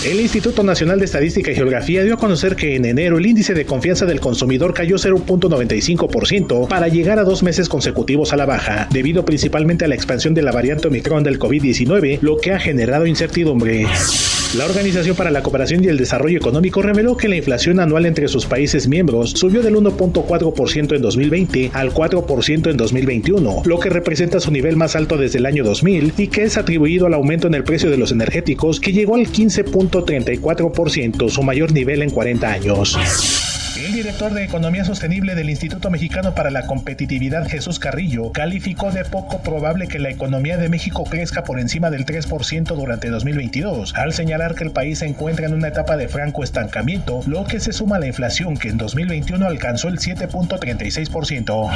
El 0.03 0.21
Instituto 0.21 0.63
Nacional 0.63 0.97
de 0.99 1.05
Estadística 1.05 1.51
y 1.51 1.55
Geografía 1.55 2.03
dio 2.03 2.13
a 2.13 2.17
conocer 2.17 2.55
que 2.55 2.77
en 2.77 2.85
enero 2.85 3.17
el 3.17 3.25
índice 3.25 3.53
de 3.53 3.65
confianza 3.65 4.05
del 4.05 4.21
consumidor 4.21 4.73
cayó 4.73 4.95
0.95% 4.95 6.69
para 6.69 6.87
llegar 6.87 7.19
a 7.19 7.25
dos 7.25 7.43
meses 7.43 7.67
consecutivos 7.67 8.31
a 8.31 8.37
la 8.37 8.45
baja, 8.45 8.87
debido 8.91 9.25
principalmente 9.25 9.83
a 9.83 9.89
la 9.89 9.95
expansión 9.95 10.33
de 10.33 10.41
la 10.41 10.53
variante 10.53 10.87
Omicron 10.87 11.23
del 11.23 11.37
COVID-19, 11.37 12.19
lo 12.21 12.37
que 12.37 12.53
ha 12.53 12.59
generado 12.59 13.07
incertidumbre. 13.07 13.87
La 14.57 14.65
Organización 14.65 15.15
para 15.15 15.29
la 15.29 15.43
Cooperación 15.43 15.83
y 15.83 15.89
el 15.89 15.99
Desarrollo 15.99 16.39
Económico 16.39 16.81
reveló 16.81 17.15
que 17.15 17.27
la 17.27 17.35
inflación 17.35 17.79
anual 17.79 18.07
entre 18.07 18.27
sus 18.27 18.47
países 18.47 18.87
miembros 18.87 19.29
subió 19.31 19.61
del 19.61 19.75
1.4% 19.75 20.95
en 20.95 21.01
2020 21.03 21.69
al 21.71 21.93
4% 21.93 22.71
en 22.71 22.77
2021, 22.77 23.61
lo 23.63 23.79
que 23.79 23.89
representa 23.89 24.39
su 24.39 24.49
nivel 24.49 24.75
más 24.75 24.95
alto 24.95 25.17
desde 25.17 25.37
el 25.37 25.45
año 25.45 25.63
2000 25.63 26.13
y 26.17 26.27
que 26.29 26.45
es 26.45 26.57
atribuido 26.57 27.05
al 27.05 27.13
aumento 27.13 27.45
en 27.45 27.53
el 27.53 27.63
precio 27.63 27.91
de 27.91 27.97
los 27.97 28.11
energéticos 28.11 28.79
que 28.79 28.91
llegó 28.91 29.13
al 29.13 29.27
15.34%, 29.27 31.29
su 31.29 31.43
mayor 31.43 31.71
nivel 31.71 32.01
en 32.01 32.09
40 32.09 32.51
años. 32.51 32.97
El 33.89 33.95
director 33.95 34.31
de 34.35 34.43
Economía 34.43 34.85
Sostenible 34.85 35.33
del 35.33 35.49
Instituto 35.49 35.89
Mexicano 35.89 36.35
para 36.35 36.51
la 36.51 36.67
Competitividad, 36.67 37.47
Jesús 37.47 37.79
Carrillo, 37.79 38.31
calificó 38.31 38.91
de 38.91 39.03
poco 39.03 39.41
probable 39.41 39.87
que 39.87 39.97
la 39.97 40.11
economía 40.11 40.57
de 40.57 40.69
México 40.69 41.05
crezca 41.05 41.43
por 41.43 41.59
encima 41.59 41.89
del 41.89 42.05
3% 42.05 42.75
durante 42.75 43.09
2022, 43.09 43.95
al 43.95 44.13
señalar 44.13 44.53
que 44.53 44.65
el 44.65 44.69
país 44.69 44.99
se 44.99 45.07
encuentra 45.07 45.47
en 45.47 45.55
una 45.55 45.69
etapa 45.69 45.97
de 45.97 46.07
franco 46.07 46.43
estancamiento, 46.43 47.21
lo 47.25 47.45
que 47.45 47.59
se 47.59 47.73
suma 47.73 47.95
a 47.95 47.99
la 47.99 48.05
inflación 48.05 48.57
que 48.57 48.69
en 48.69 48.77
2021 48.77 49.43
alcanzó 49.43 49.87
el 49.87 49.97
7.36%. 49.97 51.71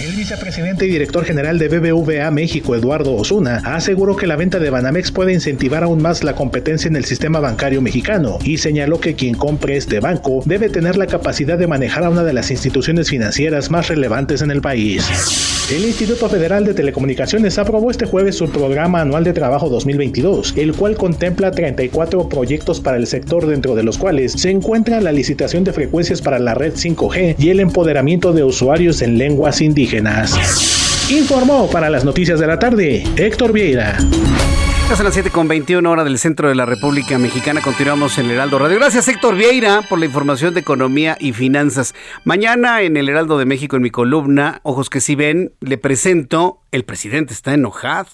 El 0.00 0.12
vicepresidente 0.12 0.86
y 0.86 0.90
director 0.90 1.24
general 1.24 1.58
de 1.58 1.66
BBVA 1.66 2.30
México, 2.30 2.76
Eduardo 2.76 3.14
Osuna, 3.14 3.62
aseguró 3.64 4.14
que 4.14 4.28
la 4.28 4.36
venta 4.36 4.60
de 4.60 4.70
Banamex 4.70 5.10
puede 5.10 5.32
incentivar 5.32 5.82
aún 5.82 6.00
más 6.00 6.22
la 6.22 6.34
competencia 6.34 6.86
en 6.86 6.94
el 6.94 7.04
sistema 7.04 7.40
bancario 7.40 7.82
mexicano 7.82 8.38
y 8.44 8.58
señaló 8.58 9.00
que 9.00 9.16
quien 9.16 9.34
compre 9.34 9.76
este 9.76 9.98
banco 9.98 10.42
debe 10.46 10.68
tener 10.68 10.96
la 10.96 11.08
capacidad 11.08 11.31
capacidad 11.32 11.56
de 11.56 11.66
manejar 11.66 12.04
a 12.04 12.10
una 12.10 12.24
de 12.24 12.34
las 12.34 12.50
instituciones 12.50 13.08
financieras 13.08 13.70
más 13.70 13.88
relevantes 13.88 14.42
en 14.42 14.50
el 14.50 14.60
país. 14.60 15.70
El 15.72 15.82
Instituto 15.86 16.28
Federal 16.28 16.66
de 16.66 16.74
Telecomunicaciones 16.74 17.56
aprobó 17.56 17.90
este 17.90 18.04
jueves 18.04 18.36
su 18.36 18.50
programa 18.50 19.00
anual 19.00 19.24
de 19.24 19.32
trabajo 19.32 19.70
2022, 19.70 20.52
el 20.58 20.74
cual 20.74 20.94
contempla 20.98 21.50
34 21.50 22.28
proyectos 22.28 22.80
para 22.80 22.98
el 22.98 23.06
sector 23.06 23.46
dentro 23.46 23.74
de 23.74 23.82
los 23.82 23.96
cuales 23.96 24.32
se 24.32 24.50
encuentra 24.50 25.00
la 25.00 25.10
licitación 25.10 25.64
de 25.64 25.72
frecuencias 25.72 26.20
para 26.20 26.38
la 26.38 26.52
red 26.52 26.74
5G 26.74 27.36
y 27.38 27.48
el 27.48 27.60
empoderamiento 27.60 28.34
de 28.34 28.44
usuarios 28.44 29.00
en 29.00 29.16
lenguas 29.16 29.62
indígenas. 29.62 30.36
Informó 31.10 31.70
para 31.70 31.88
las 31.88 32.04
noticias 32.04 32.40
de 32.40 32.46
la 32.46 32.58
tarde 32.58 33.04
Héctor 33.16 33.54
Vieira. 33.54 33.96
Son 34.96 35.06
las 35.06 35.14
7 35.14 35.30
con 35.30 35.48
21 35.48 35.90
horas 35.90 36.04
del 36.04 36.18
centro 36.18 36.50
de 36.50 36.54
la 36.54 36.66
República 36.66 37.16
Mexicana. 37.16 37.62
Continuamos 37.62 38.18
en 38.18 38.26
el 38.26 38.32
Heraldo 38.32 38.58
Radio. 38.58 38.76
Gracias, 38.76 39.08
Héctor 39.08 39.36
Vieira, 39.36 39.80
por 39.88 39.98
la 39.98 40.04
información 40.04 40.52
de 40.52 40.60
economía 40.60 41.16
y 41.18 41.32
finanzas. 41.32 41.94
Mañana 42.24 42.82
en 42.82 42.98
el 42.98 43.08
Heraldo 43.08 43.38
de 43.38 43.46
México, 43.46 43.76
en 43.76 43.82
mi 43.82 43.90
columna, 43.90 44.60
Ojos 44.64 44.90
que 44.90 45.00
si 45.00 45.14
ven, 45.14 45.54
le 45.60 45.78
presento, 45.78 46.60
el 46.72 46.84
presidente 46.84 47.32
está 47.32 47.54
enojado. 47.54 48.10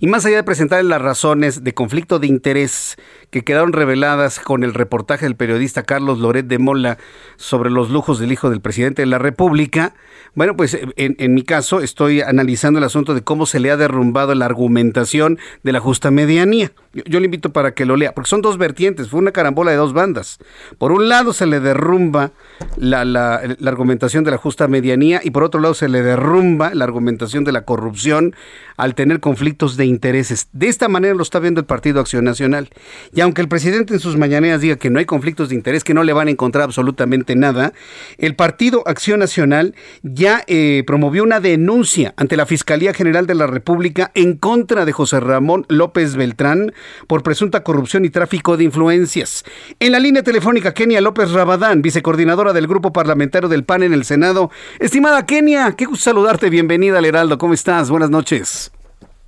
Y 0.00 0.06
más 0.06 0.24
allá 0.24 0.36
de 0.36 0.44
presentar 0.44 0.84
las 0.84 1.00
razones 1.00 1.64
de 1.64 1.74
conflicto 1.74 2.18
de 2.18 2.26
interés 2.26 2.96
que 3.30 3.42
quedaron 3.42 3.72
reveladas 3.72 4.40
con 4.40 4.64
el 4.64 4.74
reportaje 4.74 5.26
del 5.26 5.36
periodista 5.36 5.82
Carlos 5.82 6.18
Loret 6.18 6.46
de 6.46 6.58
Mola 6.58 6.98
sobre 7.36 7.70
los 7.70 7.90
lujos 7.90 8.18
del 8.18 8.32
hijo 8.32 8.50
del 8.50 8.60
presidente 8.60 9.02
de 9.02 9.06
la 9.06 9.18
República, 9.18 9.94
bueno, 10.34 10.56
pues 10.56 10.74
en, 10.74 11.16
en 11.18 11.34
mi 11.34 11.42
caso 11.42 11.80
estoy 11.80 12.20
analizando 12.20 12.78
el 12.78 12.84
asunto 12.84 13.14
de 13.14 13.22
cómo 13.22 13.46
se 13.46 13.60
le 13.60 13.70
ha 13.70 13.76
derrumbado 13.76 14.34
la 14.34 14.46
argumentación 14.46 15.38
de 15.62 15.72
la 15.72 15.80
justa 15.80 16.10
medianía. 16.10 16.72
Yo, 16.94 17.18
le 17.20 17.26
invito 17.26 17.52
para 17.52 17.74
que 17.74 17.84
lo 17.84 17.96
lea, 17.96 18.14
porque 18.14 18.30
son 18.30 18.40
dos 18.40 18.56
vertientes, 18.56 19.08
fue 19.08 19.20
una 19.20 19.32
carambola 19.32 19.72
de 19.72 19.76
dos 19.76 19.92
bandas. 19.92 20.38
Por 20.78 20.92
un 20.92 21.08
lado 21.08 21.32
se 21.32 21.46
le 21.46 21.60
derrumba 21.60 22.32
la, 22.76 23.04
la, 23.04 23.40
la, 23.58 23.70
argumentación 23.70 24.24
de 24.24 24.30
la 24.30 24.36
justa 24.38 24.68
medianía 24.68 25.20
y 25.22 25.30
por 25.30 25.42
otro 25.42 25.60
lado 25.60 25.74
se 25.74 25.88
le 25.88 26.02
derrumba 26.02 26.72
la 26.74 26.84
argumentación 26.84 27.44
de 27.44 27.52
la 27.52 27.62
corrupción 27.62 28.34
al 28.76 28.94
tener 28.94 29.20
conflictos 29.20 29.76
de 29.76 29.86
intereses. 29.86 30.48
De 30.52 30.68
esta 30.68 30.88
manera 30.88 31.14
lo 31.14 31.22
está 31.22 31.38
viendo 31.38 31.60
el 31.60 31.66
Partido 31.66 32.00
Acción 32.00 32.24
Nacional. 32.24 32.70
Y 33.12 33.20
aunque 33.20 33.40
el 33.40 33.48
presidente 33.48 33.94
en 33.94 34.00
sus 34.00 34.16
mañaneras 34.16 34.60
diga 34.60 34.76
que 34.76 34.90
no 34.90 34.98
hay 34.98 35.04
conflictos 35.04 35.48
de 35.48 35.54
interés, 35.54 35.84
que 35.84 35.94
no 35.94 36.04
le 36.04 36.12
van 36.12 36.28
a 36.28 36.30
encontrar 36.30 36.64
absolutamente 36.64 37.36
nada, 37.36 37.72
el 38.18 38.34
Partido 38.34 38.82
Acción 38.86 39.20
Nacional 39.20 39.74
ya 40.02 40.44
eh, 40.46 40.82
promovió 40.86 41.22
una 41.22 41.40
denuncia 41.40 42.14
ante 42.16 42.36
la 42.36 42.46
Fiscalía 42.46 42.94
General 42.94 43.26
de 43.26 43.34
la 43.34 43.46
República 43.46 44.10
en 44.14 44.36
contra 44.36 44.84
de 44.84 44.92
José 44.92 45.20
Ramón 45.20 45.66
López 45.68 46.16
Beltrán 46.16 46.72
por 47.06 47.22
presunta 47.22 47.62
corrupción 47.62 48.04
y 48.04 48.10
tráfico 48.10 48.56
de 48.56 48.64
influencias. 48.64 49.44
En 49.80 49.92
la 49.92 50.00
línea 50.00 50.22
telefónica, 50.22 50.74
Kenia 50.74 51.00
López 51.00 51.30
Rabadán, 51.32 51.82
vicecoordinadora 51.82 52.52
del 52.52 52.66
Grupo 52.66 52.92
Parlamentario 52.92 53.48
del 53.48 53.64
PAN 53.64 53.82
en 53.82 53.92
el 53.92 54.04
Senado. 54.04 54.50
Estimada 54.78 55.26
Kenia, 55.26 55.72
qué 55.72 55.84
gusto 55.86 56.04
saludarte, 56.04 56.50
bienvenida 56.50 56.98
al 56.98 57.04
Heraldo, 57.04 57.38
¿cómo 57.38 57.54
estás? 57.54 57.90
Buenas 57.90 58.10
noches. 58.10 58.72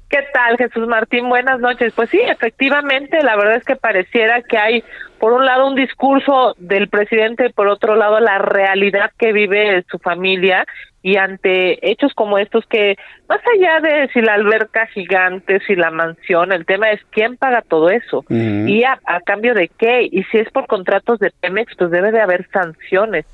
¿Qué 0.09 0.25
tal, 0.33 0.57
Jesús 0.57 0.87
Martín? 0.87 1.29
Buenas 1.29 1.59
noches. 1.59 1.93
Pues 1.97 2.11
sí, 2.11 2.21
efectivamente, 2.21 3.23
la 3.25 3.35
verdad 3.37 3.57
es 3.57 3.65
que 3.65 3.75
pareciera 3.75 4.41
que 4.43 4.57
hay, 4.57 4.85
por 5.19 5.33
un 5.33 5.45
lado, 5.45 5.67
un 5.67 5.75
discurso 5.75 6.55
del 6.59 6.89
presidente 6.89 7.47
y 7.47 7.53
por 7.53 7.67
otro 7.67 7.97
lado, 7.97 8.21
la 8.21 8.39
realidad 8.39 9.11
que 9.19 9.33
vive 9.33 9.85
su 9.91 9.99
familia 9.99 10.65
y 11.03 11.17
ante 11.17 11.91
hechos 11.91 12.13
como 12.15 12.39
estos 12.39 12.65
que, 12.67 12.97
más 13.29 13.41
allá 13.55 13.81
de 13.81 14.09
si 14.13 14.21
la 14.21 14.35
alberca 14.35 14.87
gigante, 14.87 15.61
si 15.67 15.75
la 15.75 15.91
mansión, 15.91 16.53
el 16.53 16.67
tema 16.67 16.91
es 16.91 17.01
quién 17.11 17.37
paga 17.37 17.63
todo 17.63 17.91
eso 17.91 18.19
uh 18.19 18.25
-huh. 18.29 18.69
y 18.69 18.85
a, 18.85 18.99
a 19.07 19.21
cambio 19.21 19.55
de 19.55 19.69
qué. 19.77 20.09
Y 20.11 20.23
si 20.25 20.39
es 20.39 20.51
por 20.51 20.69
contratos 20.69 21.19
de 21.19 21.33
Pemex, 21.41 21.75
pues 21.77 21.91
debe 21.91 22.13
de 22.13 22.21
haber 22.21 22.49
sanciones 22.53 23.27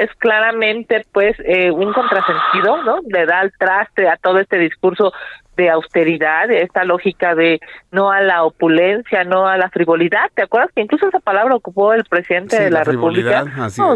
es 0.00 0.10
claramente 0.14 1.04
pues 1.12 1.36
eh, 1.44 1.70
un 1.70 1.92
contrasentido, 1.92 2.82
¿no? 2.84 3.00
Le 3.06 3.26
da 3.26 3.40
al 3.40 3.52
traste 3.58 4.08
a 4.08 4.16
todo 4.16 4.38
este 4.38 4.56
discurso 4.56 5.12
de 5.60 5.68
austeridad, 5.68 6.50
esta 6.50 6.84
lógica 6.84 7.34
de 7.34 7.60
no 7.90 8.10
a 8.10 8.22
la 8.22 8.44
opulencia, 8.44 9.24
no 9.24 9.46
a 9.46 9.58
la 9.58 9.68
frivolidad. 9.68 10.30
¿Te 10.34 10.42
acuerdas 10.42 10.70
que 10.74 10.80
incluso 10.80 11.08
esa 11.08 11.20
palabra 11.20 11.54
ocupó 11.54 11.92
el 11.92 12.04
presidente 12.04 12.56
sí, 12.56 12.62
de 12.64 12.70
la, 12.70 12.78
la 12.78 12.84
República? 12.84 13.44
No, 13.76 13.94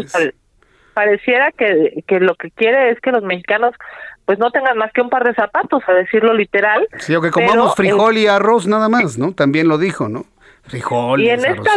pareciera 0.93 1.51
que, 1.51 2.03
que 2.07 2.19
lo 2.19 2.35
que 2.35 2.51
quiere 2.51 2.91
es 2.91 2.99
que 3.01 3.11
los 3.11 3.23
mexicanos 3.23 3.73
pues 4.25 4.39
no 4.39 4.51
tengan 4.51 4.77
más 4.77 4.91
que 4.91 5.01
un 5.01 5.09
par 5.09 5.23
de 5.23 5.33
zapatos, 5.33 5.83
a 5.87 5.93
decirlo 5.93 6.33
literal. 6.33 6.87
Sí, 6.97 7.15
o 7.15 7.21
que 7.21 7.31
comamos 7.31 7.75
frijol 7.75 8.17
y 8.17 8.27
arroz 8.27 8.67
nada 8.67 8.89
más, 8.89 9.17
¿no? 9.17 9.33
También 9.33 9.67
lo 9.67 9.77
dijo, 9.77 10.09
¿no? 10.09 10.25
Y 11.23 11.29
en 11.29 11.45
esta 11.45 11.75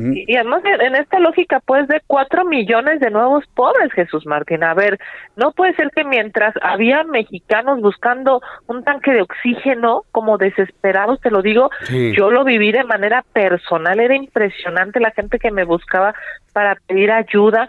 y 0.00 0.36
además 0.36 0.62
en 0.64 0.94
esta 0.94 1.18
lógica 1.18 1.60
pues 1.64 1.88
de 1.88 2.00
cuatro 2.06 2.44
millones 2.44 3.00
de 3.00 3.10
nuevos 3.10 3.44
pobres 3.54 3.92
Jesús 3.92 4.26
Martín. 4.26 4.62
A 4.62 4.74
ver 4.74 4.98
no 5.36 5.52
puede 5.52 5.74
ser 5.74 5.90
que 5.94 6.04
mientras 6.04 6.54
había 6.62 7.02
mexicanos 7.02 7.80
buscando 7.80 8.40
un 8.66 8.84
tanque 8.84 9.12
de 9.12 9.22
oxígeno 9.22 10.02
como 10.12 10.38
desesperados 10.38 11.20
te 11.20 11.30
lo 11.30 11.42
digo 11.42 11.70
sí. 11.82 12.12
yo 12.16 12.30
lo 12.30 12.44
viví 12.44 12.70
de 12.70 12.84
manera 12.84 13.24
personal. 13.32 13.98
Era 13.98 14.14
impresionante 14.14 15.00
la 15.00 15.10
gente 15.10 15.38
que 15.38 15.50
me 15.50 15.64
buscaba 15.64 16.14
para 16.52 16.76
pedir 16.86 17.10
ayuda 17.10 17.68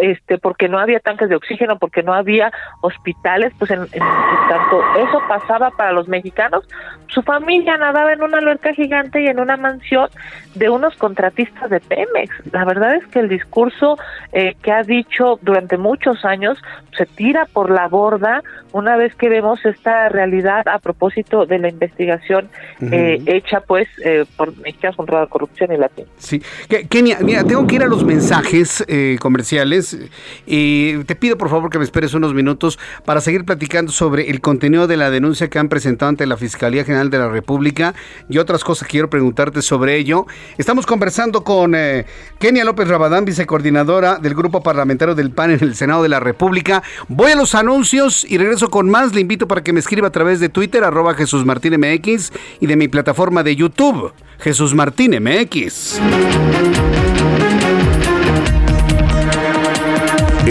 este 0.00 0.38
porque 0.38 0.68
no 0.68 0.78
había 0.78 1.00
tanques 1.00 1.28
de 1.28 1.36
oxígeno 1.36 1.78
porque 1.78 2.02
no 2.02 2.14
había 2.14 2.50
hospitales 2.80 3.52
pues 3.58 3.70
en, 3.70 3.80
en, 3.80 4.02
tanto 4.48 4.82
eso 4.96 5.20
pasaba 5.28 5.70
para 5.70 5.92
los 5.92 6.08
mexicanos 6.08 6.66
su 7.08 7.22
familia 7.22 7.76
nadaba 7.76 8.12
en 8.12 8.22
una 8.22 8.38
alberca 8.38 8.72
gigante 8.74 9.22
y 9.22 9.26
en 9.26 9.38
una 9.38 9.56
mansión 9.56 10.08
de 10.54 10.70
unos 10.70 10.96
contratistas 10.96 11.70
de 11.70 11.80
Pemex 11.80 12.52
la 12.52 12.64
verdad 12.64 12.96
es 12.96 13.06
que 13.08 13.20
el 13.20 13.28
discurso 13.28 13.98
eh, 14.32 14.54
que 14.62 14.72
ha 14.72 14.82
dicho 14.82 15.38
durante 15.42 15.76
muchos 15.76 16.24
años 16.24 16.58
se 16.96 17.06
tira 17.06 17.46
por 17.52 17.70
la 17.70 17.88
borda 17.88 18.42
una 18.72 18.96
vez 18.96 19.14
que 19.14 19.28
vemos 19.28 19.64
esta 19.64 20.08
realidad 20.08 20.66
a 20.66 20.78
propósito 20.78 21.46
de 21.46 21.58
la 21.58 21.68
investigación 21.68 22.48
uh 22.80 22.84
-huh. 22.84 22.92
eh, 22.92 23.22
hecha 23.26 23.60
pues 23.60 23.88
eh, 24.04 24.24
por 24.36 24.56
Mexicanos 24.58 24.96
contra 24.96 25.20
la 25.20 25.26
Corrupción 25.26 25.72
y 25.72 25.76
Latín. 25.76 26.06
Sí, 26.16 26.42
Kenia, 26.88 27.18
mira, 27.20 27.44
tengo 27.44 27.66
que 27.66 27.76
ir 27.76 27.82
a 27.82 27.86
los 27.86 28.04
mensajes 28.04 28.84
eh, 28.88 29.16
comerciales 29.82 30.10
y 30.46 31.04
te 31.04 31.14
pido 31.14 31.36
por 31.38 31.48
favor 31.48 31.70
que 31.70 31.78
me 31.78 31.84
esperes 31.84 32.14
unos 32.14 32.34
minutos 32.34 32.78
para 33.04 33.20
seguir 33.20 33.44
platicando 33.44 33.92
sobre 33.92 34.30
el 34.30 34.40
contenido 34.40 34.86
de 34.86 34.96
la 34.96 35.10
denuncia 35.10 35.48
que 35.48 35.58
han 35.58 35.68
presentado 35.68 36.10
ante 36.10 36.26
la 36.26 36.36
Fiscalía 36.36 36.84
General 36.84 37.10
de 37.10 37.18
la 37.18 37.28
República 37.28 37.94
y 38.28 38.38
otras 38.38 38.64
cosas 38.64 38.86
que 38.86 38.92
quiero 38.92 39.10
preguntarte 39.10 39.62
sobre 39.62 39.96
ello. 39.96 40.26
Estamos 40.58 40.86
conversando 40.86 41.44
con 41.44 41.74
eh, 41.74 42.06
Kenia 42.38 42.64
López 42.64 42.88
Rabadán, 42.88 43.24
vicecoordinadora 43.24 44.16
del 44.16 44.34
Grupo 44.34 44.62
Parlamentario 44.62 45.14
del 45.14 45.30
PAN 45.30 45.52
en 45.52 45.60
el 45.62 45.74
Senado 45.74 46.02
de 46.02 46.08
la 46.08 46.20
República. 46.20 46.82
Voy 47.08 47.32
a 47.32 47.36
los 47.36 47.54
anuncios 47.54 48.24
y 48.28 48.38
regreso 48.38 48.68
con 48.68 48.90
más. 48.90 49.14
Le 49.14 49.20
invito 49.20 49.48
para 49.48 49.62
que 49.62 49.72
me 49.72 49.80
escriba 49.80 50.08
a 50.08 50.12
través 50.12 50.40
de 50.40 50.48
Twitter, 50.48 50.84
arroba 50.84 51.14
Jesús 51.14 51.44
Martín 51.44 51.74
MX 51.78 52.32
y 52.60 52.66
de 52.66 52.76
mi 52.76 52.88
plataforma 52.88 53.42
de 53.42 53.56
YouTube, 53.56 54.12
Jesús 54.38 54.74
Martín 54.74 55.12
MX. 55.22 56.00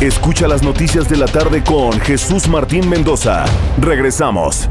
Escucha 0.00 0.48
las 0.48 0.62
noticias 0.62 1.08
de 1.08 1.16
la 1.16 1.26
tarde 1.26 1.62
con 1.62 1.98
Jesús 2.00 2.48
Martín 2.48 2.88
Mendoza. 2.88 3.44
Regresamos. 3.80 4.68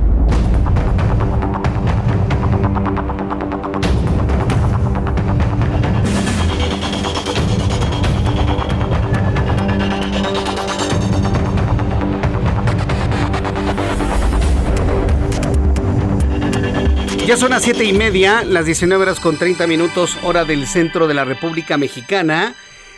Ya 17.25 17.37
son 17.37 17.51
las 17.51 17.63
siete 17.63 17.85
y 17.85 17.93
media, 17.93 18.43
las 18.43 18.65
19 18.65 19.01
horas 19.01 19.19
con 19.21 19.37
30 19.37 19.65
minutos, 19.65 20.17
hora 20.23 20.43
del 20.43 20.67
centro 20.67 21.07
de 21.07 21.13
la 21.13 21.23
República 21.23 21.77
Mexicana. 21.77 22.53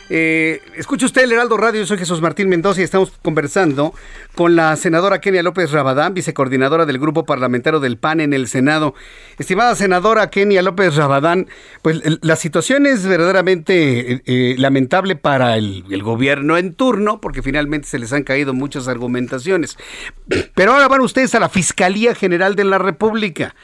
Eh, 0.10 0.62
escucha 0.76 1.08
usted 1.08 1.24
el 1.24 1.32
Heraldo 1.32 1.58
Radio, 1.58 1.82
yo 1.82 1.88
soy 1.88 1.98
Jesús 1.98 2.22
Martín 2.22 2.48
Mendoza 2.48 2.80
y 2.80 2.84
estamos 2.84 3.12
conversando 3.24 3.94
con 4.36 4.56
la 4.56 4.76
senadora 4.76 5.20
Kenia 5.20 5.42
López 5.42 5.72
Rabadán, 5.72 6.14
vicecoordinadora 6.14 6.86
del 6.86 7.00
Grupo 7.00 7.26
Parlamentario 7.26 7.80
del 7.80 7.98
PAN 7.98 8.20
en 8.20 8.34
el 8.34 8.48
Senado. 8.48 8.94
Estimada 9.40 9.74
senadora 9.74 10.30
Kenia 10.30 10.62
López 10.62 10.96
Rabadán, 10.96 11.48
pues 11.82 12.02
la 12.22 12.36
situación 12.36 12.86
es 12.86 13.08
verdaderamente 13.08 14.14
eh, 14.14 14.22
eh, 14.26 14.56
lamentable 14.60 15.16
para 15.16 15.58
el, 15.58 15.84
gobierno 16.04 16.58
en 16.58 16.76
turno, 16.76 17.20
porque 17.20 17.42
finalmente 17.42 17.88
se 17.88 17.98
les 17.98 18.14
han 18.14 18.24
caído 18.24 18.54
muchas 18.54 18.88
argumentaciones. 18.88 19.76
Pero 20.56 20.74
ahora 20.74 20.88
van 20.88 21.02
ustedes 21.02 21.34
a 21.34 21.40
la 21.40 21.50
Fiscalía 21.50 22.14
General 22.14 22.56
de 22.56 22.66
la 22.66 22.78
República 22.78 23.56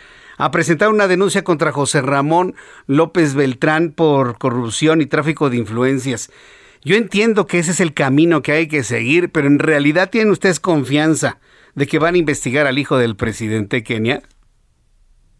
a 0.42 0.50
presentar 0.50 0.90
una 0.90 1.08
denuncia 1.08 1.44
contra 1.44 1.72
José 1.72 2.02
Ramón 2.02 2.56
López 2.88 3.36
Beltrán 3.36 3.92
por 3.92 4.40
corrupción 4.40 5.00
y 5.00 5.06
tráfico 5.06 5.52
de 5.52 5.58
influencias. 5.58 6.32
Yo 6.84 6.96
entiendo 6.96 7.46
que 7.46 7.60
ese 7.60 7.70
es 7.70 7.80
el 7.80 7.94
camino 7.94 8.42
que 8.42 8.54
hay 8.54 8.68
que 8.68 8.82
seguir, 8.82 9.32
pero 9.32 9.46
en 9.46 9.60
realidad 9.60 10.10
tienen 10.10 10.32
ustedes 10.32 10.60
confianza 10.60 11.38
de 11.76 11.86
que 11.86 12.00
van 12.00 12.16
a 12.16 12.18
investigar 12.18 12.66
al 12.66 12.80
hijo 12.80 12.98
del 12.98 13.16
presidente 13.16 13.84
Kenia. 13.84 14.24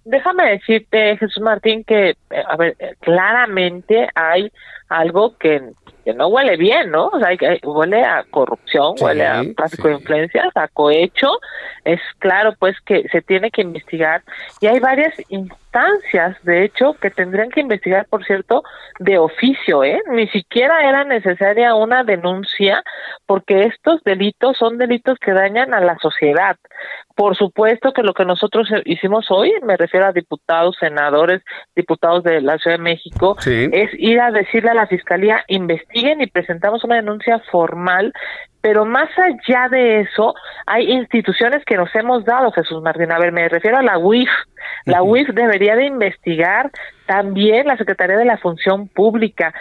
Déjame 0.06 0.52
decirte, 0.52 1.18
Jesús 1.18 1.42
Martín, 1.42 1.84
que, 1.84 2.14
a 2.48 2.56
ver, 2.56 2.78
claramente 3.00 4.08
hay 4.14 4.52
algo 4.88 5.36
que, 5.40 5.62
que 6.04 6.14
no 6.14 6.28
huele 6.28 6.58
bien, 6.58 6.92
¿no? 6.92 7.08
O 7.08 7.20
sea, 7.20 7.30
huele 7.64 8.04
a 8.04 8.24
corrupción, 8.30 8.96
huele 9.00 9.26
a 9.26 9.44
tráfico 9.56 9.88
de 9.88 9.94
influencias, 9.96 10.50
a 10.56 10.68
cohecho. 10.68 11.40
Es 11.86 12.00
claro, 12.20 12.54
pues, 12.60 12.76
que 12.82 13.08
se 13.10 13.22
tiene 13.22 13.52
que 13.52 13.62
investigar 13.62 14.24
y 14.60 14.68
hay 14.68 14.80
varias 14.80 15.14
instancias, 15.72 16.38
de 16.44 16.66
hecho, 16.66 16.94
que 16.96 17.10
tendrían 17.10 17.50
que 17.50 17.62
investigar, 17.62 18.06
por 18.08 18.26
cierto, 18.26 18.64
de 19.00 19.18
oficio, 19.18 19.84
¿eh? 19.84 20.02
Ni 20.10 20.28
siquiera 20.28 20.88
era 20.88 21.04
necesaria 21.06 21.76
una 21.76 22.04
denuncia 22.04 22.84
porque 23.26 23.64
estos 23.64 24.04
delitos 24.04 24.58
son 24.58 24.78
delitos 24.78 25.18
que 25.20 25.32
dañan 25.32 25.74
a 25.74 25.80
la 25.80 25.98
sociedad. 26.00 26.58
Por 27.16 27.36
supuesto 27.38 27.94
que 27.94 28.04
lo 28.04 28.14
que 28.14 28.26
nosotros 28.26 28.68
hicimos 28.86 29.28
hoy, 29.30 29.54
me 29.64 29.78
refiero 29.78 30.08
a 30.08 30.12
diputados, 30.12 30.76
senadores, 30.80 31.42
diputados 31.76 32.24
de 32.24 32.42
la 32.42 32.58
Ciudad 32.58 32.78
de 32.78 32.84
México, 32.84 33.38
es 33.46 33.90
ir 33.94 34.20
a 34.20 34.32
decirle 34.32 34.72
a 34.72 34.76
la 34.76 34.88
Fiscalía, 34.88 35.44
investiguen 35.48 36.22
y 36.22 36.28
presentamos 36.28 36.84
una 36.84 36.96
denuncia 36.96 37.40
formal 37.52 38.14
pero 38.62 38.86
más 38.86 39.10
allá 39.18 39.68
de 39.70 40.02
eso, 40.02 40.36
hay 40.68 40.92
instituciones 40.92 41.66
que 41.66 41.78
nos 41.78 41.94
hemos 41.96 42.24
dado, 42.26 42.52
Jesús 42.52 42.82
Martín. 42.82 43.12
A 43.12 43.20
ver, 43.20 43.32
me 43.32 43.50
refiero 43.50 43.78
a 43.78 43.82
la 43.82 43.98
UIF. 43.98 44.30
La 44.86 45.02
UIF 45.02 45.30
debería 45.30 45.76
de 45.76 45.86
investigar 45.86 46.72
también 47.08 47.68
la 47.68 47.78
Secretaría 47.78 48.18
de 48.18 48.26
la 48.26 48.38
Función 48.38 48.88
Pública. 48.88 49.54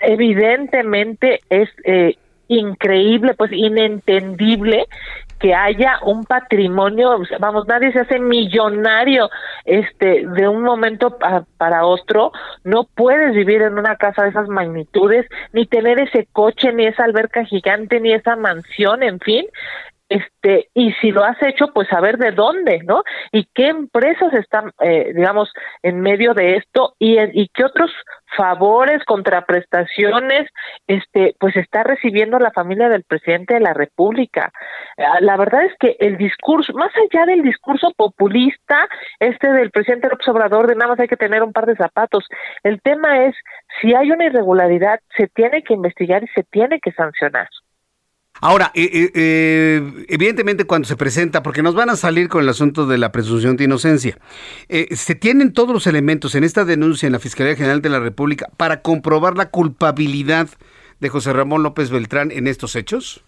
Evidentemente 0.00 1.40
es 1.50 1.68
eh, 1.84 2.16
increíble, 2.48 3.34
pues 3.34 3.50
inentendible 3.52 4.86
que 5.38 5.54
haya 5.54 5.98
un 6.04 6.24
patrimonio, 6.24 7.20
vamos, 7.38 7.66
nadie 7.66 7.92
se 7.92 8.00
hace 8.00 8.18
millonario 8.18 9.30
este 9.64 10.26
de 10.26 10.48
un 10.48 10.62
momento 10.62 11.18
para 11.56 11.86
otro, 11.86 12.32
no 12.62 12.84
puedes 12.94 13.34
vivir 13.34 13.62
en 13.62 13.78
una 13.78 13.96
casa 13.96 14.22
de 14.22 14.30
esas 14.30 14.48
magnitudes, 14.48 15.26
ni 15.52 15.66
tener 15.66 16.00
ese 16.00 16.28
coche, 16.32 16.72
ni 16.72 16.86
esa 16.86 17.04
alberca 17.04 17.44
gigante, 17.44 18.00
ni 18.00 18.12
esa 18.12 18.36
mansión, 18.36 19.02
en 19.02 19.20
fin, 19.20 19.46
este 20.08 20.68
y 20.74 20.92
si 21.00 21.10
lo 21.10 21.24
has 21.24 21.40
hecho 21.42 21.72
pues 21.72 21.88
saber 21.88 22.18
de 22.18 22.32
dónde 22.32 22.80
no 22.84 23.02
y 23.32 23.46
qué 23.54 23.68
empresas 23.68 24.32
están 24.34 24.70
eh, 24.80 25.12
digamos 25.14 25.52
en 25.82 26.00
medio 26.00 26.34
de 26.34 26.56
esto 26.56 26.94
y, 26.98 27.18
y 27.32 27.48
qué 27.48 27.64
otros 27.64 27.90
favores 28.36 29.02
contraprestaciones 29.04 30.50
este 30.86 31.34
pues 31.38 31.56
está 31.56 31.84
recibiendo 31.84 32.38
la 32.38 32.50
familia 32.50 32.88
del 32.88 33.04
presidente 33.04 33.54
de 33.54 33.60
la 33.60 33.72
república. 33.72 34.52
Ah, 34.98 35.20
la 35.20 35.36
verdad 35.36 35.64
es 35.64 35.72
que 35.78 35.96
el 36.00 36.16
discurso 36.16 36.72
más 36.74 36.92
allá 36.96 37.26
del 37.26 37.42
discurso 37.42 37.92
populista 37.96 38.88
este 39.20 39.50
del 39.52 39.70
presidente 39.70 40.08
López 40.08 40.28
Obrador 40.28 40.66
de 40.66 40.74
nada 40.74 40.90
más 40.90 41.00
hay 41.00 41.08
que 41.08 41.16
tener 41.16 41.42
un 41.42 41.52
par 41.52 41.66
de 41.66 41.76
zapatos. 41.76 42.26
El 42.62 42.80
tema 42.82 43.24
es 43.24 43.34
si 43.80 43.94
hay 43.94 44.10
una 44.10 44.26
irregularidad 44.26 45.00
se 45.16 45.28
tiene 45.28 45.62
que 45.62 45.74
investigar 45.74 46.22
y 46.22 46.28
se 46.28 46.42
tiene 46.44 46.80
que 46.80 46.92
sancionar 46.92 47.48
Ahora, 48.44 48.72
eh, 48.74 48.90
eh, 48.92 49.10
eh, 49.14 50.04
evidentemente 50.08 50.66
cuando 50.66 50.86
se 50.86 50.96
presenta, 50.96 51.42
porque 51.42 51.62
nos 51.62 51.74
van 51.74 51.88
a 51.88 51.96
salir 51.96 52.28
con 52.28 52.42
el 52.42 52.48
asunto 52.50 52.86
de 52.86 52.98
la 52.98 53.10
presunción 53.10 53.56
de 53.56 53.64
inocencia, 53.64 54.18
¿se 54.68 55.14
tienen 55.14 55.54
todos 55.54 55.72
los 55.72 55.86
elementos 55.86 56.34
en 56.34 56.44
esta 56.44 56.66
denuncia 56.66 57.06
en 57.06 57.14
la 57.14 57.20
Fiscalía 57.20 57.56
General 57.56 57.80
de 57.80 57.88
la 57.88 58.00
República 58.00 58.50
para 58.58 58.82
comprobar 58.82 59.38
la 59.38 59.48
culpabilidad 59.48 60.50
de 61.00 61.08
José 61.08 61.32
Ramón 61.32 61.62
López 61.62 61.88
Beltrán 61.88 62.30
en 62.30 62.46
estos 62.46 62.76
hechos? 62.76 63.24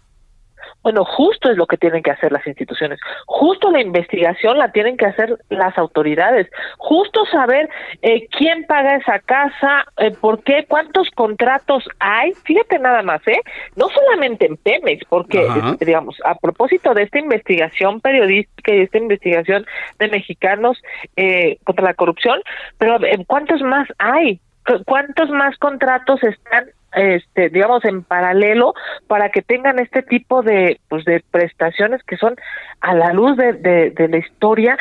Bueno, 0.87 1.05
justo 1.05 1.51
es 1.51 1.57
lo 1.57 1.67
que 1.67 1.77
tienen 1.79 2.01
que 2.01 2.13
hacer 2.13 2.31
las 2.31 2.47
instituciones, 2.47 3.01
justo 3.27 3.73
la 3.73 3.81
investigación 3.81 4.57
la 4.57 4.71
tienen 4.71 4.97
que 4.97 5.07
hacer 5.07 5.37
las 5.49 5.77
autoridades, 5.77 6.49
justo 6.79 7.27
saber 7.27 7.69
eh, 8.03 8.29
quién 8.29 8.65
paga 8.67 8.95
esa 8.95 9.19
casa, 9.19 9.85
eh, 9.97 10.13
por 10.13 10.45
qué, 10.45 10.65
cuántos 10.69 11.11
contratos 11.11 11.89
hay, 11.99 12.35
fíjate 12.45 12.79
nada 12.79 13.03
más, 13.03 13.21
¿eh? 13.27 13.41
No 13.75 13.89
solamente 13.89 14.47
en 14.47 14.57
Pemex, 14.59 15.05
porque, 15.09 15.45
digamos, 15.81 16.21
a 16.25 16.37
propósito 16.37 16.95
de 16.95 17.03
esta 17.03 17.19
investigación 17.19 18.01
periodística 18.01 18.73
y 18.73 18.83
esta 18.83 18.99
investigación 18.99 19.67
de 19.99 20.07
mexicanos 20.07 20.81
eh, 21.17 21.59
contra 21.65 21.85
la 21.85 21.95
corrupción, 21.95 22.41
pero 22.79 22.99
¿cuántos 23.27 23.61
más 23.61 23.89
hay? 23.99 24.39
¿Cuántos 24.85 25.31
más 25.31 25.59
contratos 25.59 26.23
están 26.23 26.71
este, 26.93 27.49
digamos, 27.51 27.85
en 27.85 28.03
paralelo 28.03 28.75
para 29.07 29.31
que 29.31 29.43
tengan 29.43 29.79
este 29.79 30.03
tipo 30.03 30.43
de, 30.43 30.81
pues, 30.89 31.05
de 31.05 31.23
prestaciones 31.31 32.03
que 32.05 32.17
son 32.17 32.37
a 32.81 32.95
la 32.95 33.13
luz 33.13 33.37
de, 33.37 33.53
de 33.53 34.09
la 34.09 34.19
historia 34.19 34.79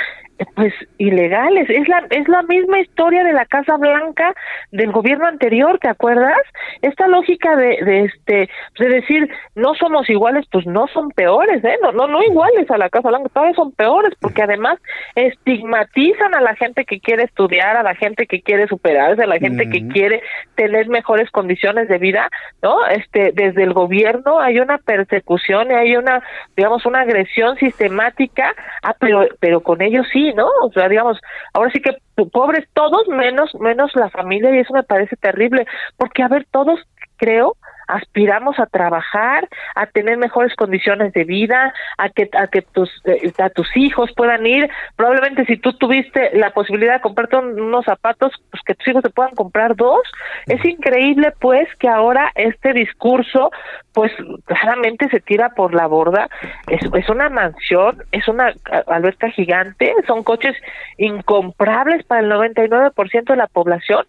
pues 0.55 0.73
ilegales. 0.97 1.69
Es 1.69 1.87
la, 1.87 2.05
es 2.09 2.27
la 2.27 2.41
misma 2.43 2.79
historia 2.79 3.23
de 3.23 3.33
la 3.33 3.45
Casa 3.45 3.77
Blanca 3.77 4.33
del 4.71 4.91
gobierno 4.91 5.27
anterior, 5.27 5.79
¿te 5.79 5.87
acuerdas? 5.87 6.39
Esta 6.81 7.07
lógica 7.07 7.55
de, 7.55 7.77
de 7.83 8.05
este, 8.05 8.49
de 8.79 8.89
decir 8.89 9.29
no 9.55 9.73
somos 9.75 10.09
iguales, 10.09 10.45
pues 10.51 10.65
no 10.65 10.87
son 10.87 11.09
peores, 11.11 11.63
¿eh? 11.63 11.77
No, 11.81 11.91
no, 11.91 12.07
no 12.07 12.21
iguales 12.23 12.69
a 12.69 12.77
la 12.77 12.89
Casa 12.89 13.09
Blanca, 13.09 13.29
todavía 13.29 13.55
son 13.55 13.71
peores, 13.71 14.13
porque 14.19 14.43
además 14.43 14.79
estigmatizan 15.15 16.35
a 16.35 16.41
la 16.41 16.55
gente 16.55 16.85
que 16.85 16.99
quiere 16.99 17.23
estudiar, 17.23 17.77
a 17.77 17.83
la 17.83 17.95
gente 17.95 18.27
que 18.27 18.41
quiere 18.41 18.67
superarse, 18.67 19.23
a 19.23 19.27
la 19.27 19.39
gente 19.39 19.69
que 19.69 19.87
quiere 19.87 20.21
tener 20.55 20.87
mejores 20.87 21.29
condiciones 21.31 21.87
de 21.87 21.97
vida, 21.97 22.29
¿no? 22.61 22.85
Este, 22.87 23.31
desde 23.33 23.63
el 23.63 23.73
gobierno 23.73 24.39
hay 24.39 24.59
una 24.59 24.77
persecución, 24.79 25.71
hay 25.71 25.95
una, 25.95 26.21
digamos, 26.55 26.85
una 26.85 27.01
agresión 27.01 27.57
sistemática, 27.57 28.53
ah, 28.83 28.95
pero, 28.99 29.27
pero 29.39 29.61
con 29.61 29.81
ellos 29.81 30.05
sí 30.11 30.24
¿no? 30.33 30.47
O 30.63 30.71
sea, 30.71 30.87
digamos, 30.87 31.19
ahora 31.53 31.71
sí 31.71 31.81
que 31.81 31.97
pobres 32.31 32.67
todos 32.73 33.07
menos 33.07 33.53
menos 33.55 33.91
la 33.95 34.09
familia 34.09 34.55
y 34.55 34.59
eso 34.59 34.73
me 34.73 34.83
parece 34.83 35.15
terrible, 35.15 35.65
porque 35.97 36.23
a 36.23 36.27
ver, 36.27 36.45
todos 36.51 36.79
creo 37.17 37.55
aspiramos 37.87 38.59
a 38.59 38.65
trabajar, 38.65 39.47
a 39.75 39.85
tener 39.87 40.17
mejores 40.17 40.55
condiciones 40.55 41.13
de 41.13 41.23
vida, 41.23 41.73
a 41.97 42.09
que 42.09 42.29
a 42.37 42.47
que 42.47 42.61
tus 42.61 42.89
eh, 43.05 43.31
a 43.39 43.49
tus 43.49 43.75
hijos 43.75 44.11
puedan 44.15 44.45
ir, 44.45 44.69
probablemente 44.95 45.45
si 45.45 45.57
tú 45.57 45.73
tuviste 45.73 46.31
la 46.33 46.51
posibilidad 46.51 46.95
de 46.95 47.01
comprarte 47.01 47.37
unos 47.37 47.85
zapatos, 47.85 48.33
pues 48.51 48.63
que 48.63 48.75
tus 48.75 48.87
hijos 48.87 49.03
te 49.03 49.09
puedan 49.09 49.35
comprar 49.35 49.75
dos. 49.75 50.01
Es 50.47 50.63
increíble 50.65 51.33
pues 51.39 51.67
que 51.79 51.87
ahora 51.87 52.31
este 52.35 52.73
discurso 52.73 53.51
pues 53.93 54.11
claramente 54.45 55.09
se 55.09 55.21
tira 55.21 55.49
por 55.49 55.73
la 55.73 55.87
borda. 55.87 56.29
Es, 56.67 56.81
es 56.93 57.09
una 57.09 57.29
mansión, 57.29 58.03
es 58.11 58.27
una 58.27 58.53
alberca 58.87 59.29
gigante, 59.29 59.93
son 60.05 60.23
coches 60.23 60.55
incomprables 60.97 62.03
para 62.05 62.21
el 62.21 62.31
99% 62.31 63.23
de 63.25 63.35
la 63.35 63.47
población, 63.47 64.05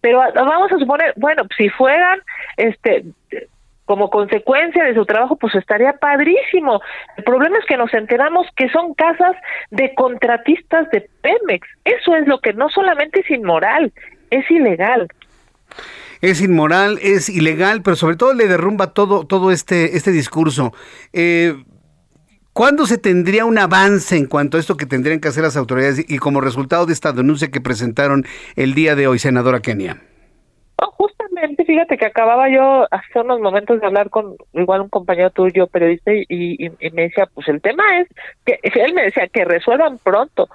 pero 0.00 0.22
vamos 0.34 0.72
a 0.72 0.78
suponer, 0.78 1.14
bueno, 1.16 1.44
si 1.56 1.68
fueran 1.70 2.20
este 2.56 3.04
como 3.90 4.08
consecuencia 4.08 4.84
de 4.84 4.94
su 4.94 5.04
trabajo, 5.04 5.34
pues 5.34 5.52
estaría 5.56 5.94
padrísimo. 5.94 6.80
El 7.16 7.24
problema 7.24 7.58
es 7.58 7.64
que 7.66 7.76
nos 7.76 7.92
enteramos 7.92 8.46
que 8.54 8.68
son 8.68 8.94
casas 8.94 9.34
de 9.72 9.92
contratistas 9.96 10.88
de 10.92 11.10
Pemex. 11.22 11.66
Eso 11.84 12.14
es 12.14 12.28
lo 12.28 12.38
que 12.38 12.52
no 12.52 12.68
solamente 12.68 13.18
es 13.18 13.30
inmoral, 13.32 13.92
es 14.30 14.48
ilegal. 14.48 15.08
Es 16.20 16.40
inmoral, 16.40 17.00
es 17.02 17.28
ilegal, 17.28 17.82
pero 17.82 17.96
sobre 17.96 18.14
todo 18.14 18.32
le 18.32 18.46
derrumba 18.46 18.94
todo, 18.94 19.26
todo 19.26 19.50
este, 19.50 19.96
este 19.96 20.12
discurso. 20.12 20.72
Eh, 21.12 21.56
¿Cuándo 22.52 22.86
se 22.86 22.96
tendría 22.96 23.44
un 23.44 23.58
avance 23.58 24.16
en 24.16 24.26
cuanto 24.26 24.56
a 24.56 24.60
esto 24.60 24.76
que 24.76 24.86
tendrían 24.86 25.18
que 25.18 25.26
hacer 25.26 25.42
las 25.42 25.56
autoridades 25.56 26.04
y 26.08 26.18
como 26.18 26.40
resultado 26.40 26.86
de 26.86 26.92
esta 26.92 27.10
denuncia 27.10 27.50
que 27.50 27.60
presentaron 27.60 28.24
el 28.54 28.74
día 28.74 28.94
de 28.94 29.08
hoy, 29.08 29.18
senadora 29.18 29.58
Kenia? 29.58 30.00
Fíjate 31.64 31.96
que 31.96 32.06
acababa 32.06 32.48
yo 32.48 32.86
hace 32.90 33.20
unos 33.20 33.40
momentos 33.40 33.80
de 33.80 33.86
hablar 33.86 34.10
con 34.10 34.36
igual 34.52 34.82
un 34.82 34.88
compañero 34.88 35.30
tuyo, 35.30 35.66
periodista, 35.66 36.12
y, 36.12 36.26
y, 36.28 36.90
me 36.90 37.02
decía, 37.02 37.26
pues 37.32 37.48
el 37.48 37.60
tema 37.60 38.00
es 38.00 38.08
que 38.44 38.58
él 38.80 38.94
me 38.94 39.04
decía 39.04 39.28
que 39.28 39.44
resuelvan 39.44 39.98
pronto. 39.98 40.48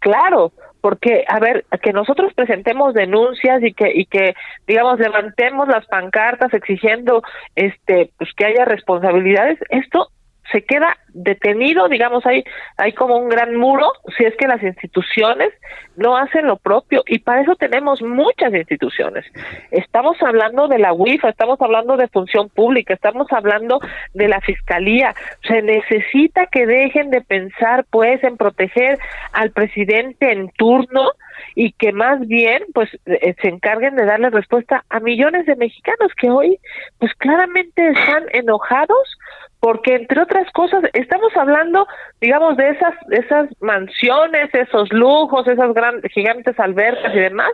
Claro, 0.00 0.52
porque 0.80 1.24
a 1.26 1.40
ver 1.40 1.64
que 1.82 1.92
nosotros 1.92 2.32
presentemos 2.34 2.94
denuncias 2.94 3.62
y 3.62 3.72
que 3.72 3.90
y 3.92 4.06
que 4.06 4.34
digamos 4.66 4.98
levantemos 5.00 5.66
las 5.68 5.84
pancartas 5.86 6.54
exigiendo 6.54 7.22
este 7.56 8.10
pues 8.16 8.30
que 8.36 8.44
haya 8.44 8.64
responsabilidades 8.64 9.58
esto 9.70 10.08
se 10.52 10.62
queda 10.62 10.96
detenido, 11.08 11.88
digamos, 11.88 12.24
hay, 12.26 12.44
hay 12.76 12.92
como 12.92 13.16
un 13.16 13.28
gran 13.28 13.54
muro 13.56 13.90
si 14.16 14.24
es 14.24 14.34
que 14.36 14.46
las 14.46 14.62
instituciones 14.62 15.52
no 15.96 16.16
hacen 16.16 16.46
lo 16.46 16.56
propio 16.56 17.02
y 17.06 17.18
para 17.18 17.42
eso 17.42 17.56
tenemos 17.56 18.02
muchas 18.02 18.54
instituciones. 18.54 19.24
Estamos 19.70 20.16
hablando 20.22 20.68
de 20.68 20.78
la 20.78 20.92
UIFA, 20.92 21.30
estamos 21.30 21.60
hablando 21.60 21.96
de 21.96 22.08
función 22.08 22.48
pública, 22.48 22.94
estamos 22.94 23.26
hablando 23.30 23.80
de 24.14 24.28
la 24.28 24.40
fiscalía. 24.40 25.14
Se 25.46 25.60
necesita 25.62 26.46
que 26.46 26.66
dejen 26.66 27.10
de 27.10 27.20
pensar 27.20 27.84
pues 27.90 28.22
en 28.22 28.36
proteger 28.36 28.98
al 29.32 29.50
presidente 29.50 30.32
en 30.32 30.50
turno 30.50 31.10
y 31.54 31.72
que 31.72 31.92
más 31.92 32.20
bien 32.26 32.64
pues 32.74 32.88
eh, 33.06 33.34
se 33.40 33.48
encarguen 33.48 33.96
de 33.96 34.04
darle 34.04 34.30
respuesta 34.30 34.84
a 34.88 35.00
millones 35.00 35.46
de 35.46 35.56
mexicanos 35.56 36.12
que 36.16 36.30
hoy 36.30 36.58
pues 36.98 37.12
claramente 37.14 37.88
están 37.88 38.24
enojados 38.32 39.18
porque 39.60 39.96
entre 39.96 40.22
otras 40.22 40.50
cosas 40.52 40.84
estamos 40.92 41.36
hablando, 41.36 41.88
digamos, 42.20 42.56
de 42.56 42.70
esas 42.70 42.94
esas 43.10 43.48
mansiones, 43.60 44.54
esos 44.54 44.92
lujos, 44.92 45.48
esas 45.48 45.74
grandes 45.74 46.12
gigantes 46.12 46.58
albercas 46.60 47.14
y 47.14 47.18
demás 47.18 47.50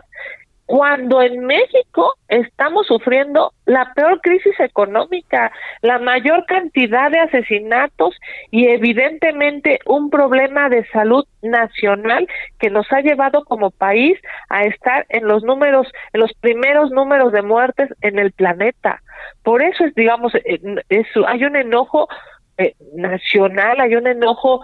cuando 0.65 1.21
en 1.21 1.45
México 1.45 2.15
estamos 2.27 2.87
sufriendo 2.87 3.53
la 3.65 3.93
peor 3.93 4.19
crisis 4.21 4.59
económica, 4.59 5.51
la 5.81 5.99
mayor 5.99 6.45
cantidad 6.45 7.11
de 7.11 7.19
asesinatos 7.19 8.15
y 8.49 8.67
evidentemente 8.67 9.79
un 9.85 10.09
problema 10.09 10.69
de 10.69 10.85
salud 10.87 11.25
nacional 11.43 12.27
que 12.57 12.71
nos 12.71 12.91
ha 12.91 13.01
llevado 13.01 13.45
como 13.45 13.69
país 13.69 14.19
a 14.49 14.63
estar 14.63 15.05
en 15.09 15.27
los 15.27 15.43
números, 15.43 15.87
en 16.13 16.21
los 16.21 16.33
primeros 16.33 16.89
números 16.91 17.31
de 17.31 17.43
muertes 17.43 17.89
en 18.01 18.17
el 18.17 18.31
planeta. 18.31 19.01
Por 19.43 19.61
eso 19.61 19.85
es, 19.85 19.93
digamos, 19.93 20.33
hay 20.35 21.43
un 21.43 21.55
enojo 21.55 22.07
eh, 22.57 22.73
nacional, 22.95 23.79
hay 23.79 23.95
un 23.95 24.07
enojo 24.07 24.61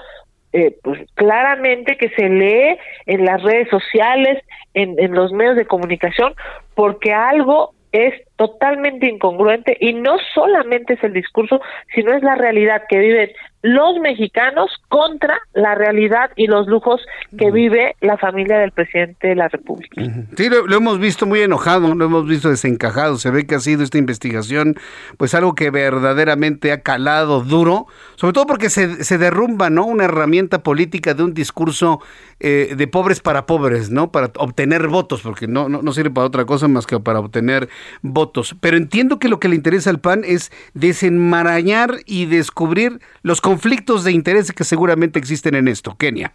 eh, 0.53 0.76
pues 0.84 0.99
claramente 1.14 1.95
que 1.95 2.10
se 2.10 2.28
lee 2.28 2.78
en 3.06 3.23
las 3.23 3.41
redes 3.41 3.69
sociales, 3.69 4.44
en, 4.73 4.99
en 4.99 5.14
los 5.14 5.31
medios 5.31 5.56
de 5.56 5.65
comunicación, 5.65 6.34
porque 6.76 7.14
algo 7.14 7.73
es 7.91 8.14
totalmente 8.41 9.07
incongruente 9.07 9.77
y 9.80 9.93
no 9.93 10.18
solamente 10.34 10.93
es 10.93 11.03
el 11.03 11.13
discurso, 11.13 11.61
sino 11.93 12.11
es 12.11 12.23
la 12.23 12.34
realidad 12.34 12.81
que 12.89 12.97
viven 12.97 13.30
los 13.63 13.99
mexicanos 13.99 14.72
contra 14.89 15.39
la 15.53 15.76
realidad 15.76 16.31
y 16.35 16.47
los 16.47 16.65
lujos 16.65 17.01
que 17.38 17.51
vive 17.51 17.95
la 18.01 18.18
familia 18.18 18.57
del 18.57 18.72
presidente 18.72 19.27
de 19.27 19.35
la 19.35 19.49
República. 19.49 20.01
Sí, 20.35 20.49
lo, 20.49 20.76
hemos 20.76 20.97
visto 20.97 21.27
muy 21.27 21.41
enojado, 21.41 21.93
lo 21.93 22.05
hemos 22.05 22.26
visto 22.26 22.49
desencajado. 22.49 23.18
Se 23.18 23.30
ve 23.30 23.45
que 23.45 23.53
ha 23.53 23.59
sido 23.59 23.84
esta 23.84 23.99
investigación, 23.99 24.76
pues 25.18 25.35
algo 25.35 25.53
que 25.53 25.69
verdaderamente 25.69 26.72
ha 26.72 26.81
calado 26.81 27.41
duro, 27.41 27.85
sobre 28.15 28.34
todo 28.34 28.47
porque 28.47 28.72
se, 28.72 29.03
se 29.03 29.19
derrumba, 29.19 29.69
¿no? 29.69 29.85
Una 29.85 30.05
herramienta 30.05 30.63
política 30.63 31.13
de 31.13 31.22
un 31.22 31.35
discurso 31.35 31.99
eh, 32.39 32.73
de 32.76 32.88
pobres 32.88 33.19
para 33.19 33.45
pobres, 33.45 33.91
¿no? 33.91 34.11
Para 34.11 34.31
obtener 34.38 34.88
votos, 34.88 35.22
porque 35.22 35.47
no, 35.47 35.69
no, 35.69 35.84
no 35.84 35.93
sirve 35.93 36.09
para 36.09 36.26
otra 36.26 36.45
cosa 36.45 36.68
más 36.68 36.88
que 36.88 36.99
para 36.99 37.19
obtener 37.19 37.69
votos. 38.01 38.31
Pero 38.60 38.78
entiendo 38.78 39.20
que 39.20 39.30
lo 39.30 39.40
que 39.40 39.48
le 39.48 39.56
interesa 39.56 39.90
al 39.90 39.99
PAN 39.99 40.24
es 40.26 40.52
desenmarañar 40.74 41.95
y 42.06 42.26
descubrir 42.26 42.99
los 43.24 43.41
conflictos 43.41 44.03
de 44.03 44.12
interés 44.12 44.52
que 44.52 44.64
seguramente 44.64 45.20
existen 45.20 45.56
en 45.56 45.68
esto, 45.68 45.95
Kenia. 45.98 46.34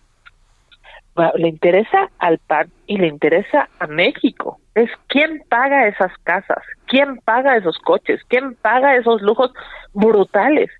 le 1.36 1.48
interesa 1.48 2.10
al 2.18 2.38
PAN 2.38 2.68
y 2.86 2.98
le 2.98 3.08
interesa 3.08 3.68
a 3.78 3.86
México. 3.86 4.60
Es 4.74 4.90
quién 5.08 5.42
paga 5.48 5.88
esas 5.88 6.12
casas, 6.24 6.62
quién 6.86 7.16
paga 7.24 7.56
esos 7.56 7.78
coches, 7.78 8.20
quién 8.28 8.54
paga 8.54 8.96
esos 8.96 9.22
lujos 9.22 9.52
brutales. 9.94 10.70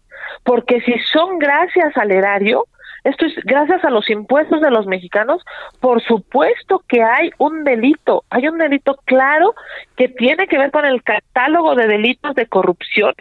Porque 0.44 0.80
si 0.82 0.98
son 1.12 1.38
gracias 1.38 1.96
al 1.96 2.10
erario, 2.10 2.66
esto 3.06 3.26
es 3.26 3.34
gracias 3.44 3.84
a 3.84 3.90
los 3.90 4.10
impuestos 4.10 4.60
de 4.60 4.70
los 4.70 4.86
mexicanos, 4.86 5.44
por 5.80 6.02
supuesto 6.02 6.82
que 6.88 7.02
hay 7.02 7.30
un 7.38 7.62
delito, 7.62 8.24
hay 8.30 8.48
un 8.48 8.58
delito 8.58 8.96
claro 9.04 9.54
que 9.96 10.08
tiene 10.08 10.46
que 10.48 10.58
ver 10.58 10.70
con 10.72 10.84
el 10.84 11.02
catálogo 11.02 11.74
de 11.74 11.86
delitos 11.86 12.34
de 12.34 12.46
corrupción. 12.46 13.14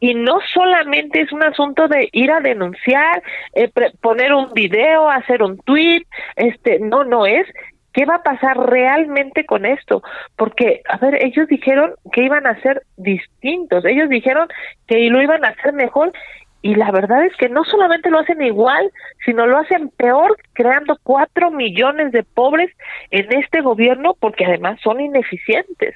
Y 0.00 0.14
no 0.14 0.40
solamente 0.52 1.20
es 1.22 1.32
un 1.32 1.42
asunto 1.42 1.88
de 1.88 2.08
ir 2.12 2.30
a 2.30 2.40
denunciar, 2.40 3.22
eh, 3.54 3.70
poner 4.00 4.32
un 4.34 4.52
video, 4.52 5.08
hacer 5.08 5.42
un 5.42 5.58
tweet, 5.58 6.02
este, 6.36 6.78
no, 6.80 7.04
no 7.04 7.26
es. 7.26 7.46
¿Qué 7.92 8.04
va 8.04 8.16
a 8.16 8.22
pasar 8.22 8.58
realmente 8.58 9.46
con 9.46 9.64
esto? 9.64 10.02
Porque, 10.36 10.82
a 10.86 10.98
ver, 10.98 11.22
ellos 11.24 11.48
dijeron 11.48 11.94
que 12.12 12.24
iban 12.24 12.46
a 12.46 12.60
ser 12.60 12.82
distintos, 12.98 13.86
ellos 13.86 14.10
dijeron 14.10 14.48
que 14.86 15.08
lo 15.08 15.22
iban 15.22 15.46
a 15.46 15.48
hacer 15.48 15.72
mejor 15.72 16.12
y 16.66 16.74
la 16.74 16.90
verdad 16.90 17.24
es 17.24 17.32
que 17.36 17.48
no 17.48 17.62
solamente 17.62 18.10
lo 18.10 18.18
hacen 18.18 18.42
igual, 18.42 18.90
sino 19.24 19.46
lo 19.46 19.58
hacen 19.58 19.88
peor, 19.90 20.36
creando 20.52 20.98
cuatro 21.00 21.52
millones 21.52 22.10
de 22.10 22.24
pobres 22.24 22.72
en 23.12 23.32
este 23.38 23.60
gobierno 23.60 24.16
porque 24.18 24.46
además 24.46 24.80
son 24.82 25.00
ineficientes. 25.00 25.94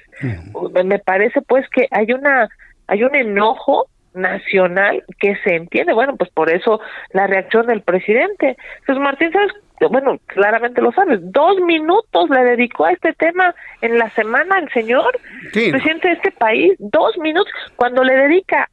Me 0.85 0.99
parece 0.99 1.41
pues 1.41 1.67
que 1.71 1.87
hay 1.91 2.13
una 2.13 2.47
hay 2.87 3.03
un 3.03 3.13
enojo 3.15 3.87
nacional 4.13 5.03
que 5.19 5.35
se 5.43 5.55
entiende. 5.55 5.91
Bueno, 5.91 6.15
pues 6.15 6.29
por 6.29 6.49
eso 6.49 6.79
la 7.11 7.27
reacción 7.27 7.67
del 7.67 7.81
presidente. 7.81 8.55
Jesús 8.85 9.01
Martín, 9.01 9.33
¿sabes? 9.33 9.51
Bueno, 9.89 10.19
claramente 10.27 10.81
lo 10.81 10.93
sabes. 10.93 11.19
Dos 11.21 11.59
minutos 11.59 12.29
le 12.29 12.45
dedicó 12.45 12.85
a 12.85 12.93
este 12.93 13.11
tema 13.11 13.53
en 13.81 13.97
la 13.97 14.09
semana 14.11 14.57
el 14.59 14.71
señor 14.71 15.19
presidente 15.51 16.07
de 16.07 16.13
este 16.13 16.31
país. 16.31 16.75
Dos 16.79 17.17
minutos. 17.17 17.51
Cuando 17.75 18.05
le 18.05 18.15
dedica 18.15 18.69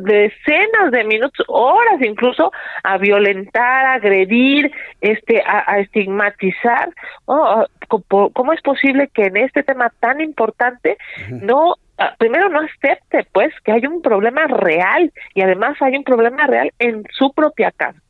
decenas 0.00 0.90
de 0.90 1.04
minutos, 1.04 1.46
horas 1.48 2.00
incluso, 2.02 2.50
a 2.82 2.98
violentar, 2.98 3.86
a 3.86 3.94
agredir, 3.94 4.70
este, 5.00 5.42
a, 5.46 5.78
estigmatizar. 5.78 6.90
Oh, 7.26 7.64
¿Cómo 7.88 8.52
es 8.52 8.62
posible 8.62 9.08
que 9.14 9.24
en 9.26 9.36
este 9.36 9.62
tema 9.62 9.92
tan 10.00 10.20
importante 10.20 10.96
no 11.28 11.76
Ah, 12.02 12.16
primero 12.18 12.48
no 12.48 12.60
acepte 12.60 13.28
pues 13.32 13.52
que 13.64 13.70
hay 13.70 13.86
un 13.86 14.02
problema 14.02 14.46
real 14.48 15.12
y 15.34 15.42
además 15.42 15.76
hay 15.80 15.94
un 15.96 16.02
problema 16.02 16.46
real 16.46 16.72
en 16.78 17.04
su 17.12 17.32
propia 17.32 17.70
casa. 17.70 18.00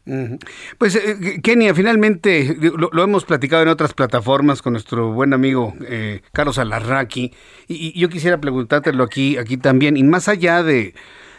Pues 0.79 0.97
eh, 0.97 1.41
Kenia, 1.43 1.75
finalmente 1.75 2.57
lo, 2.59 3.05
hemos 3.05 3.25
platicado 3.25 3.63
en 3.63 3.69
otras 3.69 3.93
plataformas 3.93 4.63
con 4.63 4.73
nuestro 4.73 5.13
buen 5.13 5.35
amigo 5.35 5.75
eh, 5.87 6.23
Carlos 6.33 6.59
Alarraqui 6.59 7.35
y, 7.69 7.89
y, 7.89 8.01
yo 8.01 8.09
quisiera 8.09 8.39
preguntártelo 8.39 9.05
aquí, 9.05 9.37
aquí 9.37 9.59
también, 9.59 9.97
y 9.97 10.05
más 10.05 10.29
allá 10.29 10.63
de 10.63 10.95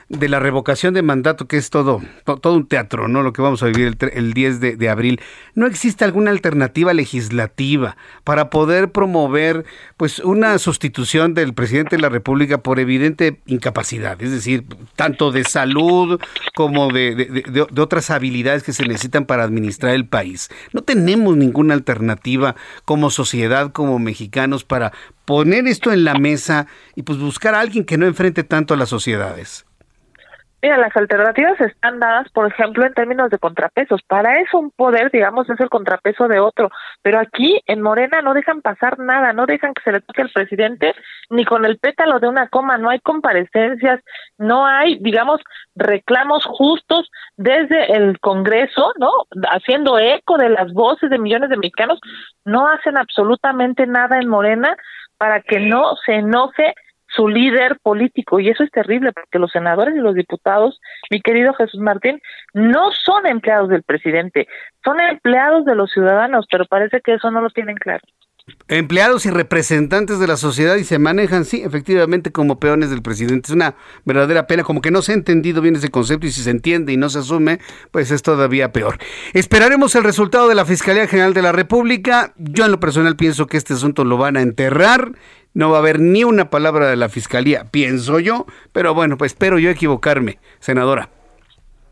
de 0.10 0.30
la 0.30 0.40
revocación 0.40 0.94
de 0.94 1.02
mandato, 1.02 1.48
que 1.48 1.58
es 1.58 1.70
todo, 1.70 2.02
todo 2.24 2.54
un 2.54 2.68
teatro, 2.68 3.08
¿no? 3.08 3.24
Lo 3.24 3.34
que 3.34 3.42
vamos 3.42 3.64
a 3.64 3.68
vivir 3.68 3.98
el, 4.14 4.34
10 4.34 4.60
de, 4.60 4.90
abril. 4.90 5.22
¿No 5.56 5.66
existe 5.66 6.06
alguna 6.06 6.32
alternativa 6.32 6.94
legislativa 6.94 7.98
para 8.24 8.50
poder 8.50 8.92
promover, 8.92 9.66
pues, 9.98 10.20
una 10.20 10.58
sustitución 10.60 11.34
del 11.34 11.54
presidente 11.54 11.96
de 11.96 12.02
la 12.02 12.10
República 12.10 12.60
por 12.60 12.80
evidente 12.80 13.40
incapacidad? 13.46 14.22
Es 14.22 14.32
decir, 14.32 14.66
tanto 14.96 15.32
de 15.32 15.44
salud 15.44 16.20
como 16.56 16.92
de, 16.92 17.16
de 17.16 17.82
otras 17.82 18.10
habilidades 18.10 18.64
que 18.64 18.74
se 18.74 18.84
necesitan 18.84 19.26
para 19.26 19.44
administrar 19.44 19.94
el 19.94 20.08
país. 20.08 20.50
No 20.74 20.82
tenemos 20.82 21.38
ninguna 21.38 21.74
alternativa 21.74 22.56
como 22.86 23.10
sociedad, 23.10 23.72
como 23.72 24.00
mexicanos, 24.00 24.64
para 24.64 24.92
poner 25.26 25.68
esto 25.68 25.92
en 25.92 26.04
la 26.04 26.16
mesa 26.16 26.68
y 26.96 27.04
pues 27.04 27.18
buscar 27.20 27.56
a 27.56 27.62
alguien 27.62 27.86
que 27.86 27.98
no 27.98 28.06
enfrente 28.06 28.44
tanto 28.44 28.74
a 28.74 28.78
las 28.78 28.90
sociedades. 28.90 29.66
Mira, 30.64 30.78
las 30.78 30.96
alternativas 30.96 31.60
están 31.60 32.00
dadas, 32.00 32.30
por 32.30 32.48
ejemplo, 32.48 32.86
en 32.86 32.94
términos 32.94 33.30
de 33.30 33.38
contrapesos. 33.38 34.02
Para 34.08 34.40
eso 34.40 34.58
un 34.60 34.72
poder, 34.72 35.12
digamos, 35.12 35.50
es 35.50 35.60
el 35.60 35.68
contrapeso 35.68 36.30
de 36.30 36.40
otro. 36.40 36.70
Pero 37.02 37.20
aquí 37.20 37.62
en 37.68 37.82
Morena 37.82 38.22
no 38.22 38.34
dejan 38.34 38.62
pasar 38.62 38.98
nada, 38.98 39.34
no 39.34 39.46
dejan 39.46 39.74
que 39.74 39.82
se 39.84 39.92
le 39.92 40.00
toque 40.00 40.22
al 40.22 40.30
presidente 40.30 40.96
ni 41.30 41.44
con 41.44 41.66
el 41.66 41.80
pétalo 41.80 42.22
de 42.22 42.30
una 42.30 42.48
coma. 42.48 42.78
No 42.78 42.90
hay 42.90 43.02
comparecencias, 43.02 44.00
no 44.38 44.66
hay, 44.66 45.00
digamos, 45.00 45.42
reclamos 45.76 46.46
justos 46.46 47.12
desde 47.36 47.98
el 47.98 48.22
Congreso, 48.22 48.94
¿no? 48.98 49.12
Haciendo 49.52 50.00
eco 50.00 50.38
de 50.38 50.48
las 50.48 50.72
voces 50.72 51.10
de 51.10 51.20
millones 51.20 51.50
de 51.50 51.58
mexicanos. 51.58 52.00
No 52.46 52.70
hacen 52.70 52.96
absolutamente 52.96 53.86
nada 53.86 54.18
en 54.18 54.30
Morena 54.30 54.78
para 55.18 55.42
que 55.42 55.60
no 55.60 55.98
se 56.06 56.14
enoje 56.14 56.74
su 57.16 57.28
líder 57.28 57.78
político 57.82 58.40
y 58.40 58.50
eso 58.50 58.64
es 58.64 58.72
terrible 58.72 59.12
porque 59.12 59.40
los 59.40 59.52
senadores 59.52 59.96
y 59.96 60.00
los 60.00 60.16
diputados, 60.16 60.80
mi 61.10 61.22
querido 61.22 61.54
Jesús 61.54 61.80
Martín, 61.80 62.22
no 62.54 62.92
son 62.92 63.28
empleados 63.28 63.70
del 63.70 63.84
presidente, 63.84 64.48
son 64.84 65.00
empleados 65.00 65.66
de 65.66 65.76
los 65.76 65.92
ciudadanos, 65.92 66.46
pero 66.52 66.66
parece 66.66 67.02
que 67.02 67.14
eso 67.14 67.32
no 67.32 67.42
lo 67.42 67.50
tienen 67.50 67.76
claro. 67.76 68.04
Empleados 68.68 69.26
y 69.26 69.30
representantes 69.30 70.20
de 70.20 70.28
la 70.28 70.36
sociedad 70.36 70.76
y 70.76 70.84
se 70.84 71.00
manejan, 71.00 71.46
sí, 71.46 71.62
efectivamente, 71.64 72.34
como 72.34 72.60
peones 72.60 72.90
del 72.90 73.02
presidente. 73.02 73.48
Es 73.48 73.56
una 73.56 73.76
verdadera 74.04 74.48
pena, 74.48 74.64
como 74.64 74.82
que 74.82 74.92
no 74.92 75.02
se 75.02 75.14
ha 75.14 75.16
entendido 75.16 75.62
bien 75.62 75.78
ese 75.78 75.88
concepto 75.88 76.28
y 76.28 76.32
si 76.32 76.44
se 76.44 76.50
entiende 76.50 76.92
y 76.92 76.98
no 76.98 77.10
se 77.10 77.20
asume, 77.20 77.60
pues 77.92 78.12
es 78.12 78.22
todavía 78.22 78.74
peor. 78.74 78.98
Esperaremos 79.32 79.96
el 79.96 80.04
resultado 80.04 80.50
de 80.50 80.56
la 80.56 80.66
Fiscalía 80.66 81.08
General 81.08 81.34
de 81.34 81.42
la 81.42 81.54
República. 81.54 82.34
Yo 82.36 82.66
en 82.66 82.72
lo 82.72 82.82
personal 82.82 83.16
pienso 83.16 83.48
que 83.48 83.56
este 83.56 83.76
asunto 83.76 84.04
lo 84.04 84.18
van 84.18 84.36
a 84.36 84.42
enterrar 84.42 85.14
no 85.54 85.70
va 85.70 85.78
a 85.78 85.80
haber 85.82 86.00
ni 86.00 86.24
una 86.24 86.50
palabra 86.50 86.90
de 86.90 86.96
la 86.96 87.10
fiscalía, 87.10 87.66
pienso 87.70 88.20
yo, 88.20 88.48
pero 88.72 88.96
bueno, 88.96 89.20
pues 89.20 89.34
espero 89.34 89.60
yo 89.60 89.70
equivocarme, 89.70 90.40
senadora. 90.60 91.12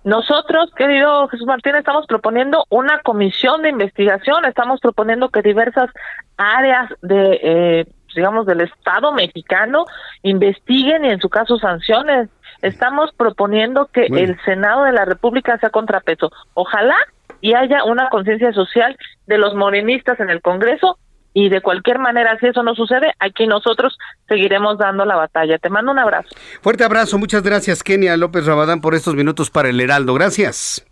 Nosotros, 0.03 0.71
querido 0.75 1.27
Jesús 1.27 1.45
Martín, 1.45 1.75
estamos 1.75 2.07
proponiendo 2.07 2.65
una 2.69 2.99
comisión 3.01 3.61
de 3.61 3.69
investigación, 3.69 4.45
estamos 4.45 4.79
proponiendo 4.79 5.29
que 5.29 5.43
diversas 5.43 5.91
áreas 6.37 6.89
de, 7.03 7.39
eh, 7.43 7.85
digamos, 8.15 8.47
del 8.47 8.61
Estado 8.61 9.11
mexicano 9.11 9.85
investiguen 10.23 11.05
y 11.05 11.09
en 11.09 11.21
su 11.21 11.29
caso 11.29 11.57
sanciones. 11.59 12.29
Estamos 12.63 13.11
proponiendo 13.13 13.87
que 13.87 14.05
el 14.05 14.39
Senado 14.43 14.83
de 14.83 14.91
la 14.91 15.05
República 15.05 15.57
sea 15.59 15.69
contrapeso. 15.69 16.31
Ojalá 16.55 16.95
y 17.39 17.53
haya 17.53 17.83
una 17.83 18.09
conciencia 18.09 18.53
social 18.53 18.97
de 19.27 19.37
los 19.37 19.55
morenistas 19.55 20.19
en 20.19 20.29
el 20.29 20.41
Congreso 20.41 20.97
y 21.33 21.49
de 21.49 21.61
cualquier 21.61 21.99
manera, 21.99 22.37
si 22.39 22.47
eso 22.47 22.63
no 22.63 22.75
sucede, 22.75 23.13
aquí 23.19 23.47
nosotros 23.47 23.97
seguiremos 24.27 24.77
dando 24.77 25.05
la 25.05 25.15
batalla. 25.15 25.57
Te 25.57 25.69
mando 25.69 25.91
un 25.91 25.99
abrazo. 25.99 26.29
Fuerte 26.61 26.83
abrazo, 26.83 27.17
muchas 27.17 27.43
gracias 27.43 27.83
Kenia 27.83 28.17
López 28.17 28.45
Rabadán 28.45 28.81
por 28.81 28.95
estos 28.95 29.15
minutos 29.15 29.49
para 29.49 29.69
el 29.69 29.79
Heraldo. 29.79 30.13
Gracias. 30.13 30.85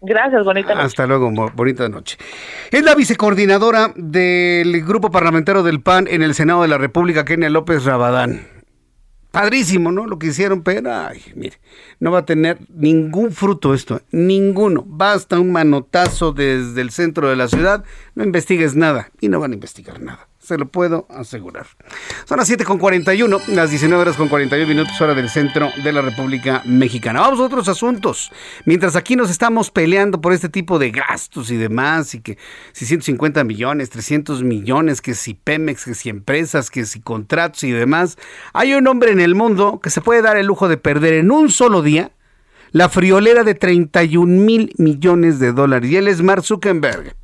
Gracias, 0.00 0.44
bonita 0.44 0.74
noche. 0.74 0.86
Hasta 0.86 1.06
luego, 1.06 1.30
bonita 1.54 1.88
noche. 1.88 2.16
Es 2.70 2.82
la 2.84 2.94
vicecoordinadora 2.94 3.92
del 3.96 4.84
grupo 4.84 5.10
parlamentario 5.10 5.62
del 5.62 5.80
PAN 5.80 6.06
en 6.08 6.22
el 6.22 6.34
Senado 6.34 6.62
de 6.62 6.68
la 6.68 6.78
República, 6.78 7.24
Kenia 7.24 7.50
López 7.50 7.84
Rabadán. 7.84 8.55
Padrísimo, 9.36 9.92
¿no? 9.92 10.06
Lo 10.06 10.18
que 10.18 10.28
hicieron, 10.28 10.62
pero, 10.62 10.90
ay, 10.94 11.20
mire, 11.34 11.60
no 12.00 12.10
va 12.10 12.20
a 12.20 12.24
tener 12.24 12.56
ningún 12.70 13.32
fruto 13.32 13.74
esto, 13.74 14.00
ninguno. 14.10 14.82
Basta 14.86 15.38
un 15.38 15.52
manotazo 15.52 16.32
desde 16.32 16.80
el 16.80 16.90
centro 16.90 17.28
de 17.28 17.36
la 17.36 17.46
ciudad, 17.46 17.84
no 18.14 18.24
investigues 18.24 18.74
nada 18.76 19.10
y 19.20 19.28
no 19.28 19.38
van 19.38 19.50
a 19.50 19.54
investigar 19.54 20.00
nada 20.00 20.26
se 20.46 20.56
lo 20.56 20.68
puedo 20.68 21.08
asegurar. 21.10 21.66
Son 22.24 22.38
las 22.38 22.46
7 22.46 22.64
con 22.64 22.78
41, 22.78 23.40
las 23.48 23.70
19 23.70 24.00
horas 24.00 24.16
con 24.16 24.28
41 24.28 24.68
minutos 24.68 25.00
hora 25.00 25.12
del 25.12 25.28
centro 25.28 25.70
de 25.82 25.92
la 25.92 26.02
República 26.02 26.62
Mexicana. 26.64 27.20
Vamos 27.20 27.40
a 27.40 27.42
otros 27.42 27.68
asuntos. 27.68 28.30
Mientras 28.64 28.94
aquí 28.94 29.16
nos 29.16 29.28
estamos 29.28 29.72
peleando 29.72 30.20
por 30.20 30.32
este 30.32 30.48
tipo 30.48 30.78
de 30.78 30.92
gastos 30.92 31.50
y 31.50 31.56
demás, 31.56 32.14
y 32.14 32.20
que 32.20 32.38
si 32.72 32.86
150 32.86 33.42
millones, 33.42 33.90
300 33.90 34.44
millones, 34.44 35.00
que 35.00 35.14
si 35.14 35.34
Pemex, 35.34 35.84
que 35.84 35.94
si 35.94 36.10
empresas, 36.10 36.70
que 36.70 36.86
si 36.86 37.00
contratos 37.00 37.64
y 37.64 37.72
demás, 37.72 38.16
hay 38.52 38.74
un 38.74 38.86
hombre 38.86 39.10
en 39.10 39.20
el 39.20 39.34
mundo 39.34 39.80
que 39.82 39.90
se 39.90 40.00
puede 40.00 40.22
dar 40.22 40.36
el 40.36 40.46
lujo 40.46 40.68
de 40.68 40.76
perder 40.76 41.14
en 41.14 41.32
un 41.32 41.50
solo 41.50 41.82
día 41.82 42.12
la 42.70 42.88
friolera 42.88 43.42
de 43.42 43.56
31 43.56 44.44
mil 44.44 44.72
millones 44.78 45.40
de 45.40 45.52
dólares. 45.52 45.90
Y 45.90 45.96
él 45.96 46.06
es 46.06 46.22
Mark 46.22 46.44
Zuckerberg 46.44 47.16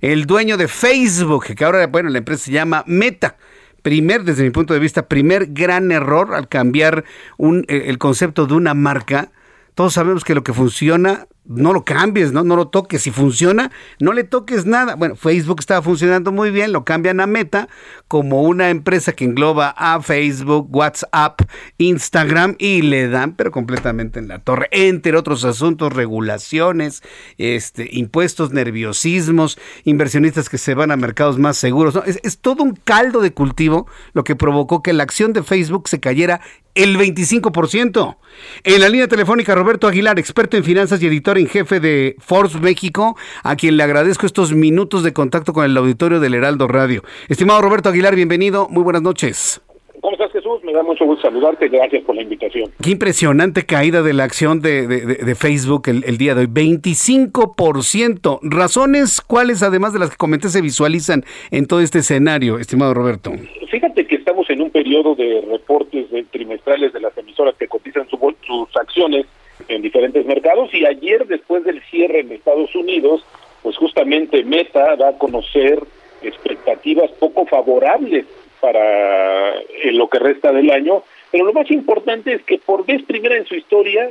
el 0.00 0.26
dueño 0.26 0.56
de 0.56 0.68
Facebook, 0.68 1.54
que 1.54 1.64
ahora, 1.64 1.86
bueno, 1.86 2.08
la 2.10 2.18
empresa 2.18 2.44
se 2.44 2.52
llama 2.52 2.84
Meta. 2.86 3.36
Primer, 3.82 4.24
desde 4.24 4.42
mi 4.42 4.50
punto 4.50 4.74
de 4.74 4.80
vista, 4.80 5.08
primer 5.08 5.46
gran 5.52 5.92
error 5.92 6.34
al 6.34 6.48
cambiar 6.48 7.04
un, 7.36 7.64
el 7.68 7.98
concepto 7.98 8.46
de 8.46 8.54
una 8.54 8.74
marca. 8.74 9.30
Todos 9.74 9.94
sabemos 9.94 10.24
que 10.24 10.34
lo 10.34 10.42
que 10.42 10.52
funciona 10.52 11.26
no 11.48 11.72
lo 11.72 11.84
cambies, 11.84 12.32
¿no? 12.32 12.44
no 12.44 12.56
lo 12.56 12.68
toques. 12.68 13.02
Si 13.02 13.10
funciona, 13.10 13.70
no 14.00 14.12
le 14.12 14.24
toques 14.24 14.66
nada. 14.66 14.94
Bueno, 14.96 15.16
Facebook 15.16 15.60
estaba 15.60 15.82
funcionando 15.82 16.32
muy 16.32 16.50
bien, 16.50 16.72
lo 16.72 16.84
cambian 16.84 17.20
a 17.20 17.26
Meta 17.26 17.68
como 18.08 18.42
una 18.42 18.70
empresa 18.70 19.12
que 19.12 19.24
engloba 19.24 19.74
a 19.76 20.00
Facebook, 20.00 20.68
WhatsApp, 20.74 21.42
Instagram 21.78 22.56
y 22.58 22.82
le 22.82 23.08
dan, 23.08 23.34
pero 23.34 23.50
completamente 23.50 24.18
en 24.18 24.28
la 24.28 24.38
torre, 24.38 24.68
entre 24.70 25.16
otros 25.16 25.44
asuntos, 25.44 25.92
regulaciones, 25.92 27.02
este, 27.38 27.88
impuestos, 27.92 28.52
nerviosismos, 28.52 29.58
inversionistas 29.84 30.48
que 30.48 30.58
se 30.58 30.74
van 30.74 30.90
a 30.90 30.96
mercados 30.96 31.38
más 31.38 31.56
seguros. 31.56 31.98
Es, 32.06 32.20
es 32.22 32.38
todo 32.38 32.62
un 32.62 32.74
caldo 32.74 33.20
de 33.20 33.32
cultivo 33.32 33.86
lo 34.12 34.24
que 34.24 34.36
provocó 34.36 34.82
que 34.82 34.92
la 34.92 35.02
acción 35.02 35.32
de 35.32 35.42
Facebook 35.42 35.88
se 35.88 36.00
cayera 36.00 36.40
el 36.76 36.96
25%. 36.98 38.16
En 38.62 38.80
la 38.80 38.88
línea 38.88 39.08
telefónica, 39.08 39.54
Roberto 39.54 39.88
Aguilar, 39.88 40.18
experto 40.18 40.56
en 40.56 40.64
finanzas 40.64 41.02
y 41.02 41.06
editor 41.06 41.35
en 41.36 41.48
jefe 41.48 41.80
de 41.80 42.16
Force 42.18 42.58
México, 42.58 43.16
a 43.42 43.56
quien 43.56 43.76
le 43.76 43.82
agradezco 43.82 44.26
estos 44.26 44.52
minutos 44.52 45.02
de 45.02 45.12
contacto 45.12 45.52
con 45.52 45.64
el 45.64 45.76
auditorio 45.76 46.20
del 46.20 46.34
Heraldo 46.34 46.68
Radio. 46.68 47.02
Estimado 47.28 47.60
Roberto 47.62 47.88
Aguilar, 47.88 48.14
bienvenido, 48.14 48.68
muy 48.68 48.82
buenas 48.82 49.02
noches. 49.02 49.60
¿Cómo 50.00 50.14
estás, 50.14 50.30
Jesús? 50.30 50.62
Me 50.62 50.72
da 50.72 50.82
mucho 50.82 51.04
gusto 51.04 51.22
saludarte. 51.22 51.68
Gracias 51.68 52.04
por 52.04 52.14
la 52.14 52.22
invitación. 52.22 52.70
Qué 52.80 52.90
impresionante 52.90 53.66
caída 53.66 54.02
de 54.02 54.12
la 54.12 54.24
acción 54.24 54.60
de, 54.60 55.34
Facebook 55.36 55.88
el, 55.88 56.04
el, 56.04 56.16
día 56.16 56.34
de 56.34 56.42
hoy. 56.42 56.46
25%. 56.46 58.38
¿Razones 58.42 59.20
cuáles, 59.20 59.62
además 59.64 59.92
de 59.92 59.98
las 59.98 60.10
que 60.10 60.16
comenté, 60.16 60.48
se 60.48 60.60
visualizan 60.60 61.24
en 61.50 61.66
todo 61.66 61.80
este 61.80 61.98
escenario, 61.98 62.58
estimado 62.58 62.94
Roberto? 62.94 63.32
Fíjate 63.68 64.06
que 64.06 64.14
estamos 64.14 64.48
en 64.50 64.62
un 64.62 64.70
periodo 64.70 65.16
de 65.16 65.44
reportes 65.50 66.06
trimestrales 66.30 66.92
de 66.92 67.00
las 67.00 67.16
emisoras 67.18 67.56
que 67.58 67.66
cotizan 67.66 68.06
sus 68.08 68.76
acciones 68.76 69.26
en 69.68 69.82
diferentes 69.82 70.24
mercados 70.26 70.72
y 70.72 70.86
ayer, 70.86 71.26
después 71.26 71.64
del 71.64 71.82
cierre 71.90 72.20
en 72.20 72.32
Estados 72.32 72.74
Unidos, 72.74 73.24
pues 73.62 73.76
justamente 73.76 74.44
Meta 74.44 74.96
da 74.96 75.08
a 75.10 75.18
conocer 75.18 75.80
expectativas 76.22 77.10
poco 77.12 77.46
favorables 77.46 78.24
para 78.60 79.54
lo 79.92 80.08
que 80.08 80.18
resta 80.18 80.52
del 80.52 80.70
año, 80.70 81.02
pero 81.30 81.44
lo 81.44 81.52
más 81.52 81.70
importante 81.70 82.32
es 82.32 82.42
que 82.42 82.58
por 82.58 82.86
vez 82.86 83.02
primera 83.02 83.36
en 83.36 83.46
su 83.46 83.54
historia 83.54 84.08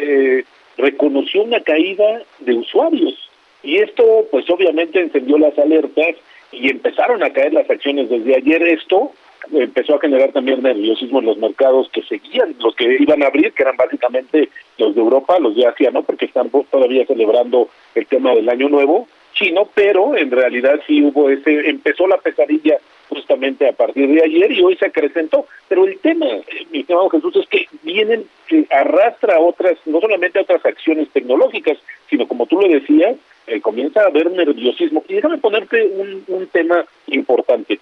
eh, 0.00 0.44
reconoció 0.76 1.42
una 1.42 1.60
caída 1.60 2.22
de 2.38 2.54
usuarios. 2.54 3.14
Y 3.62 3.78
esto 3.78 4.26
pues 4.30 4.48
obviamente 4.50 5.00
encendió 5.00 5.38
las 5.38 5.58
alertas 5.58 6.14
y 6.52 6.70
empezaron 6.70 7.22
a 7.22 7.30
caer 7.30 7.52
las 7.52 7.68
acciones 7.68 8.08
desde 8.08 8.36
ayer. 8.36 8.62
Esto 8.62 9.12
empezó 9.52 9.96
a 9.96 10.00
generar 10.00 10.32
también 10.32 10.62
nerviosismo 10.62 11.20
en 11.20 11.26
los 11.26 11.38
mercados 11.38 11.88
que 11.90 12.02
seguían, 12.02 12.54
los 12.60 12.74
que 12.74 12.96
iban 12.98 13.22
a 13.22 13.26
abrir, 13.26 13.52
que 13.52 13.62
eran 13.62 13.76
básicamente 13.76 14.48
los 14.78 14.94
de 14.94 15.00
Europa, 15.00 15.38
los 15.38 15.56
de 15.56 15.66
Asia, 15.66 15.90
¿no? 15.90 16.02
Porque 16.02 16.26
están 16.26 16.50
todavía 16.70 17.06
celebrando 17.06 17.68
el 17.94 18.06
tema 18.06 18.34
del 18.34 18.48
Año 18.48 18.68
Nuevo 18.68 19.08
chino, 19.34 19.68
pero 19.74 20.16
en 20.16 20.30
realidad 20.30 20.80
sí 20.86 21.02
hubo 21.02 21.30
ese, 21.30 21.68
empezó 21.68 22.06
la 22.06 22.18
pesadilla 22.18 22.78
justamente 23.08 23.68
a 23.68 23.72
partir 23.72 24.08
de 24.08 24.22
ayer 24.22 24.52
y 24.52 24.62
hoy 24.62 24.76
se 24.76 24.86
acrecentó. 24.86 25.46
Pero 25.68 25.86
el 25.86 25.98
tema, 26.00 26.26
eh, 26.26 26.66
mi 26.70 26.80
estimado 26.80 27.08
Jesús, 27.08 27.36
es 27.36 27.46
que 27.48 27.66
vienen, 27.82 28.24
que 28.46 28.66
arrastra 28.70 29.38
otras, 29.38 29.78
no 29.86 30.00
solamente 30.00 30.38
otras 30.38 30.64
acciones 30.64 31.08
tecnológicas, 31.10 31.78
sino 32.10 32.26
como 32.26 32.46
tú 32.46 32.60
lo 32.60 32.68
decías, 32.68 33.16
eh, 33.46 33.60
comienza 33.60 34.02
a 34.02 34.08
haber 34.08 34.30
nerviosismo. 34.30 35.04
Y 35.08 35.14
déjame 35.14 35.38
ponerte 35.38 35.86
un, 35.86 36.24
un 36.26 36.46
tema 36.48 36.84
importante. 37.06 37.78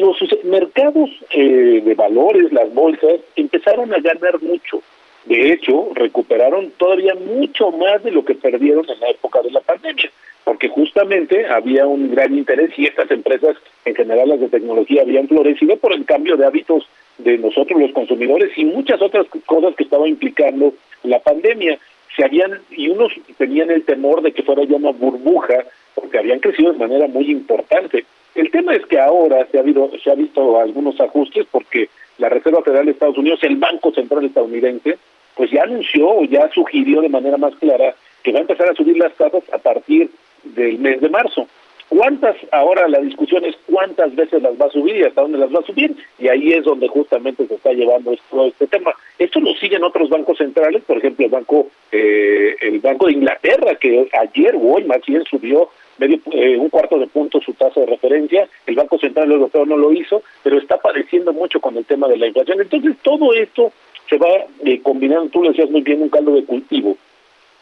Los 0.00 0.16
mercados 0.44 1.10
eh, 1.30 1.82
de 1.84 1.94
valores, 1.94 2.50
las 2.52 2.72
bolsas, 2.72 3.20
empezaron 3.36 3.92
a 3.92 3.98
ganar 3.98 4.40
mucho. 4.40 4.82
De 5.26 5.52
hecho, 5.52 5.90
recuperaron 5.94 6.72
todavía 6.78 7.14
mucho 7.14 7.70
más 7.70 8.02
de 8.02 8.10
lo 8.10 8.24
que 8.24 8.34
perdieron 8.34 8.88
en 8.88 8.98
la 9.00 9.10
época 9.10 9.40
de 9.42 9.50
la 9.50 9.60
pandemia, 9.60 10.10
porque 10.44 10.68
justamente 10.68 11.46
había 11.46 11.86
un 11.86 12.10
gran 12.10 12.36
interés 12.36 12.70
y 12.76 12.86
estas 12.86 13.10
empresas, 13.10 13.56
en 13.84 13.94
general 13.94 14.30
las 14.30 14.40
de 14.40 14.48
tecnología, 14.48 15.02
habían 15.02 15.28
florecido 15.28 15.76
por 15.76 15.92
el 15.92 16.04
cambio 16.04 16.36
de 16.36 16.46
hábitos 16.46 16.88
de 17.18 17.38
nosotros 17.38 17.80
los 17.80 17.92
consumidores 17.92 18.50
y 18.56 18.64
muchas 18.64 19.00
otras 19.00 19.26
cosas 19.46 19.74
que 19.76 19.84
estaba 19.84 20.08
implicando 20.08 20.74
la 21.04 21.20
pandemia. 21.20 21.78
Se 22.16 22.24
habían 22.24 22.60
y 22.70 22.88
unos 22.88 23.12
tenían 23.38 23.70
el 23.70 23.84
temor 23.84 24.22
de 24.22 24.32
que 24.32 24.42
fuera 24.42 24.64
ya 24.64 24.76
una 24.76 24.90
burbuja 24.90 25.64
porque 25.94 26.18
habían 26.18 26.40
crecido 26.40 26.72
de 26.72 26.78
manera 26.78 27.06
muy 27.06 27.30
importante. 27.30 28.04
El 28.34 28.50
tema 28.50 28.74
es 28.74 28.84
que 28.86 28.98
ahora 28.98 29.46
se 29.50 29.58
ha, 29.58 29.60
habido, 29.60 29.90
se 30.02 30.10
ha 30.10 30.14
visto 30.14 30.58
algunos 30.58 30.98
ajustes 31.00 31.46
porque 31.50 31.88
la 32.18 32.28
Reserva 32.28 32.62
Federal 32.62 32.86
de 32.86 32.92
Estados 32.92 33.18
Unidos, 33.18 33.40
el 33.42 33.56
Banco 33.56 33.92
Central 33.92 34.24
estadounidense, 34.24 34.98
pues 35.34 35.50
ya 35.50 35.62
anunció 35.62 36.22
ya 36.24 36.48
sugirió 36.50 37.00
de 37.00 37.08
manera 37.08 37.36
más 37.36 37.54
clara 37.56 37.94
que 38.22 38.32
va 38.32 38.38
a 38.38 38.42
empezar 38.42 38.68
a 38.68 38.74
subir 38.74 38.96
las 38.96 39.12
tasas 39.14 39.42
a 39.52 39.58
partir 39.58 40.10
del 40.44 40.78
mes 40.78 41.00
de 41.00 41.08
marzo. 41.08 41.46
¿Cuántas? 41.88 42.36
Ahora 42.52 42.88
la 42.88 43.00
discusión 43.00 43.44
es 43.44 43.54
cuántas 43.66 44.14
veces 44.14 44.40
las 44.40 44.58
va 44.58 44.64
a 44.64 44.70
subir 44.70 44.96
y 44.96 45.02
hasta 45.02 45.20
dónde 45.20 45.36
las 45.36 45.54
va 45.54 45.58
a 45.58 45.66
subir, 45.66 45.94
y 46.18 46.28
ahí 46.28 46.52
es 46.52 46.64
donde 46.64 46.88
justamente 46.88 47.46
se 47.46 47.54
está 47.54 47.72
llevando 47.72 48.16
todo 48.30 48.46
este 48.46 48.66
tema. 48.66 48.94
Esto 49.18 49.40
lo 49.40 49.52
siguen 49.56 49.84
otros 49.84 50.08
bancos 50.08 50.38
centrales, 50.38 50.82
por 50.84 50.96
ejemplo, 50.96 51.26
el 51.26 51.30
banco, 51.30 51.66
eh, 51.90 52.56
el 52.62 52.80
banco 52.80 53.06
de 53.06 53.12
Inglaterra, 53.12 53.74
que 53.74 54.08
ayer 54.18 54.54
o 54.54 54.74
hoy 54.74 54.84
más 54.84 55.04
bien 55.06 55.22
subió 55.24 55.68
medio 56.02 56.20
eh, 56.32 56.56
un 56.56 56.68
cuarto 56.68 56.98
de 56.98 57.06
punto 57.06 57.40
su 57.40 57.52
tasa 57.54 57.80
de 57.80 57.86
referencia, 57.86 58.48
el 58.66 58.74
Banco 58.74 58.98
Central 58.98 59.30
Europeo 59.30 59.64
no 59.64 59.76
lo 59.76 59.92
hizo, 59.92 60.22
pero 60.42 60.58
está 60.58 60.78
padeciendo 60.78 61.32
mucho 61.32 61.60
con 61.60 61.76
el 61.76 61.84
tema 61.84 62.08
de 62.08 62.16
la 62.16 62.26
inflación. 62.26 62.60
Entonces 62.60 62.96
todo 63.02 63.32
esto 63.32 63.72
se 64.10 64.18
va 64.18 64.28
eh, 64.64 64.80
combinando, 64.82 65.30
tú 65.30 65.42
lo 65.42 65.50
decías 65.50 65.70
muy 65.70 65.82
bien, 65.82 66.02
un 66.02 66.08
caldo 66.08 66.34
de 66.34 66.44
cultivo, 66.44 66.96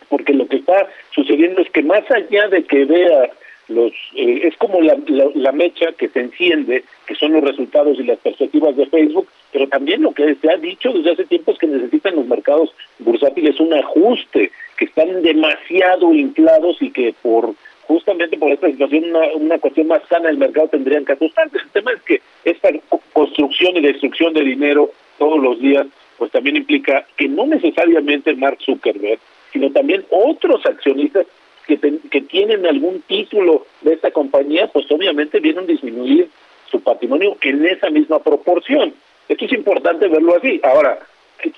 porque 0.09 0.33
lo 0.33 0.47
que 0.49 0.57
está 0.57 0.89
sucediendo 1.15 1.61
es 1.61 1.71
que 1.71 1.83
más 1.83 2.11
allá 2.11 2.49
de 2.49 2.65
que 2.65 2.85
vea 2.87 3.31
los 3.69 3.93
eh, 4.17 4.41
es 4.45 4.57
como 4.57 4.81
la, 4.81 4.97
la, 5.35 5.53
mecha 5.53 5.93
que 5.93 6.09
se 6.09 6.21
enciende, 6.21 6.83
que 7.07 7.15
son 7.15 7.33
los 7.33 7.45
resultados 7.45 7.99
y 7.99 8.03
las 8.03 8.19
perspectivas 8.19 8.75
de 8.77 8.87
Facebook, 8.87 9.29
pero 9.53 9.69
también 9.69 10.03
lo 10.03 10.13
que 10.13 10.35
se 10.35 10.51
ha 10.51 10.57
dicho 10.57 10.93
desde 10.93 11.13
hace 11.13 11.25
tiempo 11.27 11.53
es 11.53 11.59
que 11.59 11.69
necesitan 11.69 12.17
los 12.17 12.27
mercados 12.27 12.71
bursátiles 12.99 13.61
un 13.61 13.73
ajuste, 13.75 14.51
que 14.77 14.87
están 14.87 15.23
demasiado 15.23 16.13
inflados 16.13 16.81
y 16.81 16.91
que 16.91 17.15
por 17.23 17.55
justamente 17.91 18.39
por 18.39 18.53
esta 18.53 18.69
situación 18.69 19.13
una, 19.35 19.59
cuestión 19.59 19.89
más 19.89 20.03
sana 20.09 20.29
del 20.29 20.39
mercado 20.39 20.69
tendrían 20.69 21.05
que 21.05 21.13
ajustarse. 21.13 21.59
El 21.59 21.71
tema 21.71 21.93
es 21.93 22.03
que 22.03 22.21
esta 22.45 22.69
construcción 23.13 23.77
y 23.77 23.81
destrucción 23.81 24.33
de 24.33 24.43
dinero 24.43 24.91
todos 25.19 25.41
los 25.43 25.61
días 25.61 25.87
pues 26.17 26.31
también 26.31 26.57
implica 26.57 27.07
que 27.17 27.29
no 27.29 27.47
necesariamente 27.47 28.35
Mark 28.35 28.59
Zuckerberg, 28.61 29.19
sino 29.53 29.73
también 29.73 30.05
otros 30.11 30.65
accionistas 30.67 31.27
que, 31.67 31.79
que 31.79 32.21
tienen 32.23 32.67
algún 32.67 33.01
título 33.03 33.67
de 33.81 33.95
esta 33.95 34.11
compañía, 34.11 34.69
pues 34.69 34.91
obviamente 34.91 35.41
vienen 35.41 35.65
a 35.65 35.67
disminuir 35.67 36.29
su 36.71 36.81
patrimonio 36.83 37.37
en 37.41 37.67
esa 37.67 37.91
misma 37.91 38.19
proporción. 38.21 38.95
Esto 39.29 39.45
es 39.47 39.53
importante 39.53 40.09
verlo 40.09 40.37
así. 40.37 40.61
Ahora, 40.63 40.99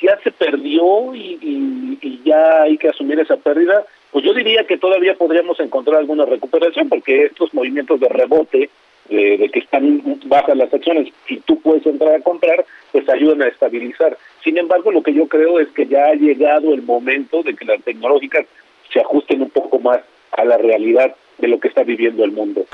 ya 0.01 0.19
se 0.23 0.31
perdió 0.31 1.15
y, 1.15 2.21
ya 2.25 2.63
hay 2.63 2.79
que 2.79 2.89
asumir 2.89 3.19
esa 3.21 3.37
pérdida, 3.37 3.85
pues 4.13 4.25
yo 4.25 4.35
diría 4.35 4.65
que 4.65 4.77
todavía 4.77 5.15
podríamos 5.15 5.59
encontrar 5.59 5.97
alguna 5.97 6.27
recuperación, 6.27 6.89
porque 6.91 7.25
estos 7.25 7.53
movimientos 7.55 7.99
de 7.99 8.09
rebote, 8.09 8.71
de, 9.09 9.51
que 9.53 9.59
están 9.59 10.03
bajas 10.27 10.57
las 10.57 10.73
acciones 10.73 11.13
y 11.29 11.39
tú 11.41 11.61
puedes 11.61 11.85
entrar 11.87 12.15
a 12.15 12.21
comprar, 12.21 12.65
pues 12.93 13.09
ayudan 13.09 13.43
a 13.43 13.49
estabilizar. 13.49 14.17
Sin 14.45 14.59
embargo, 14.59 14.93
lo 14.93 15.03
que 15.03 15.15
yo 15.15 15.27
creo 15.27 15.59
es 15.59 15.69
que 15.69 15.87
ya 15.87 16.05
ha 16.05 16.15
llegado 16.15 16.75
el 16.75 16.83
momento 16.83 17.43
de 17.43 17.55
que 17.55 17.65
las 17.65 17.83
tecnológicas 17.83 18.47
se 18.93 19.01
ajusten 19.01 19.43
un 19.43 19.51
poco 19.51 19.79
más 19.79 20.01
a 20.33 20.45
la 20.45 20.59
realidad 20.59 21.15
de 21.39 21.49
lo 21.49 21.59
que 21.59 21.69
está 21.69 21.83
viviendo 21.83 22.23
el 22.25 22.33
mundo. 22.33 22.65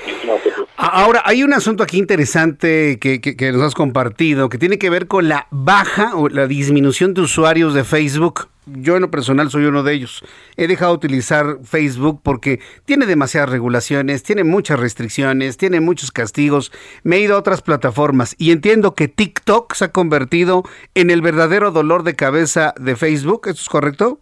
Ahora, 0.76 1.22
hay 1.24 1.42
un 1.42 1.52
asunto 1.52 1.82
aquí 1.82 1.98
interesante 1.98 2.98
que, 3.00 3.20
que, 3.20 3.52
nos 3.52 3.62
has 3.62 3.74
compartido, 3.74 4.48
que 4.48 4.58
tiene 4.58 4.78
que 4.78 4.90
ver 4.90 5.06
con 5.06 5.28
la 5.28 5.46
baja 5.50 6.16
o 6.16 6.28
la 6.28 6.46
disminución 6.46 7.14
de 7.14 7.22
usuarios 7.22 7.74
de 7.74 7.84
Facebook. 7.84 8.48
Yo 8.76 8.96
en 8.96 9.02
lo 9.02 9.10
personal 9.10 9.50
soy 9.50 9.64
uno 9.64 9.82
de 9.82 9.94
ellos. 9.94 10.24
He 10.56 10.66
dejado 10.66 10.92
de 10.92 11.06
utilizar 11.06 11.58
Facebook 11.64 12.20
porque 12.22 12.60
tiene 12.84 13.06
demasiadas 13.06 13.50
regulaciones, 13.50 14.22
tiene 14.22 14.44
muchas 14.44 14.80
restricciones, 14.80 15.56
tiene 15.56 15.80
muchos 15.80 16.10
castigos. 16.10 16.72
Me 17.02 17.16
he 17.16 17.20
ido 17.20 17.36
a 17.36 17.38
otras 17.38 17.62
plataformas 17.62 18.34
y 18.38 18.52
entiendo 18.52 18.94
que 18.94 19.08
TikTok 19.08 19.74
se 19.74 19.86
ha 19.86 19.92
convertido 19.92 20.62
en 20.94 21.10
el 21.10 21.22
verdadero 21.22 21.70
dolor 21.70 22.02
de 22.02 22.16
cabeza 22.16 22.74
de 22.78 22.96
Facebook. 22.96 23.48
¿Eso 23.48 23.62
es 23.62 23.68
correcto? 23.68 24.20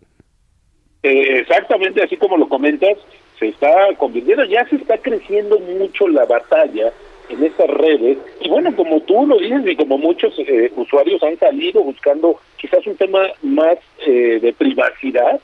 Eh, 1.02 1.39
exactamente 1.40 2.02
así 2.02 2.16
como 2.16 2.36
lo 2.36 2.48
comentas 2.48 2.98
se 3.39 3.48
está 3.48 3.70
convirtiendo, 3.98 4.44
ya 4.44 4.66
se 4.68 4.77
está 4.77 4.98
creciendo 4.98 5.59
mucho 5.59 6.09
la 6.09 6.24
batalla 6.24 6.93
en 7.28 7.44
estas 7.44 7.68
redes 7.68 8.18
y 8.40 8.48
bueno, 8.48 8.74
como 8.74 9.01
tú 9.01 9.27
lo 9.27 9.39
dices 9.39 9.62
y 9.66 9.77
como 9.77 9.98
muchos 9.98 10.35
eh, 10.39 10.73
usuarios 10.77 11.23
han 11.23 11.39
salido 11.39 11.82
buscando 11.82 12.40
quizás 12.67 12.87
un 12.87 12.97
tema 12.97 13.21
más 13.43 13.79
eh, 14.07 14.41
de 14.43 14.53
privacidad, 14.53 15.41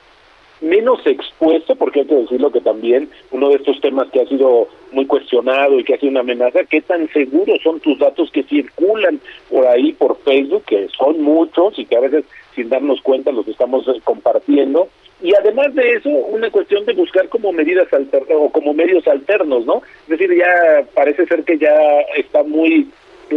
menos 0.60 1.04
expuesto, 1.06 1.74
porque 1.76 2.00
hay 2.00 2.06
que 2.06 2.14
decirlo 2.14 2.50
que 2.50 2.60
también 2.60 3.08
uno 3.30 3.48
de 3.48 3.56
estos 3.56 3.80
temas 3.80 4.08
que 4.10 4.20
ha 4.20 4.26
sido 4.26 4.68
muy 4.92 5.06
cuestionado 5.06 5.78
y 5.78 5.84
que 5.84 5.94
ha 5.94 5.98
sido 5.98 6.10
una 6.10 6.20
amenaza, 6.20 6.64
qué 6.64 6.80
tan 6.80 7.08
seguros 7.12 7.60
son 7.62 7.80
tus 7.80 7.98
datos 7.98 8.30
que 8.30 8.42
circulan 8.44 9.20
por 9.50 9.66
ahí, 9.66 9.92
por 9.92 10.16
Facebook, 10.18 10.64
que 10.64 10.88
son 10.88 11.20
muchos 11.22 11.78
y 11.78 11.84
que 11.84 11.96
a 11.96 12.00
veces 12.00 12.24
sin 12.54 12.68
darnos 12.68 13.00
cuenta 13.02 13.32
los 13.32 13.46
estamos 13.46 13.86
eh, 13.88 14.00
compartiendo, 14.04 14.88
y 15.22 15.32
además 15.36 15.72
de 15.76 15.94
eso, 15.94 16.08
una 16.08 16.50
cuestión 16.50 16.84
de 16.84 16.94
buscar 16.94 17.28
como 17.28 17.52
medidas 17.52 17.92
alternas 17.92 18.36
o 18.36 18.50
como 18.50 18.74
medios 18.74 19.06
alternos, 19.06 19.64
¿no? 19.64 19.82
Es 20.02 20.18
decir, 20.18 20.36
ya 20.36 20.84
parece 20.94 21.26
ser 21.26 21.44
que 21.44 21.58
ya 21.58 21.74
está 22.16 22.42
muy 22.42 22.88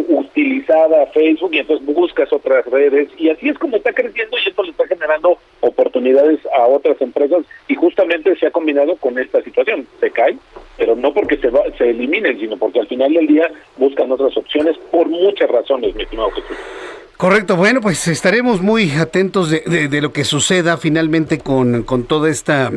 utilizada 0.07 1.05
Facebook 1.07 1.53
y 1.53 1.59
entonces 1.59 1.85
buscas 1.85 2.31
otras 2.31 2.65
redes 2.65 3.09
y 3.17 3.29
así 3.29 3.49
es 3.49 3.57
como 3.57 3.77
está 3.77 3.93
creciendo 3.93 4.37
y 4.37 4.49
esto 4.49 4.63
le 4.63 4.71
está 4.71 4.87
generando 4.87 5.37
oportunidades 5.61 6.39
a 6.57 6.67
otras 6.67 6.99
empresas 7.01 7.45
y 7.67 7.75
justamente 7.75 8.35
se 8.37 8.47
ha 8.47 8.51
combinado 8.51 8.95
con 8.97 9.17
esta 9.17 9.41
situación. 9.41 9.87
Se 9.99 10.11
cae, 10.11 10.37
pero 10.77 10.95
no 10.95 11.13
porque 11.13 11.37
se, 11.37 11.49
va, 11.49 11.61
se 11.77 11.89
eliminen, 11.89 12.39
sino 12.39 12.57
porque 12.57 12.79
al 12.79 12.87
final 12.87 13.13
del 13.13 13.27
día 13.27 13.51
buscan 13.77 14.11
otras 14.11 14.35
opciones 14.37 14.77
por 14.91 15.07
muchas 15.07 15.49
razones, 15.49 15.95
mi 15.95 16.03
estimado 16.03 16.31
Jesús. 16.31 16.57
Correcto, 17.17 17.55
bueno, 17.55 17.79
pues 17.79 18.09
estaremos 18.09 18.61
muy 18.61 18.91
atentos 18.91 19.49
de, 19.49 20.01
lo 20.01 20.11
que 20.11 20.25
suceda 20.25 20.75
finalmente 20.77 21.39
con, 21.39 21.83
con 21.83 22.03
toda 22.03 22.29
esta... 22.29 22.71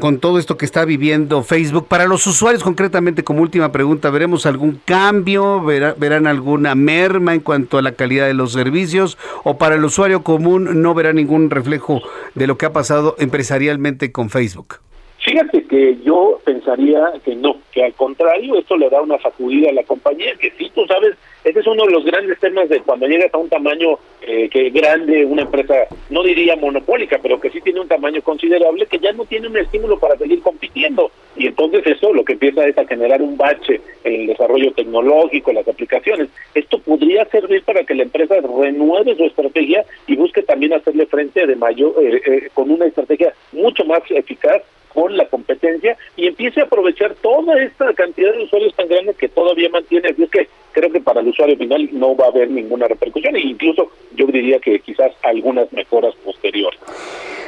Con, 0.00 0.18
todo 0.18 0.38
esto 0.38 0.56
que 0.56 0.66
está 0.66 0.84
viviendo 0.84 1.42
Facebook. 1.42 1.86
Para 1.86 2.06
los 2.06 2.26
usuarios, 2.26 2.62
concretamente, 2.62 3.22
como 3.22 3.40
última 3.40 3.72
pregunta, 3.72 4.10
¿veremos 4.10 4.46
algún 4.46 4.80
cambio? 4.84 5.62
¿Verán 6.04 6.26
alguna 6.26 6.74
merma 6.74 7.32
en 7.32 7.40
cuanto 7.40 7.78
a 7.78 7.82
la 7.82 7.92
calidad 7.92 8.26
de 8.26 8.34
los 8.34 8.52
servicios? 8.52 9.16
¿O 9.42 9.56
para 9.56 9.76
el 9.76 9.84
usuario 9.86 10.22
común 10.22 10.82
no 10.82 10.92
verá 10.92 11.14
ningún 11.14 11.48
reflejo 11.48 12.02
de 12.34 12.46
lo 12.46 12.58
que 12.58 12.66
ha 12.66 12.74
pasado 12.74 13.16
empresarialmente 13.18 14.12
con 14.12 14.28
Facebook? 14.28 14.80
Fíjate 15.24 15.64
que 15.64 15.96
yo 16.04 16.38
pensaría 16.44 17.14
que 17.24 17.34
no, 17.34 17.56
que 17.72 17.82
al 17.82 17.94
contrario, 17.94 18.58
esto 18.58 18.76
le 18.76 18.90
da 18.90 19.00
una 19.00 19.18
sacudida 19.22 19.70
a 19.70 19.72
la 19.72 19.82
compañía, 19.82 20.34
que 20.38 20.50
sí, 20.50 20.70
tú 20.74 20.84
sabes, 20.86 21.16
ese 21.44 21.60
es 21.60 21.66
uno 21.66 21.86
de 21.86 21.92
los 21.92 22.04
grandes 22.04 22.38
temas 22.40 22.68
de 22.68 22.80
cuando 22.80 23.06
llegas 23.06 23.32
a 23.32 23.38
un 23.38 23.48
tamaño 23.48 23.98
eh, 24.20 24.50
que 24.50 24.68
grande, 24.68 25.24
una 25.24 25.42
empresa, 25.42 25.86
no 26.10 26.22
diría 26.22 26.56
monopólica, 26.56 27.18
pero 27.22 27.40
que 27.40 27.48
sí 27.48 27.62
tiene 27.62 27.80
un 27.80 27.88
tamaño 27.88 28.20
considerable, 28.20 28.84
que 28.84 28.98
ya 28.98 29.14
no 29.14 29.24
tiene 29.24 29.48
un 29.48 29.56
estímulo 29.56 29.98
para 29.98 30.18
seguir 30.18 30.42
compitiendo. 30.42 31.10
Y 31.36 31.46
entonces 31.46 31.86
eso 31.86 32.12
lo 32.12 32.22
que 32.22 32.34
empieza 32.34 32.66
es 32.66 32.76
a 32.76 32.86
generar 32.86 33.22
un 33.22 33.38
bache 33.38 33.80
en 34.04 34.20
el 34.20 34.26
desarrollo 34.26 34.72
tecnológico, 34.72 35.54
las 35.54 35.66
aplicaciones. 35.66 36.28
Esto 36.54 36.78
podría 36.80 37.24
servir 37.30 37.62
para 37.62 37.82
que 37.84 37.94
la 37.94 38.02
empresa 38.02 38.34
renueve 38.42 39.16
su 39.16 39.24
estrategia 39.24 39.86
y 40.06 40.16
busque 40.16 40.42
también 40.42 40.74
hacerle 40.74 41.06
frente 41.06 41.46
de 41.46 41.56
mayor, 41.56 41.94
eh, 41.98 42.20
eh, 42.26 42.48
con 42.52 42.70
una 42.70 42.84
estrategia 42.84 43.32
mucho 43.52 43.86
más 43.86 44.02
eficaz 44.10 44.62
con 44.94 45.16
la 45.16 45.26
competencia 45.26 45.98
y 46.16 46.26
empiece 46.28 46.60
a 46.60 46.64
aprovechar 46.64 47.14
toda 47.16 47.60
esta 47.62 47.92
cantidad 47.92 48.32
de 48.32 48.44
usuarios 48.44 48.74
tan 48.74 48.88
grandes 48.88 49.16
que 49.16 49.28
todavía 49.28 49.68
mantiene. 49.68 50.08
Así 50.08 50.22
es 50.22 50.30
que 50.30 50.48
creo 50.72 50.90
que 50.90 51.00
para 51.00 51.20
el 51.20 51.28
usuario 51.28 51.56
final 51.56 51.88
no 51.92 52.16
va 52.16 52.26
a 52.26 52.28
haber 52.28 52.50
ninguna 52.50 52.88
repercusión 52.88 53.36
e 53.36 53.40
incluso 53.40 53.90
yo 54.14 54.26
diría 54.26 54.58
que 54.60 54.78
quizás 54.80 55.12
algunas 55.22 55.70
mejoras 55.72 56.14
posteriores. 56.24 56.80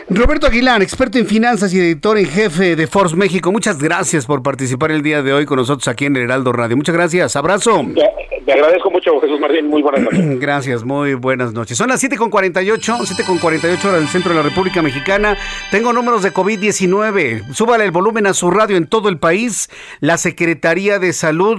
Roberto 0.09 0.47
Aguilar, 0.47 0.83
experto 0.83 1.19
en 1.19 1.27
finanzas 1.27 1.75
y 1.75 1.81
editor 1.81 2.17
en 2.17 2.27
jefe 2.27 2.77
de 2.77 2.87
Force 2.87 3.17
México, 3.17 3.51
muchas 3.51 3.83
gracias 3.83 4.25
por 4.25 4.41
participar 4.41 4.93
el 4.93 5.03
día 5.03 5.21
de 5.21 5.33
hoy 5.33 5.47
con 5.47 5.57
nosotros 5.57 5.89
aquí 5.89 6.05
en 6.05 6.15
el 6.15 6.23
Heraldo 6.23 6.53
Radio. 6.53 6.77
Muchas 6.77 6.95
gracias, 6.95 7.35
abrazo. 7.35 7.85
Te, 8.45 8.53
agradezco 8.53 8.89
mucho, 8.89 9.21
Jesús 9.21 9.41
Martín, 9.41 9.67
muy 9.67 9.83
buenas 9.83 10.03
noches. 10.03 10.39
Gracias, 10.41 10.85
muy 10.85 11.15
buenas 11.15 11.53
noches. 11.53 11.77
Son 11.77 11.89
las 11.89 12.05
7.48, 12.05 12.79
7.48 12.79 13.85
horas 13.85 14.01
del 14.01 14.09
centro 14.09 14.31
de 14.31 14.37
la 14.37 14.43
República 14.43 14.81
Mexicana. 14.81 15.37
Tengo 15.73 15.93
números 15.93 16.23
de 16.23 16.33
COVID-19. 16.33 17.53
Súbale 17.53 17.85
el 17.85 17.91
volumen 17.91 18.29
a 18.29 18.35
su 18.35 18.49
radio 18.53 18.77
en 18.77 18.87
todo 18.87 19.09
el 19.09 19.19
país. 19.19 19.69
La 19.99 20.17
Secretaría 20.19 21.01
de 21.01 21.13
Salud 21.13 21.59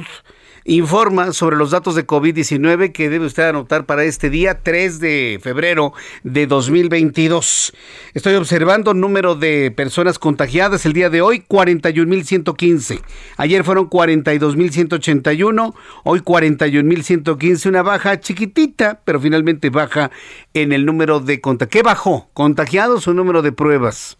informa 0.67 1.31
sobre 1.31 1.55
los 1.55 1.71
datos 1.71 1.95
de 1.95 2.05
COVID-19 2.05 2.91
que 2.91 3.09
debe 3.09 3.25
usted 3.25 3.43
anotar 3.43 3.85
para 3.85 4.03
este 4.03 4.29
día 4.29 4.59
3 4.61 4.99
de 4.99 5.39
febrero 5.41 5.93
de 6.23 6.45
2022. 6.45 7.73
Estoy 8.13 8.35
observando 8.35 8.93
número 8.93 9.35
de 9.35 9.71
personas 9.71 10.19
contagiadas 10.19 10.85
el 10.85 10.91
día 10.93 11.09
de 11.09 11.21
hoy, 11.21 11.43
41.115. 11.47 13.01
Ayer 13.37 13.63
fueron 13.63 13.89
42.181, 13.89 15.73
hoy 16.03 16.19
41.115, 16.19 17.69
una 17.69 17.81
baja 17.81 18.19
chiquitita, 18.19 19.01
pero 19.05 19.21
finalmente 19.21 19.69
baja 19.69 20.11
en 20.53 20.73
el 20.73 20.85
número 20.85 21.21
de 21.21 21.39
contagiados. 21.39 21.71
¿Qué 21.71 21.81
bajó? 21.81 22.29
¿Contagiados 22.33 23.07
o 23.07 23.13
número 23.13 23.41
de 23.41 23.53
pruebas? 23.53 24.17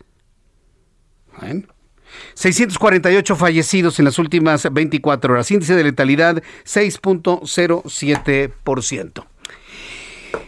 648 2.34 3.36
fallecidos 3.36 3.99
en 3.99 4.06
las 4.06 4.18
últimas 4.19 4.68
24 4.72 5.34
horas. 5.34 5.52
Índice 5.52 5.76
de 5.76 5.84
letalidad 5.84 6.41
6.07%. 6.65 9.26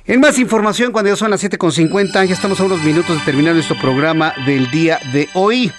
En 0.10 0.22
más 0.22 0.40
información, 0.40 0.92
cuando 0.92 1.12
ya 1.12 1.16
son 1.16 1.30
las 1.30 1.44
7.50, 1.44 2.26
ya 2.26 2.34
estamos 2.34 2.60
a 2.60 2.64
unos 2.64 2.82
minutos 2.82 3.20
de 3.20 3.24
terminar 3.26 3.54
nuestro 3.54 3.78
programa 3.80 4.34
del 4.48 4.72
día 4.72 5.00
de 5.14 5.30
hoy. 5.36 5.72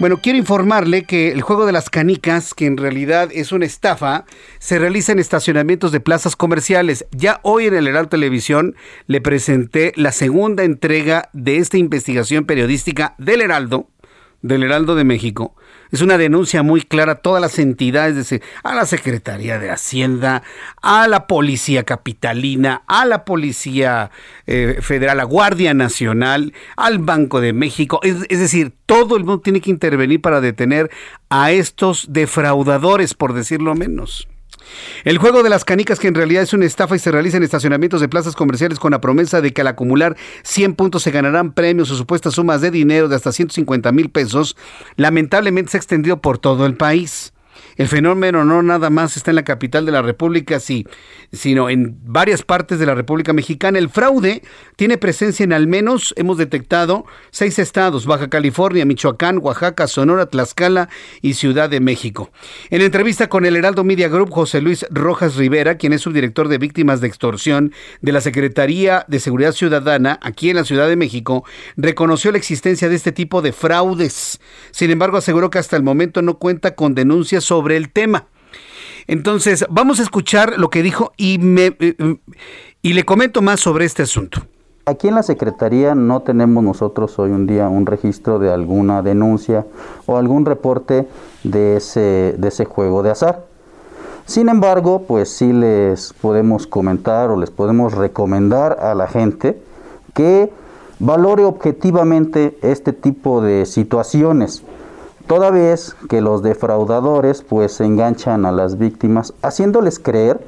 Bueno, 0.00 0.18
quiero 0.20 0.36
informarle 0.36 1.04
que 1.04 1.30
el 1.30 1.42
juego 1.42 1.64
de 1.64 1.70
las 1.70 1.88
canicas, 1.88 2.54
que 2.54 2.66
en 2.66 2.76
realidad 2.76 3.28
es 3.32 3.52
una 3.52 3.66
estafa, 3.66 4.24
se 4.58 4.80
realiza 4.80 5.12
en 5.12 5.20
estacionamientos 5.20 5.92
de 5.92 6.00
plazas 6.00 6.34
comerciales. 6.34 7.06
Ya 7.12 7.38
hoy 7.44 7.66
en 7.66 7.74
el 7.74 7.86
Heraldo 7.86 8.08
Televisión 8.08 8.74
le 9.06 9.20
presenté 9.20 9.92
la 9.94 10.10
segunda 10.10 10.64
entrega 10.64 11.30
de 11.32 11.58
esta 11.58 11.78
investigación 11.78 12.46
periodística 12.46 13.14
del 13.18 13.42
Heraldo 13.42 13.86
del 14.42 14.62
Heraldo 14.62 14.94
de 14.94 15.04
México. 15.04 15.54
Es 15.90 16.02
una 16.02 16.18
denuncia 16.18 16.62
muy 16.62 16.82
clara 16.82 17.12
a 17.12 17.14
todas 17.16 17.40
las 17.40 17.58
entidades, 17.58 18.28
de, 18.28 18.42
a 18.62 18.74
la 18.74 18.86
Secretaría 18.86 19.58
de 19.58 19.70
Hacienda, 19.70 20.42
a 20.82 21.08
la 21.08 21.26
Policía 21.26 21.84
Capitalina, 21.84 22.82
a 22.86 23.06
la 23.06 23.24
Policía 23.24 24.10
eh, 24.46 24.78
Federal, 24.80 25.20
a 25.20 25.24
Guardia 25.24 25.74
Nacional, 25.74 26.52
al 26.76 26.98
Banco 26.98 27.40
de 27.40 27.52
México. 27.52 28.00
Es, 28.02 28.16
es 28.28 28.40
decir, 28.40 28.72
todo 28.86 29.16
el 29.16 29.24
mundo 29.24 29.40
tiene 29.40 29.60
que 29.60 29.70
intervenir 29.70 30.20
para 30.20 30.40
detener 30.40 30.90
a 31.30 31.52
estos 31.52 32.06
defraudadores, 32.10 33.14
por 33.14 33.32
decirlo 33.32 33.74
menos. 33.74 34.28
El 35.04 35.18
juego 35.18 35.42
de 35.42 35.50
las 35.50 35.64
canicas, 35.64 35.98
que 35.98 36.08
en 36.08 36.14
realidad 36.14 36.42
es 36.42 36.52
una 36.52 36.66
estafa 36.66 36.96
y 36.96 36.98
se 36.98 37.10
realiza 37.10 37.36
en 37.36 37.42
estacionamientos 37.42 38.00
de 38.00 38.08
plazas 38.08 38.34
comerciales 38.34 38.78
con 38.78 38.92
la 38.92 39.00
promesa 39.00 39.40
de 39.40 39.52
que 39.52 39.60
al 39.60 39.68
acumular 39.68 40.16
100 40.42 40.74
puntos 40.74 41.02
se 41.02 41.10
ganarán 41.10 41.52
premios 41.52 41.90
o 41.90 41.96
supuestas 41.96 42.34
sumas 42.34 42.60
de 42.60 42.70
dinero 42.70 43.08
de 43.08 43.16
hasta 43.16 43.32
150 43.32 43.92
mil 43.92 44.10
pesos, 44.10 44.56
lamentablemente 44.96 45.72
se 45.72 45.76
ha 45.76 45.80
extendido 45.80 46.20
por 46.20 46.38
todo 46.38 46.66
el 46.66 46.76
país. 46.76 47.32
El 47.78 47.86
fenómeno 47.86 48.44
no 48.44 48.60
nada 48.60 48.90
más 48.90 49.16
está 49.16 49.30
en 49.30 49.36
la 49.36 49.44
capital 49.44 49.86
de 49.86 49.92
la 49.92 50.02
República, 50.02 50.58
sino 50.58 51.70
en 51.70 51.96
varias 52.02 52.42
partes 52.42 52.80
de 52.80 52.86
la 52.86 52.96
República 52.96 53.32
Mexicana. 53.32 53.78
El 53.78 53.88
fraude 53.88 54.42
tiene 54.74 54.98
presencia 54.98 55.44
en 55.44 55.52
al 55.52 55.68
menos, 55.68 56.12
hemos 56.16 56.38
detectado, 56.38 57.06
seis 57.30 57.60
estados, 57.60 58.04
Baja 58.04 58.28
California, 58.28 58.84
Michoacán, 58.84 59.38
Oaxaca, 59.38 59.86
Sonora, 59.86 60.26
Tlaxcala 60.26 60.88
y 61.22 61.34
Ciudad 61.34 61.70
de 61.70 61.78
México. 61.78 62.32
En 62.70 62.82
entrevista 62.82 63.28
con 63.28 63.46
el 63.46 63.54
Heraldo 63.54 63.84
Media 63.84 64.08
Group, 64.08 64.32
José 64.32 64.60
Luis 64.60 64.84
Rojas 64.90 65.36
Rivera, 65.36 65.76
quien 65.76 65.92
es 65.92 66.02
subdirector 66.02 66.48
de 66.48 66.58
víctimas 66.58 67.00
de 67.00 67.06
extorsión 67.06 67.72
de 68.00 68.10
la 68.10 68.20
Secretaría 68.20 69.04
de 69.06 69.20
Seguridad 69.20 69.52
Ciudadana 69.52 70.18
aquí 70.20 70.50
en 70.50 70.56
la 70.56 70.64
Ciudad 70.64 70.88
de 70.88 70.96
México, 70.96 71.44
reconoció 71.76 72.32
la 72.32 72.38
existencia 72.38 72.88
de 72.88 72.96
este 72.96 73.12
tipo 73.12 73.40
de 73.40 73.52
fraudes. 73.52 74.40
Sin 74.72 74.90
embargo, 74.90 75.16
aseguró 75.16 75.48
que 75.48 75.60
hasta 75.60 75.76
el 75.76 75.84
momento 75.84 76.22
no 76.22 76.38
cuenta 76.38 76.74
con 76.74 76.96
denuncias 76.96 77.44
sobre 77.44 77.67
el 77.76 77.90
tema. 77.90 78.26
Entonces, 79.06 79.64
vamos 79.70 80.00
a 80.00 80.02
escuchar 80.02 80.58
lo 80.58 80.68
que 80.70 80.82
dijo 80.82 81.12
y, 81.16 81.38
me, 81.38 81.76
eh, 81.78 82.16
y 82.82 82.92
le 82.92 83.04
comento 83.04 83.42
más 83.42 83.60
sobre 83.60 83.84
este 83.84 84.02
asunto. 84.02 84.42
Aquí 84.84 85.08
en 85.08 85.14
la 85.14 85.22
Secretaría 85.22 85.94
no 85.94 86.22
tenemos 86.22 86.64
nosotros 86.64 87.18
hoy 87.18 87.30
un 87.30 87.46
día 87.46 87.68
un 87.68 87.84
registro 87.84 88.38
de 88.38 88.50
alguna 88.50 89.02
denuncia 89.02 89.66
o 90.06 90.16
algún 90.16 90.46
reporte 90.46 91.06
de 91.44 91.76
ese, 91.76 92.34
de 92.38 92.48
ese 92.48 92.64
juego 92.64 93.02
de 93.02 93.10
azar. 93.10 93.44
Sin 94.24 94.48
embargo, 94.48 95.04
pues 95.06 95.30
sí 95.30 95.52
les 95.52 96.12
podemos 96.14 96.66
comentar 96.66 97.30
o 97.30 97.36
les 97.38 97.50
podemos 97.50 97.94
recomendar 97.94 98.78
a 98.80 98.94
la 98.94 99.08
gente 99.08 99.60
que 100.14 100.50
valore 100.98 101.44
objetivamente 101.44 102.58
este 102.62 102.92
tipo 102.92 103.40
de 103.40 103.66
situaciones 103.66 104.62
toda 105.28 105.50
vez 105.50 105.94
que 106.08 106.20
los 106.20 106.42
defraudadores 106.42 107.42
pues 107.42 107.80
enganchan 107.80 108.46
a 108.46 108.50
las 108.50 108.78
víctimas 108.78 109.34
haciéndoles 109.42 109.98
creer 109.98 110.40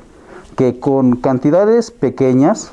que 0.56 0.80
con 0.80 1.16
cantidades 1.16 1.90
pequeñas 1.90 2.72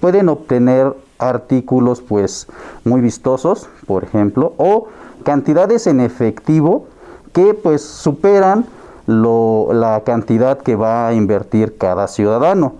pueden 0.00 0.28
obtener 0.28 0.94
artículos 1.18 2.00
pues 2.00 2.46
muy 2.84 3.02
vistosos, 3.02 3.68
por 3.86 4.04
ejemplo, 4.04 4.54
o 4.56 4.88
cantidades 5.24 5.86
en 5.86 6.00
efectivo 6.00 6.86
que 7.32 7.52
pues 7.52 7.82
superan 7.82 8.64
la 9.06 10.02
cantidad 10.06 10.58
que 10.58 10.76
va 10.76 11.08
a 11.08 11.14
invertir 11.14 11.76
cada 11.76 12.06
ciudadano. 12.06 12.76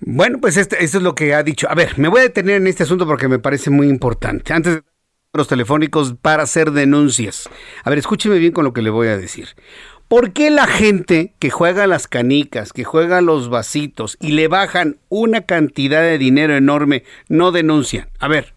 Bueno, 0.00 0.38
pues 0.40 0.56
esto, 0.56 0.76
esto, 0.78 0.98
es 0.98 1.02
lo 1.02 1.14
que 1.14 1.34
ha 1.34 1.42
dicho. 1.42 1.68
A 1.68 1.74
ver, 1.74 1.98
me 1.98 2.08
voy 2.08 2.20
a 2.20 2.22
detener 2.22 2.56
en 2.56 2.66
este 2.66 2.84
asunto 2.84 3.06
porque 3.06 3.28
me 3.28 3.38
parece 3.38 3.70
muy 3.70 3.88
importante. 3.88 4.52
Antes 4.52 4.76
de 4.76 4.91
telefónicos 5.32 6.14
para 6.20 6.42
hacer 6.42 6.72
denuncias. 6.72 7.48
A 7.84 7.88
ver, 7.88 7.98
escúcheme 7.98 8.36
bien 8.36 8.52
con 8.52 8.66
lo 8.66 8.74
que 8.74 8.82
le 8.82 8.90
voy 8.90 9.08
a 9.08 9.16
decir. 9.16 9.48
¿Por 10.06 10.34
qué 10.34 10.50
la 10.50 10.66
gente 10.66 11.32
que 11.38 11.48
juega 11.48 11.86
las 11.86 12.06
canicas, 12.06 12.74
que 12.74 12.84
juega 12.84 13.22
los 13.22 13.48
vasitos 13.48 14.18
y 14.20 14.32
le 14.32 14.48
bajan 14.48 14.98
una 15.08 15.46
cantidad 15.46 16.02
de 16.02 16.18
dinero 16.18 16.54
enorme 16.54 17.04
no 17.30 17.50
denuncian? 17.50 18.10
A 18.18 18.28
ver, 18.28 18.52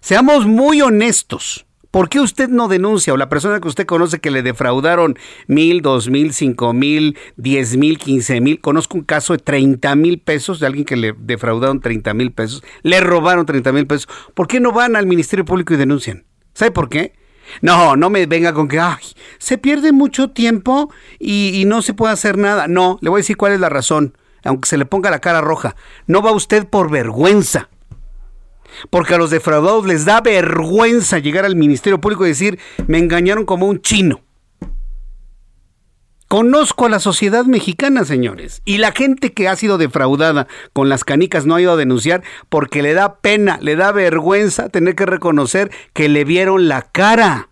seamos 0.00 0.46
muy 0.46 0.82
honestos. 0.82 1.64
¿Por 1.90 2.10
qué 2.10 2.20
usted 2.20 2.50
no 2.50 2.68
denuncia 2.68 3.14
o 3.14 3.16
la 3.16 3.30
persona 3.30 3.60
que 3.60 3.68
usted 3.68 3.86
conoce 3.86 4.18
que 4.18 4.30
le 4.30 4.42
defraudaron 4.42 5.18
mil, 5.46 5.80
dos 5.80 6.10
mil, 6.10 6.34
cinco 6.34 6.74
mil, 6.74 7.16
diez 7.36 7.78
mil, 7.78 7.96
quince 7.98 8.42
mil? 8.42 8.60
Conozco 8.60 8.98
un 8.98 9.04
caso 9.04 9.32
de 9.32 9.38
treinta 9.38 9.94
mil 9.94 10.20
pesos 10.20 10.60
de 10.60 10.66
alguien 10.66 10.84
que 10.84 10.96
le 10.96 11.14
defraudaron 11.18 11.80
treinta 11.80 12.12
mil 12.12 12.30
pesos, 12.30 12.62
le 12.82 13.00
robaron 13.00 13.46
treinta 13.46 13.72
mil 13.72 13.86
pesos. 13.86 14.06
¿Por 14.34 14.48
qué 14.48 14.60
no 14.60 14.72
van 14.72 14.96
al 14.96 15.06
Ministerio 15.06 15.46
Público 15.46 15.72
y 15.72 15.78
denuncian? 15.78 16.26
¿Sabe 16.52 16.72
por 16.72 16.90
qué? 16.90 17.14
No, 17.62 17.96
no 17.96 18.10
me 18.10 18.26
venga 18.26 18.52
con 18.52 18.68
que 18.68 18.78
ay, 18.78 19.02
se 19.38 19.56
pierde 19.56 19.92
mucho 19.92 20.28
tiempo 20.28 20.92
y, 21.18 21.58
y 21.58 21.64
no 21.64 21.80
se 21.80 21.94
puede 21.94 22.12
hacer 22.12 22.36
nada. 22.36 22.68
No, 22.68 22.98
le 23.00 23.08
voy 23.08 23.20
a 23.20 23.22
decir 23.22 23.38
cuál 23.38 23.52
es 23.52 23.60
la 23.60 23.70
razón, 23.70 24.14
aunque 24.44 24.68
se 24.68 24.76
le 24.76 24.84
ponga 24.84 25.10
la 25.10 25.20
cara 25.20 25.40
roja. 25.40 25.74
No 26.06 26.20
va 26.20 26.32
usted 26.32 26.66
por 26.66 26.90
vergüenza 26.90 27.70
porque 28.90 29.14
a 29.14 29.18
los 29.18 29.30
defraudados 29.30 29.86
les 29.86 30.04
da 30.04 30.20
vergüenza 30.20 31.18
llegar 31.18 31.44
al 31.44 31.56
Ministerio 31.56 32.00
Público 32.00 32.24
y 32.24 32.30
decir, 32.30 32.58
me 32.86 32.98
engañaron 32.98 33.44
como 33.44 33.66
un 33.66 33.80
chino. 33.80 34.20
Conozco 36.28 36.84
a 36.84 36.90
la 36.90 37.00
sociedad 37.00 37.46
mexicana, 37.46 38.04
señores, 38.04 38.60
y 38.66 38.76
la 38.76 38.92
gente 38.92 39.32
que 39.32 39.48
ha 39.48 39.56
sido 39.56 39.78
defraudada 39.78 40.46
con 40.74 40.90
las 40.90 41.02
canicas 41.02 41.46
no 41.46 41.54
ha 41.54 41.60
ido 41.62 41.72
a 41.72 41.76
denunciar 41.76 42.22
porque 42.50 42.82
le 42.82 42.92
da 42.92 43.20
pena, 43.20 43.58
le 43.62 43.76
da 43.76 43.92
vergüenza 43.92 44.68
tener 44.68 44.94
que 44.94 45.06
reconocer 45.06 45.70
que 45.94 46.10
le 46.10 46.24
vieron 46.24 46.68
la 46.68 46.82
cara. 46.82 47.48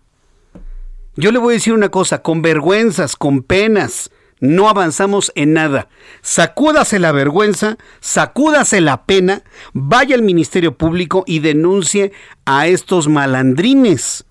Yo 1.15 1.31
le 1.31 1.39
voy 1.39 1.53
a 1.53 1.57
decir 1.57 1.73
una 1.73 1.89
cosa, 1.89 2.21
con 2.21 2.43
vergüenzas, 2.43 3.15
con 3.15 3.41
penas, 3.41 4.11
no 4.39 4.69
avanzamos 4.69 5.31
en 5.35 5.53
nada. 5.53 5.89
Sacúdase 6.21 6.99
la 6.99 7.11
vergüenza, 7.11 7.77
sacúdase 7.99 8.81
la 8.81 9.05
pena, 9.05 9.43
vaya 9.73 10.15
al 10.15 10.21
Ministerio 10.21 10.77
Público 10.77 11.23
y 11.25 11.39
denuncie 11.39 12.11
a 12.45 12.67
estos 12.67 13.07
malandrines. 13.07 14.25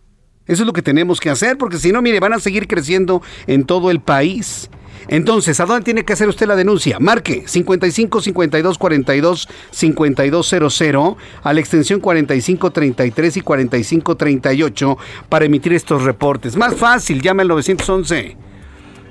Eso 0.47 0.63
es 0.63 0.67
lo 0.67 0.73
que 0.73 0.83
tenemos 0.83 1.19
que 1.19 1.31
hacer, 1.31 1.59
porque 1.59 1.79
si 1.79 1.91
no, 1.91 2.03
mire, 2.03 2.21
van 2.21 2.33
a 2.33 2.41
seguir 2.41 2.69
creciendo 2.69 3.21
en 3.47 3.65
todo 3.65 3.91
el 3.91 4.01
país. 4.01 4.71
Entonces, 5.09 5.61
¿a 5.61 5.67
dónde 5.67 5.85
tiene 5.85 6.05
que 6.05 6.13
hacer 6.13 6.29
usted 6.29 6.47
la 6.47 6.57
denuncia? 6.57 6.99
Marque 6.99 7.45
55 7.47 8.23
52 8.23 8.79
42 8.79 9.49
5200 9.71 11.17
a 11.43 11.53
la 11.53 11.61
extensión 11.61 12.01
45 12.01 12.71
33 12.71 13.37
y 13.37 13.41
45 13.41 14.17
38 14.17 14.99
para 15.29 15.45
emitir 15.45 15.75
estos 15.75 16.03
reportes. 16.03 16.57
Más 16.57 16.75
fácil, 16.75 17.23
llame 17.23 17.43
al 17.43 17.49
911 17.49 18.37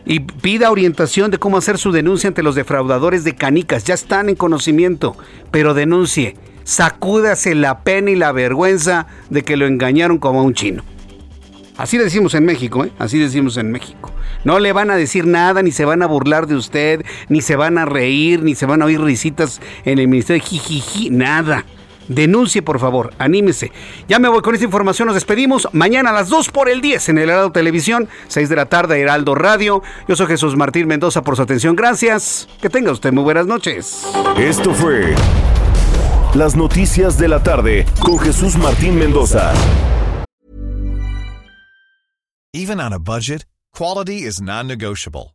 y 0.05 0.19
pida 0.19 0.71
orientación 0.71 1.31
de 1.31 1.39
cómo 1.39 1.57
hacer 1.57 1.77
su 1.77 1.91
denuncia 1.91 2.27
ante 2.27 2.43
los 2.43 2.55
defraudadores 2.55 3.23
de 3.23 3.35
canicas. 3.35 3.83
Ya 3.83 3.93
están 3.93 4.29
en 4.29 4.35
conocimiento, 4.35 5.17
pero 5.51 5.73
denuncie. 5.73 6.35
Sacúdase 6.63 7.55
la 7.55 7.83
pena 7.83 8.11
y 8.11 8.15
la 8.15 8.31
vergüenza 8.31 9.07
de 9.29 9.43
que 9.43 9.57
lo 9.57 9.65
engañaron 9.65 10.17
como 10.17 10.39
a 10.39 10.43
un 10.43 10.53
chino. 10.53 10.83
Así 11.77 11.97
decimos 11.97 12.33
en 12.35 12.45
México, 12.45 12.85
¿eh? 12.85 12.91
Así 12.97 13.19
decimos 13.19 13.57
en 13.57 13.71
México. 13.71 14.11
No 14.45 14.59
le 14.59 14.71
van 14.71 14.91
a 14.91 14.95
decir 14.95 15.25
nada, 15.25 15.61
ni 15.61 15.71
se 15.71 15.85
van 15.85 16.01
a 16.01 16.07
burlar 16.07 16.47
de 16.47 16.55
usted, 16.55 17.05
ni 17.27 17.41
se 17.41 17.55
van 17.55 17.77
a 17.77 17.85
reír, 17.85 18.43
ni 18.43 18.55
se 18.55 18.65
van 18.65 18.81
a 18.81 18.85
oír 18.85 19.01
risitas 19.01 19.59
en 19.83 19.99
el 19.99 20.07
ministerio. 20.07 20.43
Jijiji, 20.43 21.09
nada. 21.09 21.65
Denuncie, 22.07 22.61
por 22.61 22.79
favor, 22.79 23.13
anímese. 23.17 23.71
Ya 24.07 24.19
me 24.19 24.29
voy 24.29 24.41
con 24.41 24.53
esta 24.53 24.65
información, 24.65 25.07
nos 25.07 25.15
despedimos. 25.15 25.67
Mañana 25.73 26.11
a 26.11 26.13
las 26.13 26.29
2 26.29 26.49
por 26.49 26.69
el 26.69 26.81
10 26.81 27.09
en 27.09 27.17
el 27.17 27.29
Heraldo 27.29 27.51
Televisión, 27.51 28.07
6 28.27 28.49
de 28.49 28.55
la 28.55 28.65
tarde, 28.67 28.99
Heraldo 28.99 29.35
Radio. 29.35 29.81
Yo 30.07 30.15
soy 30.15 30.27
Jesús 30.27 30.55
Martín 30.55 30.87
Mendoza 30.87 31.21
por 31.21 31.35
su 31.35 31.41
atención. 31.41 31.75
Gracias. 31.75 32.47
Que 32.61 32.69
tenga 32.69 32.91
usted 32.91 33.11
muy 33.11 33.23
buenas 33.23 33.47
noches. 33.47 34.05
Esto 34.37 34.73
fue 34.73 35.15
Las 36.33 36.55
Noticias 36.55 37.17
de 37.17 37.27
la 37.27 37.43
Tarde 37.43 37.85
con 37.99 38.19
Jesús 38.19 38.57
Martín 38.57 38.97
Mendoza. 38.97 39.53
Even 42.53 42.79
on 42.79 42.93
a 42.93 42.99
budget, 42.99 43.45
quality 43.73 44.23
is 44.23 44.41
non-negotiable. 44.41 45.34